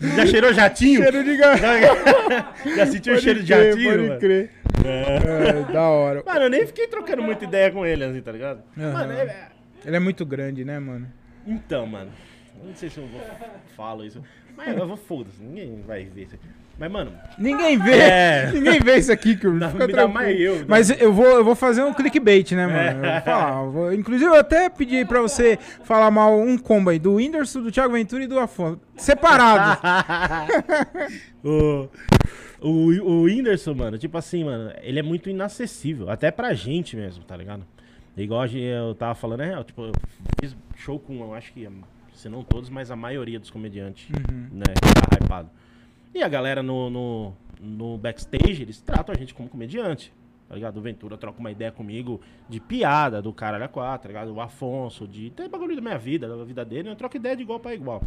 Já 0.16 0.26
cheirou 0.26 0.52
jatinho? 0.52 1.02
Cheiro 1.02 1.24
de 1.24 1.36
ga- 1.36 1.56
Já, 1.56 1.74
já 2.76 2.86
sentiu 2.86 3.14
o 3.14 3.18
cheiro 3.18 3.40
de 3.40 3.46
jatinho? 3.46 3.90
Pode 3.90 4.08
mano? 4.08 4.20
crer. 4.20 4.50
É, 4.84 5.72
da 5.72 5.82
hora. 5.82 6.22
Mano, 6.24 6.40
eu 6.42 6.50
nem 6.50 6.66
fiquei 6.66 6.86
trocando 6.86 7.22
muita 7.22 7.44
ideia 7.44 7.70
com 7.70 7.84
ele, 7.84 8.02
assim, 8.04 8.20
tá 8.22 8.32
ligado? 8.32 8.62
Aham. 8.78 8.92
Mano, 8.92 9.12
é- 9.12 9.22
é- 9.24 9.48
Ele 9.84 9.96
é 9.96 10.00
muito 10.00 10.24
grande, 10.24 10.64
né, 10.64 10.78
mano? 10.78 11.06
Então, 11.46 11.86
mano. 11.86 12.10
eu 12.60 12.66
Não 12.68 12.74
sei 12.74 12.88
se 12.88 12.98
eu 12.98 13.06
vou, 13.06 13.20
falo 13.76 14.04
isso. 14.04 14.22
Mas 14.56 14.76
eu 14.76 14.86
vou 14.86 14.96
foda-se, 14.96 15.42
ninguém 15.42 15.82
vai 15.86 16.04
ver 16.04 16.22
isso 16.24 16.34
aqui. 16.34 16.46
Mas, 16.80 16.90
mano, 16.90 17.12
Ninguém 17.36 17.76
vê. 17.78 17.92
É. 17.92 18.50
Ninguém 18.56 18.80
vê 18.80 18.96
isso 18.96 19.12
aqui, 19.12 19.36
Gilbert. 19.36 19.60
Não, 19.76 19.86
Fica 19.86 20.08
mais 20.08 20.40
eu, 20.40 20.60
né? 20.60 20.64
Mas 20.66 20.88
eu 20.88 21.12
vou, 21.12 21.26
eu 21.26 21.44
vou 21.44 21.54
fazer 21.54 21.84
um 21.84 21.92
clickbait, 21.92 22.52
né, 22.52 22.66
mano? 22.66 23.04
Eu 23.06 23.20
falar. 23.20 23.64
eu 23.64 23.70
vou- 23.70 23.92
inclusive, 23.92 24.30
eu 24.30 24.34
até 24.34 24.70
pedi 24.70 25.04
pra 25.04 25.20
você 25.20 25.58
falar 25.84 26.10
mal 26.10 26.40
um 26.40 26.56
combo 26.56 26.88
aí 26.88 26.98
do 26.98 27.16
Whindersson, 27.16 27.60
do 27.60 27.70
Thiago 27.70 27.92
Ventura 27.92 28.24
e 28.24 28.26
do 28.26 28.38
Afonso. 28.38 28.80
Separado. 28.96 29.78
o, 31.44 31.88
o, 32.62 32.70
o 33.02 33.22
Whindersson, 33.24 33.74
mano, 33.74 33.98
tipo 33.98 34.16
assim, 34.16 34.42
mano, 34.44 34.72
ele 34.80 34.98
é 34.98 35.02
muito 35.02 35.28
inacessível. 35.28 36.08
Até 36.08 36.30
pra 36.30 36.54
gente 36.54 36.96
mesmo, 36.96 37.22
tá 37.24 37.36
ligado? 37.36 37.62
Igual 38.16 38.46
eu 38.46 38.94
tava 38.94 39.14
falando, 39.14 39.42
é. 39.42 39.62
Tipo, 39.64 39.82
eu 39.82 39.92
fiz 40.40 40.56
show 40.76 40.98
com, 40.98 41.20
eu 41.20 41.34
acho 41.34 41.52
que, 41.52 41.68
se 42.14 42.26
não 42.30 42.42
todos, 42.42 42.70
mas 42.70 42.90
a 42.90 42.96
maioria 42.96 43.38
dos 43.38 43.50
comediantes, 43.50 44.08
né, 44.50 44.64
que 44.82 44.94
tá 45.10 45.22
hypado. 45.22 45.50
E 46.14 46.22
a 46.22 46.28
galera 46.28 46.62
no, 46.62 46.90
no, 46.90 47.32
no 47.60 47.98
backstage, 47.98 48.62
eles 48.62 48.80
tratam 48.80 49.14
a 49.14 49.18
gente 49.18 49.34
como 49.34 49.48
comediante. 49.48 50.12
Tá 50.48 50.56
ligado? 50.56 50.78
O 50.78 50.80
Ventura 50.80 51.16
troca 51.16 51.38
uma 51.38 51.52
ideia 51.52 51.70
comigo 51.70 52.20
de 52.48 52.58
piada 52.58 53.22
do 53.22 53.32
caralho 53.32 53.64
a 53.64 53.68
quatro, 53.68 54.02
tá 54.02 54.08
ligado? 54.08 54.34
O 54.34 54.40
Afonso, 54.40 55.06
de. 55.06 55.30
Tem 55.30 55.48
bagulho 55.48 55.76
da 55.76 55.80
minha 55.80 55.96
vida, 55.96 56.28
da 56.28 56.44
vida 56.44 56.64
dele, 56.64 56.88
eu 56.88 56.96
troco 56.96 57.16
ideia 57.16 57.36
de 57.36 57.42
igual 57.42 57.60
pra 57.60 57.72
igual. 57.72 58.02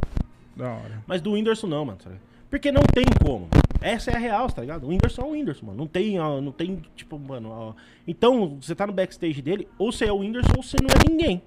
da 0.54 0.70
hora. 0.74 1.04
Mas 1.08 1.22
do 1.22 1.32
Whindersson 1.32 1.68
não, 1.68 1.86
mano. 1.86 1.99
Sabe? 2.04 2.18
Porque 2.49 2.70
não 2.70 2.84
tem 2.84 3.06
como. 3.26 3.47
Essa 3.80 4.12
é 4.12 4.16
a 4.16 4.20
real, 4.20 4.49
tá 4.51 4.62
ligado? 4.62 4.84
O 4.84 4.89
Whindersson 4.89 5.22
é 5.22 5.26
o 5.26 5.32
Whindersson, 5.32 5.66
mano. 5.68 5.78
Não 5.78 5.88
tem, 5.88 6.20
ó, 6.20 6.41
não 6.41 6.51
tem, 6.51 6.82
tipo, 6.95 7.18
mano, 7.18 7.49
ó. 7.49 7.74
Então, 8.06 8.58
você 8.62 8.76
tá 8.76 8.86
no 8.86 8.93
backstage 8.93 9.41
dele, 9.41 9.68
ou 9.78 9.91
você 9.91 10.06
é 10.06 10.12
o 10.12 10.18
Whindersson 10.18 10.51
ou 10.58 10.64
você 10.64 10.78
não 10.82 10.89
é 10.89 11.10
ninguém. 11.10 11.41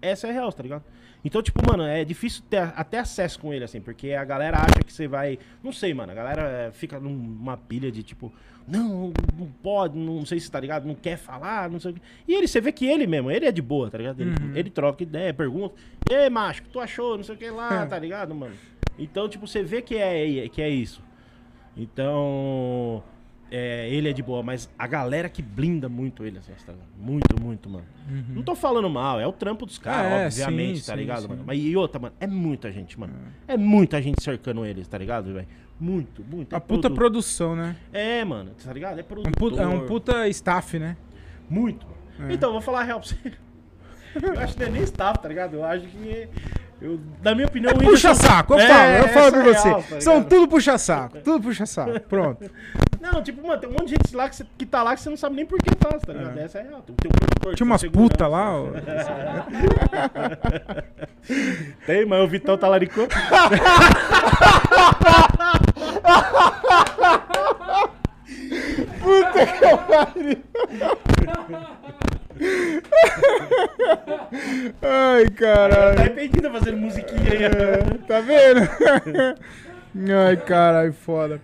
Essa 0.00 0.28
é 0.28 0.30
a 0.30 0.32
real, 0.32 0.52
tá 0.52 0.62
ligado? 0.62 0.82
Então, 1.24 1.42
tipo, 1.42 1.60
mano, 1.68 1.82
é 1.82 2.04
difícil 2.04 2.42
ter 2.48 2.58
até 2.76 3.00
acesso 3.00 3.38
com 3.40 3.52
ele, 3.52 3.64
assim, 3.64 3.80
porque 3.80 4.12
a 4.12 4.24
galera 4.24 4.58
acha 4.58 4.82
que 4.84 4.92
você 4.92 5.08
vai. 5.08 5.38
Não 5.62 5.72
sei, 5.72 5.92
mano. 5.92 6.12
A 6.12 6.14
galera 6.14 6.42
é, 6.42 6.70
fica 6.70 7.00
numa 7.00 7.56
pilha 7.56 7.90
de 7.90 8.02
tipo, 8.02 8.32
não, 8.66 9.12
não 9.36 9.46
pode, 9.62 9.98
não 9.98 10.24
sei 10.24 10.38
se 10.38 10.50
tá 10.50 10.60
ligado, 10.60 10.86
não 10.86 10.94
quer 10.94 11.16
falar, 11.16 11.68
não 11.68 11.80
sei 11.80 11.90
o 11.90 11.94
quê. 11.94 12.00
E 12.26 12.34
ele, 12.34 12.46
você 12.46 12.60
vê 12.60 12.70
que 12.70 12.86
ele 12.86 13.06
mesmo, 13.06 13.30
ele 13.30 13.46
é 13.46 13.52
de 13.52 13.62
boa, 13.62 13.90
tá 13.90 13.98
ligado? 13.98 14.20
Ele, 14.20 14.30
ele 14.54 14.70
troca 14.70 15.02
ideia, 15.02 15.34
pergunta. 15.34 15.74
E 16.08 16.14
aí, 16.14 16.30
macho, 16.30 16.62
que 16.62 16.68
tu 16.68 16.78
achou? 16.78 17.16
Não 17.16 17.24
sei 17.24 17.34
o 17.34 17.38
que 17.38 17.50
lá, 17.50 17.86
tá 17.86 17.98
ligado, 17.98 18.34
mano? 18.34 18.54
Então, 18.98 19.28
tipo, 19.28 19.46
você 19.46 19.62
vê 19.62 19.82
que 19.82 19.96
é, 19.96 20.48
que 20.48 20.62
é 20.62 20.68
isso. 20.68 21.02
Então. 21.76 23.02
É, 23.50 23.88
ele 23.90 24.08
é 24.08 24.12
de 24.12 24.22
boa, 24.22 24.42
mas 24.42 24.68
a 24.78 24.86
galera 24.86 25.28
que 25.28 25.40
blinda 25.42 25.88
muito 25.88 26.24
ele, 26.24 26.38
assim, 26.38 26.52
tá 26.66 26.72
ligado? 26.72 26.88
Muito, 26.98 27.40
muito, 27.42 27.68
mano. 27.70 27.84
Não 28.30 28.42
tô 28.42 28.54
falando 28.54 28.88
mal, 28.90 29.18
é 29.20 29.26
o 29.26 29.32
trampo 29.32 29.64
dos 29.66 29.78
caras, 29.78 30.12
É, 30.12 30.26
obviamente, 30.44 30.80
sim, 30.80 30.86
tá 30.86 30.92
sim, 30.94 30.98
ligado, 31.00 31.22
sim. 31.22 31.28
mano? 31.28 31.42
Mas 31.46 31.58
e 31.58 31.76
outra, 31.76 31.98
mano, 32.00 32.14
é 32.20 32.26
muita 32.26 32.70
gente, 32.72 32.98
mano. 32.98 33.14
É 33.46 33.56
muita 33.56 34.00
gente 34.02 34.22
cercando 34.22 34.64
eles, 34.66 34.86
tá 34.86 34.98
ligado, 34.98 35.32
velho? 35.32 35.46
Muito, 35.80 36.24
muito. 36.24 36.52
A 36.54 36.56
É 36.56 36.60
puta 36.60 36.82
produ- 36.88 36.94
produção, 36.96 37.54
né? 37.54 37.76
É, 37.92 38.24
mano, 38.24 38.50
tá 38.64 38.72
ligado? 38.72 38.98
É 38.98 39.02
Um 39.02 39.04
produtor. 39.04 39.32
puta, 39.36 39.62
é 39.62 39.66
um 39.66 39.86
puta 39.86 40.28
staff, 40.28 40.78
né? 40.78 40.96
Muito. 41.48 41.86
É. 42.20 42.32
Então, 42.32 42.50
vou 42.52 42.60
falar 42.60 42.80
a 42.80 42.84
real 42.84 43.00
pra 43.00 43.08
você. 43.08 43.16
Eu 44.20 44.40
acho 44.40 44.54
que 44.54 44.60
não 44.60 44.68
é 44.68 44.70
nem 44.72 44.82
staff, 44.82 45.20
tá 45.22 45.28
ligado? 45.28 45.54
Eu 45.54 45.64
acho 45.64 45.86
que. 45.86 46.28
Eu, 46.80 46.98
na 47.22 47.34
minha 47.34 47.46
opinião, 47.46 47.72
o 47.72 47.78
Puxa 47.78 48.14
saco, 48.14 48.54
eu 48.54 48.58
É, 48.60 48.66
falo, 48.68 48.92
eu 48.92 49.08
falo 49.08 49.30
pra 49.32 49.40
é 49.50 49.54
você. 49.54 49.68
real, 49.68 49.82
tá 49.82 50.00
São 50.00 50.22
tudo 50.24 50.48
puxa 50.48 50.78
saco, 50.78 51.18
tudo 51.24 51.42
puxa 51.42 51.66
saco. 51.66 52.00
Pronto. 52.00 52.48
Não, 53.00 53.22
tipo, 53.22 53.46
mano, 53.46 53.60
tem 53.60 53.68
um 53.70 53.72
monte 53.72 53.84
de 53.86 53.90
gente 53.92 54.14
lá 54.16 54.28
que, 54.28 54.36
você- 54.36 54.46
que 54.58 54.66
tá 54.66 54.82
lá 54.82 54.94
que 54.94 55.00
você 55.00 55.08
não 55.10 55.16
sabe 55.16 55.36
nem 55.36 55.46
por 55.46 55.58
que 55.62 55.74
tá, 55.76 55.90
tá 55.98 56.12
ligado? 56.12 56.38
É. 56.38 56.42
Essa 56.44 56.58
é 56.58 56.62
real. 56.62 56.82
Tem, 56.82 56.94
um 56.94 56.96
produtor. 57.14 57.54
Tinha 57.54 57.66
umas 57.66 57.80
segurança. 57.80 58.10
putas 58.10 58.30
lá, 58.30 58.52
ó. 58.52 58.66
Tem, 61.86 62.04
mas 62.06 62.24
o 62.24 62.28
Vitão 62.28 62.58
talaricou. 62.58 63.06
Ai, 74.82 75.24
Tá 75.26 75.30
caralho. 75.36 76.00
arrependido 76.00 76.50
fazendo 76.50 76.76
musiquinha 76.76 77.32
aí. 77.32 77.44
ó. 77.46 77.98
Tá 78.06 78.20
vendo? 78.20 78.60
Ai, 80.26 80.36
caralho, 80.36 80.92
foda. 80.92 81.40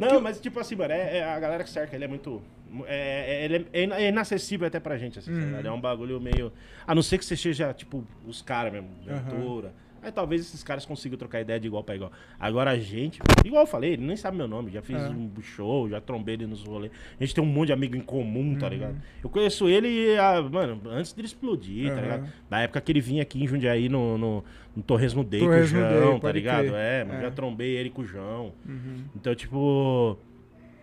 Não, 0.00 0.08
que- 0.08 0.18
mas 0.22 0.40
tipo 0.40 0.58
assim, 0.60 0.74
mano, 0.76 0.92
é, 0.92 1.18
é 1.18 1.24
a 1.24 1.38
galera 1.38 1.62
que 1.64 1.70
cerca, 1.70 1.94
ele 1.94 2.04
é 2.04 2.08
muito. 2.08 2.42
É, 2.86 3.26
é- 3.28 3.44
ele 3.44 3.66
é, 3.72 3.80
é 3.82 4.04
é 4.04 4.08
inacessível 4.08 4.66
até 4.66 4.80
pra 4.80 4.96
gente, 4.98 5.18
assim, 5.18 5.30
Uhum. 5.32 5.60
É 5.64 5.70
um 5.70 5.80
bagulho 5.80 6.20
meio. 6.20 6.52
A 6.86 6.94
não 6.94 7.02
ser 7.02 7.18
que 7.18 7.24
você 7.24 7.36
seja, 7.36 7.72
tipo, 7.72 8.04
os 8.26 8.42
caras 8.42 8.72
mesmo, 8.72 8.88
Ventura. 9.04 9.72
Aí 10.04 10.12
talvez 10.12 10.42
esses 10.42 10.62
caras 10.62 10.84
consigam 10.84 11.16
trocar 11.18 11.40
ideia 11.40 11.58
de 11.58 11.66
igual 11.66 11.82
pra 11.82 11.94
igual. 11.94 12.12
Agora 12.38 12.72
a 12.72 12.78
gente, 12.78 13.20
igual 13.44 13.62
eu 13.62 13.66
falei, 13.66 13.94
ele 13.94 14.04
nem 14.04 14.16
sabe 14.16 14.36
meu 14.36 14.46
nome, 14.46 14.70
já 14.70 14.82
fiz 14.82 14.96
É. 14.96 15.08
um 15.08 15.30
show, 15.40 15.88
já 15.88 15.98
trombei 16.00 16.34
ele 16.34 16.46
nos 16.46 16.62
rolês. 16.64 16.92
A 17.18 17.24
gente 17.24 17.34
tem 17.34 17.42
um 17.42 17.46
monte 17.46 17.68
de 17.68 17.72
amigo 17.72 17.96
em 17.96 18.00
comum, 18.00 18.50
Uhum. 18.50 18.58
tá 18.58 18.68
ligado? 18.68 18.96
Eu 19.22 19.30
conheço 19.30 19.66
ele, 19.68 20.14
ah, 20.18 20.42
mano, 20.42 20.80
antes 20.90 21.12
dele 21.14 21.26
explodir, 21.26 21.86
tá 21.88 21.92
Aham. 21.94 22.02
ligado? 22.02 22.32
Na 22.50 22.60
época 22.62 22.80
que 22.82 22.92
ele 22.92 23.00
vinha 23.00 23.22
aqui 23.22 23.42
em 23.42 23.46
Jundiaí 23.46 23.88
no, 23.88 24.18
no, 24.18 24.44
no 24.76 24.82
Torresmo 24.82 25.24
Day 25.24 25.40
Torresmo 25.40 25.78
com 25.80 25.84
o 25.86 25.88
Day, 25.88 26.00
João, 26.02 26.20
tá 26.20 26.32
ligado? 26.32 26.66
crer. 26.66 26.74
É, 26.74 27.06
É. 27.10 27.20
já 27.22 27.30
trombei 27.30 27.74
ele 27.76 27.88
com 27.88 28.02
o 28.02 28.04
João. 28.04 28.52
Uhum. 28.68 29.04
Então, 29.16 29.34
tipo, 29.34 30.18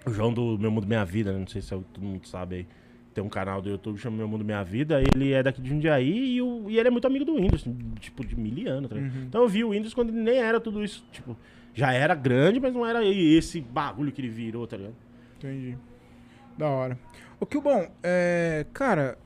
o 0.05 0.09
João 0.11 0.33
do 0.33 0.57
Meu 0.57 0.71
Mundo 0.71 0.87
Minha 0.87 1.05
Vida, 1.05 1.31
né? 1.31 1.37
Não 1.39 1.47
sei 1.47 1.61
se 1.61 1.69
todo 1.69 2.01
mundo 2.01 2.27
sabe 2.27 2.55
aí. 2.55 2.67
Tem 3.13 3.23
um 3.23 3.29
canal 3.29 3.61
do 3.61 3.69
YouTube 3.69 3.95
que 3.95 4.01
chama 4.01 4.17
Meu 4.17 4.27
Mundo 4.27 4.45
Minha 4.45 4.63
Vida. 4.63 5.01
Ele 5.01 5.33
é 5.33 5.43
daqui 5.43 5.61
de 5.61 5.69
Jundiaí 5.69 6.35
e, 6.35 6.41
o, 6.41 6.69
e 6.69 6.79
ele 6.79 6.87
é 6.87 6.91
muito 6.91 7.05
amigo 7.05 7.25
do 7.25 7.35
Windows, 7.35 7.65
tipo, 7.99 8.25
de 8.25 8.37
mil 8.37 8.71
anos. 8.71 8.89
Tá? 8.89 8.95
Uhum. 8.95 9.23
Então 9.27 9.41
eu 9.41 9.47
vi 9.49 9.63
o 9.63 9.71
Windows 9.71 9.93
quando 9.93 10.09
ele 10.09 10.21
nem 10.21 10.37
era 10.37 10.59
tudo 10.59 10.83
isso. 10.83 11.03
Tipo, 11.11 11.37
já 11.73 11.91
era 11.91 12.15
grande, 12.15 12.59
mas 12.59 12.73
não 12.73 12.85
era 12.85 13.03
esse 13.05 13.59
bagulho 13.59 14.11
que 14.11 14.21
ele 14.21 14.29
virou, 14.29 14.65
tá 14.65 14.77
ligado? 14.77 14.95
Entendi. 15.37 15.77
Da 16.57 16.67
hora. 16.67 16.97
O 17.39 17.45
que 17.45 17.57
o 17.57 17.61
bom, 17.61 17.89
é, 18.03 18.65
cara, 18.73 19.17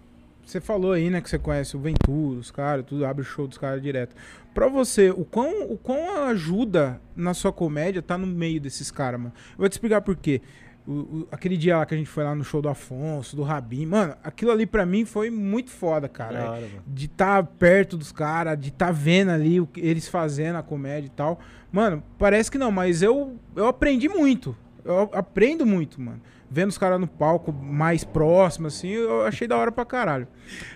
você 0.45 0.61
falou 0.61 0.93
aí, 0.93 1.09
né, 1.09 1.21
que 1.21 1.29
você 1.29 1.39
conhece 1.39 1.75
o 1.75 1.79
Ventura, 1.79 2.39
os 2.39 2.51
caras, 2.51 2.85
tudo, 2.85 3.05
abre 3.05 3.23
o 3.23 3.25
show 3.25 3.47
dos 3.47 3.57
caras 3.57 3.81
direto. 3.81 4.15
Pra 4.53 4.67
você, 4.67 5.09
o 5.09 5.25
quão, 5.25 5.63
o 5.69 5.77
quão 5.77 6.23
ajuda 6.27 7.01
na 7.15 7.33
sua 7.33 7.51
comédia 7.51 8.01
tá 8.01 8.17
no 8.17 8.27
meio 8.27 8.61
desses 8.61 8.89
caras, 8.89 9.19
mano? 9.19 9.33
Eu 9.51 9.57
vou 9.57 9.69
te 9.69 9.73
explicar 9.73 10.01
por 10.01 10.15
quê. 10.15 10.41
O- 10.87 10.91
o- 10.91 11.27
aquele 11.31 11.57
dia 11.57 11.77
lá 11.77 11.85
que 11.85 11.95
a 11.95 11.97
gente 11.97 12.09
foi 12.09 12.23
lá 12.23 12.35
no 12.35 12.43
show 12.43 12.61
do 12.61 12.69
Afonso, 12.69 13.35
do 13.35 13.41
Rabin, 13.41 13.87
mano, 13.87 14.13
aquilo 14.23 14.51
ali 14.51 14.67
pra 14.67 14.85
mim 14.85 15.03
foi 15.03 15.31
muito 15.31 15.71
foda, 15.71 16.07
cara. 16.07 16.51
Hora, 16.51 16.61
mano. 16.61 16.83
de 16.85 17.05
estar 17.07 17.41
perto 17.43 17.97
dos 17.97 18.11
caras, 18.11 18.59
de 18.59 18.69
estar 18.69 18.91
vendo 18.91 19.31
ali 19.31 19.59
o 19.59 19.65
que 19.65 19.79
eles 19.81 20.07
fazendo 20.07 20.57
a 20.57 20.61
comédia 20.63 21.07
e 21.07 21.09
tal. 21.09 21.39
Mano, 21.71 22.03
parece 22.19 22.51
que 22.51 22.57
não, 22.59 22.69
mas 22.71 23.01
eu, 23.01 23.35
eu 23.55 23.67
aprendi 23.67 24.07
muito. 24.07 24.55
Eu 24.83 25.09
aprendo 25.13 25.65
muito, 25.65 25.99
mano. 25.99 26.21
Vendo 26.51 26.69
os 26.69 26.77
caras 26.77 26.99
no 26.99 27.07
palco 27.07 27.51
mais 27.51 28.03
próximo, 28.03 28.67
assim, 28.67 28.89
eu 28.89 29.25
achei 29.25 29.47
da 29.47 29.57
hora 29.57 29.71
pra 29.71 29.83
caralho. 29.83 30.27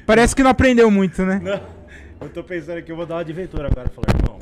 Parece 0.07 0.35
que 0.35 0.41
não 0.41 0.49
aprendeu 0.49 0.89
muito, 0.89 1.23
né? 1.23 1.39
Não, 1.43 1.61
eu 2.27 2.33
tô 2.33 2.43
pensando 2.43 2.81
que 2.81 2.91
eu 2.91 2.95
vou 2.95 3.05
dar 3.05 3.17
uma 3.17 3.23
de 3.25 3.31
Ventura 3.31 3.67
agora. 3.71 3.87
Falar, 3.89 4.07
irmão, 4.19 4.39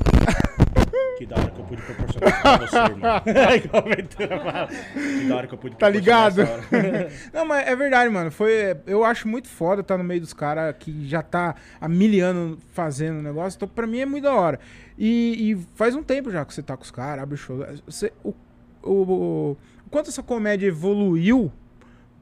que 1.18 1.26
da 1.26 1.36
hora 1.36 1.50
que 1.50 1.60
eu 1.60 1.64
pude 1.64 1.82
proporcionar 1.82 2.28
isso 2.32 2.42
pra 2.42 2.58
você, 2.58 2.76
irmão. 2.92 3.20
Que 3.58 5.28
da 5.28 5.36
hora 5.36 5.46
que 5.46 5.54
eu 5.54 5.58
pude 5.58 5.76
Tá 5.76 5.88
ligado? 5.88 6.40
essa 6.42 6.52
hora. 6.52 7.10
Não, 7.32 7.44
mas 7.44 7.66
é 7.66 7.74
verdade, 7.76 8.10
mano. 8.10 8.30
Foi, 8.30 8.76
eu 8.86 9.04
acho 9.04 9.26
muito 9.28 9.48
foda 9.48 9.80
estar 9.80 9.98
no 9.98 10.04
meio 10.04 10.20
dos 10.20 10.32
caras 10.32 10.74
que 10.78 11.06
já 11.06 11.22
tá 11.22 11.54
há 11.80 11.88
mil 11.88 12.24
anos 12.24 12.58
fazendo 12.72 13.18
o 13.18 13.22
negócio. 13.22 13.56
Então, 13.56 13.68
pra 13.68 13.86
mim 13.86 14.00
é 14.00 14.06
muito 14.06 14.24
da 14.24 14.34
hora. 14.34 14.58
E, 14.96 15.52
e 15.52 15.66
faz 15.74 15.94
um 15.94 16.02
tempo 16.02 16.30
já 16.30 16.44
que 16.44 16.52
você 16.54 16.62
tá 16.62 16.76
com 16.76 16.82
os 16.84 16.90
caras, 16.90 17.22
abre 17.22 17.36
show. 17.36 17.64
Você, 17.86 18.12
o, 18.24 18.34
o, 18.82 18.92
o, 18.92 19.50
o 19.86 19.90
quanto 19.90 20.08
essa 20.10 20.22
comédia 20.22 20.66
evoluiu 20.66 21.52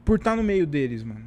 por 0.03 0.17
estar 0.17 0.35
no 0.35 0.43
meio 0.43 0.65
deles, 0.65 1.03
mano? 1.03 1.25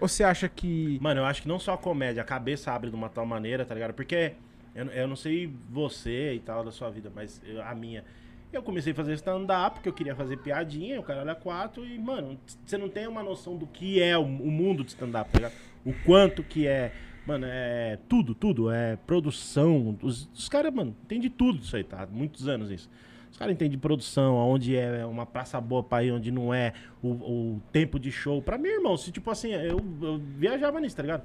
Ou 0.00 0.08
você 0.08 0.24
acha 0.24 0.48
que. 0.48 0.98
Mano, 1.02 1.20
eu 1.20 1.24
acho 1.26 1.42
que 1.42 1.48
não 1.48 1.58
só 1.58 1.74
a 1.74 1.78
comédia, 1.78 2.22
a 2.22 2.24
cabeça 2.24 2.72
abre 2.72 2.88
de 2.90 2.96
uma 2.96 3.08
tal 3.08 3.26
maneira, 3.26 3.64
tá 3.64 3.74
ligado? 3.74 3.92
Porque 3.92 4.32
eu, 4.74 4.86
eu 4.86 5.08
não 5.08 5.16
sei 5.16 5.52
você 5.68 6.34
e 6.34 6.40
tal 6.40 6.64
da 6.64 6.70
sua 6.70 6.90
vida, 6.90 7.10
mas 7.14 7.40
eu- 7.44 7.62
a 7.62 7.74
minha. 7.74 8.04
Eu 8.52 8.62
comecei 8.64 8.92
a 8.92 8.96
fazer 8.96 9.12
stand-up 9.14 9.76
porque 9.76 9.88
eu 9.88 9.92
queria 9.92 10.14
fazer 10.16 10.36
piadinha, 10.38 10.98
o 10.98 11.02
cara 11.04 11.20
olha 11.20 11.34
quatro 11.36 11.86
e, 11.86 11.96
mano, 11.98 12.36
você 12.64 12.76
não 12.76 12.88
tem 12.88 13.06
uma 13.06 13.22
noção 13.22 13.56
do 13.56 13.64
que 13.66 14.02
é 14.02 14.18
o, 14.18 14.22
o 14.22 14.50
mundo 14.50 14.82
de 14.82 14.90
stand-up, 14.90 15.30
tá? 15.40 15.52
O 15.84 15.92
quanto 16.04 16.42
que 16.42 16.66
é. 16.66 16.92
Mano, 17.26 17.46
é 17.48 17.98
tudo, 18.08 18.34
tudo. 18.34 18.70
É 18.70 18.96
produção. 19.06 19.96
Os, 20.02 20.28
os 20.34 20.48
caras, 20.48 20.72
mano, 20.74 20.96
tem 21.06 21.20
de 21.20 21.30
tudo 21.30 21.60
isso 21.62 21.76
aí, 21.76 21.84
tá? 21.84 22.08
Muitos 22.10 22.48
anos 22.48 22.70
isso. 22.70 22.90
Os 23.30 23.36
caras 23.36 23.54
entendem 23.54 23.70
de 23.72 23.78
produção, 23.78 24.34
onde 24.36 24.74
é 24.76 25.06
uma 25.06 25.24
praça 25.24 25.60
boa 25.60 25.82
pra 25.84 26.02
ir, 26.02 26.10
onde 26.10 26.32
não 26.32 26.52
é, 26.52 26.72
o, 27.00 27.08
o 27.10 27.62
tempo 27.70 28.00
de 28.00 28.10
show. 28.10 28.42
Pra 28.42 28.58
mim, 28.58 28.68
irmão, 28.68 28.96
se 28.96 29.12
tipo 29.12 29.30
assim, 29.30 29.52
eu, 29.52 29.80
eu 30.02 30.18
viajava 30.18 30.80
nisso, 30.80 30.96
tá 30.96 31.02
ligado? 31.02 31.22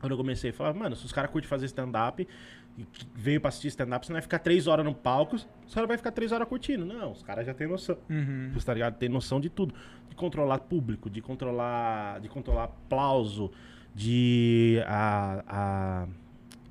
Quando 0.00 0.12
eu 0.12 0.18
comecei, 0.18 0.50
eu 0.50 0.54
falava, 0.54 0.78
mano, 0.78 0.94
se 0.94 1.04
os 1.04 1.12
caras 1.12 1.30
curtem 1.30 1.48
fazer 1.48 1.66
stand-up, 1.66 2.26
veio 3.14 3.40
pra 3.40 3.48
assistir 3.48 3.68
stand-up, 3.68 4.04
você 4.04 4.12
não 4.12 4.16
vai 4.16 4.22
ficar 4.22 4.38
três 4.38 4.66
horas 4.66 4.84
no 4.84 4.94
palco, 4.94 5.36
os 5.36 5.74
caras 5.74 5.88
vai 5.88 5.96
ficar 5.96 6.12
três 6.12 6.32
horas 6.32 6.46
curtindo. 6.46 6.84
Não, 6.84 7.12
os 7.12 7.22
caras 7.22 7.46
já 7.46 7.54
têm 7.54 7.66
noção. 7.66 7.96
Uhum. 8.08 8.50
Você 8.52 8.66
tá 8.66 8.74
ligado? 8.74 8.96
Tem 8.96 9.08
noção 9.08 9.40
de 9.40 9.48
tudo. 9.48 9.74
De 10.08 10.14
controlar 10.14 10.58
público, 10.60 11.08
de 11.08 11.20
controlar. 11.20 12.20
De 12.20 12.28
controlar 12.28 12.64
aplauso, 12.64 13.50
de. 13.94 14.82
A, 14.86 15.42
a, 15.46 16.08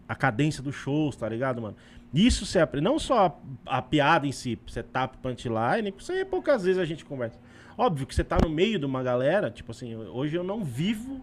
a 0.07 0.15
cadência 0.15 0.61
dos 0.61 0.75
shows, 0.75 1.15
tá 1.15 1.27
ligado, 1.27 1.61
mano? 1.61 1.75
Isso 2.13 2.45
você 2.45 2.59
aprende. 2.59 2.85
Não 2.85 2.99
só 2.99 3.39
a, 3.65 3.77
a 3.77 3.81
piada 3.81 4.27
em 4.27 4.31
si, 4.31 4.57
setup, 4.67 5.17
punchline, 5.17 5.93
isso 5.97 6.11
aí 6.11 6.23
poucas 6.23 6.63
vezes 6.63 6.79
a 6.79 6.85
gente 6.85 7.03
conversa. 7.03 7.39
Óbvio 7.77 8.07
que 8.07 8.15
você 8.15 8.23
tá 8.23 8.37
no 8.41 8.49
meio 8.49 8.79
de 8.79 8.85
uma 8.85 9.03
galera, 9.03 9.51
tipo 9.51 9.71
assim, 9.71 9.95
hoje 9.95 10.35
eu 10.37 10.43
não 10.43 10.63
vivo 10.63 11.21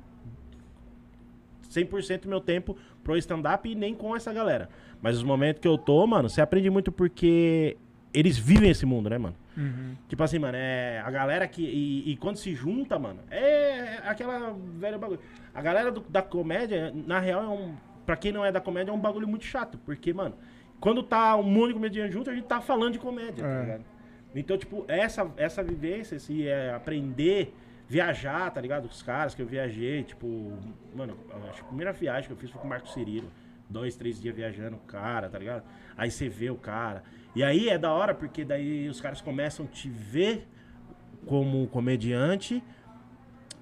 100% 1.72 2.22
do 2.22 2.28
meu 2.28 2.40
tempo 2.40 2.76
pro 3.02 3.16
stand-up 3.16 3.68
e 3.70 3.74
nem 3.74 3.94
com 3.94 4.14
essa 4.14 4.32
galera. 4.32 4.68
Mas 5.00 5.16
os 5.16 5.22
momentos 5.24 5.60
que 5.60 5.68
eu 5.68 5.76
tô, 5.78 6.06
mano, 6.06 6.28
você 6.28 6.40
aprende 6.40 6.68
muito 6.70 6.92
porque 6.92 7.76
eles 8.14 8.38
vivem 8.38 8.70
esse 8.70 8.84
mundo, 8.86 9.08
né, 9.10 9.18
mano? 9.18 9.34
Uhum. 9.56 9.94
Tipo 10.08 10.22
assim, 10.22 10.38
mano, 10.38 10.56
é 10.56 11.00
a 11.04 11.10
galera 11.10 11.46
que. 11.46 11.62
E, 11.62 12.12
e 12.12 12.16
quando 12.16 12.36
se 12.36 12.54
junta, 12.54 12.98
mano, 12.98 13.20
é 13.30 13.98
aquela 14.04 14.56
velha 14.78 14.96
bagulho. 14.98 15.20
A 15.54 15.60
galera 15.60 15.90
do- 15.90 16.04
da 16.08 16.22
comédia, 16.22 16.92
na 17.06 17.18
real, 17.18 17.42
é 17.42 17.48
um. 17.48 17.74
Pra 18.06 18.16
quem 18.16 18.32
não 18.32 18.44
é 18.44 18.50
da 18.50 18.60
comédia, 18.60 18.90
é 18.90 18.94
um 18.94 18.98
bagulho 18.98 19.28
muito 19.28 19.44
chato. 19.44 19.78
Porque, 19.84 20.12
mano, 20.12 20.34
quando 20.80 21.02
tá 21.02 21.36
um 21.36 21.42
monte 21.42 21.68
de 21.68 21.74
comediante 21.74 22.12
junto, 22.12 22.30
a 22.30 22.34
gente 22.34 22.46
tá 22.46 22.60
falando 22.60 22.92
de 22.94 22.98
comédia, 22.98 23.44
É. 23.44 23.54
tá 23.56 23.60
ligado? 23.62 23.84
Então, 24.34 24.56
tipo, 24.56 24.84
essa, 24.88 25.30
essa 25.36 25.62
vivência, 25.62 26.16
esse 26.16 26.48
é, 26.48 26.72
aprender, 26.74 27.54
viajar, 27.92 28.50
tá 28.50 28.58
ligado? 28.58 28.86
Os 28.86 29.02
caras 29.02 29.34
que 29.34 29.42
eu 29.42 29.46
viajei, 29.46 30.02
tipo, 30.02 30.26
mano, 30.96 31.14
acho 31.50 31.58
que 31.58 31.60
a 31.60 31.64
primeira 31.64 31.92
viagem 31.92 32.26
que 32.26 32.32
eu 32.32 32.36
fiz 32.38 32.50
foi 32.50 32.58
com 32.58 32.66
o 32.66 32.70
Marco 32.70 32.88
Cirilo. 32.88 33.30
Dois, 33.68 33.94
três 33.96 34.18
dias 34.18 34.34
viajando 34.34 34.78
com 34.78 34.84
o 34.84 34.86
cara, 34.86 35.28
tá 35.28 35.38
ligado? 35.38 35.62
Aí 35.94 36.10
você 36.10 36.26
vê 36.26 36.48
o 36.48 36.56
cara. 36.56 37.02
E 37.36 37.44
aí 37.44 37.68
é 37.68 37.76
da 37.76 37.92
hora 37.92 38.14
porque 38.14 38.46
daí 38.46 38.88
os 38.88 38.98
caras 38.98 39.20
começam 39.20 39.66
a 39.66 39.68
te 39.68 39.90
ver 39.90 40.48
como 41.26 41.66
comediante 41.66 42.62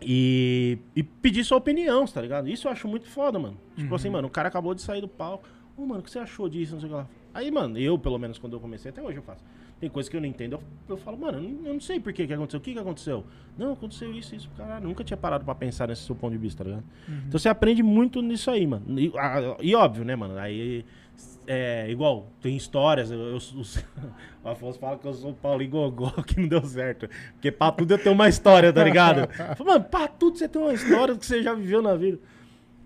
e, 0.00 0.78
e 0.94 1.02
pedir 1.02 1.44
sua 1.44 1.58
opinião, 1.58 2.06
tá 2.06 2.20
ligado? 2.20 2.48
Isso 2.48 2.68
eu 2.68 2.72
acho 2.72 2.86
muito 2.86 3.08
foda, 3.08 3.36
mano. 3.36 3.58
Tipo 3.76 3.96
assim, 3.96 4.10
mano, 4.10 4.28
o 4.28 4.30
cara 4.30 4.46
acabou 4.46 4.76
de 4.76 4.80
sair 4.80 5.00
do 5.00 5.08
palco. 5.08 5.48
Ô, 5.76 5.84
mano, 5.84 6.00
o 6.00 6.02
que 6.04 6.10
você 6.10 6.20
achou 6.20 6.48
disso? 6.48 6.74
Não 6.74 6.80
sei 6.80 6.88
o 6.88 6.92
que 6.92 6.98
lá. 6.98 7.08
Aí, 7.34 7.50
mano, 7.50 7.76
eu, 7.78 7.98
pelo 7.98 8.18
menos, 8.18 8.38
quando 8.38 8.52
eu 8.52 8.60
comecei, 8.60 8.90
até 8.90 9.02
hoje 9.02 9.18
eu 9.18 9.24
faço. 9.24 9.42
Tem 9.80 9.88
coisa 9.88 10.10
que 10.10 10.16
eu 10.16 10.20
não 10.20 10.28
entendo, 10.28 10.52
eu, 10.52 10.62
eu 10.90 10.96
falo, 10.98 11.16
mano, 11.16 11.38
eu 11.38 11.42
não, 11.42 11.66
eu 11.68 11.72
não 11.74 11.80
sei 11.80 11.98
por 11.98 12.12
que 12.12 12.26
que 12.26 12.32
aconteceu. 12.34 12.58
O 12.60 12.62
que 12.62 12.72
que 12.74 12.78
aconteceu? 12.78 13.24
Não, 13.56 13.72
aconteceu 13.72 14.12
isso, 14.12 14.34
isso, 14.34 14.50
caralho. 14.56 14.86
Nunca 14.86 15.02
tinha 15.02 15.16
parado 15.16 15.42
pra 15.44 15.54
pensar 15.54 15.88
nesse 15.88 16.02
seu 16.02 16.14
ponto 16.14 16.32
de 16.32 16.38
vista, 16.38 16.62
tá 16.62 16.68
ligado? 16.70 16.84
Então 17.26 17.38
você 17.40 17.48
aprende 17.48 17.82
muito 17.82 18.20
nisso 18.20 18.50
aí, 18.50 18.66
mano. 18.66 18.84
E, 19.00 19.10
a- 19.16 19.56
e 19.60 19.74
óbvio, 19.74 20.04
né, 20.04 20.14
mano? 20.14 20.36
Aí, 20.38 20.84
é 21.46 21.90
igual, 21.90 22.28
tem 22.42 22.54
histórias. 22.56 23.10
Eu, 23.10 23.18
eu- 23.18 23.36
os- 23.36 23.52
o 24.44 24.48
Afonso 24.50 24.78
fala 24.78 24.98
que 24.98 25.06
eu 25.08 25.14
sou 25.14 25.30
o 25.30 25.34
Paulinho 25.34 25.70
Gogó, 25.70 26.10
que 26.28 26.38
não 26.38 26.48
deu 26.48 26.62
certo. 26.62 27.08
Porque 27.32 27.50
pra 27.50 27.72
tudo 27.72 27.94
eu 27.94 27.98
tenho 27.98 28.14
uma 28.14 28.28
história, 28.28 28.70
tá 28.74 28.84
ligado? 28.84 29.32
Falo, 29.56 29.70
mano, 29.70 29.84
pra 29.84 30.06
tudo 30.08 30.36
você 30.36 30.46
tem 30.46 30.60
uma 30.60 30.74
história 30.74 31.16
que 31.16 31.24
você 31.24 31.42
já 31.42 31.54
viveu 31.54 31.80
na 31.80 31.94
vida. 31.94 32.18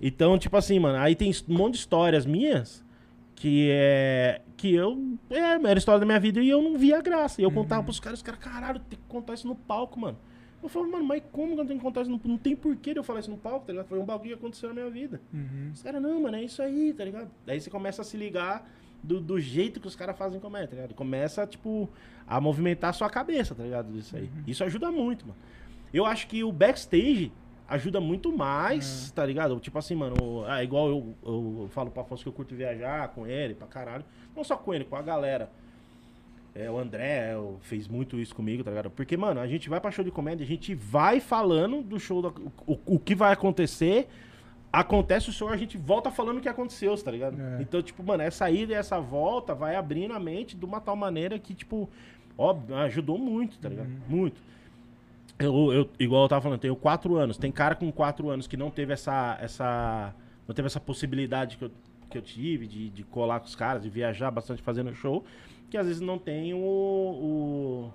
Então, 0.01 0.39
tipo 0.39 0.57
assim, 0.57 0.79
mano, 0.79 0.99
aí 0.99 1.17
tem 1.17 1.33
um 1.49 1.55
monte 1.57 1.73
de 1.75 1.79
histórias 1.81 2.25
minhas 2.25 2.84
que 3.45 3.69
é. 3.71 4.41
Que 4.57 4.75
eu. 4.75 5.19
É, 5.29 5.37
era 5.37 5.75
a 5.75 5.75
história 5.75 6.01
da 6.01 6.07
minha 6.07 6.19
vida 6.19 6.41
e 6.41 6.49
eu 6.49 6.63
não 6.63 6.79
via 6.79 7.03
graça. 7.03 7.43
E 7.43 7.45
eu 7.45 7.51
contava 7.51 7.83
pros 7.83 8.01
caras, 8.01 8.21
os 8.21 8.23
caras, 8.23 8.41
caralho, 8.41 8.81
tem 8.81 8.99
que 8.99 9.05
contar 9.07 9.35
isso 9.35 9.47
no 9.47 9.55
palco, 9.55 10.01
mano. 10.01 10.17
Eu 10.63 10.69
falei, 10.71 10.91
mano, 10.91 11.05
mas 11.05 11.23
como 11.31 11.55
que 11.55 11.61
eu 11.61 11.67
tenho 11.67 11.79
que 11.79 11.85
contar 11.85 12.01
isso 12.01 12.11
no 12.11 12.19
Não 12.25 12.39
tem 12.39 12.57
porquê 12.57 12.95
de 12.95 13.01
eu 13.01 13.05
falar 13.05 13.21
isso 13.21 13.31
no 13.31 13.37
palco, 13.37 13.67
tá 13.67 13.73
ligado? 13.75 13.87
Foi 13.87 13.99
um 13.99 14.05
bagulho 14.07 14.31
que 14.31 14.35
aconteceu 14.35 14.71
na 14.71 14.75
minha 14.77 14.89
vida. 14.89 15.21
Uhum. 15.31 15.73
Os 15.75 15.83
caras, 15.83 16.01
não, 16.01 16.23
mano, 16.23 16.39
é 16.39 16.43
isso 16.43 16.63
aí, 16.63 16.95
tá 16.95 17.05
ligado? 17.05 17.31
Daí 17.45 17.61
você 17.61 17.69
começa 17.69 18.01
a 18.01 18.05
se 18.05 18.17
ligar 18.17 18.67
do, 19.03 19.21
do 19.21 19.39
jeito 19.39 19.79
que 19.79 19.87
os 19.87 19.95
caras 19.95 20.17
fazem 20.17 20.41
comédia, 20.41 20.69
tá 20.69 20.77
ligado? 20.77 20.95
Começa, 20.95 21.47
tipo, 21.47 21.91
a 22.27 22.41
movimentar 22.41 22.91
a 22.91 22.93
sua 22.95 23.11
cabeça, 23.11 23.55
tá 23.55 23.63
ligado? 23.63 23.95
Isso 23.99 24.17
aí. 24.17 24.31
Isso 24.47 24.65
ajuda 24.65 24.91
muito, 24.91 25.27
mano. 25.27 25.39
Eu 25.93 26.07
acho 26.07 26.27
que 26.29 26.43
o 26.43 26.51
backstage 26.51 27.31
ajuda 27.69 28.01
muito 28.01 28.31
mais, 28.37 29.11
tá 29.13 29.25
ligado? 29.25 29.59
Tipo 29.61 29.79
assim, 29.79 29.95
mano, 29.95 30.45
ah, 30.47 30.63
igual 30.63 30.89
eu, 30.89 31.15
eu 31.25 31.69
falo 31.73 31.91
pra 31.91 32.03
Afonso 32.03 32.23
que 32.23 32.29
eu 32.29 32.33
curto 32.33 32.55
viajar 32.55 33.09
com 33.09 33.27
ele, 33.27 33.55
pra 33.55 33.67
caralho. 33.67 34.05
Não 34.37 34.45
só 34.45 34.57
com 34.57 34.75
ele, 34.75 34.85
com 34.85 34.97
a 34.97 35.03
galera. 35.03 35.49
É, 36.55 36.71
o 36.71 36.79
André 36.79 37.33
eu- 37.35 37.59
fez 37.63 37.89
muito 37.89 38.19
isso 38.21 38.35
comigo, 38.35 38.63
tá 38.63 38.71
ligado? 38.71 38.91
Porque, 38.91 39.17
mano, 39.17 39.41
a 39.41 39.47
gente 39.47 39.69
vai 39.69 39.81
pra 39.81 39.91
show 39.91 40.05
de 40.05 40.11
comédia, 40.13 40.45
a 40.45 40.47
gente 40.47 40.73
vai 40.75 41.19
falando 41.19 41.83
do 41.83 41.99
show, 41.99 42.23
da- 42.23 42.33
o, 42.67 42.79
o 42.87 42.99
que 42.99 43.13
vai 43.15 43.33
acontecer, 43.33 44.09
acontece 44.73 45.31
o 45.31 45.33
show, 45.33 45.49
a 45.49 45.57
gente 45.57 45.77
volta 45.77 46.11
falando 46.13 46.39
o 46.39 46.41
que 46.41 46.49
aconteceu, 46.49 46.97
tá 46.97 47.11
ligado? 47.11 47.41
É. 47.41 47.63
Então, 47.63 47.83
tipo, 47.83 48.03
mano, 48.05 48.23
essa 48.23 48.49
ida 48.51 48.73
e 48.73 48.77
essa 48.77 49.01
volta 49.01 49.53
vai 49.55 49.75
abrindo 49.75 50.15
a 50.15 50.21
mente 50.21 50.57
de 50.57 50.65
uma 50.65 50.81
tal 50.81 50.95
maneira 50.95 51.39
que, 51.41 51.55
tipo, 51.55 51.89
óbvio, 52.39 52.77
ajudou 52.77 53.19
muito, 53.19 53.59
tá 53.59 53.69
ligado? 53.69 53.89
Muito. 54.09 54.41
Eu, 55.45 55.73
eu, 55.73 55.91
igual 55.99 56.25
eu 56.25 56.29
tava 56.29 56.43
falando, 56.43 56.59
eu 56.59 56.63
tenho 56.63 56.77
quatro 56.77 57.17
anos. 57.17 57.37
Tem 57.37 57.51
cara 57.53 57.75
com 57.75 57.91
quatro 57.93 58.31
anos 58.31 58.47
que 58.47 58.57
não 58.57 58.71
teve 58.71 58.93
essa. 58.93 59.39
essa 59.41 60.15
não 60.47 60.55
teve 60.55 60.67
essa 60.67 60.81
possibilidade 60.81 61.57
que 61.57 61.65
eu, 61.65 61.71
que 62.11 62.19
eu 62.19 62.23
tive 62.23 62.67
de, 62.67 62.91
de 62.91 63.03
colar 63.03 63.41
com 63.41 63.47
os 63.47 63.55
caras, 63.55 63.83
de 63.83 63.89
viajar 63.89 64.31
bastante 64.31 64.63
fazendo 64.63 64.95
show, 64.95 65.25
que 65.71 65.77
às 65.77 65.87
vezes 65.87 66.01
não 66.01 66.19
tem 66.19 66.55
o. 66.55 66.59
o... 66.59 67.93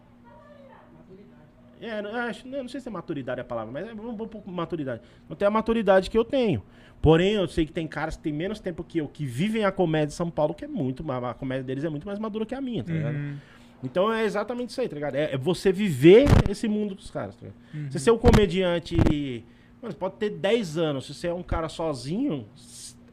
É, 1.82 2.02
eu 2.02 2.16
acho, 2.16 2.46
não 2.46 2.68
sei 2.68 2.82
se 2.82 2.90
é 2.90 2.92
maturidade 2.92 3.40
a 3.40 3.44
palavra, 3.44 3.72
mas 3.72 3.88
é 3.88 3.94
um 3.94 4.16
pouco 4.16 4.52
maturidade. 4.52 5.02
Não 5.30 5.36
tem 5.36 5.48
a 5.48 5.52
maturidade 5.52 6.10
que 6.10 6.18
eu 6.18 6.26
tenho. 6.26 6.62
Porém, 7.02 7.34
eu 7.34 7.48
sei 7.48 7.66
que 7.66 7.72
tem 7.72 7.88
caras 7.88 8.18
que 8.18 8.24
têm 8.24 8.34
menos 8.34 8.60
tempo 8.60 8.84
que 8.84 8.98
eu, 8.98 9.08
que 9.08 9.26
vivem 9.26 9.64
a 9.64 9.72
comédia 9.72 10.08
de 10.08 10.14
São 10.14 10.30
Paulo, 10.30 10.54
que 10.54 10.66
é 10.66 10.68
muito 10.68 11.04
mais. 11.04 11.24
A 11.24 11.34
comédia 11.34 11.64
deles 11.64 11.86
é 11.86 11.90
muito 11.90 12.06
mais 12.06 12.20
madura 12.20 12.46
que 12.46 12.54
a 12.54 12.60
minha, 12.60 12.84
tá 12.84 12.92
ligado? 12.92 13.16
Uhum. 13.16 13.38
Então 13.84 14.12
é 14.12 14.26
exatamente 14.26 14.70
isso 14.72 14.82
aí, 14.82 14.90
tá 14.90 14.96
ligado? 14.96 15.16
É, 15.16 15.34
é 15.34 15.38
você 15.38 15.72
viver 15.72 16.26
esse 16.50 16.68
mundo 16.68 16.94
dos 16.96 17.10
caras, 17.10 17.36
tá 17.36 17.46
ligado? 17.48 17.58
Uhum. 17.74 17.92
Se 17.92 18.00
você 18.00 18.10
é 18.10 18.14
um 18.14 18.18
comediante. 18.18 19.46
Mano, 19.82 19.96
pode 19.96 20.16
ter 20.16 20.30
10 20.32 20.78
anos, 20.78 21.06
se 21.06 21.14
você 21.14 21.28
é 21.28 21.34
um 21.34 21.42
cara 21.44 21.70
sozinho, 21.70 22.46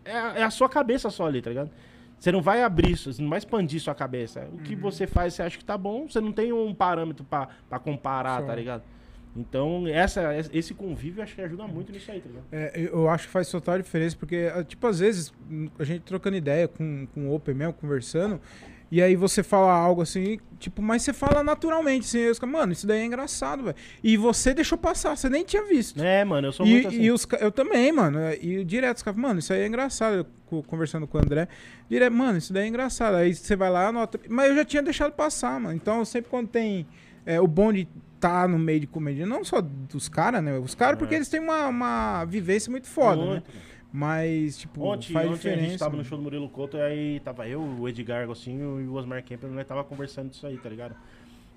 é, 0.04 0.12
a- 0.12 0.34
é 0.38 0.42
a 0.42 0.50
sua 0.50 0.68
cabeça 0.68 1.08
só 1.10 1.26
ali, 1.26 1.40
tá 1.40 1.50
ligado? 1.50 1.70
Você 2.18 2.32
não 2.32 2.42
vai 2.42 2.62
abrir 2.62 2.90
isso, 2.92 3.12
você 3.12 3.22
não 3.22 3.28
vai 3.30 3.38
expandir 3.38 3.80
sua 3.80 3.94
cabeça. 3.94 4.48
O 4.52 4.58
que 4.58 4.74
Uhum. 4.74 4.80
você 4.80 5.06
faz, 5.06 5.34
você 5.34 5.42
acha 5.42 5.56
que 5.58 5.64
tá 5.64 5.78
bom, 5.78 6.08
você 6.08 6.20
não 6.20 6.32
tem 6.32 6.52
um 6.52 6.74
parâmetro 6.74 7.24
pra, 7.24 7.48
pra 7.68 7.78
comparar, 7.78 8.40
Só. 8.40 8.46
tá 8.46 8.54
ligado? 8.56 8.82
Então, 9.36 9.86
essa, 9.86 10.22
esse 10.52 10.72
convívio 10.72 11.20
eu 11.20 11.24
acho 11.24 11.34
que 11.34 11.42
ajuda 11.42 11.66
muito 11.68 11.92
nisso 11.92 12.10
aí, 12.10 12.20
tá 12.20 12.26
ligado? 12.28 12.44
É, 12.50 12.88
eu 12.90 13.08
acho 13.08 13.26
que 13.26 13.32
faz 13.32 13.48
total 13.50 13.76
diferença, 13.76 14.16
porque, 14.16 14.50
ah, 14.52 14.64
tipo, 14.64 14.84
às 14.86 14.98
vezes, 14.98 15.32
a 15.78 15.84
gente 15.84 16.00
trocando 16.00 16.36
ideia 16.38 16.66
com, 16.66 17.06
com 17.14 17.28
o 17.28 17.34
Open 17.34 17.54
mesmo, 17.54 17.74
conversando, 17.74 18.40
e 18.90 19.02
aí 19.02 19.16
você 19.16 19.42
fala 19.42 19.72
algo 19.72 20.02
assim, 20.02 20.38
tipo, 20.58 20.80
mas 20.80 21.02
você 21.02 21.12
fala 21.12 21.42
naturalmente, 21.42 22.04
assim, 22.06 22.18
caras, 22.38 22.54
mano, 22.56 22.72
isso 22.72 22.86
daí 22.86 23.00
é 23.00 23.04
engraçado, 23.04 23.64
velho. 23.64 23.76
E 24.02 24.16
você 24.16 24.54
deixou 24.54 24.78
passar, 24.78 25.16
você 25.16 25.28
nem 25.28 25.44
tinha 25.44 25.64
visto. 25.64 26.02
É, 26.02 26.24
mano, 26.24 26.48
eu 26.48 26.52
sou 26.52 26.64
E, 26.66 26.70
muito 26.70 26.88
assim. 26.88 27.00
e 27.02 27.10
os, 27.10 27.26
eu 27.40 27.50
também, 27.50 27.90
mano. 27.92 28.18
E 28.40 28.64
direto, 28.64 28.98
os 28.98 29.02
caras, 29.02 29.18
mano, 29.20 29.40
isso 29.40 29.52
aí 29.52 29.60
é 29.62 29.66
engraçado. 29.66 30.14
Eu 30.18 30.26
co- 30.46 30.62
conversando 30.62 31.06
com 31.06 31.18
o 31.18 31.20
André, 31.20 31.48
direto, 31.90 32.12
mano, 32.12 32.38
isso 32.38 32.52
daí 32.52 32.64
é 32.64 32.68
engraçado. 32.68 33.14
Aí 33.16 33.34
você 33.34 33.56
vai 33.56 33.70
lá, 33.70 33.88
anota. 33.88 34.20
Mas 34.28 34.50
eu 34.50 34.56
já 34.56 34.64
tinha 34.64 34.82
deixado 34.82 35.12
passar, 35.12 35.58
mano. 35.58 35.74
Então, 35.74 36.04
sempre 36.04 36.30
quando 36.30 36.48
tem 36.48 36.86
é, 37.24 37.40
o 37.40 37.46
bom 37.48 37.72
de 37.72 37.88
tá 38.20 38.48
no 38.48 38.58
meio 38.58 38.80
de 38.80 38.86
comédia, 38.86 39.26
não 39.26 39.44
só 39.44 39.60
dos 39.60 40.08
caras, 40.08 40.42
né? 40.42 40.58
Os 40.58 40.74
caras, 40.74 40.98
porque 40.98 41.14
É. 41.14 41.18
eles 41.18 41.28
têm 41.28 41.38
uma, 41.40 41.66
uma 41.66 42.24
vivência 42.24 42.70
muito 42.70 42.86
foda, 42.86 43.16
né? 43.20 43.26
Muito, 43.32 43.48
mano. 43.48 43.75
Mas, 43.92 44.58
tipo, 44.58 44.82
Ontem, 44.84 45.12
faz 45.12 45.26
ontem 45.26 45.32
a 45.34 45.36
diferença. 45.52 45.68
gente 45.70 45.78
tava 45.78 45.96
no 45.96 46.04
show 46.04 46.18
do 46.18 46.22
Murilo 46.24 46.48
Couto, 46.48 46.76
e 46.76 46.80
aí 46.82 47.20
tava 47.20 47.48
eu, 47.48 47.60
o 47.62 47.88
Edgar 47.88 48.22
Agostinho 48.24 48.80
e 48.80 48.86
o 48.86 48.94
Osmar 48.94 49.22
Kemper, 49.24 49.48
nós 49.50 49.66
tava 49.66 49.82
conversando 49.84 50.30
disso 50.30 50.46
aí, 50.46 50.58
tá 50.58 50.68
ligado? 50.68 50.94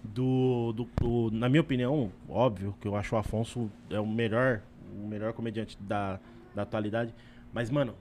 Do, 0.04 0.72
do, 0.74 0.88
do- 1.02 1.32
na 1.36 1.50
minha 1.50 1.60
opinião, 1.62 2.12
óbvio 2.30 2.74
que 2.80 2.88
eu 2.88 2.96
acho 2.96 3.16
o 3.16 3.18
Afonso 3.18 3.70
é 3.90 4.00
o 4.00 4.08
melhor, 4.08 4.62
o 5.04 5.08
melhor 5.08 5.34
comediante 5.34 5.78
da, 5.82 6.20
da 6.56 6.62
atualidade. 6.62 7.14
Mas, 7.52 7.70
mano, 7.70 7.94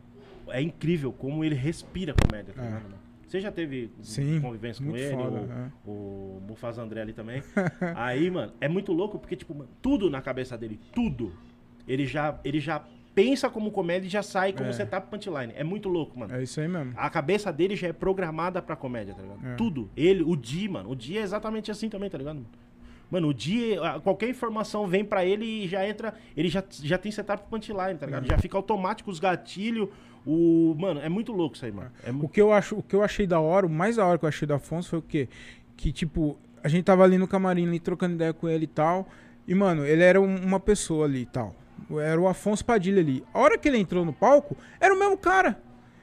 é 0.49 0.63
incrível 0.63 1.11
como 1.13 1.43
ele 1.45 1.57
respira 1.57 2.15
comédia, 2.15 2.55
tá 2.55 2.63
É. 2.63 2.67
ligado, 2.67 2.83
mano? 2.85 2.99
Você 3.27 3.41
já 3.41 3.51
teve 3.53 3.91
Sim, 4.01 4.41
convivência 4.41 4.83
com 4.87 4.97
ele, 4.97 5.15
foda, 5.17 5.39
o, 5.39 5.51
é. 5.53 5.71
o 5.85 6.43
Mufasa 6.47 6.81
André 6.81 7.03
ali 7.03 7.13
também. 7.13 7.43
Aí, 7.97 8.31
mano, 8.31 8.53
é 8.61 8.69
muito 8.69 8.93
louco 8.93 9.19
porque, 9.19 9.37
tipo, 9.37 9.55
mano, 9.55 9.69
tudo 9.83 10.09
na 10.09 10.23
cabeça 10.23 10.57
dele, 10.57 10.81
tudo, 10.95 11.35
ele 11.87 12.07
já, 12.07 12.39
ele 12.43 12.59
já 12.59 12.83
pensa 13.23 13.51
como 13.51 13.71
comédia 13.73 14.07
e 14.07 14.11
já 14.11 14.23
sai 14.23 14.53
como 14.53 14.69
É. 14.69 14.73
setup 14.73 15.09
punchline. 15.11 15.53
É 15.57 15.65
muito 15.65 15.89
louco, 15.89 16.17
mano. 16.19 16.33
É 16.35 16.43
isso 16.43 16.61
aí 16.61 16.69
mesmo. 16.69 16.93
A 16.97 17.11
cabeça 17.11 17.53
dele 17.53 17.75
já 17.75 17.89
é 17.89 17.93
programada 17.93 18.63
pra 18.63 18.77
comédia, 18.77 19.13
tá 19.15 19.23
ligado? 19.23 19.45
É. 19.45 19.55
Tudo. 19.57 19.91
Ele, 19.97 20.23
o 20.23 20.37
Di, 20.37 20.69
mano. 20.69 20.91
O 20.91 20.95
Di 20.95 21.19
é 21.19 21.23
exatamente 21.23 21.69
assim 21.71 21.89
também, 21.89 22.09
tá 22.09 22.17
ligado? 22.17 22.47
mano? 23.11 23.29
O 23.29 23.35
Di, 23.35 23.77
a- 23.79 23.99
qualquer 23.99 24.29
informação 24.29 24.87
vem 24.87 25.03
pra 25.05 25.25
ele 25.25 25.45
e 25.45 25.67
já 25.67 25.85
entra. 25.89 26.15
Ele 26.37 26.49
já, 26.49 26.63
já 26.83 26.97
tem 26.99 27.11
setup 27.11 27.43
punchline, 27.51 27.99
tá 27.99 28.07
ligado? 28.07 28.25
É. 28.27 28.29
Já 28.29 28.39
fica 28.39 28.57
automático 28.57 29.11
os 29.11 29.19
gatilhos. 29.19 29.89
O. 30.27 30.75
Mano, 30.79 31.01
é 31.01 31.09
muito 31.09 31.33
louco 31.33 31.57
isso 31.57 31.65
aí, 31.65 31.73
mano. 31.73 31.91
É 32.05 32.11
O 32.11 32.15
mu- 32.15 32.29
que 32.29 32.41
eu 32.41 32.53
acho, 32.53 32.77
o 32.77 32.83
que 32.83 32.95
eu 32.95 33.03
achei 33.03 33.27
da 33.27 33.41
hora, 33.41 33.67
o 33.67 33.71
mais 33.71 33.97
da 33.97 34.05
hora 34.07 34.19
que 34.19 34.25
eu 34.25 34.29
achei 34.29 34.47
do 34.47 34.53
Afonso 34.55 34.91
foi 34.91 34.99
o 34.99 35.03
quê? 35.03 35.29
Que, 35.77 35.91
tipo, 35.91 36.37
a 36.63 36.69
gente 36.69 36.85
tava 36.85 37.03
ali 37.03 37.17
no 37.19 37.27
camarim, 37.27 37.67
ali, 37.67 37.81
trocando 37.81 38.15
ideia 38.15 38.33
com 38.35 38.49
ele 38.49 38.65
e 38.65 38.69
tal. 38.69 39.09
E, 39.47 39.55
mano, 39.55 39.87
ele 39.87 40.03
era 40.03 40.21
um- 40.21 40.37
uma 40.45 40.61
pessoa 40.61 41.07
ali 41.07 41.23
e 41.23 41.27
tal. 41.27 41.55
Era 42.01 42.21
o 42.21 42.29
Afonso 42.29 42.65
Padilha 42.65 43.01
ali. 43.01 43.25
A 43.33 43.39
hora 43.39 43.57
que 43.59 43.69
ele 43.69 43.79
entrou 43.79 44.05
no 44.05 44.13
palco, 44.13 44.57
era 44.81 44.95
o 44.95 44.99
mesmo 44.99 45.17
cara. 45.17 45.61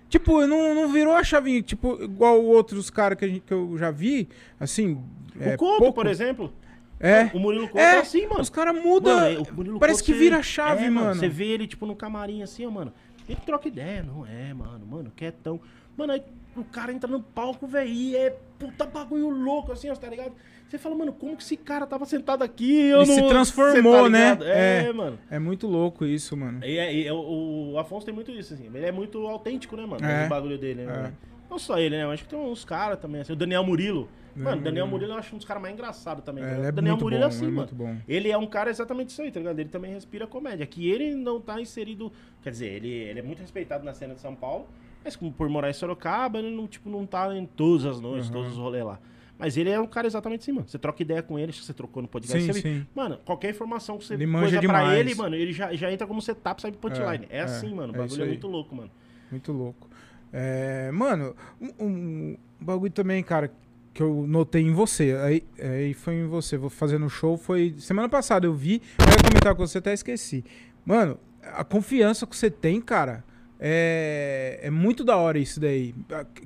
Tipo, 0.10 0.46
não, 0.48 0.74
não 0.76 0.92
virou 0.92 1.14
a 1.16 1.24
chavinha, 1.24 1.62
tipo, 1.62 2.02
igual 2.02 2.44
outros 2.44 2.90
caras 2.90 3.18
que, 3.18 3.26
a 3.26 3.28
gente- 3.28 3.42
que 3.42 3.54
eu 3.54 3.78
já 3.78 3.92
vi, 3.92 4.30
assim. 4.60 5.04
é, 5.40 5.56
o 5.56 5.58
Couto, 5.58 5.78
pouco. 5.80 5.94
por 5.96 6.08
exemplo. 6.08 6.54
É. 7.00 7.26
O 7.34 7.40
Murilo 7.40 7.68
Couto 7.68 7.80
É, 7.80 7.96
é, 7.96 8.00
assim, 8.00 8.26
mano. 8.28 8.42
Os 8.42 8.50
caras 8.50 8.74
mudam. 8.82 9.20
É, 9.20 9.36
parece 9.80 10.00
Couto, 10.00 10.04
que 10.06 10.14
vira 10.14 10.38
a 10.38 10.44
chave, 10.44 10.86
é, 10.86 10.90
mano. 10.90 11.16
Você 11.20 11.28
vê 11.28 11.46
ele, 11.48 11.68
tipo, 11.68 11.86
no 11.86 11.96
camarim 11.96 12.42
assim, 12.42 12.66
ó, 12.66 12.72
mano. 12.72 12.94
Ele 13.28 13.40
troca 13.46 13.68
ideia, 13.68 14.04
não 14.04 14.26
é, 14.26 14.54
mano. 14.54 14.86
Mano, 14.86 15.12
quietão. 15.16 15.60
Mano, 15.98 16.14
aí 16.14 16.24
o 16.56 16.64
cara 16.64 16.94
entra 16.94 17.10
no 17.10 17.22
palco, 17.22 17.68
velho, 17.68 17.90
e 17.90 18.16
é 18.16 18.30
puta 18.60 18.86
bagulho 18.86 19.30
louco, 19.30 19.72
assim, 19.72 19.90
ó, 19.90 19.96
tá 19.96 20.08
ligado? 20.08 20.34
Você 20.68 20.78
fala, 20.80 20.96
mano, 20.96 21.14
como 21.14 21.38
que 21.38 21.44
esse 21.44 21.56
cara 21.56 21.86
tava 21.86 22.06
sentado 22.06 22.44
aqui 22.44 22.72
e 22.74 22.90
eu 22.90 23.02
Ele 23.02 23.08
não... 23.08 23.16
se 23.16 23.28
transformou, 23.28 24.04
tá 24.04 24.10
né? 24.10 24.38
É, 24.42 24.86
É. 24.90 24.94
mano. 24.94 25.20
É 25.30 25.38
muito 25.40 25.68
louco 25.68 26.06
isso, 26.06 26.36
mano. 26.36 26.64
E, 26.66 26.78
é- 26.78 26.94
e 26.94 27.08
é- 27.08 27.14
o, 27.14 27.72
o 27.74 27.80
Afonso 27.80 28.06
tem 28.06 28.14
muito 28.16 28.32
isso, 28.32 28.54
assim. 28.56 28.66
Ele 28.74 28.86
é 28.86 28.92
muito 28.92 29.26
autêntico, 29.28 29.76
né, 29.78 29.86
mano? 29.86 30.04
É. 30.06 30.26
O 30.26 30.30
bagulho 30.30 30.58
dele, 30.58 30.84
né? 30.86 30.92
É. 30.94 30.98
mano? 31.04 31.18
Não 31.50 31.60
só 31.60 31.78
ele, 31.80 31.96
né? 31.96 32.04
Eu 32.04 32.12
acho 32.12 32.24
que 32.24 32.30
tem 32.30 32.40
uns 32.40 32.66
caras 32.66 33.00
também, 33.00 33.22
assim. 33.22 33.32
O 33.32 33.36
Daniel 33.36 33.64
Murilo. 33.64 34.10
Daniel 34.36 34.50
Mano, 34.52 34.62
Daniel 34.64 34.88
Murilo. 34.88 35.12
Eu 35.14 35.18
acho 35.18 35.34
um 35.34 35.38
dos 35.38 35.46
caras 35.48 35.62
mais 35.62 35.74
engraçados 35.74 36.22
também. 36.26 36.44
É, 36.44 36.48
ele 36.48 36.56
ligado? 36.56 36.68
é 36.68 36.72
Daniel 36.74 36.96
muito 36.96 37.04
Murilo 37.04 37.22
bom, 37.22 37.26
é 37.26 37.30
assim, 37.30 37.40
é 37.44 37.48
mano. 37.48 37.58
muito 37.58 37.76
bom. 37.76 37.96
Ele 38.08 38.32
é 38.32 38.38
um 38.38 38.48
cara 38.48 38.70
exatamente 38.70 39.10
isso 39.10 39.22
aí, 39.22 39.32
tá 39.32 39.40
ligado? 39.40 39.60
Ele 39.60 39.70
também 39.70 39.94
respira 39.94 40.28
comédia. 40.28 40.66
Que 40.66 40.90
ele 40.90 41.16
não 41.16 41.40
tá 41.40 41.62
inserido. 41.62 42.12
Quer 42.42 42.50
dizer, 42.50 42.68
ele, 42.74 42.90
ele 42.90 43.20
é 43.20 43.22
muito 43.22 43.40
respeitado 43.40 43.86
na 43.86 43.94
cena 43.94 44.14
de 44.16 44.20
São 44.20 44.36
Paulo, 44.36 44.68
mas 45.04 45.16
como 45.16 45.32
por 45.32 45.48
morar 45.48 45.70
em 45.70 45.74
Sorocaba, 45.74 46.40
ele 46.40 46.54
não, 46.54 46.68
tipo, 46.68 46.90
não 46.90 47.06
tá 47.06 47.34
em 47.34 47.46
todas 47.46 47.86
as 47.86 48.02
noites, 48.02 48.28
Uhum. 48.28 48.34
todos 48.34 48.52
os 48.54 48.58
rolês 48.58 48.84
lá. 48.84 49.00
Mas 49.38 49.58
ele 49.58 49.70
é 49.70 49.80
um 49.80 49.88
cara 49.88 50.08
exatamente 50.08 50.42
assim, 50.42 50.52
mano. 50.54 50.68
Você 50.68 50.80
troca 50.80 51.02
ideia 51.02 51.22
com 51.22 51.38
ele, 51.38 51.52
você 51.52 51.74
trocou 51.74 52.02
no 52.02 52.08
podcast. 52.08 52.42
Sim, 52.42 52.54
você 52.54 52.62
sim. 52.62 52.88
Mano, 52.96 53.18
qualquer 53.26 53.50
informação 53.50 53.98
que 53.98 54.06
você 54.06 54.14
Ele 54.14 54.26
manja 54.26 54.58
coisa 54.58 54.68
pra 54.68 54.80
demais. 54.82 55.00
ele, 55.00 55.16
mano, 55.16 55.36
ele 55.36 55.52
já, 55.52 55.74
já 55.74 55.92
entra 55.92 56.08
como 56.08 56.22
setup, 56.22 56.62
sabe, 56.62 56.78
punchline. 56.78 57.28
É, 57.30 57.40
É, 57.40 57.42
assim, 57.42 57.72
é, 57.72 57.76
mano. 57.76 57.92
O 57.92 57.96
é 57.96 58.00
bagulho 58.00 58.22
é 58.22 58.24
aí. 58.24 58.30
muito 58.30 58.48
louco, 58.48 58.74
mano. 58.76 58.92
Muito 59.30 59.52
louco. 59.52 59.90
É, 60.32 60.90
mano, 60.92 61.36
um, 61.62 61.70
um 61.86 62.38
bagulho 62.60 62.92
também, 62.92 63.22
cara, 63.24 63.52
que 63.94 64.02
eu 64.02 64.26
notei 64.28 64.62
em 64.62 64.72
você. 64.74 65.18
Aí, 65.22 65.44
aí 65.60 65.94
foi 65.94 66.16
em 66.16 66.28
você. 66.28 66.58
Vou 66.58 66.70
fazendo 66.70 67.10
show. 67.10 67.38
Foi. 67.38 67.76
Semana 67.78 68.08
passada 68.08 68.46
eu 68.46 68.54
vi. 68.54 68.82
Eu 69.00 69.06
ia 69.06 69.18
comentar 69.30 69.54
com 69.56 69.66
você, 69.68 69.78
até 69.80 69.94
esqueci. 69.94 70.44
Mano, 70.86 71.18
a 71.42 71.64
confiança 71.64 72.26
que 72.26 72.36
você 72.36 72.50
tem, 72.50 72.80
cara. 72.80 73.24
É, 73.60 74.60
é 74.64 74.70
muito 74.70 75.04
da 75.04 75.18
hora 75.18 75.38
isso 75.38 75.60
daí. 75.60 75.96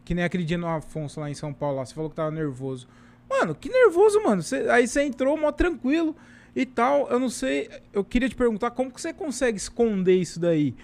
Que 0.05 0.13
nem 0.13 0.23
aquele 0.23 0.43
dia 0.43 0.57
no 0.57 0.67
Afonso 0.67 1.19
lá 1.19 1.29
em 1.29 1.33
São 1.33 1.53
Paulo. 1.53 1.77
Lá, 1.77 1.85
você 1.85 1.93
falou 1.93 2.09
que 2.09 2.15
tava 2.15 2.31
nervoso. 2.31 2.87
Mano, 3.29 3.53
que 3.55 3.69
nervoso, 3.69 4.21
mano. 4.23 4.41
Aí 4.71 4.87
você 4.87 5.03
entrou 5.03 5.37
mó 5.37 5.51
tranquilo 5.51 6.15
e 6.55 6.65
tal. 6.65 7.07
Eu 7.09 7.19
não 7.19 7.29
sei. 7.29 7.69
Eu 7.93 8.03
queria 8.03 8.29
te 8.29 8.35
perguntar 8.35 8.71
como 8.71 8.91
que 8.91 9.01
você 9.01 9.13
consegue 9.13 9.57
esconder 9.57 10.15
isso 10.15 10.39
daí. 10.39 10.75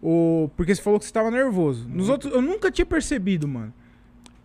Ou, 0.00 0.48
porque 0.50 0.74
você 0.74 0.82
falou 0.82 0.98
que 0.98 1.06
você 1.06 1.12
tava 1.12 1.30
nervoso. 1.30 1.88
Nos 1.88 2.08
outros, 2.08 2.32
eu 2.32 2.42
nunca 2.42 2.70
tinha 2.70 2.84
percebido, 2.84 3.48
mano. 3.48 3.72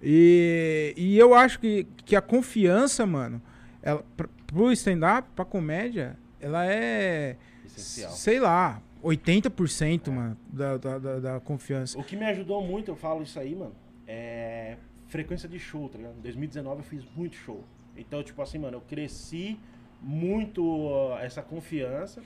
E, 0.01 0.93
e 0.95 1.17
eu 1.19 1.33
acho 1.33 1.59
que, 1.59 1.85
que 2.05 2.15
a 2.15 2.21
confiança, 2.21 3.05
mano, 3.05 3.41
ela, 3.81 4.03
pra, 4.15 4.29
pro 4.47 4.71
stand-up, 4.71 5.27
pra 5.35 5.43
comédia, 5.43 6.17
ela 6.39 6.65
é. 6.65 7.35
Essencial. 7.65 8.11
Sei 8.11 8.39
lá, 8.39 8.81
80%, 9.03 10.07
é. 10.07 10.11
mano, 10.11 10.37
da, 10.51 10.77
da, 10.77 11.19
da, 11.19 11.39
confiança. 11.39 11.97
O 11.97 12.03
que 12.03 12.15
me 12.15 12.25
ajudou 12.25 12.63
muito, 12.63 12.91
eu 12.91 12.95
falo 12.95 13.23
isso 13.23 13.39
aí, 13.39 13.55
mano, 13.55 13.75
é 14.07 14.77
frequência 15.07 15.49
de 15.49 15.59
show, 15.59 15.89
tá 15.89 15.97
ligado? 15.97 16.17
Em 16.17 16.21
2019 16.21 16.79
eu 16.79 16.83
fiz 16.83 17.05
muito 17.15 17.35
show. 17.35 17.63
Então, 17.97 18.23
tipo 18.23 18.41
assim, 18.41 18.59
mano, 18.59 18.77
eu 18.77 18.81
cresci 18.81 19.59
muito 20.01 20.63
uh, 20.63 21.17
essa 21.19 21.41
confiança. 21.41 22.21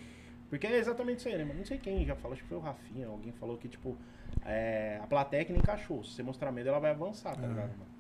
Porque 0.50 0.68
é 0.68 0.78
exatamente 0.78 1.20
isso 1.20 1.28
aí, 1.28 1.38
né? 1.38 1.46
Mas 1.46 1.58
não 1.58 1.66
sei 1.66 1.80
quem 1.80 2.06
já 2.06 2.16
falou, 2.16 2.34
acho 2.34 2.44
que 2.44 2.50
foi 2.50 2.58
o 2.58 2.62
Rafinha, 2.62 3.08
alguém 3.08 3.32
falou 3.32 3.58
que, 3.58 3.68
tipo, 3.68 3.98
é, 4.46 5.00
a 5.02 5.08
plateia 5.08 5.44
que 5.44 5.52
nem 5.52 5.62
cachorro. 5.62 6.04
Se 6.04 6.14
você 6.14 6.22
mostrar 6.22 6.52
medo, 6.52 6.70
ela 6.70 6.80
vai 6.80 6.92
avançar, 6.92 7.36
tá 7.36 7.44
é. 7.44 7.48
ligado, 7.48 7.70
mano? 7.70 7.92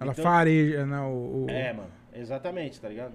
Ela 0.00 0.12
então, 0.12 0.24
fareja, 0.24 0.86
né? 0.86 1.00
O, 1.00 1.44
o, 1.44 1.50
É, 1.50 1.72
mano, 1.72 1.90
exatamente, 2.14 2.80
tá 2.80 2.88
ligado? 2.88 3.14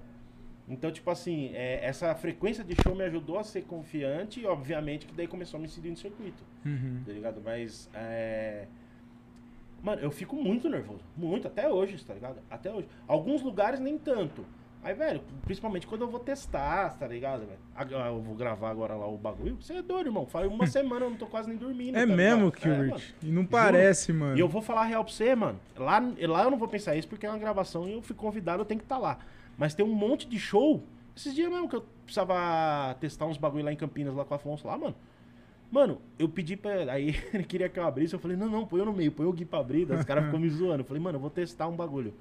Então, 0.68 0.92
tipo 0.92 1.10
assim, 1.10 1.52
é, 1.54 1.80
essa 1.86 2.14
frequência 2.14 2.64
de 2.64 2.76
show 2.82 2.94
me 2.94 3.04
ajudou 3.06 3.40
a 3.40 3.44
ser 3.44 3.64
confiante 3.64 4.42
e, 4.42 4.46
obviamente, 4.46 5.06
que 5.06 5.14
daí 5.14 5.28
começou 5.28 5.58
a 5.58 5.62
me 5.62 5.70
seguir 5.70 5.90
no 5.90 5.98
circuito, 5.98 6.44
uhum. 6.66 7.04
tá 7.06 7.12
ligado? 7.14 7.42
Mas, 7.44 7.90
é... 7.94 8.68
Mano, 9.82 10.02
eu 10.02 10.12
fico 10.12 10.36
muito 10.36 10.70
nervoso. 10.70 11.04
Muito, 11.16 11.48
até 11.48 11.70
hoje, 11.70 12.04
tá 12.04 12.14
ligado? 12.14 12.40
Até 12.50 12.72
hoje. 12.72 12.88
Alguns 13.08 13.42
lugares 13.42 13.80
nem 13.80 13.98
tanto. 13.98 14.44
Aí, 14.84 14.94
velho, 14.94 15.22
principalmente 15.44 15.88
quando 15.88 16.02
eu 16.02 16.08
vou 16.08 16.20
testar, 16.20 16.98
tá 16.98 17.08
ligado, 17.08 17.46
velho? 17.46 18.00
Eu 18.06 18.22
vou 18.22 18.36
gravar 18.36 18.70
agora 18.70 18.96
lá 18.96 19.08
o 19.08 19.18
bagulho. 19.18 19.58
Você 19.62 19.74
é 19.74 19.82
doido, 19.82 20.08
irmão. 20.08 20.26
Faz 20.26 20.48
uma 20.48 20.66
semana, 20.68 21.06
eu 21.06 21.10
não 21.10 21.18
tô 21.18 21.28
quase 21.28 21.50
nem 21.50 21.58
dormindo. 21.58 21.98
É 21.98 22.06
tá 22.06 22.16
mesmo, 22.16 22.52
Kirt? 22.52 23.14
É, 23.22 23.26
e 23.26 23.32
não 23.32 23.46
parece, 23.46 24.14
Juro. 24.14 24.20
mano. 24.20 24.38
E 24.38 24.40
eu 24.40 24.48
vou 24.48 24.62
falar 24.62 24.86
real 24.86 25.04
pra 25.04 25.14
você, 25.14 25.36
mano. 25.36 25.60
Lá, 25.76 26.00
lá 26.00 26.44
eu 26.44 26.52
não 26.52 26.58
vou 26.58 26.68
pensar 26.68 26.96
isso 26.96 27.08
porque 27.08 27.26
é 27.26 27.30
uma 27.30 27.40
gravação 27.40 27.88
e 27.88 27.94
eu 27.94 28.02
fui 28.02 28.16
convidado, 28.16 28.62
eu 28.62 28.66
tenho 28.66 28.80
que 28.80 28.86
estar 28.86 28.96
tá 28.96 29.02
lá. 29.02 29.20
Mas 29.58 29.74
tem 29.74 29.86
um 29.86 29.94
monte 29.94 30.28
de 30.28 30.40
show. 30.40 30.84
Esses 31.16 31.34
dias 31.34 31.50
mesmo 31.50 31.68
que 31.68 31.76
eu 31.76 31.86
precisava 32.04 32.94
testar 33.00 33.26
uns 33.26 33.38
bagulho 33.38 33.66
lá 33.66 33.74
em 33.74 33.76
Campinas, 33.76 34.14
lá 34.14 34.24
com 34.24 34.34
o 34.34 34.38
Afonso, 34.38 34.68
lá, 34.68 34.78
mano. 34.78 34.96
Mano, 35.72 36.02
eu 36.18 36.30
pedi 36.30 36.56
pra. 36.56 36.92
Aí 36.92 37.16
ele 37.34 37.44
queria 37.44 37.68
que 37.68 37.80
eu 37.80 37.86
abrisse. 37.86 38.14
Eu 38.14 38.20
falei, 38.20 38.38
não, 38.38 38.50
não, 38.50 38.66
põe 38.66 38.80
eu 38.80 38.86
no 38.86 38.94
meio, 38.94 39.12
põe 39.12 39.26
o 39.26 39.34
Gui 39.34 39.46
pra 39.46 39.60
abrir. 39.60 39.92
Os 39.92 40.06
caras 40.06 40.26
ficam 40.26 40.40
me 40.40 40.50
zoando. 40.50 40.82
Eu 40.82 40.86
falei, 40.86 41.02
mano, 41.02 41.18
eu 41.18 41.22
vou 41.22 41.30
testar 41.30 41.68
um 41.68 41.76
bagulho. 41.76 42.14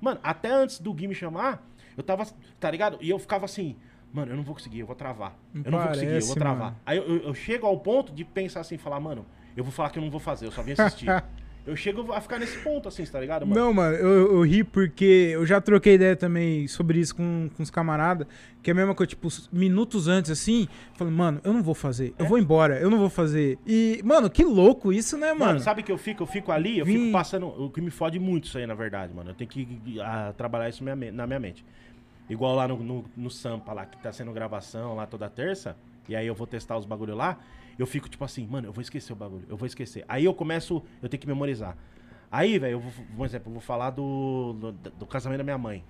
Mano, 0.00 0.18
até 0.22 0.50
antes 0.50 0.80
do 0.80 0.92
Gui 0.92 1.06
me 1.06 1.14
chamar, 1.14 1.64
eu 1.96 2.02
tava, 2.02 2.26
tá 2.58 2.70
ligado? 2.70 2.98
E 3.00 3.10
eu 3.10 3.18
ficava 3.18 3.44
assim, 3.44 3.76
mano, 4.12 4.32
eu 4.32 4.36
não 4.36 4.44
vou 4.44 4.54
conseguir, 4.54 4.80
eu 4.80 4.86
vou 4.86 4.94
travar. 4.94 5.36
Não 5.52 5.62
eu 5.64 5.70
não 5.70 5.78
parece, 5.78 6.00
vou 6.00 6.08
conseguir, 6.08 6.22
eu 6.22 6.26
vou 6.26 6.36
travar. 6.36 6.64
Mano. 6.66 6.76
Aí 6.86 6.98
eu, 6.98 7.04
eu, 7.04 7.16
eu, 7.24 7.34
chego 7.34 7.66
ao 7.66 7.78
ponto 7.78 8.12
de 8.12 8.24
pensar 8.24 8.60
assim, 8.60 8.78
falar, 8.78 9.00
mano, 9.00 9.26
eu 9.56 9.64
vou 9.64 9.72
falar 9.72 9.90
que 9.90 9.98
eu 9.98 10.02
não 10.02 10.10
vou 10.10 10.20
fazer, 10.20 10.46
eu 10.46 10.52
só 10.52 10.62
vim 10.62 10.72
assistir. 10.72 11.08
eu 11.68 11.76
chego 11.76 12.12
a 12.12 12.20
ficar 12.20 12.38
nesse 12.38 12.58
ponto, 12.58 12.88
assim, 12.88 13.04
tá 13.04 13.20
ligado, 13.20 13.46
mano? 13.46 13.60
Não, 13.60 13.74
mano, 13.74 13.94
eu, 13.96 14.36
eu 14.36 14.42
ri 14.42 14.64
porque 14.64 15.30
eu 15.32 15.44
já 15.44 15.60
troquei 15.60 15.94
ideia 15.94 16.16
também 16.16 16.66
sobre 16.66 16.98
isso 16.98 17.14
com, 17.14 17.50
com 17.54 17.62
os 17.62 17.70
camaradas, 17.70 18.26
que 18.62 18.70
é 18.70 18.72
a 18.72 18.74
mesma 18.74 18.94
coisa, 18.94 19.10
tipo, 19.10 19.28
minutos 19.52 20.08
antes, 20.08 20.30
assim, 20.30 20.66
falando, 20.94 21.14
mano, 21.14 21.40
eu 21.44 21.52
não 21.52 21.62
vou 21.62 21.74
fazer, 21.74 22.14
é? 22.18 22.22
eu 22.22 22.26
vou 22.26 22.38
embora, 22.38 22.78
eu 22.80 22.88
não 22.88 22.98
vou 22.98 23.10
fazer. 23.10 23.58
E, 23.66 24.00
mano, 24.02 24.30
que 24.30 24.42
louco 24.44 24.92
isso, 24.92 25.18
né, 25.18 25.32
mano? 25.32 25.44
Mano, 25.44 25.60
sabe 25.60 25.82
que 25.82 25.92
eu 25.92 25.98
fico? 25.98 26.22
Eu 26.22 26.26
fico 26.26 26.50
ali, 26.50 26.78
eu 26.78 26.86
Vim... 26.86 26.98
fico 26.98 27.12
passando, 27.12 27.46
o 27.46 27.70
que 27.70 27.82
me 27.82 27.90
fode 27.90 28.18
muito 28.18 28.44
isso 28.44 28.56
aí, 28.56 28.66
na 28.66 28.74
verdade, 28.74 29.12
mano. 29.12 29.30
Eu 29.30 29.34
tenho 29.34 29.50
que 29.50 30.00
a, 30.00 30.32
trabalhar 30.32 30.70
isso 30.70 30.82
na 30.82 30.96
minha, 30.96 31.12
na 31.12 31.26
minha 31.26 31.38
mente. 31.38 31.64
Igual 32.30 32.54
lá 32.54 32.66
no, 32.66 32.76
no, 32.78 33.04
no 33.14 33.30
Sampa, 33.30 33.74
lá, 33.74 33.84
que 33.84 33.98
tá 33.98 34.10
sendo 34.10 34.32
gravação 34.32 34.96
lá 34.96 35.06
toda 35.06 35.28
terça, 35.28 35.76
e 36.08 36.16
aí 36.16 36.26
eu 36.26 36.34
vou 36.34 36.46
testar 36.46 36.78
os 36.78 36.86
bagulho 36.86 37.14
lá, 37.14 37.38
eu 37.78 37.86
fico 37.86 38.08
tipo 38.08 38.24
assim, 38.24 38.46
mano, 38.46 38.68
eu 38.68 38.72
vou 38.72 38.82
esquecer 38.82 39.12
o 39.12 39.16
bagulho, 39.16 39.46
eu 39.48 39.56
vou 39.56 39.66
esquecer. 39.66 40.04
Aí 40.08 40.24
eu 40.24 40.34
começo, 40.34 40.82
eu 41.00 41.08
tenho 41.08 41.20
que 41.20 41.26
memorizar. 41.26 41.76
Aí, 42.30 42.58
velho, 42.58 42.72
eu 42.72 42.80
vou, 42.80 42.92
por 43.16 43.24
exemplo, 43.24 43.48
eu 43.48 43.52
vou 43.52 43.62
falar 43.62 43.90
do, 43.90 44.52
do, 44.54 44.72
do, 44.72 45.06
casamento 45.06 45.38
da 45.38 45.44
minha 45.44 45.56
mãe. 45.56 45.84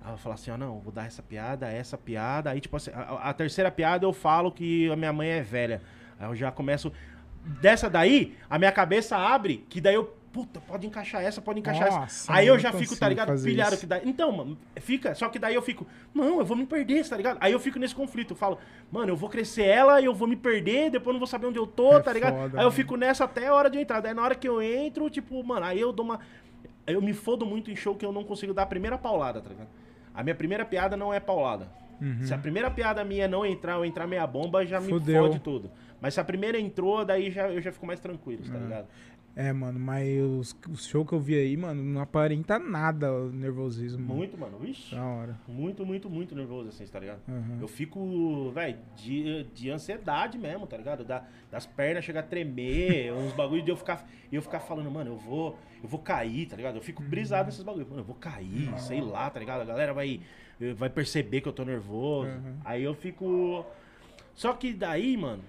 Aí 0.00 0.08
eu 0.08 0.10
vou 0.10 0.18
falar 0.18 0.34
assim, 0.34 0.50
ó, 0.50 0.58
não, 0.58 0.80
vou 0.80 0.92
dar 0.92 1.06
essa 1.06 1.22
piada, 1.22 1.70
essa 1.70 1.96
piada. 1.96 2.50
Aí, 2.50 2.60
tipo 2.60 2.76
assim, 2.76 2.90
a, 2.92 3.30
a, 3.30 3.32
terceira 3.32 3.70
piada 3.70 4.04
eu 4.04 4.12
falo 4.12 4.52
que 4.52 4.90
a 4.90 4.96
minha 4.96 5.12
mãe 5.12 5.28
é 5.28 5.42
velha. 5.42 5.80
Aí 6.18 6.28
eu 6.28 6.34
já 6.34 6.50
começo. 6.50 6.92
Dessa 7.62 7.88
daí, 7.88 8.36
a 8.50 8.58
minha 8.58 8.72
cabeça 8.72 9.16
abre, 9.16 9.64
que 9.70 9.80
daí 9.80 9.94
eu 9.94 10.17
puta, 10.38 10.60
pode 10.60 10.86
encaixar 10.86 11.20
essa, 11.20 11.42
pode 11.42 11.58
encaixar 11.58 11.90
Nossa, 11.90 12.04
essa. 12.04 12.32
Aí 12.32 12.46
eu 12.46 12.56
já 12.60 12.72
fico, 12.72 12.96
tá 12.96 13.08
ligado? 13.08 13.42
Pilhado 13.42 13.72
isso. 13.72 13.80
que 13.80 13.86
daí. 13.86 14.02
Então, 14.04 14.30
mano, 14.30 14.56
fica. 14.76 15.12
Só 15.12 15.28
que 15.28 15.36
daí 15.36 15.52
eu 15.52 15.62
fico, 15.62 15.84
não, 16.14 16.38
eu 16.38 16.44
vou 16.44 16.56
me 16.56 16.64
perder, 16.64 17.04
tá 17.08 17.16
ligado? 17.16 17.38
Aí 17.40 17.50
eu 17.50 17.58
fico 17.58 17.76
nesse 17.76 17.92
conflito. 17.92 18.34
Eu 18.34 18.36
falo, 18.36 18.56
mano, 18.88 19.10
eu 19.10 19.16
vou 19.16 19.28
crescer 19.28 19.64
ela 19.64 20.00
e 20.00 20.04
eu 20.04 20.14
vou 20.14 20.28
me 20.28 20.36
perder, 20.36 20.92
depois 20.92 21.08
eu 21.08 21.12
não 21.14 21.18
vou 21.18 21.26
saber 21.26 21.48
onde 21.48 21.58
eu 21.58 21.66
tô, 21.66 21.94
é 21.94 22.00
tá 22.00 22.12
ligado? 22.12 22.36
Foda, 22.36 22.60
aí 22.60 22.64
eu 22.64 22.70
fico 22.70 22.96
nessa 22.96 23.24
até 23.24 23.48
a 23.48 23.54
hora 23.54 23.68
de 23.68 23.80
entrar. 23.80 24.00
Daí 24.00 24.14
na 24.14 24.22
hora 24.22 24.36
que 24.36 24.48
eu 24.48 24.62
entro, 24.62 25.10
tipo, 25.10 25.42
mano, 25.42 25.66
aí 25.66 25.80
eu 25.80 25.92
dou 25.92 26.04
uma. 26.04 26.20
Eu 26.86 27.02
me 27.02 27.12
fodo 27.12 27.44
muito 27.44 27.68
em 27.68 27.74
show 27.74 27.96
que 27.96 28.06
eu 28.06 28.12
não 28.12 28.22
consigo 28.22 28.54
dar 28.54 28.62
a 28.62 28.66
primeira 28.66 28.96
paulada, 28.96 29.40
tá 29.40 29.48
ligado? 29.48 29.68
A 30.14 30.22
minha 30.22 30.36
primeira 30.36 30.64
piada 30.64 30.96
não 30.96 31.12
é 31.12 31.18
paulada. 31.18 31.68
Uhum. 32.00 32.24
Se 32.24 32.32
a 32.32 32.38
primeira 32.38 32.70
piada 32.70 33.02
minha 33.02 33.26
não 33.26 33.44
entrar 33.44 33.76
ou 33.76 33.84
entrar 33.84 34.06
meia 34.06 34.24
bomba, 34.24 34.64
já 34.64 34.80
me 34.80 34.88
Fudeu. 34.88 35.24
fode 35.24 35.40
tudo. 35.40 35.68
Mas 36.00 36.14
se 36.14 36.20
a 36.20 36.24
primeira 36.24 36.58
entrou, 36.58 37.04
daí 37.04 37.28
já, 37.30 37.50
eu 37.50 37.60
já 37.60 37.72
fico 37.72 37.84
mais 37.84 37.98
tranquilo, 37.98 38.44
tá 38.44 38.54
uhum. 38.54 38.62
ligado? 38.62 38.86
É, 39.38 39.52
mano, 39.52 39.78
mas 39.78 40.20
os, 40.20 40.56
os 40.68 40.84
shows 40.84 41.06
que 41.06 41.14
eu 41.14 41.20
vi 41.20 41.36
aí, 41.36 41.56
mano, 41.56 41.80
não 41.80 42.00
aparenta 42.00 42.58
nada 42.58 43.12
o 43.12 43.30
nervosismo. 43.30 44.04
Muito, 44.04 44.36
mano. 44.36 44.58
Vixe. 44.58 44.96
Da 44.96 45.04
hora. 45.04 45.38
Muito, 45.46 45.86
muito, 45.86 46.10
muito 46.10 46.34
nervoso, 46.34 46.70
assim, 46.70 46.84
tá 46.88 46.98
ligado? 46.98 47.20
Uhum. 47.28 47.58
Eu 47.60 47.68
fico, 47.68 48.50
velho, 48.50 48.76
de, 48.96 49.44
de 49.54 49.70
ansiedade 49.70 50.36
mesmo, 50.36 50.66
tá 50.66 50.76
ligado? 50.76 51.04
Da, 51.04 51.24
das 51.52 51.66
pernas 51.66 52.04
chegar 52.04 52.18
a 52.18 52.22
tremer, 52.24 53.12
uns 53.14 53.32
bagulho 53.32 53.62
de 53.62 53.70
eu 53.70 53.76
ficar, 53.76 54.04
eu 54.32 54.42
ficar 54.42 54.58
falando, 54.58 54.90
mano, 54.90 55.12
eu 55.12 55.16
vou, 55.16 55.56
eu 55.80 55.88
vou 55.88 56.00
cair, 56.00 56.46
tá 56.46 56.56
ligado? 56.56 56.74
Eu 56.74 56.82
fico 56.82 57.00
brisado 57.00 57.46
nesses 57.46 57.62
bagulhos. 57.62 57.88
Mano, 57.88 58.00
eu 58.00 58.06
vou 58.06 58.16
cair, 58.16 58.70
uhum. 58.70 58.78
sei 58.78 59.00
lá, 59.00 59.30
tá 59.30 59.38
ligado? 59.38 59.60
A 59.60 59.64
galera 59.64 59.94
vai, 59.94 60.20
vai 60.74 60.90
perceber 60.90 61.42
que 61.42 61.48
eu 61.48 61.52
tô 61.52 61.64
nervoso. 61.64 62.28
Uhum. 62.28 62.56
Aí 62.64 62.82
eu 62.82 62.92
fico. 62.92 63.64
Só 64.34 64.52
que 64.52 64.72
daí, 64.72 65.16
mano 65.16 65.44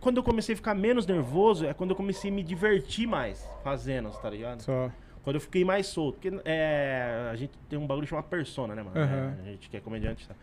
quando 0.00 0.18
eu 0.18 0.22
comecei 0.22 0.54
a 0.54 0.56
ficar 0.56 0.74
menos 0.74 1.06
nervoso, 1.06 1.66
é 1.66 1.74
quando 1.74 1.90
eu 1.90 1.96
comecei 1.96 2.30
a 2.30 2.34
me 2.34 2.42
divertir 2.42 3.06
mais 3.06 3.46
fazendo, 3.62 4.10
tá 4.10 4.30
ligado? 4.30 4.60
Só. 4.60 4.90
Quando 5.22 5.36
eu 5.36 5.40
fiquei 5.40 5.64
mais 5.64 5.86
solto. 5.88 6.20
Porque 6.20 6.40
é, 6.44 7.28
a 7.30 7.36
gente 7.36 7.52
tem 7.68 7.78
um 7.78 7.86
bagulho 7.86 8.06
chamado 8.06 8.26
persona, 8.26 8.74
né, 8.74 8.82
mano? 8.82 8.96
Uhum. 8.96 9.04
É, 9.46 9.48
a 9.48 9.52
gente 9.52 9.68
que 9.68 9.76
é 9.76 9.80
comediante, 9.80 10.28
tá? 10.28 10.34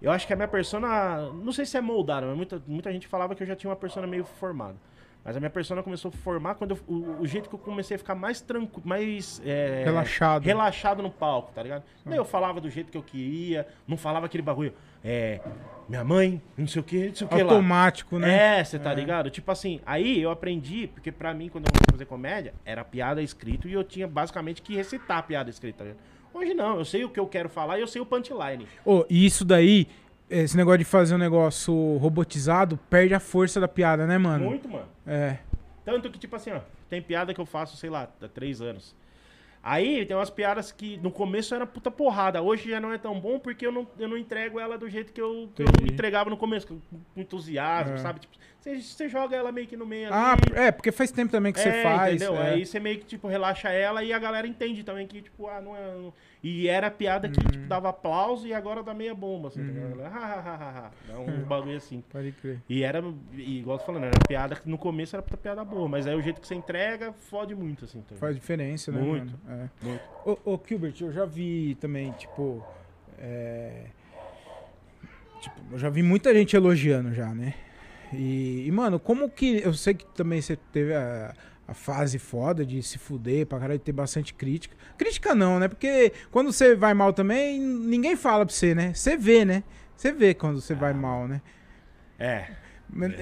Eu 0.00 0.10
acho 0.10 0.26
que 0.26 0.32
a 0.32 0.36
minha 0.36 0.48
persona. 0.48 1.30
Não 1.32 1.52
sei 1.52 1.64
se 1.64 1.76
é 1.76 1.80
moldada, 1.80 2.26
mas 2.26 2.36
muita, 2.36 2.62
muita 2.66 2.92
gente 2.92 3.06
falava 3.06 3.34
que 3.34 3.42
eu 3.42 3.46
já 3.46 3.56
tinha 3.56 3.70
uma 3.70 3.76
persona 3.76 4.06
meio 4.06 4.24
formada. 4.24 4.76
Mas 5.26 5.36
a 5.36 5.40
minha 5.40 5.50
persona 5.50 5.82
começou 5.82 6.08
a 6.08 6.12
formar 6.18 6.54
quando 6.54 6.70
eu, 6.70 6.78
o, 6.86 7.22
o, 7.22 7.26
jeito 7.26 7.48
que 7.48 7.54
eu 7.56 7.58
comecei 7.58 7.96
a 7.96 7.98
ficar 7.98 8.14
mais 8.14 8.40
tranquilo, 8.40 8.86
mais. 8.86 9.42
É, 9.44 9.82
relaxado. 9.84 10.44
Relaxado 10.44 11.02
no 11.02 11.10
palco, 11.10 11.50
tá 11.52 11.64
ligado? 11.64 11.82
Daí 12.04 12.16
eu 12.16 12.24
falava 12.24 12.60
do 12.60 12.70
jeito 12.70 12.92
que 12.92 12.96
eu 12.96 13.02
queria, 13.02 13.66
não 13.88 13.96
falava 13.96 14.26
aquele 14.26 14.44
bagulho. 14.44 14.72
É, 15.04 15.40
minha 15.88 16.04
mãe, 16.04 16.40
não 16.56 16.68
sei 16.68 16.80
o 16.80 16.84
que, 16.84 17.08
não 17.08 17.14
sei 17.16 17.26
o 17.26 17.30
que 17.30 17.42
lá. 17.42 17.52
Automático, 17.54 18.20
né? 18.20 18.60
É, 18.60 18.64
você 18.64 18.78
tá 18.78 18.92
é. 18.92 18.94
ligado? 18.94 19.28
Tipo 19.28 19.50
assim, 19.50 19.80
aí 19.84 20.22
eu 20.22 20.30
aprendi, 20.30 20.86
porque 20.86 21.10
pra 21.10 21.34
mim, 21.34 21.48
quando 21.48 21.64
eu 21.64 21.72
comecei 21.72 21.88
a 21.88 21.92
fazer 21.92 22.06
comédia, 22.06 22.54
era 22.64 22.84
piada 22.84 23.20
escrito 23.20 23.68
e 23.68 23.72
eu 23.72 23.82
tinha 23.82 24.06
basicamente 24.06 24.62
que 24.62 24.76
recitar 24.76 25.18
a 25.18 25.22
piada 25.24 25.50
escrita, 25.50 25.78
tá 25.78 25.84
ligado? 25.86 26.00
Hoje 26.32 26.54
não, 26.54 26.78
eu 26.78 26.84
sei 26.84 27.04
o 27.04 27.08
que 27.08 27.18
eu 27.18 27.26
quero 27.26 27.48
falar 27.48 27.78
e 27.78 27.80
eu 27.80 27.88
sei 27.88 28.00
o 28.00 28.06
punchline. 28.06 28.68
Ô, 28.84 28.98
oh, 28.98 29.06
e 29.08 29.26
isso 29.26 29.44
daí, 29.44 29.88
esse 30.28 30.56
negócio 30.56 30.78
de 30.78 30.84
fazer 30.84 31.14
um 31.14 31.18
negócio 31.18 31.96
robotizado, 31.98 32.78
perde 32.90 33.14
a 33.14 33.20
força 33.20 33.60
da 33.60 33.68
piada, 33.68 34.06
né, 34.06 34.18
mano? 34.18 34.44
Muito, 34.44 34.68
mano. 34.68 34.86
É. 35.06 35.38
Tanto 35.84 36.10
que, 36.10 36.18
tipo 36.18 36.34
assim, 36.34 36.50
ó, 36.50 36.60
tem 36.90 37.00
piada 37.00 37.32
que 37.32 37.40
eu 37.40 37.46
faço, 37.46 37.76
sei 37.76 37.90
lá, 37.90 38.08
há 38.20 38.28
três 38.28 38.60
anos. 38.60 38.94
Aí 39.62 40.06
tem 40.06 40.16
umas 40.16 40.30
piadas 40.30 40.70
que 40.70 40.96
no 40.98 41.10
começo 41.10 41.52
era 41.52 41.66
puta 41.66 41.90
porrada. 41.90 42.40
Hoje 42.40 42.70
já 42.70 42.78
não 42.78 42.92
é 42.92 42.98
tão 42.98 43.18
bom 43.18 43.36
porque 43.36 43.66
eu 43.66 43.72
não, 43.72 43.84
eu 43.98 44.06
não 44.06 44.16
entrego 44.16 44.60
ela 44.60 44.78
do 44.78 44.88
jeito 44.88 45.12
que 45.12 45.20
eu, 45.20 45.50
que 45.56 45.62
eu 45.62 45.66
entregava 45.82 46.30
no 46.30 46.36
começo, 46.36 46.68
com 46.68 46.80
entusiasmo, 47.16 47.94
é. 47.94 47.98
sabe? 47.98 48.20
Tipo, 48.20 48.36
você, 48.60 48.80
você 48.80 49.08
joga 49.08 49.36
ela 49.36 49.50
meio 49.50 49.66
que 49.66 49.76
no 49.76 49.84
meio 49.84 50.12
ah, 50.12 50.34
ali. 50.34 50.56
É, 50.56 50.70
porque 50.70 50.92
faz 50.92 51.10
tempo 51.10 51.32
também 51.32 51.52
que 51.52 51.58
é, 51.58 51.62
você 51.62 51.82
faz. 51.82 52.14
Entendeu? 52.14 52.36
É. 52.36 52.50
Aí 52.50 52.64
você 52.64 52.78
meio 52.78 52.98
que, 52.98 53.06
tipo, 53.06 53.26
relaxa 53.26 53.68
ela 53.68 54.04
e 54.04 54.12
a 54.12 54.18
galera 54.20 54.46
entende 54.46 54.84
também 54.84 55.04
que, 55.04 55.22
tipo, 55.22 55.48
ah, 55.48 55.60
não 55.60 55.76
é. 55.76 55.94
Não... 55.94 56.14
E 56.48 56.68
era 56.68 56.88
piada 56.92 57.28
que, 57.28 57.40
uhum. 57.40 57.50
tipo, 57.50 57.66
dava 57.66 57.88
aplauso 57.88 58.46
e 58.46 58.54
agora 58.54 58.80
dá 58.80 58.94
meia 58.94 59.12
bomba, 59.12 59.48
assim, 59.48 59.66
tá 59.66 59.80
uhum. 59.80 59.96
tá 59.96 60.06
ha, 60.06 60.34
ha, 60.34 60.54
ha, 60.54 60.78
ha. 60.78 60.90
Dá 61.08 61.18
um, 61.18 61.42
bagulho 61.42 61.76
assim. 61.76 62.04
Pode 62.08 62.30
crer. 62.30 62.62
E 62.68 62.84
era, 62.84 63.02
e, 63.32 63.58
igual 63.58 63.74
eu 63.74 63.80
tô 63.80 63.86
falando, 63.86 64.04
era 64.04 64.18
piada 64.28 64.54
que 64.54 64.68
no 64.68 64.78
começo 64.78 65.16
era 65.16 65.24
pra 65.24 65.36
piada 65.36 65.64
boa, 65.64 65.88
mas 65.88 66.06
aí 66.06 66.14
o 66.14 66.22
jeito 66.22 66.40
que 66.40 66.46
você 66.46 66.54
entrega 66.54 67.12
fode 67.12 67.52
muito, 67.52 67.84
assim. 67.84 68.00
Tá? 68.02 68.14
Faz 68.14 68.36
diferença, 68.36 68.92
né, 68.92 69.00
Muito. 69.00 69.34
mano? 69.44 69.70
É. 69.82 69.84
Muito. 69.84 70.02
Ô, 70.24 70.52
ô, 70.54 70.60
Gilbert, 70.64 70.94
eu 71.00 71.10
já 71.10 71.24
vi 71.24 71.76
também, 71.80 72.12
tipo. 72.12 72.64
é, 73.18 73.86
tipo, 75.40 75.56
eu 75.72 75.78
já 75.80 75.90
vi 75.90 76.00
muita 76.00 76.32
gente 76.32 76.54
elogiando 76.54 77.12
já, 77.12 77.34
né? 77.34 77.54
E, 78.12 78.68
e, 78.68 78.70
mano, 78.70 79.00
como 79.00 79.28
que. 79.28 79.62
Eu 79.64 79.74
sei 79.74 79.94
que 79.94 80.06
também 80.14 80.40
você 80.40 80.54
teve 80.54 80.94
a, 80.94 81.34
a 81.68 81.74
fase 81.74 82.18
foda 82.18 82.64
de 82.64 82.82
se 82.82 82.96
fuder 82.98 83.46
pra 83.46 83.58
caralho, 83.58 83.78
de 83.78 83.84
ter 83.84 83.92
bastante 83.92 84.32
crítica. 84.32 84.76
Crítica 84.96 85.34
não, 85.34 85.58
né? 85.58 85.66
Porque 85.68 86.12
quando 86.30 86.52
você 86.52 86.74
vai 86.76 86.94
mal 86.94 87.12
também, 87.12 87.60
ninguém 87.60 88.14
fala 88.16 88.46
pra 88.46 88.54
você, 88.54 88.74
né? 88.74 88.92
Você 88.94 89.16
vê, 89.16 89.44
né? 89.44 89.64
Você 89.96 90.12
vê 90.12 90.32
quando 90.34 90.60
você 90.60 90.74
vai 90.74 90.92
mal, 90.92 91.26
né? 91.26 91.40
É, 92.18 92.46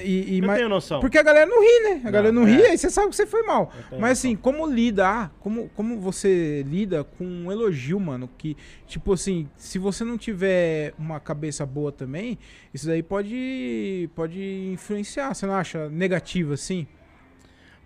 E, 0.05 0.35
e, 0.35 0.39
eu 0.41 0.47
mas- 0.47 0.57
tenho 0.59 0.69
noção. 0.69 1.01
porque 1.01 1.17
a 1.17 1.23
galera 1.23 1.47
não 1.47 1.59
ri, 1.63 1.81
né? 1.95 2.03
A 2.05 2.11
galera 2.11 2.31
não 2.33 2.45
ri, 2.45 2.61
é. 2.63 2.71
aí 2.73 2.79
você 2.79 2.91
sabe 2.91 3.09
que 3.09 3.17
você 3.17 3.27
foi 3.27 3.43
mal. 3.45 3.73
Mas 3.99 4.19
assim, 4.19 4.35
noção. 4.35 4.43
como 4.43 4.67
lidar, 4.67 5.33
como, 5.41 5.71
como 5.71 5.99
você 5.99 6.63
lida 6.69 7.03
com 7.03 7.25
um 7.25 7.51
elogio, 7.51 7.99
mano? 7.99 8.29
Que, 8.37 8.57
tipo 8.87 9.13
assim, 9.15 9.49
se 9.57 9.79
você 9.79 10.05
não 10.05 10.19
tiver 10.19 10.93
uma 10.99 11.19
cabeça 11.19 11.65
boa 11.65 11.91
também, 11.91 12.39
isso 12.75 12.87
daí 12.87 13.03
pode, 13.03 14.11
pode 14.15 14.39
influenciar. 14.73 15.33
Você 15.35 15.47
não 15.47 15.55
acha 15.55 15.89
negativo 15.89 16.53
assim? 16.53 16.87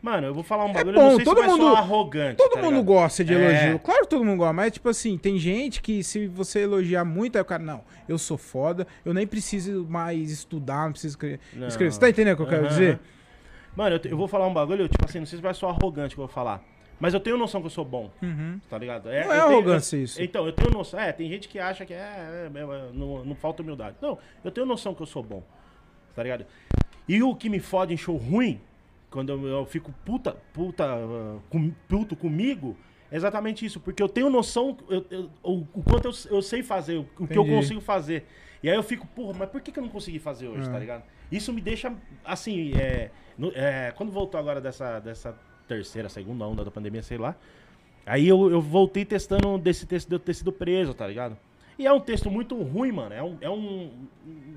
Mano, 0.00 0.28
eu 0.28 0.34
vou 0.34 0.44
falar 0.44 0.64
um 0.64 0.72
bagulho, 0.72 0.94
bom, 0.94 1.00
eu 1.00 1.08
não 1.10 1.16
sei 1.16 1.24
todo 1.24 1.40
se 1.40 1.46
vai 1.46 1.50
mundo- 1.56 1.74
arrogante, 1.74 2.36
Todo 2.36 2.52
tá 2.52 2.58
mundo 2.62 2.70
ligado? 2.70 2.84
gosta 2.84 3.24
de 3.24 3.34
É. 3.34 3.36
elogio. 3.64 3.78
Claro 3.80 4.02
que 4.02 4.08
todo 4.08 4.24
mundo 4.24 4.38
gosta, 4.38 4.52
mas 4.52 4.72
tipo 4.72 4.88
assim, 4.88 5.18
tem 5.18 5.38
gente 5.38 5.82
que 5.82 6.04
se 6.04 6.28
você 6.28 6.60
elogiar 6.60 7.04
muito, 7.04 7.34
aí 7.36 7.42
o 7.42 7.44
cara, 7.44 7.62
não, 7.62 7.82
eu 8.08 8.16
sou 8.16 8.38
foda, 8.38 8.86
eu 9.04 9.12
nem 9.12 9.26
preciso 9.26 9.84
mais 9.88 10.30
estudar, 10.30 10.84
não 10.84 10.92
preciso 10.92 11.12
escrever. 11.14 11.40
Não. 11.52 11.66
escrever. 11.66 11.92
Você 11.92 12.00
tá 12.00 12.08
entendendo 12.08 12.34
o 12.34 12.36
que 12.36 12.42
eu 12.42 12.46
quero 12.46 12.68
dizer? 12.68 13.00
Mano, 13.74 13.96
eu, 14.02 14.10
eu 14.12 14.16
vou 14.16 14.28
falar 14.28 14.46
um 14.46 14.52
bagulho, 14.54 14.88
tipo 14.88 15.04
assim, 15.04 15.18
não 15.18 15.26
sei 15.26 15.36
se 15.36 15.42
vai 15.42 15.52
soar 15.54 15.74
arrogante 15.76 16.14
que 16.14 16.20
eu 16.20 16.26
vou 16.26 16.32
falar. 16.34 16.62
Mas 17.00 17.14
eu 17.14 17.20
tenho 17.20 17.36
noção 17.36 17.60
que 17.60 17.66
eu 17.66 17.70
sou 17.70 17.84
bom, 17.84 18.10
Uhum. 18.22 18.60
tá 18.68 18.76
ligado? 18.76 19.04
Não 19.06 19.12
é 19.12 19.20
eu 19.20 19.28
tenho- 19.28 19.42
arrogância 19.42 19.96
isso. 19.96 20.20
Então, 20.20 20.46
eu 20.46 20.52
tenho 20.52 20.70
noção. 20.72 20.98
É, 20.98 21.12
tem 21.12 21.28
gente 21.28 21.48
que 21.48 21.58
acha 21.58 21.84
que 21.86 21.94
é, 21.94 21.96
é, 21.96 22.50
é, 22.52 22.60
é, 22.60 22.64
não, 22.92 23.24
não 23.24 23.34
falta 23.36 23.62
humildade. 23.62 23.96
Não, 24.02 24.18
eu 24.44 24.50
tenho 24.50 24.66
noção 24.66 24.92
que 24.94 25.00
eu 25.02 25.06
sou 25.06 25.22
bom. 25.22 25.42
Tá 26.14 26.22
ligado? 26.24 26.44
E 27.08 27.22
o 27.22 27.36
que 27.36 27.48
me 27.48 27.60
fode 27.60 27.94
em 27.94 27.96
show 27.96 28.16
ruim, 28.16 28.60
quando 29.10 29.30
eu, 29.30 29.46
eu 29.46 29.66
fico 29.66 29.92
puta, 30.04 30.36
puta, 30.52 30.84
ah, 30.84 31.38
com, 31.50 31.70
puto 31.88 32.14
comigo, 32.16 32.76
é 33.10 33.16
exatamente 33.16 33.64
isso. 33.64 33.80
Porque 33.80 34.02
eu 34.02 34.08
tenho 34.08 34.28
noção 34.28 34.76
eu- 34.88 35.04
eu- 35.10 35.30
o, 35.42 35.64
quanto 35.82 36.06
eu, 36.08 36.12
eu 36.36 36.42
sei 36.42 36.62
fazer, 36.62 36.98
o, 36.98 37.26
que 37.26 37.36
eu 37.38 37.44
consigo 37.46 37.80
fazer. 37.80 38.26
E 38.62 38.68
aí 38.68 38.76
eu 38.76 38.82
fico, 38.82 39.06
porra, 39.06 39.34
mas 39.38 39.48
por 39.50 39.60
que, 39.60 39.70
que 39.72 39.78
eu 39.78 39.82
não 39.82 39.90
consegui 39.90 40.18
fazer 40.18 40.48
hoje, 40.48 40.68
Ah. 40.68 40.72
tá 40.72 40.78
ligado? 40.78 41.04
Isso 41.30 41.52
me 41.52 41.60
deixa, 41.60 41.94
assim, 42.24 42.72
é, 42.74 43.10
no- 43.38 43.52
é, 43.54 43.92
quando 43.96 44.10
voltou 44.10 44.38
agora 44.38 44.60
dessa, 44.60 44.98
dessa 45.00 45.38
terceira, 45.68 46.08
segunda 46.08 46.46
onda 46.46 46.64
da 46.64 46.70
pandemia, 46.70 47.02
sei 47.02 47.18
lá, 47.18 47.36
Aí 48.06 48.26
eu, 48.26 48.50
eu 48.50 48.58
voltei 48.62 49.04
testando 49.04 49.58
desse 49.58 49.84
texto 49.84 50.08
de 50.08 50.14
eu 50.14 50.18
ter 50.18 50.32
sido 50.32 50.50
preso, 50.50 50.94
tá 50.94 51.06
ligado? 51.06 51.36
E 51.78 51.86
é 51.86 51.92
um 51.92 52.00
texto 52.00 52.30
muito 52.30 52.56
ruim, 52.62 52.90
mano. 52.90 53.14
É 53.14 53.22
um. 53.22 53.36
É 53.38 53.50
um 53.50 53.90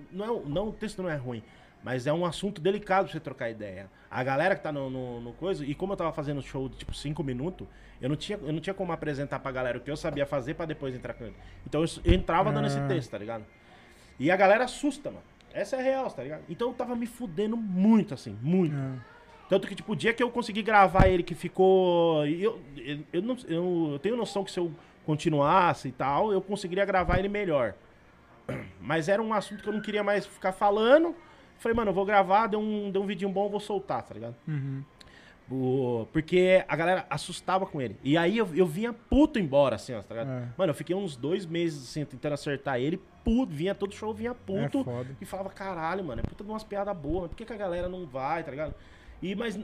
não, 0.09 0.23
é, 0.25 0.41
não, 0.47 0.67
o 0.69 0.71
texto 0.71 1.03
não 1.03 1.09
é 1.09 1.17
ruim. 1.17 1.43
Mas 1.83 2.05
é 2.05 2.13
um 2.13 2.25
assunto 2.25 2.61
delicado 2.61 3.05
pra 3.05 3.13
você 3.13 3.19
trocar 3.19 3.49
ideia. 3.49 3.89
A 4.09 4.23
galera 4.23 4.55
que 4.55 4.61
tá 4.61 4.71
no, 4.71 4.89
no, 4.89 5.19
no 5.21 5.33
coisa, 5.33 5.65
e 5.65 5.73
como 5.73 5.93
eu 5.93 5.97
tava 5.97 6.11
fazendo 6.13 6.41
show 6.41 6.69
de 6.69 6.77
tipo 6.77 6.93
5 6.93 7.23
minutos, 7.23 7.67
eu 7.99 8.07
não, 8.09 8.15
tinha, 8.15 8.37
eu 8.43 8.53
não 8.53 8.59
tinha 8.59 8.73
como 8.73 8.91
apresentar 8.91 9.39
pra 9.39 9.51
galera 9.51 9.77
o 9.77 9.81
que 9.81 9.89
eu 9.89 9.97
sabia 9.97 10.25
fazer 10.25 10.53
pra 10.53 10.65
depois 10.65 10.93
entrar 10.93 11.13
com 11.13 11.23
ele. 11.23 11.35
Então 11.65 11.81
eu, 11.81 11.87
eu 12.05 12.13
entrava 12.13 12.51
dando 12.51 12.67
esse 12.67 12.77
Ah. 12.79 12.87
texto, 12.87 13.09
tá 13.11 13.17
ligado? 13.17 13.43
E 14.19 14.29
a 14.29 14.35
galera 14.35 14.65
assusta, 14.65 15.09
mano. 15.09 15.23
Essa 15.53 15.75
é 15.77 15.79
a 15.79 15.81
real, 15.81 16.11
tá 16.11 16.21
ligado? 16.23 16.43
Então 16.47 16.67
eu 16.69 16.73
tava 16.73 16.95
me 16.95 17.07
fudendo 17.07 17.57
muito, 17.57 18.13
assim, 18.13 18.37
muito. 18.41 18.75
É. 18.75 19.11
Tanto 19.49 19.67
que, 19.67 19.75
tipo, 19.75 19.91
o 19.91 19.95
dia 19.95 20.13
que 20.13 20.21
eu 20.23 20.29
consegui 20.29 20.61
gravar 20.61 21.07
ele 21.07 21.23
que 21.23 21.35
ficou. 21.35 22.25
Eu, 22.25 22.61
eu, 22.77 22.99
eu, 23.11 23.21
não, 23.21 23.35
eu, 23.47 23.89
eu 23.93 23.99
tenho 23.99 24.15
noção 24.15 24.43
que 24.45 24.51
se 24.51 24.59
eu 24.59 24.71
continuasse 25.05 25.87
e 25.89 25.91
tal, 25.91 26.31
eu 26.31 26.41
conseguiria 26.41 26.85
gravar 26.85 27.17
ele 27.19 27.27
melhor. 27.27 27.73
Mas 28.79 29.09
era 29.09 29.21
um 29.21 29.33
assunto 29.33 29.61
que 29.63 29.67
eu 29.69 29.73
não 29.73 29.81
queria 29.81 30.03
mais 30.03 30.25
ficar 30.25 30.51
falando. 30.51 31.15
Falei, 31.61 31.75
mano, 31.75 31.91
eu 31.91 31.95
vou 31.95 32.05
gravar, 32.05 32.47
deu 32.47 32.59
um, 32.59 32.89
deu 32.91 33.01
um 33.03 33.05
vidinho 33.05 33.29
bom, 33.31 33.45
eu 33.45 33.49
vou 33.49 33.59
soltar, 33.59 34.01
tá 34.03 34.13
ligado? 34.15 34.35
Uhum. 34.47 34.83
O- 35.49 36.07
porque 36.13 36.63
a 36.67 36.75
galera 36.75 37.05
assustava 37.09 37.65
com 37.65 37.81
ele. 37.81 37.97
E 38.03 38.17
aí 38.17 38.37
eu, 38.37 38.49
eu 38.55 38.65
vinha 38.65 38.93
puto 38.93 39.37
embora, 39.37 39.75
assim, 39.75 39.93
ó, 39.93 40.01
tá 40.01 40.15
ligado? 40.15 40.31
É. 40.31 40.47
Mano, 40.57 40.71
eu 40.71 40.73
fiquei 40.75 40.95
uns 40.95 41.15
dois 41.15 41.45
meses, 41.45 41.83
assim, 41.89 42.05
tentando 42.05 42.33
acertar 42.33 42.79
ele, 42.79 42.99
puto, 43.23 43.51
vinha 43.53 43.75
todo 43.75 43.93
show, 43.93 44.13
vinha 44.13 44.33
puto. 44.33 44.79
É. 44.79 45.05
E 45.21 45.25
falava, 45.25 45.49
caralho, 45.49 46.03
mano, 46.03 46.21
é 46.21 46.23
puta 46.27 46.43
de 46.43 46.49
umas 46.49 46.63
piadas 46.63 46.95
boas, 46.97 47.29
por 47.29 47.35
que, 47.35 47.45
que 47.45 47.53
a 47.53 47.57
galera 47.57 47.87
não 47.89 48.05
vai, 48.07 48.43
tá 48.43 48.49
ligado? 48.51 48.73
E, 49.21 49.35
mas 49.35 49.55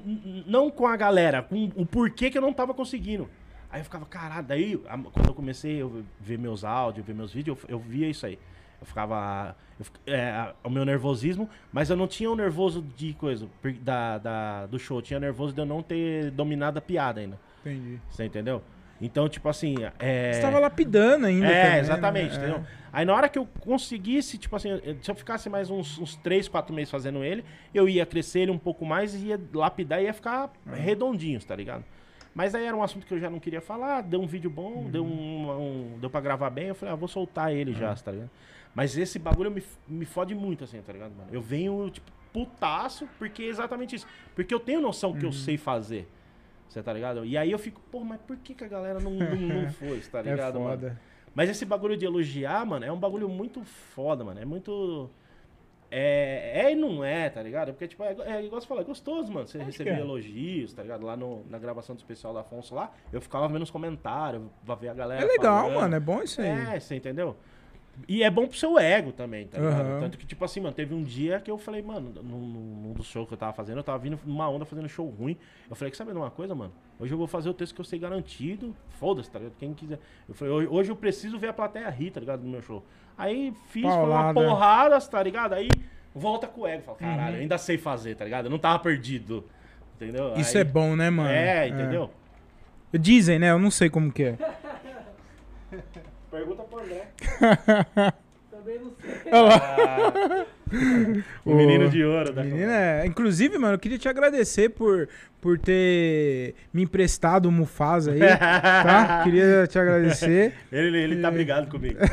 não 0.45 0.69
com 0.69 0.85
a 0.85 0.95
galera, 0.95 1.41
com 1.41 1.71
o 1.75 1.85
porquê 1.85 2.29
que 2.29 2.37
eu 2.37 2.41
não 2.43 2.53
tava 2.53 2.73
conseguindo. 2.75 3.27
Aí 3.71 3.79
eu 3.81 3.83
ficava, 3.85 4.05
caralho, 4.05 4.45
daí 4.45 4.79
a- 4.87 4.97
quando 4.97 5.27
eu 5.27 5.33
comecei 5.33 5.81
a 5.81 5.87
ver 6.19 6.37
meus 6.37 6.63
áudios, 6.63 7.05
ver 7.07 7.15
meus 7.15 7.33
vídeos, 7.33 7.57
eu, 7.63 7.69
eu 7.75 7.79
via 7.79 8.07
isso 8.07 8.25
aí. 8.25 8.37
Eu 8.79 8.85
ficava. 8.85 9.55
eu 9.79 9.85
é, 10.13 10.53
o 10.63 10.69
meu 10.69 10.85
nervosismo, 10.85 11.49
mas 11.71 11.89
eu 11.89 11.95
não 11.95 12.07
tinha 12.07 12.29
o 12.31 12.35
nervoso 12.35 12.81
de 12.95 13.13
coisa, 13.13 13.47
da, 13.81 14.17
da- 14.17 14.65
do 14.67 14.77
show. 14.77 14.99
Eu 14.99 15.01
tinha 15.01 15.19
nervoso 15.19 15.53
de 15.53 15.61
eu 15.61 15.65
não 15.65 15.81
ter 15.81 16.31
dominado 16.31 16.77
a 16.77 16.81
piada 16.81 17.19
ainda. 17.19 17.39
Entendi. 17.61 17.99
Você 18.09 18.25
entendeu? 18.25 18.61
Então, 19.01 19.27
tipo 19.29 19.47
assim. 19.49 19.75
É... 19.99 20.33
Você 20.33 20.41
tava 20.41 20.57
lapidando 20.59 21.25
ainda. 21.27 21.45
É, 21.47 21.63
também, 21.65 21.79
exatamente, 21.79 22.37
né? 22.39 22.47
entendeu? 22.49 22.65
Aí 22.91 23.05
na 23.05 23.13
hora 23.13 23.29
que 23.29 23.37
eu 23.37 23.47
conseguisse, 23.59 24.37
tipo 24.39 24.55
assim, 24.55 24.69
se 25.01 25.11
eu 25.11 25.13
ficasse 25.15 25.49
mais 25.49 25.69
uns, 25.69 25.99
uns 25.99 26.15
3, 26.15 26.47
4 26.47 26.73
meses 26.73 26.89
fazendo 26.89 27.23
ele, 27.23 27.45
eu 27.73 27.87
ia 27.87 28.05
crescer 28.07 28.39
ele 28.41 28.51
um 28.51 28.57
pouco 28.57 28.83
mais 28.85 29.13
e 29.13 29.27
ia 29.27 29.39
lapidar 29.53 30.01
e 30.01 30.05
ia 30.05 30.13
ficar 30.13 30.51
redondinho, 30.73 31.39
tá 31.43 31.55
ligado? 31.55 31.83
Mas 32.33 32.55
aí 32.55 32.65
era 32.65 32.75
um 32.75 32.81
assunto 32.81 33.05
que 33.05 33.13
eu 33.13 33.19
já 33.19 33.29
não 33.29 33.39
queria 33.39 33.61
falar, 33.61 34.01
deu 34.01 34.19
um 34.21 34.25
vídeo 34.27 34.49
bom, 34.49 34.87
deu 34.89 35.03
um, 35.05 35.51
um- 35.95 35.99
deu 35.99 36.09
pra 36.09 36.21
gravar 36.21 36.49
bem, 36.49 36.67
eu 36.67 36.75
falei, 36.75 36.93
ah, 36.93 36.95
vou 36.95 37.07
soltar 37.07 37.51
ele 37.53 37.73
já, 37.73 37.93
tá 37.95 38.11
ligado? 38.11 38.29
Mas 38.77 38.95
esse 38.95 39.17
bagulho 39.17 39.49
me, 39.49 39.63
me 39.87 40.05
fode 40.05 40.35
muito, 40.35 40.63
assim, 40.63 40.79
tá 40.83 40.93
ligado, 40.93 41.11
mano? 41.15 41.27
Eu 41.31 41.41
venho, 41.41 41.89
tipo, 41.89 42.11
putaço, 42.31 43.09
porque 43.17 43.41
é 43.41 43.47
exatamente 43.47 43.95
isso. 43.95 44.05
Porque 44.35 44.53
eu 44.53 44.59
tenho 44.59 44.79
noção 44.79 45.17
que 45.17 45.25
eu 45.25 45.31
sei 45.31 45.57
fazer. 45.57 46.07
Você 46.69 46.83
tá 46.83 46.93
ligado? 46.93 47.25
E 47.25 47.35
aí 47.35 47.51
eu 47.51 47.57
fico, 47.57 47.81
pô, 47.91 48.01
mas 48.01 48.21
por 48.21 48.37
que, 48.37 48.53
que 48.53 48.63
a 48.63 48.67
galera 48.67 48.99
não, 48.99 49.09
não, 49.09 49.35
não 49.35 49.69
foi, 49.73 49.99
tá 50.01 50.19
É 50.19 50.29
ligado, 50.29 50.59
mano? 50.59 50.69
foda. 50.69 51.01
Mas 51.33 51.49
esse 51.49 51.65
bagulho 51.65 51.97
de 51.97 52.05
elogiar, 52.05 52.63
mano, 52.67 52.85
é 52.85 52.91
um 52.91 52.99
bagulho 52.99 53.27
muito 53.27 53.63
foda, 53.63 54.23
mano. 54.23 54.39
É 54.39 54.45
muito. 54.45 55.09
É, 55.89 56.65
é 56.65 56.71
e 56.71 56.75
não 56.75 57.03
é, 57.03 57.31
tá 57.31 57.41
ligado? 57.41 57.73
Porque, 57.73 57.87
tipo, 57.87 58.03
é, 58.03 58.15
é 58.27 58.45
igual 58.45 58.61
você 58.61 58.67
falou, 58.67 58.83
é 58.83 58.85
gostoso, 58.85 59.33
mano. 59.33 59.47
Você 59.47 59.57
receber 59.57 59.95
é. 59.95 59.99
elogios, 60.01 60.71
tá 60.71 60.83
ligado? 60.83 61.03
Lá 61.03 61.17
no, 61.17 61.43
na 61.49 61.57
gravação 61.57 61.95
do 61.95 61.97
especial 61.97 62.31
da 62.31 62.41
Afonso 62.41 62.75
lá, 62.75 62.93
eu 63.11 63.21
ficava 63.21 63.47
vendo 63.47 63.63
os 63.63 63.71
comentários, 63.71 64.43
pra 64.63 64.75
ver 64.75 64.89
a 64.89 64.93
galera. 64.93 65.23
É 65.23 65.25
legal, 65.25 65.63
falando. 65.63 65.79
mano. 65.81 65.95
É 65.95 65.99
bom 65.99 66.21
isso 66.21 66.39
aí. 66.39 66.75
É, 66.75 66.79
você 66.79 66.93
entendeu? 66.93 67.35
E 68.07 68.21
é 68.21 68.29
bom 68.29 68.45
pro 68.47 68.57
seu 68.57 68.77
ego 68.77 69.11
também, 69.11 69.47
tá 69.47 69.57
ligado? 69.57 69.79
Aham. 69.87 69.99
Tanto 70.01 70.17
que, 70.17 70.25
tipo 70.25 70.43
assim, 70.45 70.59
mano, 70.59 70.73
teve 70.75 70.93
um 70.93 71.01
dia 71.03 71.39
que 71.39 71.49
eu 71.49 71.57
falei, 71.57 71.81
mano, 71.81 72.11
num, 72.21 72.39
num 72.39 72.93
dos 72.93 73.07
shows 73.07 73.27
que 73.27 73.33
eu 73.33 73.37
tava 73.37 73.53
fazendo, 73.53 73.77
eu 73.77 73.83
tava 73.83 73.97
vindo 73.97 74.19
numa 74.25 74.47
onda 74.49 74.65
fazendo 74.65 74.87
show 74.87 75.07
ruim. 75.09 75.35
Eu 75.69 75.75
falei, 75.75 75.89
que 75.91 75.97
sabe 75.97 76.11
de 76.11 76.17
uma 76.17 76.29
coisa, 76.29 76.53
mano? 76.53 76.71
Hoje 76.99 77.11
eu 77.13 77.17
vou 77.17 77.25
fazer 77.27 77.49
o 77.49 77.53
texto 77.53 77.73
que 77.73 77.81
eu 77.81 77.85
sei 77.85 77.97
garantido. 77.97 78.75
Foda-se, 78.99 79.31
tá 79.31 79.39
ligado? 79.39 79.55
Quem 79.57 79.73
quiser. 79.73 79.99
Eu 80.29 80.35
falei, 80.35 80.53
hoje, 80.53 80.67
hoje 80.69 80.91
eu 80.91 80.95
preciso 80.95 81.39
ver 81.39 81.47
a 81.47 81.53
plateia 81.53 81.89
rir, 81.89 82.11
tá 82.11 82.19
ligado? 82.19 82.43
No 82.43 82.49
meu 82.49 82.61
show. 82.61 82.83
Aí 83.17 83.53
fiz, 83.69 83.83
foi 83.83 83.91
uma 84.05 84.33
porrada, 84.33 84.99
tá 85.01 85.23
ligado? 85.23 85.53
Aí 85.53 85.69
volta 86.13 86.47
com 86.47 86.61
o 86.61 86.67
ego. 86.67 86.83
Fala, 86.83 86.97
caralho, 86.97 87.35
Uhum. 87.35 87.41
ainda 87.41 87.57
sei 87.57 87.77
fazer, 87.79 88.15
tá 88.15 88.23
ligado? 88.25 88.45
Eu 88.45 88.51
não 88.51 88.59
tava 88.59 88.77
perdido. 88.79 89.43
Entendeu? 89.95 90.33
Isso 90.35 90.55
Aí- 90.55 90.61
é 90.61 90.63
bom, 90.63 90.95
né, 90.95 91.09
mano? 91.09 91.29
É, 91.29 91.67
entendeu? 91.67 92.11
Dizem, 92.93 93.39
né? 93.39 93.49
Eu 93.51 93.57
não 93.59 93.71
sei 93.71 93.89
como 93.89 94.11
que 94.11 94.23
é. 94.23 94.37
Pergunta 96.31 96.63
pro 96.63 96.79
André. 96.79 97.07
Também 98.51 98.79
não 98.79 98.91
sei. 98.99 99.31
Ah, 99.31 100.45
o 101.45 101.53
menino 101.53 101.89
de 101.89 102.03
ouro 102.03 102.33
da 102.33 102.43
Menina, 102.43 102.73
é- 102.73 103.05
inclusive, 103.05 103.57
mano, 103.57 103.75
eu 103.75 103.79
queria 103.79 103.97
te 103.97 104.09
agradecer 104.09 104.69
por, 104.69 105.07
por 105.39 105.57
ter 105.59 106.55
me 106.73 106.81
emprestado 106.83 107.47
o 107.47 107.51
Mufasa 107.51 108.11
aí, 108.11 108.19
tá? 108.19 109.21
Queria 109.23 109.65
te 109.67 109.77
agradecer. 109.79 110.53
Ele, 110.71 110.97
ele 110.97 111.21
tá 111.21 111.29
brigado 111.31 111.67
comigo. 111.69 111.97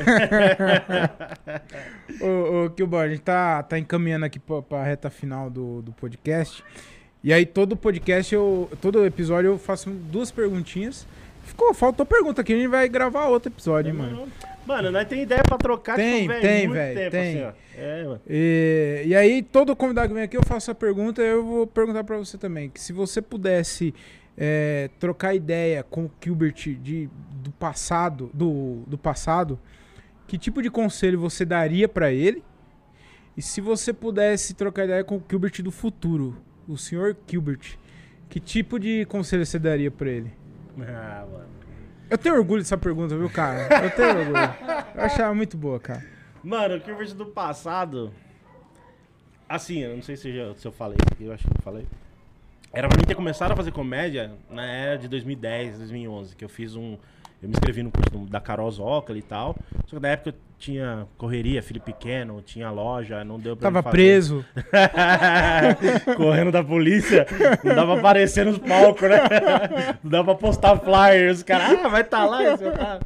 Ô, 2.20 2.64
ô 2.66 2.70
Kilbo, 2.70 2.96
a 2.98 3.08
gente 3.08 3.22
tá, 3.22 3.62
tá 3.62 3.78
encaminhando 3.78 4.26
aqui 4.26 4.38
pra, 4.38 4.62
pra 4.62 4.84
reta 4.84 5.10
final 5.10 5.48
do, 5.50 5.82
do 5.82 5.92
podcast. 5.92 6.62
E 7.22 7.32
aí, 7.32 7.46
todo 7.46 7.74
podcast, 7.74 8.34
eu, 8.34 8.70
todo 8.80 9.04
episódio, 9.06 9.52
eu 9.52 9.58
faço 9.58 9.90
duas 9.90 10.30
perguntinhas. 10.30 11.06
Ficou, 11.44 11.74
faltou 11.74 12.04
pergunta 12.04 12.40
aqui, 12.40 12.52
a 12.52 12.56
gente 12.56 12.68
vai 12.68 12.88
gravar 12.88 13.26
outro 13.26 13.52
episódio, 13.52 13.90
hein, 13.90 13.96
mano. 13.96 14.28
Mano, 14.66 14.90
nós 14.90 15.06
tem 15.06 15.22
ideia 15.22 15.42
pra 15.42 15.58
trocar 15.58 15.96
Tem, 15.96 16.22
tipo, 16.22 16.28
velho, 16.28 16.42
tem, 16.42 16.68
velho, 16.70 17.10
tem. 17.10 17.44
assim. 17.44 17.58
É, 17.76 18.04
mano. 18.04 18.20
E, 18.26 19.02
e 19.06 19.14
aí, 19.14 19.42
todo 19.42 19.76
convidado 19.76 20.08
que 20.08 20.14
vem 20.14 20.22
aqui, 20.22 20.36
eu 20.36 20.42
faço 20.42 20.70
a 20.70 20.74
pergunta 20.74 21.20
eu 21.20 21.44
vou 21.44 21.66
perguntar 21.66 22.02
pra 22.02 22.16
você 22.16 22.38
também. 22.38 22.70
Que 22.70 22.80
se 22.80 22.92
você 22.92 23.20
pudesse 23.20 23.94
é, 24.36 24.88
trocar 24.98 25.34
ideia 25.34 25.82
com 25.82 26.04
o 26.04 26.10
Gilbert 26.22 26.54
de, 26.54 27.10
do 27.42 27.50
passado, 27.52 28.30
do, 28.32 28.82
do 28.86 28.96
passado, 28.96 29.58
que 30.26 30.38
tipo 30.38 30.62
de 30.62 30.70
conselho 30.70 31.20
você 31.20 31.44
daria 31.44 31.88
pra 31.88 32.10
ele? 32.10 32.42
E 33.36 33.42
se 33.42 33.60
você 33.60 33.92
pudesse 33.92 34.54
trocar 34.54 34.84
ideia 34.84 35.04
com 35.04 35.16
o 35.16 35.22
Gilbert 35.28 35.62
do 35.62 35.70
futuro, 35.70 36.36
o 36.66 36.78
senhor 36.78 37.16
Gilbert, 37.28 37.76
que 38.28 38.40
tipo 38.40 38.78
de 38.78 39.04
conselho 39.06 39.44
você 39.44 39.58
daria 39.58 39.90
pra 39.90 40.08
ele? 40.08 40.32
Ah, 40.80 41.26
mano. 41.30 41.48
Eu 42.10 42.18
tenho 42.18 42.34
orgulho 42.36 42.62
dessa 42.62 42.76
pergunta, 42.76 43.16
viu, 43.16 43.30
cara? 43.30 43.84
Eu 43.84 43.90
tenho 43.90 44.18
orgulho. 44.18 44.54
Eu 44.94 45.02
achava 45.02 45.34
muito 45.34 45.56
boa, 45.56 45.80
cara. 45.80 46.04
Mano, 46.42 46.76
o 46.76 46.78
Gilbert 46.80 47.14
do 47.14 47.26
passado. 47.26 48.12
Assim, 49.48 49.78
eu 49.80 49.94
não 49.94 50.02
sei 50.02 50.16
se, 50.16 50.32
já- 50.34 50.54
se 50.54 50.66
eu 50.66 50.72
falei 50.72 50.96
aqui, 51.12 51.24
eu 51.24 51.32
acho 51.32 51.44
que 51.46 51.50
eu 51.56 51.62
falei. 51.62 51.86
Era 52.72 52.88
pra 52.88 52.98
mim 52.98 53.04
ter 53.04 53.14
começado 53.14 53.52
a 53.52 53.56
fazer 53.56 53.70
comédia 53.70 54.32
na 54.50 54.64
era 54.66 54.98
de 54.98 55.06
2010, 55.08 55.78
2011, 55.78 56.34
que 56.34 56.44
eu 56.44 56.48
fiz 56.48 56.74
um. 56.74 56.98
Eu 57.42 57.48
me 57.48 57.52
inscrevi 57.52 57.82
no 57.82 57.90
curso 57.90 58.18
da 58.30 58.40
Carol 58.40 58.70
Zócali 58.70 59.20
e 59.20 59.22
tal. 59.22 59.54
Só 59.86 59.96
que 59.96 60.02
na 60.02 60.08
época 60.08 60.30
eu 60.30 60.34
tinha 60.64 61.06
correria, 61.18 61.62
filho 61.62 61.80
pequeno, 61.80 62.40
tinha 62.40 62.70
loja, 62.70 63.22
não 63.22 63.38
deu 63.38 63.54
pra 63.54 63.70
Tava 63.70 63.90
preso. 63.90 64.44
Correndo 66.16 66.50
da 66.50 66.64
polícia, 66.64 67.26
não 67.62 67.74
dava 67.74 67.92
pra 67.92 68.00
aparecer 68.00 68.46
nos 68.46 68.56
palcos, 68.58 69.02
né? 69.08 69.18
Não 70.02 70.10
dava 70.10 70.34
pra 70.34 70.48
postar 70.48 70.78
flyers, 70.78 71.38
os 71.38 71.42
caras, 71.42 71.78
ah, 71.84 71.88
vai 71.88 72.00
estar 72.00 72.24
lá, 72.24 72.42
esse 72.42 72.64
cara. 72.70 73.00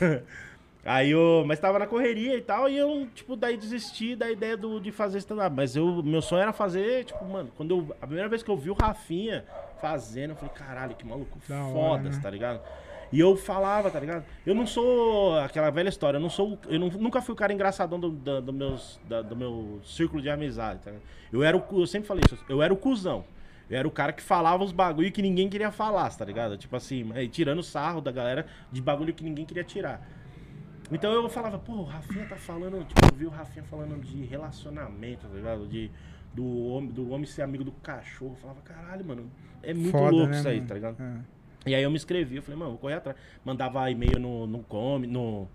Aí 0.84 1.10
eu, 1.10 1.44
mas 1.46 1.58
tava 1.58 1.78
na 1.78 1.86
correria 1.86 2.36
e 2.36 2.40
tal, 2.40 2.68
e 2.68 2.76
eu, 2.76 3.06
tipo, 3.14 3.36
daí 3.36 3.56
desisti 3.56 4.16
da 4.16 4.30
ideia 4.30 4.56
do, 4.56 4.80
de 4.80 4.90
fazer 4.90 5.18
stand-up. 5.18 5.54
Mas 5.54 5.76
eu, 5.76 6.02
meu 6.02 6.22
sonho 6.22 6.42
era 6.42 6.52
fazer, 6.52 7.04
tipo, 7.04 7.22
mano, 7.24 7.50
quando 7.54 7.76
eu, 7.76 7.96
a 8.00 8.06
primeira 8.06 8.28
vez 8.28 8.42
que 8.42 8.50
eu 8.50 8.56
vi 8.56 8.70
o 8.70 8.74
Rafinha 8.74 9.44
fazendo, 9.80 10.30
eu 10.30 10.36
falei, 10.36 10.54
caralho, 10.54 10.94
que 10.94 11.06
maluco 11.06 11.38
Da 11.46 11.64
hora, 11.64 11.72
foda, 11.72 12.10
né? 12.10 12.20
tá 12.22 12.30
ligado? 12.30 12.60
E 13.12 13.18
eu 13.18 13.36
falava, 13.36 13.90
tá 13.90 13.98
ligado? 13.98 14.24
Eu 14.46 14.54
não 14.54 14.66
sou 14.66 15.36
aquela 15.38 15.68
velha 15.70 15.88
história, 15.88 16.16
eu 16.16 16.20
não 16.20 16.30
sou, 16.30 16.56
eu 16.68 16.78
não- 16.78 16.88
nunca 16.88 17.20
fui 17.20 17.32
o 17.32 17.36
cara 17.36 17.52
engraçadão 17.52 17.98
do, 17.98 18.10
da- 18.10 18.40
do 18.40 18.52
meus, 18.52 19.00
da- 19.08 19.20
do 19.22 19.34
meu 19.34 19.80
círculo 19.84 20.22
de 20.22 20.30
amizade, 20.30 20.80
tá 20.80 20.90
ligado? 20.90 21.06
Eu 21.32 21.42
era 21.42 21.56
o, 21.56 21.64
eu 21.80 21.86
sempre 21.86 22.06
falei 22.06 22.22
isso, 22.24 22.38
eu 22.48 22.62
era 22.62 22.72
o 22.72 22.76
cuzão. 22.76 23.24
Eu 23.68 23.78
era 23.78 23.86
o 23.86 23.90
cara 23.90 24.12
que 24.12 24.22
falava 24.22 24.64
os 24.64 24.72
bagulho 24.72 25.10
que 25.12 25.22
ninguém 25.22 25.48
queria 25.48 25.70
falar, 25.70 26.08
tá 26.16 26.24
ligado? 26.24 26.56
Tipo 26.56 26.74
assim, 26.76 27.04
mas 27.04 27.28
tirando 27.30 27.62
sarro 27.62 28.00
da 28.00 28.10
galera 28.10 28.46
de 28.70 28.80
bagulho 28.82 29.12
que 29.14 29.22
ninguém 29.22 29.44
queria 29.44 29.62
tirar. 29.64 30.04
Então 30.90 31.12
eu 31.12 31.28
falava, 31.28 31.56
pô, 31.58 31.72
o 31.74 31.84
Rafinha 31.84 32.26
tá 32.26 32.34
falando, 32.36 32.84
tipo, 32.84 33.00
eu 33.12 33.16
vi 33.16 33.26
o 33.26 33.30
Rafinha 33.30 33.64
falando 33.64 34.00
de 34.00 34.24
relacionamento, 34.24 35.26
tá 35.28 35.34
ligado? 35.34 35.68
De, 35.68 35.88
do, 36.34 36.44
homem, 36.68 36.90
do 36.90 37.10
homem 37.10 37.26
ser 37.26 37.42
amigo 37.42 37.62
do 37.62 37.70
cachorro. 37.72 38.32
Eu 38.32 38.36
falava, 38.36 38.60
caralho, 38.62 39.04
mano, 39.04 39.30
é 39.62 39.72
muito 39.72 39.92
Foda, 39.92 40.10
louco 40.10 40.30
né, 40.30 40.38
isso 40.38 40.48
aí, 40.48 40.56
mano? 40.56 40.68
tá 40.68 40.74
ligado? 40.74 40.96
É. 41.00 41.39
E 41.66 41.74
aí 41.74 41.82
eu 41.82 41.90
me 41.90 41.96
inscrevi, 41.96 42.36
eu 42.36 42.42
falei, 42.42 42.58
mano, 42.58 42.70
vou 42.72 42.80
correr 42.80 42.94
atrás. 42.94 43.16
Mandava 43.44 43.90
e-mail 43.90 44.18
no, 44.18 44.46
no, 44.46 44.60
com, 44.60 44.98
no, 44.98 45.48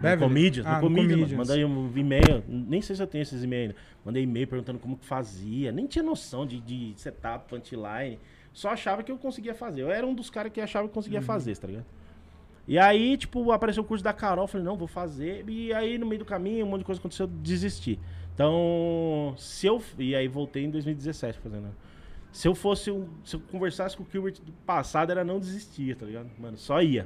no? 0.00 0.18
Comedians, 0.18 0.66
Ah, 0.66 0.76
no 0.80 0.80
Comedians. 0.82 1.32
Mandei 1.32 1.64
um 1.64 1.92
e-mail, 1.96 2.44
nem 2.48 2.80
sei 2.80 2.94
se 2.96 3.02
eu 3.02 3.06
tenho 3.06 3.22
esses 3.22 3.42
e-mails 3.42 3.70
ainda. 3.70 3.76
Mandei 4.04 4.22
e-mail 4.22 4.46
perguntando 4.46 4.78
como 4.78 4.96
que 4.96 5.04
fazia. 5.04 5.72
Nem 5.72 5.86
tinha 5.86 6.02
noção 6.02 6.46
de, 6.46 6.60
de 6.60 6.92
setup, 6.96 7.48
punchline. 7.48 8.18
Só 8.52 8.70
achava 8.70 9.02
que 9.02 9.10
eu 9.12 9.18
conseguia 9.18 9.54
fazer. 9.54 9.82
Eu 9.82 9.90
era 9.90 10.06
um 10.06 10.14
dos 10.14 10.30
caras 10.30 10.52
que 10.52 10.60
achava 10.60 10.84
que 10.86 10.90
Uhum. 10.90 10.94
conseguia 10.94 11.20
fazer, 11.22 11.56
tá 11.56 11.66
ligado? 11.66 11.86
E 12.68 12.78
aí, 12.78 13.16
tipo, 13.16 13.50
apareceu 13.50 13.82
o 13.82 13.86
curso 13.86 14.04
da 14.04 14.12
Carol, 14.12 14.46
falei, 14.46 14.64
não, 14.64 14.76
vou 14.76 14.86
fazer. 14.86 15.44
E 15.48 15.72
aí, 15.72 15.98
no 15.98 16.06
meio 16.06 16.20
do 16.20 16.24
caminho, 16.24 16.64
um 16.64 16.68
monte 16.68 16.80
de 16.80 16.84
coisa 16.84 17.00
aconteceu, 17.00 17.26
eu 17.26 17.32
desisti. 17.42 17.98
Então, 18.34 19.34
se 19.36 19.66
eu. 19.66 19.82
E 19.98 20.14
aí 20.14 20.28
voltei 20.28 20.64
em 20.64 20.70
2017 20.70 21.38
fazendo. 21.40 21.68
Se 22.32 22.46
eu 22.46 22.54
fosse 22.54 22.90
um. 22.90 23.08
Se 23.24 23.36
eu 23.36 23.40
conversasse 23.40 23.96
com 23.96 24.02
o 24.02 24.06
Gilbert 24.10 24.40
do 24.42 24.52
passado, 24.52 25.10
era 25.10 25.24
não 25.24 25.40
desistir, 25.40 25.96
tá 25.96 26.06
ligado? 26.06 26.30
Mano, 26.38 26.56
só 26.56 26.80
ia. 26.80 27.04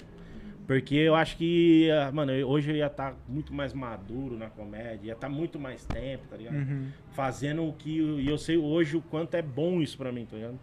Porque 0.66 0.94
eu 0.94 1.14
acho 1.14 1.36
que, 1.36 1.90
ah, 1.90 2.10
mano, 2.10 2.32
hoje 2.46 2.70
eu 2.70 2.76
ia 2.76 2.86
estar 2.86 3.14
muito 3.28 3.52
mais 3.52 3.74
maduro 3.74 4.36
na 4.38 4.48
comédia, 4.48 5.08
ia 5.08 5.12
estar 5.12 5.28
muito 5.28 5.58
mais 5.58 5.84
tempo, 5.84 6.24
tá 6.28 6.36
ligado? 6.36 6.54
Uhum. 6.54 6.88
Fazendo 7.12 7.66
o 7.66 7.72
que. 7.72 7.90
E 7.90 8.28
eu 8.28 8.38
sei 8.38 8.56
hoje 8.56 8.96
o 8.96 9.02
quanto 9.02 9.34
é 9.34 9.42
bom 9.42 9.80
isso 9.80 9.96
pra 9.96 10.10
mim, 10.10 10.24
tá 10.24 10.36
ligado? 10.36 10.58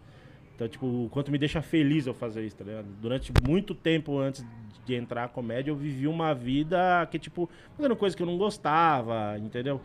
Então, 0.55 0.67
tipo, 0.67 0.85
o 0.85 1.09
quanto 1.09 1.31
me 1.31 1.37
deixa 1.37 1.61
feliz 1.61 2.07
eu 2.07 2.13
fazer 2.13 2.45
isso, 2.45 2.55
tá 2.55 2.63
ligado? 2.63 2.85
Durante 2.99 3.31
muito 3.47 3.73
tempo 3.73 4.17
antes 4.17 4.45
de 4.85 4.95
entrar 4.95 5.23
na 5.23 5.27
comédia, 5.27 5.71
eu 5.71 5.75
vivi 5.75 6.07
uma 6.07 6.33
vida 6.33 7.07
que, 7.09 7.19
tipo, 7.19 7.49
fazendo 7.75 7.95
coisa 7.95 8.15
que 8.15 8.23
eu 8.23 8.27
não 8.27 8.37
gostava, 8.37 9.37
entendeu? 9.37 9.81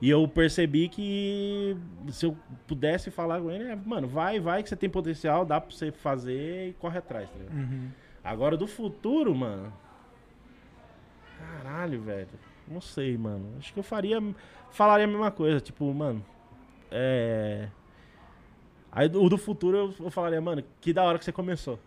E 0.00 0.08
eu 0.08 0.26
percebi 0.28 0.88
que 0.88 1.76
se 2.10 2.24
eu 2.26 2.36
pudesse 2.68 3.10
falar 3.10 3.40
com 3.40 3.50
ele, 3.50 3.64
é, 3.64 3.74
mano, 3.76 4.06
vai, 4.06 4.38
vai, 4.38 4.62
que 4.62 4.68
você 4.68 4.76
tem 4.76 4.88
potencial, 4.88 5.44
dá 5.44 5.60
pra 5.60 5.70
você 5.74 5.90
fazer 5.90 6.68
e 6.68 6.72
corre 6.74 6.98
atrás, 6.98 7.28
tá 7.28 7.36
ligado? 7.36 7.56
Uhum. 7.56 7.88
Agora 8.22 8.56
do 8.56 8.66
futuro, 8.66 9.34
mano. 9.34 9.72
Caralho, 11.38 12.00
velho. 12.00 12.28
Não 12.66 12.80
sei, 12.80 13.16
mano. 13.16 13.54
Acho 13.58 13.72
que 13.72 13.78
eu 13.78 13.82
faria. 13.82 14.18
Falaria 14.70 15.04
a 15.06 15.08
mesma 15.08 15.30
coisa. 15.30 15.60
Tipo, 15.60 15.92
mano. 15.92 16.24
É. 16.90 17.68
Aí 18.92 19.06
o 19.08 19.28
do 19.28 19.38
futuro 19.38 19.94
eu, 19.98 20.10
falaria, 20.10 20.40
mano, 20.40 20.62
que 20.80 20.92
da 20.92 21.02
hora 21.04 21.18
que 21.18 21.24
você 21.24 21.32
começou. 21.32 21.78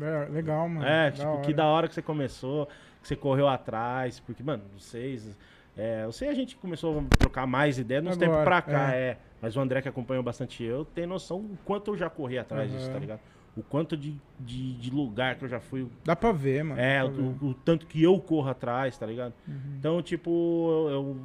É, 0.00 0.28
Legal, 0.30 0.68
mano. 0.68 0.86
é, 0.86 1.10
Da 1.10 1.16
tipo, 1.16 1.28
hora. 1.28 1.40
que 1.42 1.54
da 1.54 1.66
hora 1.66 1.88
que 1.88 1.94
você 1.94 2.02
começou, 2.02 2.66
que 3.00 3.08
você 3.08 3.16
correu 3.16 3.48
atrás. 3.48 4.20
Porque, 4.20 4.42
mano, 4.42 4.62
vocês. 4.78 5.36
É, 5.78 6.04
eu 6.04 6.10
sei 6.10 6.28
a 6.28 6.34
gente 6.34 6.56
começou 6.56 6.98
a 6.98 7.16
trocar 7.16 7.46
mais 7.46 7.78
ideias 7.78 8.02
nos 8.02 8.16
tempos 8.16 8.38
pra 8.42 8.60
cá, 8.60 8.92
é. 8.92 9.16
Mas 9.40 9.56
o 9.56 9.60
André 9.60 9.80
que 9.80 9.88
acompanhou 9.88 10.22
bastante 10.24 10.64
eu 10.64 10.84
tem 10.84 11.06
noção 11.06 11.38
o 11.38 11.56
quanto 11.64 11.92
eu 11.92 11.96
já 11.96 12.10
corri 12.10 12.36
atrás 12.36 12.68
disso, 12.70 12.86
Aham. 12.86 12.92
tá 12.94 12.98
ligado? 12.98 13.20
O 13.56 13.62
quanto 13.62 13.96
de, 13.96 14.16
de, 14.40 14.74
de 14.74 14.90
lugar 14.90 15.36
que 15.36 15.44
eu 15.44 15.48
já 15.48 15.60
fui, 15.60 15.88
Dá 16.04 16.14
pra 16.16 16.32
ver, 16.32 16.64
mano. 16.64 16.80
é, 16.80 17.00
pra 17.02 17.10
ver. 17.10 17.22
o, 17.22 17.46
o 17.46 17.54
tanto 17.54 17.86
que 17.86 18.02
eu 18.02 18.18
corro 18.20 18.48
atrás, 18.50 18.98
tá 18.98 19.06
ligado? 19.06 19.32
Uhum. 19.46 19.76
Então, 19.78 20.02
tipo, 20.02 20.30
eu, 20.70 20.90
eu 20.90 21.16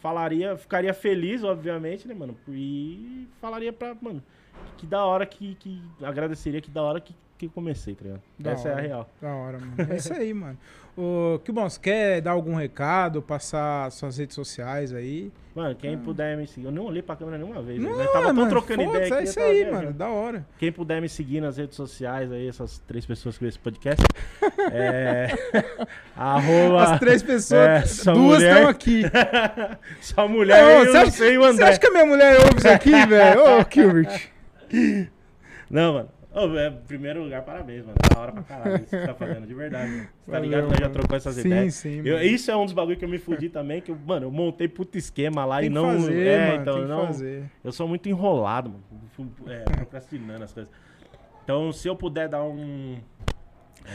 falaria, 0.00 0.56
ficaria 0.56 0.92
feliz, 0.92 1.42
obviamente, 1.44 2.06
né, 2.06 2.14
mano? 2.14 2.36
E 2.48 3.26
falaria 3.40 3.72
pra, 3.72 3.96
mano, 4.00 4.22
que 4.76 4.84
da 4.86 5.04
hora 5.04 5.24
que, 5.24 5.54
que 5.54 5.82
agradeceria 6.02 6.60
que 6.60 6.70
da 6.70 6.82
hora 6.82 7.00
que, 7.00 7.14
que 7.48 7.54
comecei, 7.54 7.94
tá 7.94 8.04
ligado? 8.04 8.22
Da 8.38 8.50
Essa 8.52 8.68
é 8.68 8.70
a 8.70 8.74
hora. 8.74 8.82
real. 8.82 9.10
Da 9.20 9.34
hora, 9.34 9.58
mano. 9.58 9.92
É 9.92 9.96
isso 9.96 10.12
aí, 10.12 10.32
mano. 10.34 10.56
Ô, 10.96 11.38
que 11.42 11.50
bom, 11.50 11.68
você 11.68 11.80
quer 11.80 12.20
dar 12.20 12.32
algum 12.32 12.54
recado, 12.54 13.22
passar 13.22 13.90
suas 13.90 14.18
redes 14.18 14.34
sociais 14.34 14.92
aí? 14.92 15.32
Mano, 15.54 15.74
quem 15.74 15.96
puder 15.98 16.36
me 16.36 16.46
seguir, 16.46 16.66
eu 16.66 16.72
não 16.72 16.84
olhei 16.84 17.02
pra 17.02 17.16
câmera 17.16 17.36
nenhuma 17.38 17.60
vez, 17.62 17.78
Ah. 17.78 17.82
Não, 17.82 17.96
né? 17.96 18.04
Eu 18.04 18.12
tava 18.12 18.26
tão 18.26 18.34
mano, 18.34 18.50
trocando 18.50 18.84
foda-se, 18.84 19.06
ideia 19.06 19.14
aqui. 19.14 19.20
É 19.22 19.30
isso 19.30 19.40
aí, 19.40 19.70
mano. 19.70 19.92
Da 19.92 20.08
hora. 20.08 20.46
Quem 20.58 20.70
puder 20.70 21.00
me 21.00 21.08
seguir 21.08 21.40
nas 21.40 21.56
redes 21.56 21.76
sociais 21.76 22.30
aí, 22.30 22.46
essas 22.46 22.78
três 22.80 23.04
pessoas 23.06 23.36
que 23.38 23.44
vê 23.44 23.48
esse 23.48 23.58
podcast, 23.58 24.04
é. 24.70 25.28
arroba. 26.16 26.82
As 26.84 26.98
três 27.00 27.22
pessoas, 27.22 28.06
é, 28.06 28.12
duas 28.12 28.42
estão 28.42 28.68
aqui. 28.68 29.02
Só 30.00 30.28
mulher, 30.28 30.62
Ô, 30.64 30.68
eu 30.84 30.86
você 30.92 30.96
acha- 30.98 31.10
sei 31.10 31.38
o 31.38 31.40
Você 31.42 31.62
acha 31.62 31.78
que 31.80 31.86
a 31.86 31.90
minha 31.90 32.06
mulher 32.06 32.36
ouve 32.38 32.58
isso 32.58 32.68
aqui, 32.68 33.06
velho? 33.06 33.40
Ô, 33.42 33.64
Gilbert. 33.70 34.28
Não, 35.70 35.94
mano. 35.94 36.08
Ô, 36.34 36.56
é, 36.58 36.70
primeiro 36.70 37.22
lugar, 37.22 37.42
parabéns, 37.42 37.84
mano. 37.84 37.96
Da 38.14 38.18
hora 38.20 38.32
pra 38.32 38.42
caralho 38.42 38.76
isso 38.76 38.84
que 38.86 38.90
você 38.96 39.06
tá 39.06 39.14
fazendo, 39.14 39.46
de 39.46 39.52
verdade. 39.54 39.90
Mano. 39.90 40.02
Você 40.02 40.08
tá 40.08 40.32
Valeu, 40.32 40.44
ligado? 40.44 40.68
Nós 40.68 40.78
já 40.80 40.88
trocou 40.88 41.16
essas 41.16 41.34
Sim, 41.34 41.40
ideias. 41.48 41.74
sim, 41.74 42.02
Eu- 42.04 42.14
mano. 42.16 42.26
isso 42.26 42.50
é 42.50 42.56
um 42.56 42.64
dos 42.64 42.72
bagulho 42.72 42.96
que 42.96 43.04
eu 43.04 43.08
me 43.08 43.18
fudi 43.18 43.50
também, 43.50 43.82
que, 43.82 43.90
eu, 43.90 43.98
mano, 44.06 44.26
eu 44.26 44.30
montei 44.30 44.66
puto 44.66 44.96
esquema 44.96 45.44
lá 45.44 45.58
Tem 45.58 45.66
e 45.66 45.70
não. 45.70 45.84
fazer, 45.84 46.26
é, 46.26 46.48
mano. 46.48 46.62
então, 46.62 46.88
não. 46.88 47.06
fazer. 47.06 47.44
Eu 47.62 47.70
sou 47.72 47.86
muito 47.86 48.08
enrolado, 48.08 48.70
mano. 48.70 49.32
É, 49.46 49.58
procrastinando 49.64 50.44
as 50.44 50.52
coisas. 50.52 50.72
Então, 51.44 51.70
se 51.72 51.86
eu 51.88 51.94
puder 51.96 52.28
dar 52.28 52.42
um. 52.44 52.96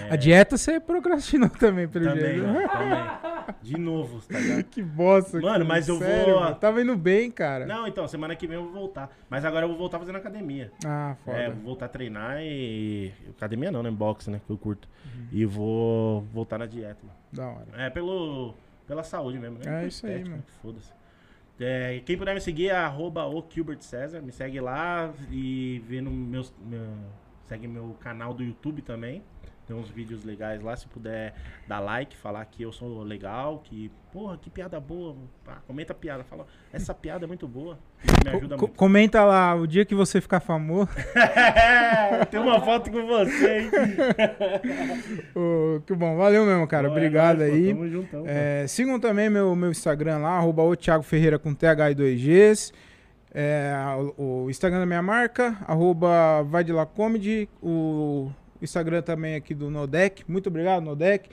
É, 0.10 0.14
A 0.14 0.16
dieta 0.16 0.58
você 0.58 0.80
procrastinou 0.80 1.50
também, 1.58 1.88
pelo 1.88 2.06
Também, 2.06 2.24
jeito. 2.24 2.48
mano, 2.48 2.68
também. 2.70 3.56
De 3.62 3.78
novo, 3.78 4.22
tá 4.28 4.40
ligado? 4.40 4.64
Que 4.70 4.82
bosta. 4.84 5.38
Mano, 5.40 5.48
cara, 5.54 5.66
mas 5.66 5.88
eu 5.88 5.98
sério, 5.98 6.34
vou- 6.34 6.44
mano. 6.44 6.56
Tava 6.56 6.82
indo 6.82 6.96
bem, 6.98 7.32
cara. 7.32 7.66
Não, 7.66 7.88
então, 7.88 8.08
semana 8.08 8.36
que 8.36 8.46
vem 8.48 8.58
eu 8.58 8.64
vou 8.64 8.74
voltar. 8.74 9.10
Mas 9.30 9.46
agora 9.46 9.66
eu 9.66 9.70
vou 9.70 9.78
voltar 9.78 10.00
fazendo 10.00 10.18
academia. 10.18 10.72
Ah, 10.86 11.16
foda. 11.24 11.38
É, 11.38 11.50
vou 11.50 11.64
voltar 11.64 11.86
a 11.86 11.90
treinar 11.90 12.38
e. 12.42 13.12
Academia 13.38 13.72
não, 13.72 13.82
né? 13.82 13.90
Boxe, 13.92 14.30
né? 14.30 14.42
Que 14.46 14.52
eu 14.52 14.58
curto. 14.58 14.88
Uhum. 15.06 15.28
E 15.32 15.46
vou 15.46 16.22
voltar 16.34 16.58
na 16.58 16.66
dieta, 16.66 16.98
mano. 17.04 17.18
Da 17.32 17.48
hora. 17.48 17.68
É, 17.86 17.90
pelo, 17.90 18.54
pela 18.86 19.04
saúde 19.04 19.40
mesmo, 19.40 19.58
né? 19.58 19.64
É 19.66 19.80
Por 19.82 19.88
isso 19.88 20.06
aí, 20.06 20.24
mano. 20.24 20.36
né? 20.38 20.44
Foda-se. 20.62 20.92
É, 21.60 22.02
quem 22.06 22.16
puder 22.18 22.36
me 22.36 22.42
seguir 22.42 22.68
é 22.70 22.76
arroba 22.76 23.26
o 23.26 23.44
Gilbert 23.50 23.82
César. 23.82 24.22
Me 24.22 24.32
segue 24.32 24.60
lá 24.60 25.12
e 25.32 25.82
vê 25.88 26.02
no 26.02 26.12
meus, 26.12 26.54
meu, 26.64 26.82
segue 27.46 27.68
meu 27.68 27.96
canal 28.00 28.34
do 28.34 28.44
YouTube 28.44 28.82
também. 28.84 29.24
Tem 29.68 29.76
uns 29.76 29.90
vídeos 29.90 30.24
legais 30.24 30.62
lá. 30.62 30.76
Se 30.78 30.88
puder 30.88 31.34
dar 31.68 31.80
like, 31.82 32.16
falar 32.16 32.46
que 32.46 32.64
eu 32.64 32.72
sou 32.72 33.04
legal, 33.04 33.60
que, 33.66 33.92
porra, 34.14 34.38
que 34.38 34.50
piada 34.50 34.80
boa. 34.80 35.14
Pá, 35.44 35.58
comenta 35.68 35.92
a 35.92 35.96
piada. 35.96 36.24
Fala, 36.24 36.46
essa 36.72 36.94
piada 36.94 37.26
é 37.26 37.28
muito 37.28 37.46
boa. 37.50 37.78
Me 38.24 38.30
ajuda 38.30 38.56
Co- 38.56 38.62
muito. 38.68 38.78
comenta 38.78 39.26
lá, 39.26 39.54
o 39.56 39.68
dia 39.68 39.84
que 39.84 39.94
você 39.94 40.22
ficar 40.22 40.40
famoso. 40.40 40.88
Tem 42.32 42.40
uma 42.40 42.62
foto 42.62 42.90
com 42.90 43.06
você, 43.06 43.60
hein? 43.64 43.70
Ô, 45.36 45.82
que 45.86 45.94
bom, 45.94 46.16
valeu 46.16 46.46
mesmo, 46.46 46.68
cara. 46.68 46.88
Pô, 46.88 46.94
é 46.94 46.98
Obrigado 46.98 47.40
nóis, 47.40 47.50
pô, 47.52 47.56
aí. 47.58 47.68
Tamo 47.74 47.90
juntão. 47.90 48.22
pô. 48.24 48.30
É, 48.30 48.66
sigam 48.68 49.00
também 49.00 49.30
meu, 49.30 49.56
meu 49.56 49.72
Instagram 49.72 50.20
lá, 50.20 50.38
arroba 50.38 50.64
o 50.64 50.76
Thiago 50.76 51.04
Ferreira 51.04 51.38
com 51.38 51.54
TH 51.54 51.92
e 51.92 51.96
2Gs. 51.96 52.74
É, 53.34 53.74
o, 54.18 54.46
o 54.46 54.50
Instagram 54.50 54.80
da 54.80 54.86
minha 54.86 55.02
marca, 55.02 55.58
arroba 55.68 56.44
vai 56.44 56.64
de 56.64 56.72
lá 56.72 56.86
comedy. 56.86 57.50
O 57.62 58.32
Instagram 58.62 59.02
também 59.02 59.36
aqui 59.36 59.54
do 59.54 59.70
Nodec. 59.70 60.24
Muito 60.28 60.48
obrigado, 60.48 60.84
Nodec. 60.84 61.30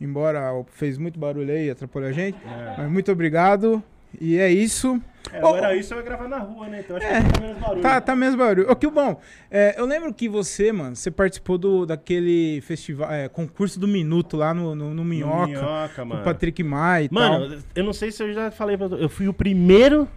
Embora 0.00 0.42
fez 0.72 0.98
muito 0.98 1.18
barulho 1.18 1.50
aí, 1.52 1.70
atrapalhou 1.70 2.08
a 2.10 2.12
gente. 2.12 2.36
É. 2.46 2.74
Mas 2.78 2.90
muito 2.90 3.10
obrigado. 3.10 3.82
E 4.20 4.38
é 4.38 4.50
isso. 4.50 5.00
É, 5.32 5.42
Ô, 5.44 5.48
agora 5.48 5.74
isso 5.76 5.92
eu 5.92 5.98
ia 5.98 6.04
gravar 6.04 6.28
na 6.28 6.38
rua, 6.38 6.68
né? 6.68 6.80
Então 6.80 6.96
acho 6.96 7.06
É, 7.06 7.20
que 7.22 7.32
tá 7.32 7.40
menos 7.40 7.58
barulho. 7.58 7.82
Tá, 7.82 8.00
tá 8.00 8.16
mesmo 8.16 8.38
barulho. 8.38 8.70
Ô, 8.70 8.76
que 8.76 8.88
bom. 8.88 9.20
É, 9.50 9.74
eu 9.78 9.84
lembro 9.84 10.12
que 10.14 10.28
você, 10.28 10.70
mano, 10.72 10.94
você 10.96 11.10
participou 11.10 11.58
do, 11.58 11.84
daquele 11.84 12.60
festival, 12.62 13.10
é, 13.12 13.28
concurso 13.28 13.78
do 13.80 13.88
Minuto 13.88 14.36
lá 14.36 14.54
no, 14.54 14.74
no, 14.74 14.88
no 14.90 14.94
No 14.94 15.04
Minhoca. 15.04 15.46
Minhoca, 15.48 15.88
com 15.96 16.04
mano. 16.04 16.20
o 16.20 16.24
Patrick 16.24 16.62
Maia 16.62 17.04
e 17.04 17.08
tal. 17.08 17.40
Mano, 17.40 17.62
eu 17.74 17.84
não 17.84 17.92
sei 17.92 18.12
se 18.12 18.22
eu 18.22 18.32
já 18.32 18.50
falei 18.50 18.76
pra 18.76 18.88
tu, 18.88 18.94
Eu 18.96 19.08
fui 19.08 19.28
o 19.28 19.34
primeiro. 19.34 20.08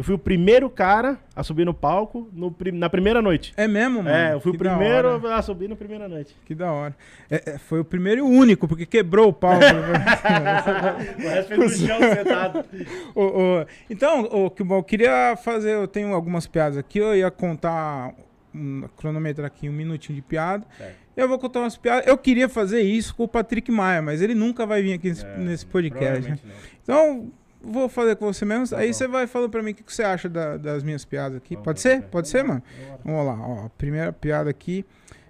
Eu 0.00 0.04
fui 0.04 0.14
o 0.14 0.18
primeiro 0.18 0.70
cara 0.70 1.18
a 1.36 1.42
subir 1.42 1.66
no 1.66 1.74
palco 1.74 2.26
no 2.32 2.56
na 2.72 2.88
primeira 2.88 3.20
noite. 3.20 3.52
É 3.54 3.68
mesmo, 3.68 4.02
mano? 4.02 4.08
é, 4.08 4.32
eu 4.32 4.40
fui 4.40 4.52
Que 4.52 4.56
o 4.56 4.58
primeiro 4.58 5.26
a 5.26 5.42
subir 5.42 5.68
na 5.68 5.76
primeira 5.76 6.08
noite. 6.08 6.34
Que 6.46 6.54
da 6.54 6.72
hora. 6.72 6.96
É, 7.30 7.50
é, 7.50 7.58
foi 7.58 7.80
o 7.80 7.84
primeiro 7.84 8.20
e 8.20 8.22
o 8.22 8.26
único, 8.26 8.66
porque 8.66 8.86
quebrou 8.86 9.28
o 9.28 9.32
palco. 9.32 9.60
O 11.22 11.28
resto 11.28 11.54
no 11.54 11.68
chão 11.68 11.98
sentado. 12.00 12.64
Ô, 13.14 13.24
ô, 13.24 13.66
então, 13.90 14.22
ô, 14.22 14.50
que 14.50 14.64
bom, 14.64 14.78
eu 14.78 14.82
queria 14.82 15.36
fazer. 15.36 15.72
Eu 15.74 15.86
tenho 15.86 16.14
algumas 16.14 16.46
piadas 16.46 16.78
aqui, 16.78 16.98
eu 16.98 17.14
ia 17.14 17.30
contar 17.30 18.14
um 18.54 18.88
cronômetro 18.96 19.44
aqui, 19.44 19.68
um 19.68 19.72
minutinho 19.72 20.16
de 20.16 20.22
piada. 20.22 20.64
Certo. 20.78 20.94
Eu 21.14 21.28
vou 21.28 21.38
contar 21.38 21.60
umas 21.60 21.76
piadas. 21.76 22.06
Eu 22.06 22.16
queria 22.16 22.48
fazer 22.48 22.80
isso 22.80 23.14
com 23.14 23.24
o 23.24 23.28
Patrick 23.28 23.70
Maia, 23.70 24.00
mas 24.00 24.22
ele 24.22 24.34
nunca 24.34 24.64
vai 24.64 24.80
vir 24.80 24.94
aqui 24.94 25.10
nesse, 25.10 25.26
É, 25.26 25.36
nesse 25.36 25.66
podcast. 25.66 26.30
né? 26.30 26.38
Então, 26.82 27.30
vou 27.62 27.88
fazer 27.88 28.16
com 28.16 28.26
você 28.32 28.44
mesmo. 28.44 28.68
Tá 28.68 28.78
aí 28.78 28.88
bom. 28.88 28.92
você 28.94 29.08
vai 29.08 29.26
falando 29.26 29.50
pra 29.50 29.62
mim 29.62 29.70
o 29.72 29.74
que 29.74 29.82
que 29.82 29.92
você 29.94 30.02
acha 30.02 30.28
da- 30.28 30.56
das 30.56 30.82
minhas 30.82 31.04
piadas 31.04 31.36
aqui. 31.38 31.56
Pode 31.56 31.80
ser? 31.80 32.02
Pode 32.04 32.28
ser, 32.28 32.42
mano? 32.44 32.62
Vamos 33.04 33.26
lá. 33.26 33.38
Ó. 33.46 33.66
A 33.66 33.70
primeira 33.70 34.12
piada 34.12 34.48
aqui 34.50 34.84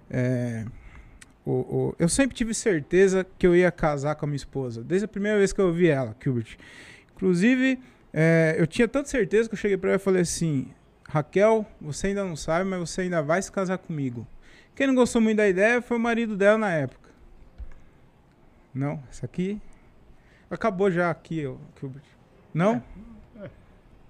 é. 0.09 0.65
o- 1.45 1.51
o- 1.51 1.95
eu 1.97 2.07
sempre 2.07 2.35
tive 2.35 2.53
certeza 2.53 3.25
que 3.37 3.47
eu 3.47 3.55
ia 3.55 3.71
casar 3.71 4.15
com 4.15 4.25
a 4.25 4.27
minha 4.27 4.35
esposa, 4.37 4.83
desde 4.83 5.05
a 5.05 5.07
primeira 5.07 5.37
vez 5.39 5.51
que 5.51 5.59
eu 5.59 5.73
vi 5.73 5.87
ela, 5.87 6.15
Gilbert. 6.23 6.55
Inclusive, 7.15 7.79
é, 8.13 8.55
eu 8.57 8.67
tinha 8.67 8.87
tanta 8.87 9.09
certeza 9.09 9.49
que 9.49 9.55
eu 9.55 9.59
cheguei 9.59 9.75
pra 9.77 9.89
ela 9.91 9.95
e 9.97 9.99
falei 9.99 10.21
assim: 10.21 10.67
Raquel, 11.09 11.65
você 11.81 12.07
ainda 12.07 12.23
não 12.23 12.35
sabe, 12.35 12.69
mas 12.69 12.79
você 12.79 13.01
ainda 13.01 13.21
vai 13.23 13.41
se 13.41 13.51
casar 13.51 13.77
comigo. 13.79 14.25
Quem 14.75 14.85
não 14.87 14.95
gostou 14.95 15.19
muito 15.21 15.37
da 15.37 15.47
ideia 15.49 15.81
foi 15.81 15.97
o 15.97 15.99
marido 15.99 16.37
dela 16.37 16.57
na 16.59 16.71
época. 16.71 17.09
Não, 18.73 19.01
essa 19.09 19.25
aqui. 19.25 19.59
Acabou 20.49 20.89
já 20.91 21.09
aqui, 21.09 21.45
ó, 21.45 21.55
Gilbert. 21.79 22.03
Não? 22.53 22.83
É. 23.41 23.49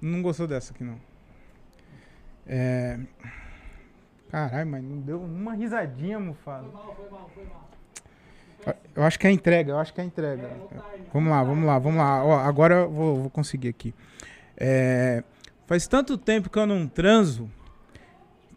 Não 0.02 0.22
gostou 0.22 0.48
dessa 0.48 0.74
aqui, 0.74 0.84
não. 0.84 1.00
É. 2.48 3.00
Caralho, 4.30 4.70
mas 4.70 4.84
não 4.84 5.00
deu 5.00 5.22
uma 5.22 5.54
risadinha, 5.54 6.20
Mufasa. 6.20 6.64
Foi 6.64 6.74
mal, 6.74 6.96
foi 6.96 7.10
mal, 7.10 7.32
foi 7.34 7.44
mal. 7.46 7.72
Eu 8.96 9.04
acho 9.04 9.18
que 9.18 9.26
é 9.26 9.30
a 9.30 9.34
entrega, 9.34 9.72
eu 9.72 9.80
acho 9.80 9.94
que 9.94 10.00
é 10.00 10.04
a 10.04 10.08
entrega. 10.08 10.44
É. 10.44 10.60
Vamos 11.14 11.30
lá, 11.30 11.44
vamos 11.44 11.66
lá, 11.66 11.80
vamos 11.80 11.98
lá. 11.98 12.24
Ó, 12.24 12.38
agora 12.40 12.76
eu 12.76 12.92
vou, 12.92 13.16
vou 13.22 13.30
conseguir 13.30 13.70
aqui. 13.70 13.94
É, 14.56 15.24
faz 15.66 15.88
tanto 15.88 16.18
tempo 16.18 16.50
que 16.50 16.60
eu 16.60 16.68
não 16.68 16.88
transo 16.88 17.50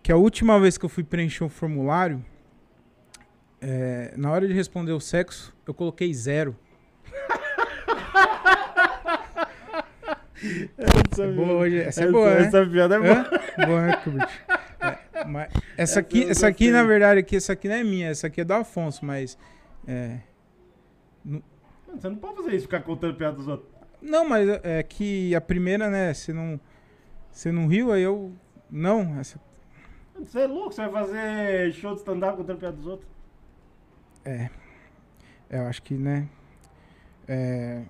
que 0.03 0.13
a 0.13 0.17
última 0.17 0.61
vez 0.61 0.77
que 0.77 0.85
eu 0.85 0.89
fui 0.89 1.03
preencher 1.03 1.45
um 1.45 1.49
formulário, 1.49 2.23
é, 3.61 4.13
na 4.17 4.31
hora 4.31 4.47
de 4.47 4.53
responder 4.53 4.93
o 4.93 5.01
sexo, 5.01 5.57
eu 5.67 5.73
coloquei 5.73 6.13
zero. 6.13 6.55
Essa 10.77 11.25
é 11.25 11.33
boa 11.33 11.53
hoje. 11.53 11.79
Essa 11.81 12.05
é 12.05 12.11
boa, 12.11 12.35
né? 12.35 12.47
Essa 12.47 12.67
piada 12.67 12.95
é 12.97 13.01
boa. 13.01 13.13
Hã? 13.59 13.67
Boa, 13.67 13.83
né? 13.87 14.03
É, 15.13 15.25
mas 15.25 15.49
essa 15.53 15.61
Essa 15.79 16.01
aqui, 16.01 16.23
eu 16.23 16.31
essa 16.31 16.47
aqui 16.47 16.71
na 16.71 16.83
verdade, 16.83 17.21
aqui, 17.21 17.37
essa 17.37 17.53
aqui 17.55 17.69
não 17.69 17.75
é 17.77 17.85
minha, 17.85 18.09
essa 18.09 18.27
aqui 18.27 18.41
é 18.41 18.45
do 18.45 18.53
Afonso, 18.53 19.05
mas. 19.05 19.39
é, 19.87 20.19
Mano, 21.25 21.43
Você 21.97 22.09
não 22.09 22.17
pode 22.17 22.37
fazer 22.37 22.53
isso, 22.55 22.63
ficar 22.65 22.81
contando 22.81 23.15
piada 23.15 23.37
dos 23.37 23.49
outros. 23.49 23.69
não, 24.03 24.29
mas 24.29 24.47
é 24.63 24.83
que 24.83 25.35
a 25.35 25.41
primeira, 25.41 25.89
né? 25.89 26.13
Você 26.13 26.33
não, 26.33 26.61
você 27.31 27.51
não 27.51 27.67
riu, 27.67 27.93
aí 27.93 28.03
eu. 28.03 28.33
Não, 28.71 29.19
essa. 29.19 29.41
Você 30.19 30.41
é 30.41 30.47
louco, 30.47 30.73
você 30.73 30.83
vai 30.87 30.93
fazer 31.05 31.73
show 31.73 31.93
de 31.93 31.99
stand-up 32.01 32.37
contando 32.37 32.59
piada 32.59 32.77
dos 32.77 32.87
outros? 32.87 33.09
É, 34.25 34.49
eu 35.51 35.63
acho 35.67 35.83
que, 35.83 35.95
né? 35.95 36.29
É, 37.27 37.83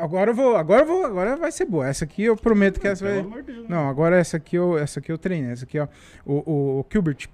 agora 0.00 0.30
eu 0.30 0.34
vou, 0.34 0.56
agora 0.56 0.82
eu 0.82 0.86
vou, 0.86 1.04
agora 1.04 1.36
vai 1.36 1.52
ser 1.52 1.64
boa. 1.64 1.86
Essa 1.86 2.04
aqui 2.04 2.24
eu 2.24 2.36
prometo 2.36 2.80
que 2.80 2.88
essa 2.88 3.04
vai. 3.04 3.44
Não, 3.68 3.88
agora 3.88 4.16
essa 4.16 4.36
aqui 4.36 4.56
eu, 4.56 4.78
essa 4.78 5.00
aqui 5.00 5.10
eu 5.10 5.18
treinei. 5.18 5.52
Essa 5.52 5.64
aqui, 5.64 5.78
ó. 5.78 5.88
O, 6.24 6.50
o, 6.50 6.80
o 6.80 6.86
Gilbert, 6.90 7.28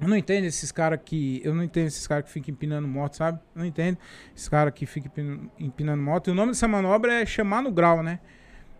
eu 0.00 0.08
não 0.08 0.16
entendo 0.16 0.44
esses 0.44 0.72
caras 0.72 1.00
que. 1.04 1.40
Eu 1.44 1.54
não 1.54 1.62
entendo 1.62 1.86
esses 1.86 2.06
caras 2.06 2.24
que 2.24 2.30
ficam 2.30 2.52
empinando 2.52 2.88
moto, 2.88 3.16
sabe? 3.16 3.38
Eu 3.54 3.60
não 3.60 3.66
entendo. 3.66 3.98
Esses 4.34 4.48
caras 4.48 4.72
que 4.72 4.86
ficam 4.86 5.10
empinando, 5.10 5.50
empinando 5.58 6.02
moto. 6.02 6.28
E 6.28 6.30
o 6.30 6.34
nome 6.34 6.52
dessa 6.52 6.66
manobra 6.66 7.12
é 7.12 7.26
chamar 7.26 7.62
no 7.62 7.70
grau, 7.70 8.02
né? 8.02 8.20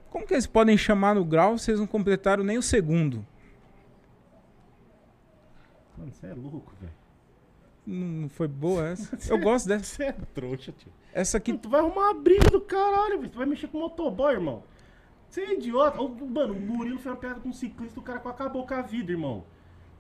Como 0.09 0.27
que 0.27 0.35
eles 0.35 0.47
podem 0.47 0.77
chamar 0.77 1.15
no 1.15 1.25
grau 1.25 1.57
se 1.59 1.71
eles 1.71 1.81
não 1.81 1.87
completaram 1.87 2.43
nem 2.43 2.59
o 2.59 2.63
segundo? 2.63 3.25
Mano, 5.97 6.13
você 6.13 6.27
é 6.27 6.35
louco, 6.35 6.73
velho. 6.81 7.00
Não, 7.91 8.29
foi 8.29 8.47
boa 8.47 8.87
essa? 8.89 9.19
Eu 9.33 9.39
gosto 9.41 9.67
dessa. 9.69 9.85
Você 9.85 10.05
é 10.05 10.13
trouxa, 10.13 10.73
tio. 10.73 10.93
Essa 11.13 11.39
aqui. 11.39 11.53
Tu 11.57 11.69
vai 11.69 11.81
arrumar 11.81 12.11
uma 12.13 12.15
briga 12.15 12.49
do 12.49 12.61
caralho, 12.61 13.19
velho. 13.19 13.31
Tu 13.31 13.37
vai 13.39 13.47
mexer 13.47 13.67
com 13.69 13.79
motoboy, 13.81 14.33
irmão. 14.33 14.63
Você 15.29 15.41
é 15.43 15.55
idiota. 15.55 15.99
Mano, 16.01 16.55
o 16.55 16.61
Murilo 16.61 16.99
fez 16.99 17.07
uma 17.07 17.17
piada 17.17 17.41
com 17.41 17.49
um 17.49 17.53
ciclista, 17.53 17.99
o 17.99 18.03
cara 18.03 18.19
acabou 18.21 18.67
com 18.67 18.75
a 18.75 18.83
vida, 18.83 19.11
irmão. 19.11 19.45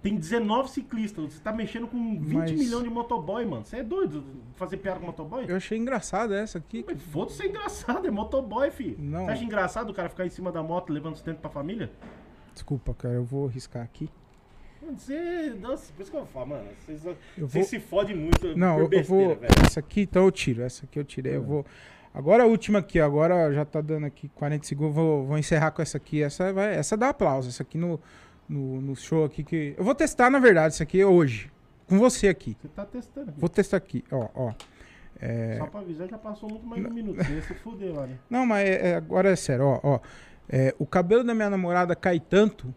Tem 0.02 0.16
19 0.16 0.70
ciclistas. 0.70 1.34
Você 1.34 1.40
tá 1.40 1.52
mexendo 1.52 1.86
com 1.86 2.18
20 2.18 2.32
Mas- 2.34 2.52
milhões 2.52 2.84
de 2.84 2.90
motoboy, 2.90 3.44
mano. 3.44 3.64
Você 3.64 3.76
é 3.78 3.82
doido 3.82 4.24
fazer 4.54 4.78
piada 4.78 4.98
com 4.98 5.06
motoboy? 5.06 5.44
Eu 5.46 5.56
achei 5.56 5.76
engraçada 5.76 6.38
essa 6.38 6.58
aqui. 6.58 6.84
Mas 6.86 7.02
Foda-se 7.02 7.36
ser 7.36 7.48
engraçado, 7.48 8.06
é 8.06 8.10
motoboy, 8.10 8.70
fi. 8.70 8.96
Não. 8.98 9.26
Você 9.26 9.32
acha 9.32 9.44
engraçado 9.44 9.90
o 9.90 9.94
cara 9.94 10.08
ficar 10.08 10.24
em 10.24 10.30
cima 10.30 10.50
da 10.50 10.62
moto 10.62 10.90
levando 10.92 11.14
sustento 11.16 11.38
pra 11.38 11.50
família? 11.50 11.90
Desculpa, 12.54 12.94
cara, 12.94 13.14
eu 13.14 13.24
vou 13.24 13.46
riscar 13.46 13.82
aqui. 13.82 14.08
Você. 14.96 15.54
Nossa, 15.60 15.92
por 15.92 16.02
isso 16.02 16.10
que 16.10 16.16
eu 16.16 16.26
falo, 16.26 16.46
mano. 16.48 16.64
Vocês, 16.84 17.04
Eu 17.04 17.16
vocês 17.36 17.52
vou. 17.52 17.64
se 17.64 17.80
fodem 17.80 18.16
muito. 18.16 18.56
Não, 18.56 18.76
eu, 18.78 18.84
eu 18.84 18.88
besteira, 18.88 19.26
vou. 19.26 19.36
velho. 19.36 19.52
Essa 19.66 19.80
aqui, 19.80 20.02
então 20.02 20.24
eu 20.24 20.30
tiro. 20.32 20.62
Essa 20.62 20.84
aqui 20.84 20.98
eu 20.98 21.04
tirei. 21.04 21.36
Eu 21.36 21.42
vou. 21.42 21.66
Agora 22.12 22.42
a 22.42 22.46
última 22.46 22.80
aqui, 22.80 22.98
agora 22.98 23.52
já 23.52 23.64
tá 23.64 23.80
dando 23.80 24.06
aqui 24.06 24.28
40 24.34 24.66
segundos. 24.66 24.94
Vou, 24.94 25.24
vou 25.26 25.38
encerrar 25.38 25.70
com 25.70 25.80
essa 25.82 25.96
aqui. 25.96 26.22
Essa 26.22 26.52
vai. 26.52 26.74
Essa 26.74 26.96
dá 26.96 27.10
aplauso. 27.10 27.48
Essa 27.48 27.62
aqui 27.62 27.78
no, 27.78 28.00
no, 28.48 28.80
no 28.80 28.96
show 28.96 29.24
aqui 29.24 29.44
que. 29.44 29.74
Eu 29.78 29.84
vou 29.84 29.94
testar, 29.94 30.28
na 30.30 30.38
verdade, 30.38 30.74
isso 30.74 30.82
aqui 30.82 31.04
hoje. 31.04 31.50
Com 31.86 31.98
você 31.98 32.28
aqui. 32.28 32.56
Você 32.60 32.68
tá 32.68 32.84
testando. 32.84 33.32
Vou 33.36 33.48
testar 33.48 33.76
aqui. 33.76 34.04
Ó, 34.10 34.28
ó. 34.34 34.52
É, 35.22 35.56
Só 35.58 35.66
pra 35.66 35.80
avisar, 35.80 36.08
já 36.08 36.16
passou 36.16 36.48
muito 36.48 36.66
mais 36.66 36.82
de 36.82 36.88
um 36.88 36.94
minuto. 36.94 37.16
Você 37.22 37.32
ia 37.32 37.42
se 37.42 37.54
fuder 37.54 37.92
né? 37.92 38.16
Não, 38.30 38.46
mas 38.46 38.66
é- 38.66 38.90
é- 38.92 38.94
agora 38.94 39.28
é 39.30 39.36
sério, 39.36 39.66
ó, 39.66 39.80
ó. 39.82 40.00
É, 40.48 40.74
o 40.78 40.86
cabelo 40.86 41.22
da 41.22 41.34
minha 41.34 41.50
namorada 41.50 41.94
cai 41.94 42.18
tanto, 42.18 42.74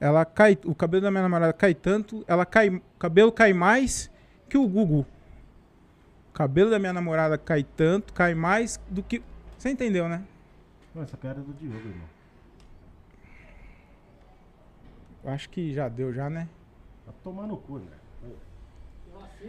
ela 0.00 0.24
cai, 0.24 0.58
o 0.64 0.74
cabelo 0.74 1.02
da 1.02 1.10
minha 1.10 1.22
namorada 1.22 1.52
cai 1.52 1.74
tanto, 1.74 2.24
ela 2.28 2.44
cai, 2.44 2.68
o 2.68 2.82
cabelo 2.98 3.30
cai 3.32 3.52
mais 3.52 4.10
que 4.48 4.58
o 4.58 4.66
Gugu. 4.68 5.06
O 6.30 6.32
cabelo 6.34 6.70
da 6.70 6.78
minha 6.78 6.92
namorada 6.92 7.38
cai 7.38 7.62
tanto, 7.62 8.12
cai 8.12 8.34
mais 8.34 8.78
do 8.90 9.02
que, 9.02 9.22
você 9.56 9.70
entendeu, 9.70 10.08
né? 10.08 10.22
Essa 10.96 11.16
piada 11.16 11.40
é 11.40 11.42
do 11.42 11.52
Diogo, 11.54 11.76
irmão. 11.88 12.06
Eu 15.24 15.30
acho 15.30 15.48
que 15.48 15.72
já 15.72 15.88
deu 15.88 16.12
já, 16.12 16.28
né? 16.28 16.48
Vai 17.06 17.14
tomar 17.22 17.46
no 17.46 17.56
cu, 17.56 17.78
né? 17.78 17.86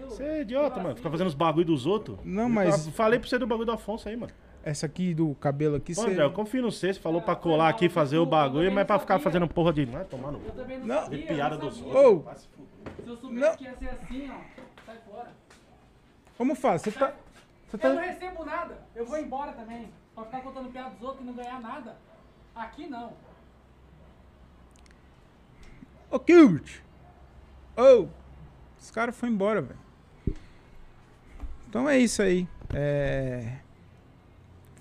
Você 0.08 0.24
é 0.24 0.42
idiota, 0.42 0.82
mano. 0.82 0.96
Fica 0.96 1.10
fazendo 1.10 1.28
os 1.28 1.34
bagulho 1.34 1.66
dos 1.66 1.86
outros. 1.86 2.18
Não, 2.24 2.44
Eu 2.44 2.50
mas- 2.50 2.86
fa- 2.86 2.92
Falei 2.92 3.20
pra 3.20 3.28
você 3.30 3.38
do 3.38 3.48
bagulho 3.48 3.66
do 3.66 3.72
Afonso 3.72 4.08
aí, 4.10 4.16
mano. 4.16 4.32
Essa 4.66 4.88
aqui 4.88 5.14
do 5.14 5.36
cabelo 5.36 5.76
aqui, 5.76 5.94
Pô, 5.94 6.02
você... 6.02 6.10
André, 6.10 6.24
eu 6.24 6.34
confio 6.34 6.64
no 6.64 6.72
você. 6.72 6.92
Você 6.92 7.00
falou 7.00 7.22
pra 7.22 7.36
colar 7.36 7.70
aqui 7.70 7.86
e 7.86 7.90
fazer 7.90 8.18
o 8.18 8.26
bagulho, 8.26 8.72
mas 8.72 8.88
pra 8.88 8.98
ficar 8.98 9.20
fazendo 9.20 9.48
porra 9.48 9.72
de. 9.72 9.86
Vai 9.86 10.04
tomar 10.06 10.32
no. 10.32 10.44
Eu 10.44 10.52
também 10.54 10.80
não, 10.80 10.88
Não. 10.88 11.02
sabia. 11.04 11.20
De 11.20 11.28
piada 11.28 11.56
eu 11.56 11.60
dos 11.60 11.80
não 11.80 11.88
outros. 11.90 12.24
Vai 12.26 12.36
se 12.36 13.10
eu 13.10 13.16
soubesse 13.18 13.42
Não. 13.48 13.56
que 13.58 13.64
ia 13.64 13.76
ser 13.76 13.90
assim, 13.90 14.32
ó, 14.32 14.40
sai 14.84 14.98
fora. 15.08 15.32
Como 16.36 16.56
faz? 16.56 16.82
Você 16.82 16.92
tá... 16.92 17.14
Você 17.68 17.78
Eu 17.86 17.90
não 17.94 17.96
tá... 17.98 18.02
recebo 18.02 18.44
nada. 18.44 18.80
Eu 18.96 19.06
vou 19.06 19.18
embora 19.20 19.52
também. 19.54 19.88
Pra 20.16 20.26
ficar 20.26 20.42
contando 20.42 20.72
piada 20.72 20.90
dos 20.96 21.02
outros 21.04 21.22
e 21.22 21.26
não 21.26 21.34
ganhar 21.34 21.62
nada. 21.62 21.96
Aqui 22.56 22.88
não. 22.88 23.14
Ô, 26.10 26.20
Gilbert! 26.28 26.82
Ô! 27.78 28.08
Esse 28.82 28.92
cara 28.92 29.12
foi 29.12 29.30
embora, 29.30 29.62
velho. 29.62 29.80
Então 31.70 31.88
é 31.88 32.00
isso 32.00 32.24
aí. 32.24 32.48
É... 32.74 33.58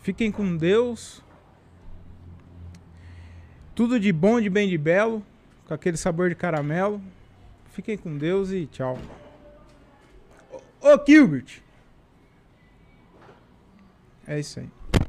Fiquem 0.04 0.30
com 0.30 0.54
Deus. 0.54 1.24
Tudo 3.74 3.98
de 3.98 4.12
bom, 4.12 4.38
de 4.38 4.50
bem, 4.50 4.68
de 4.68 4.76
belo. 4.76 5.24
Com 5.66 5.72
aquele 5.72 5.96
sabor 5.96 6.28
de 6.28 6.34
caramelo. 6.34 7.00
Fiquem 7.70 7.96
com 7.96 8.18
Deus 8.18 8.50
e 8.50 8.66
tchau. 8.66 8.98
Ô, 10.78 11.02
Gilbert! 11.08 11.62
É 14.26 14.38
isso 14.38 14.60
aí. 14.60 14.68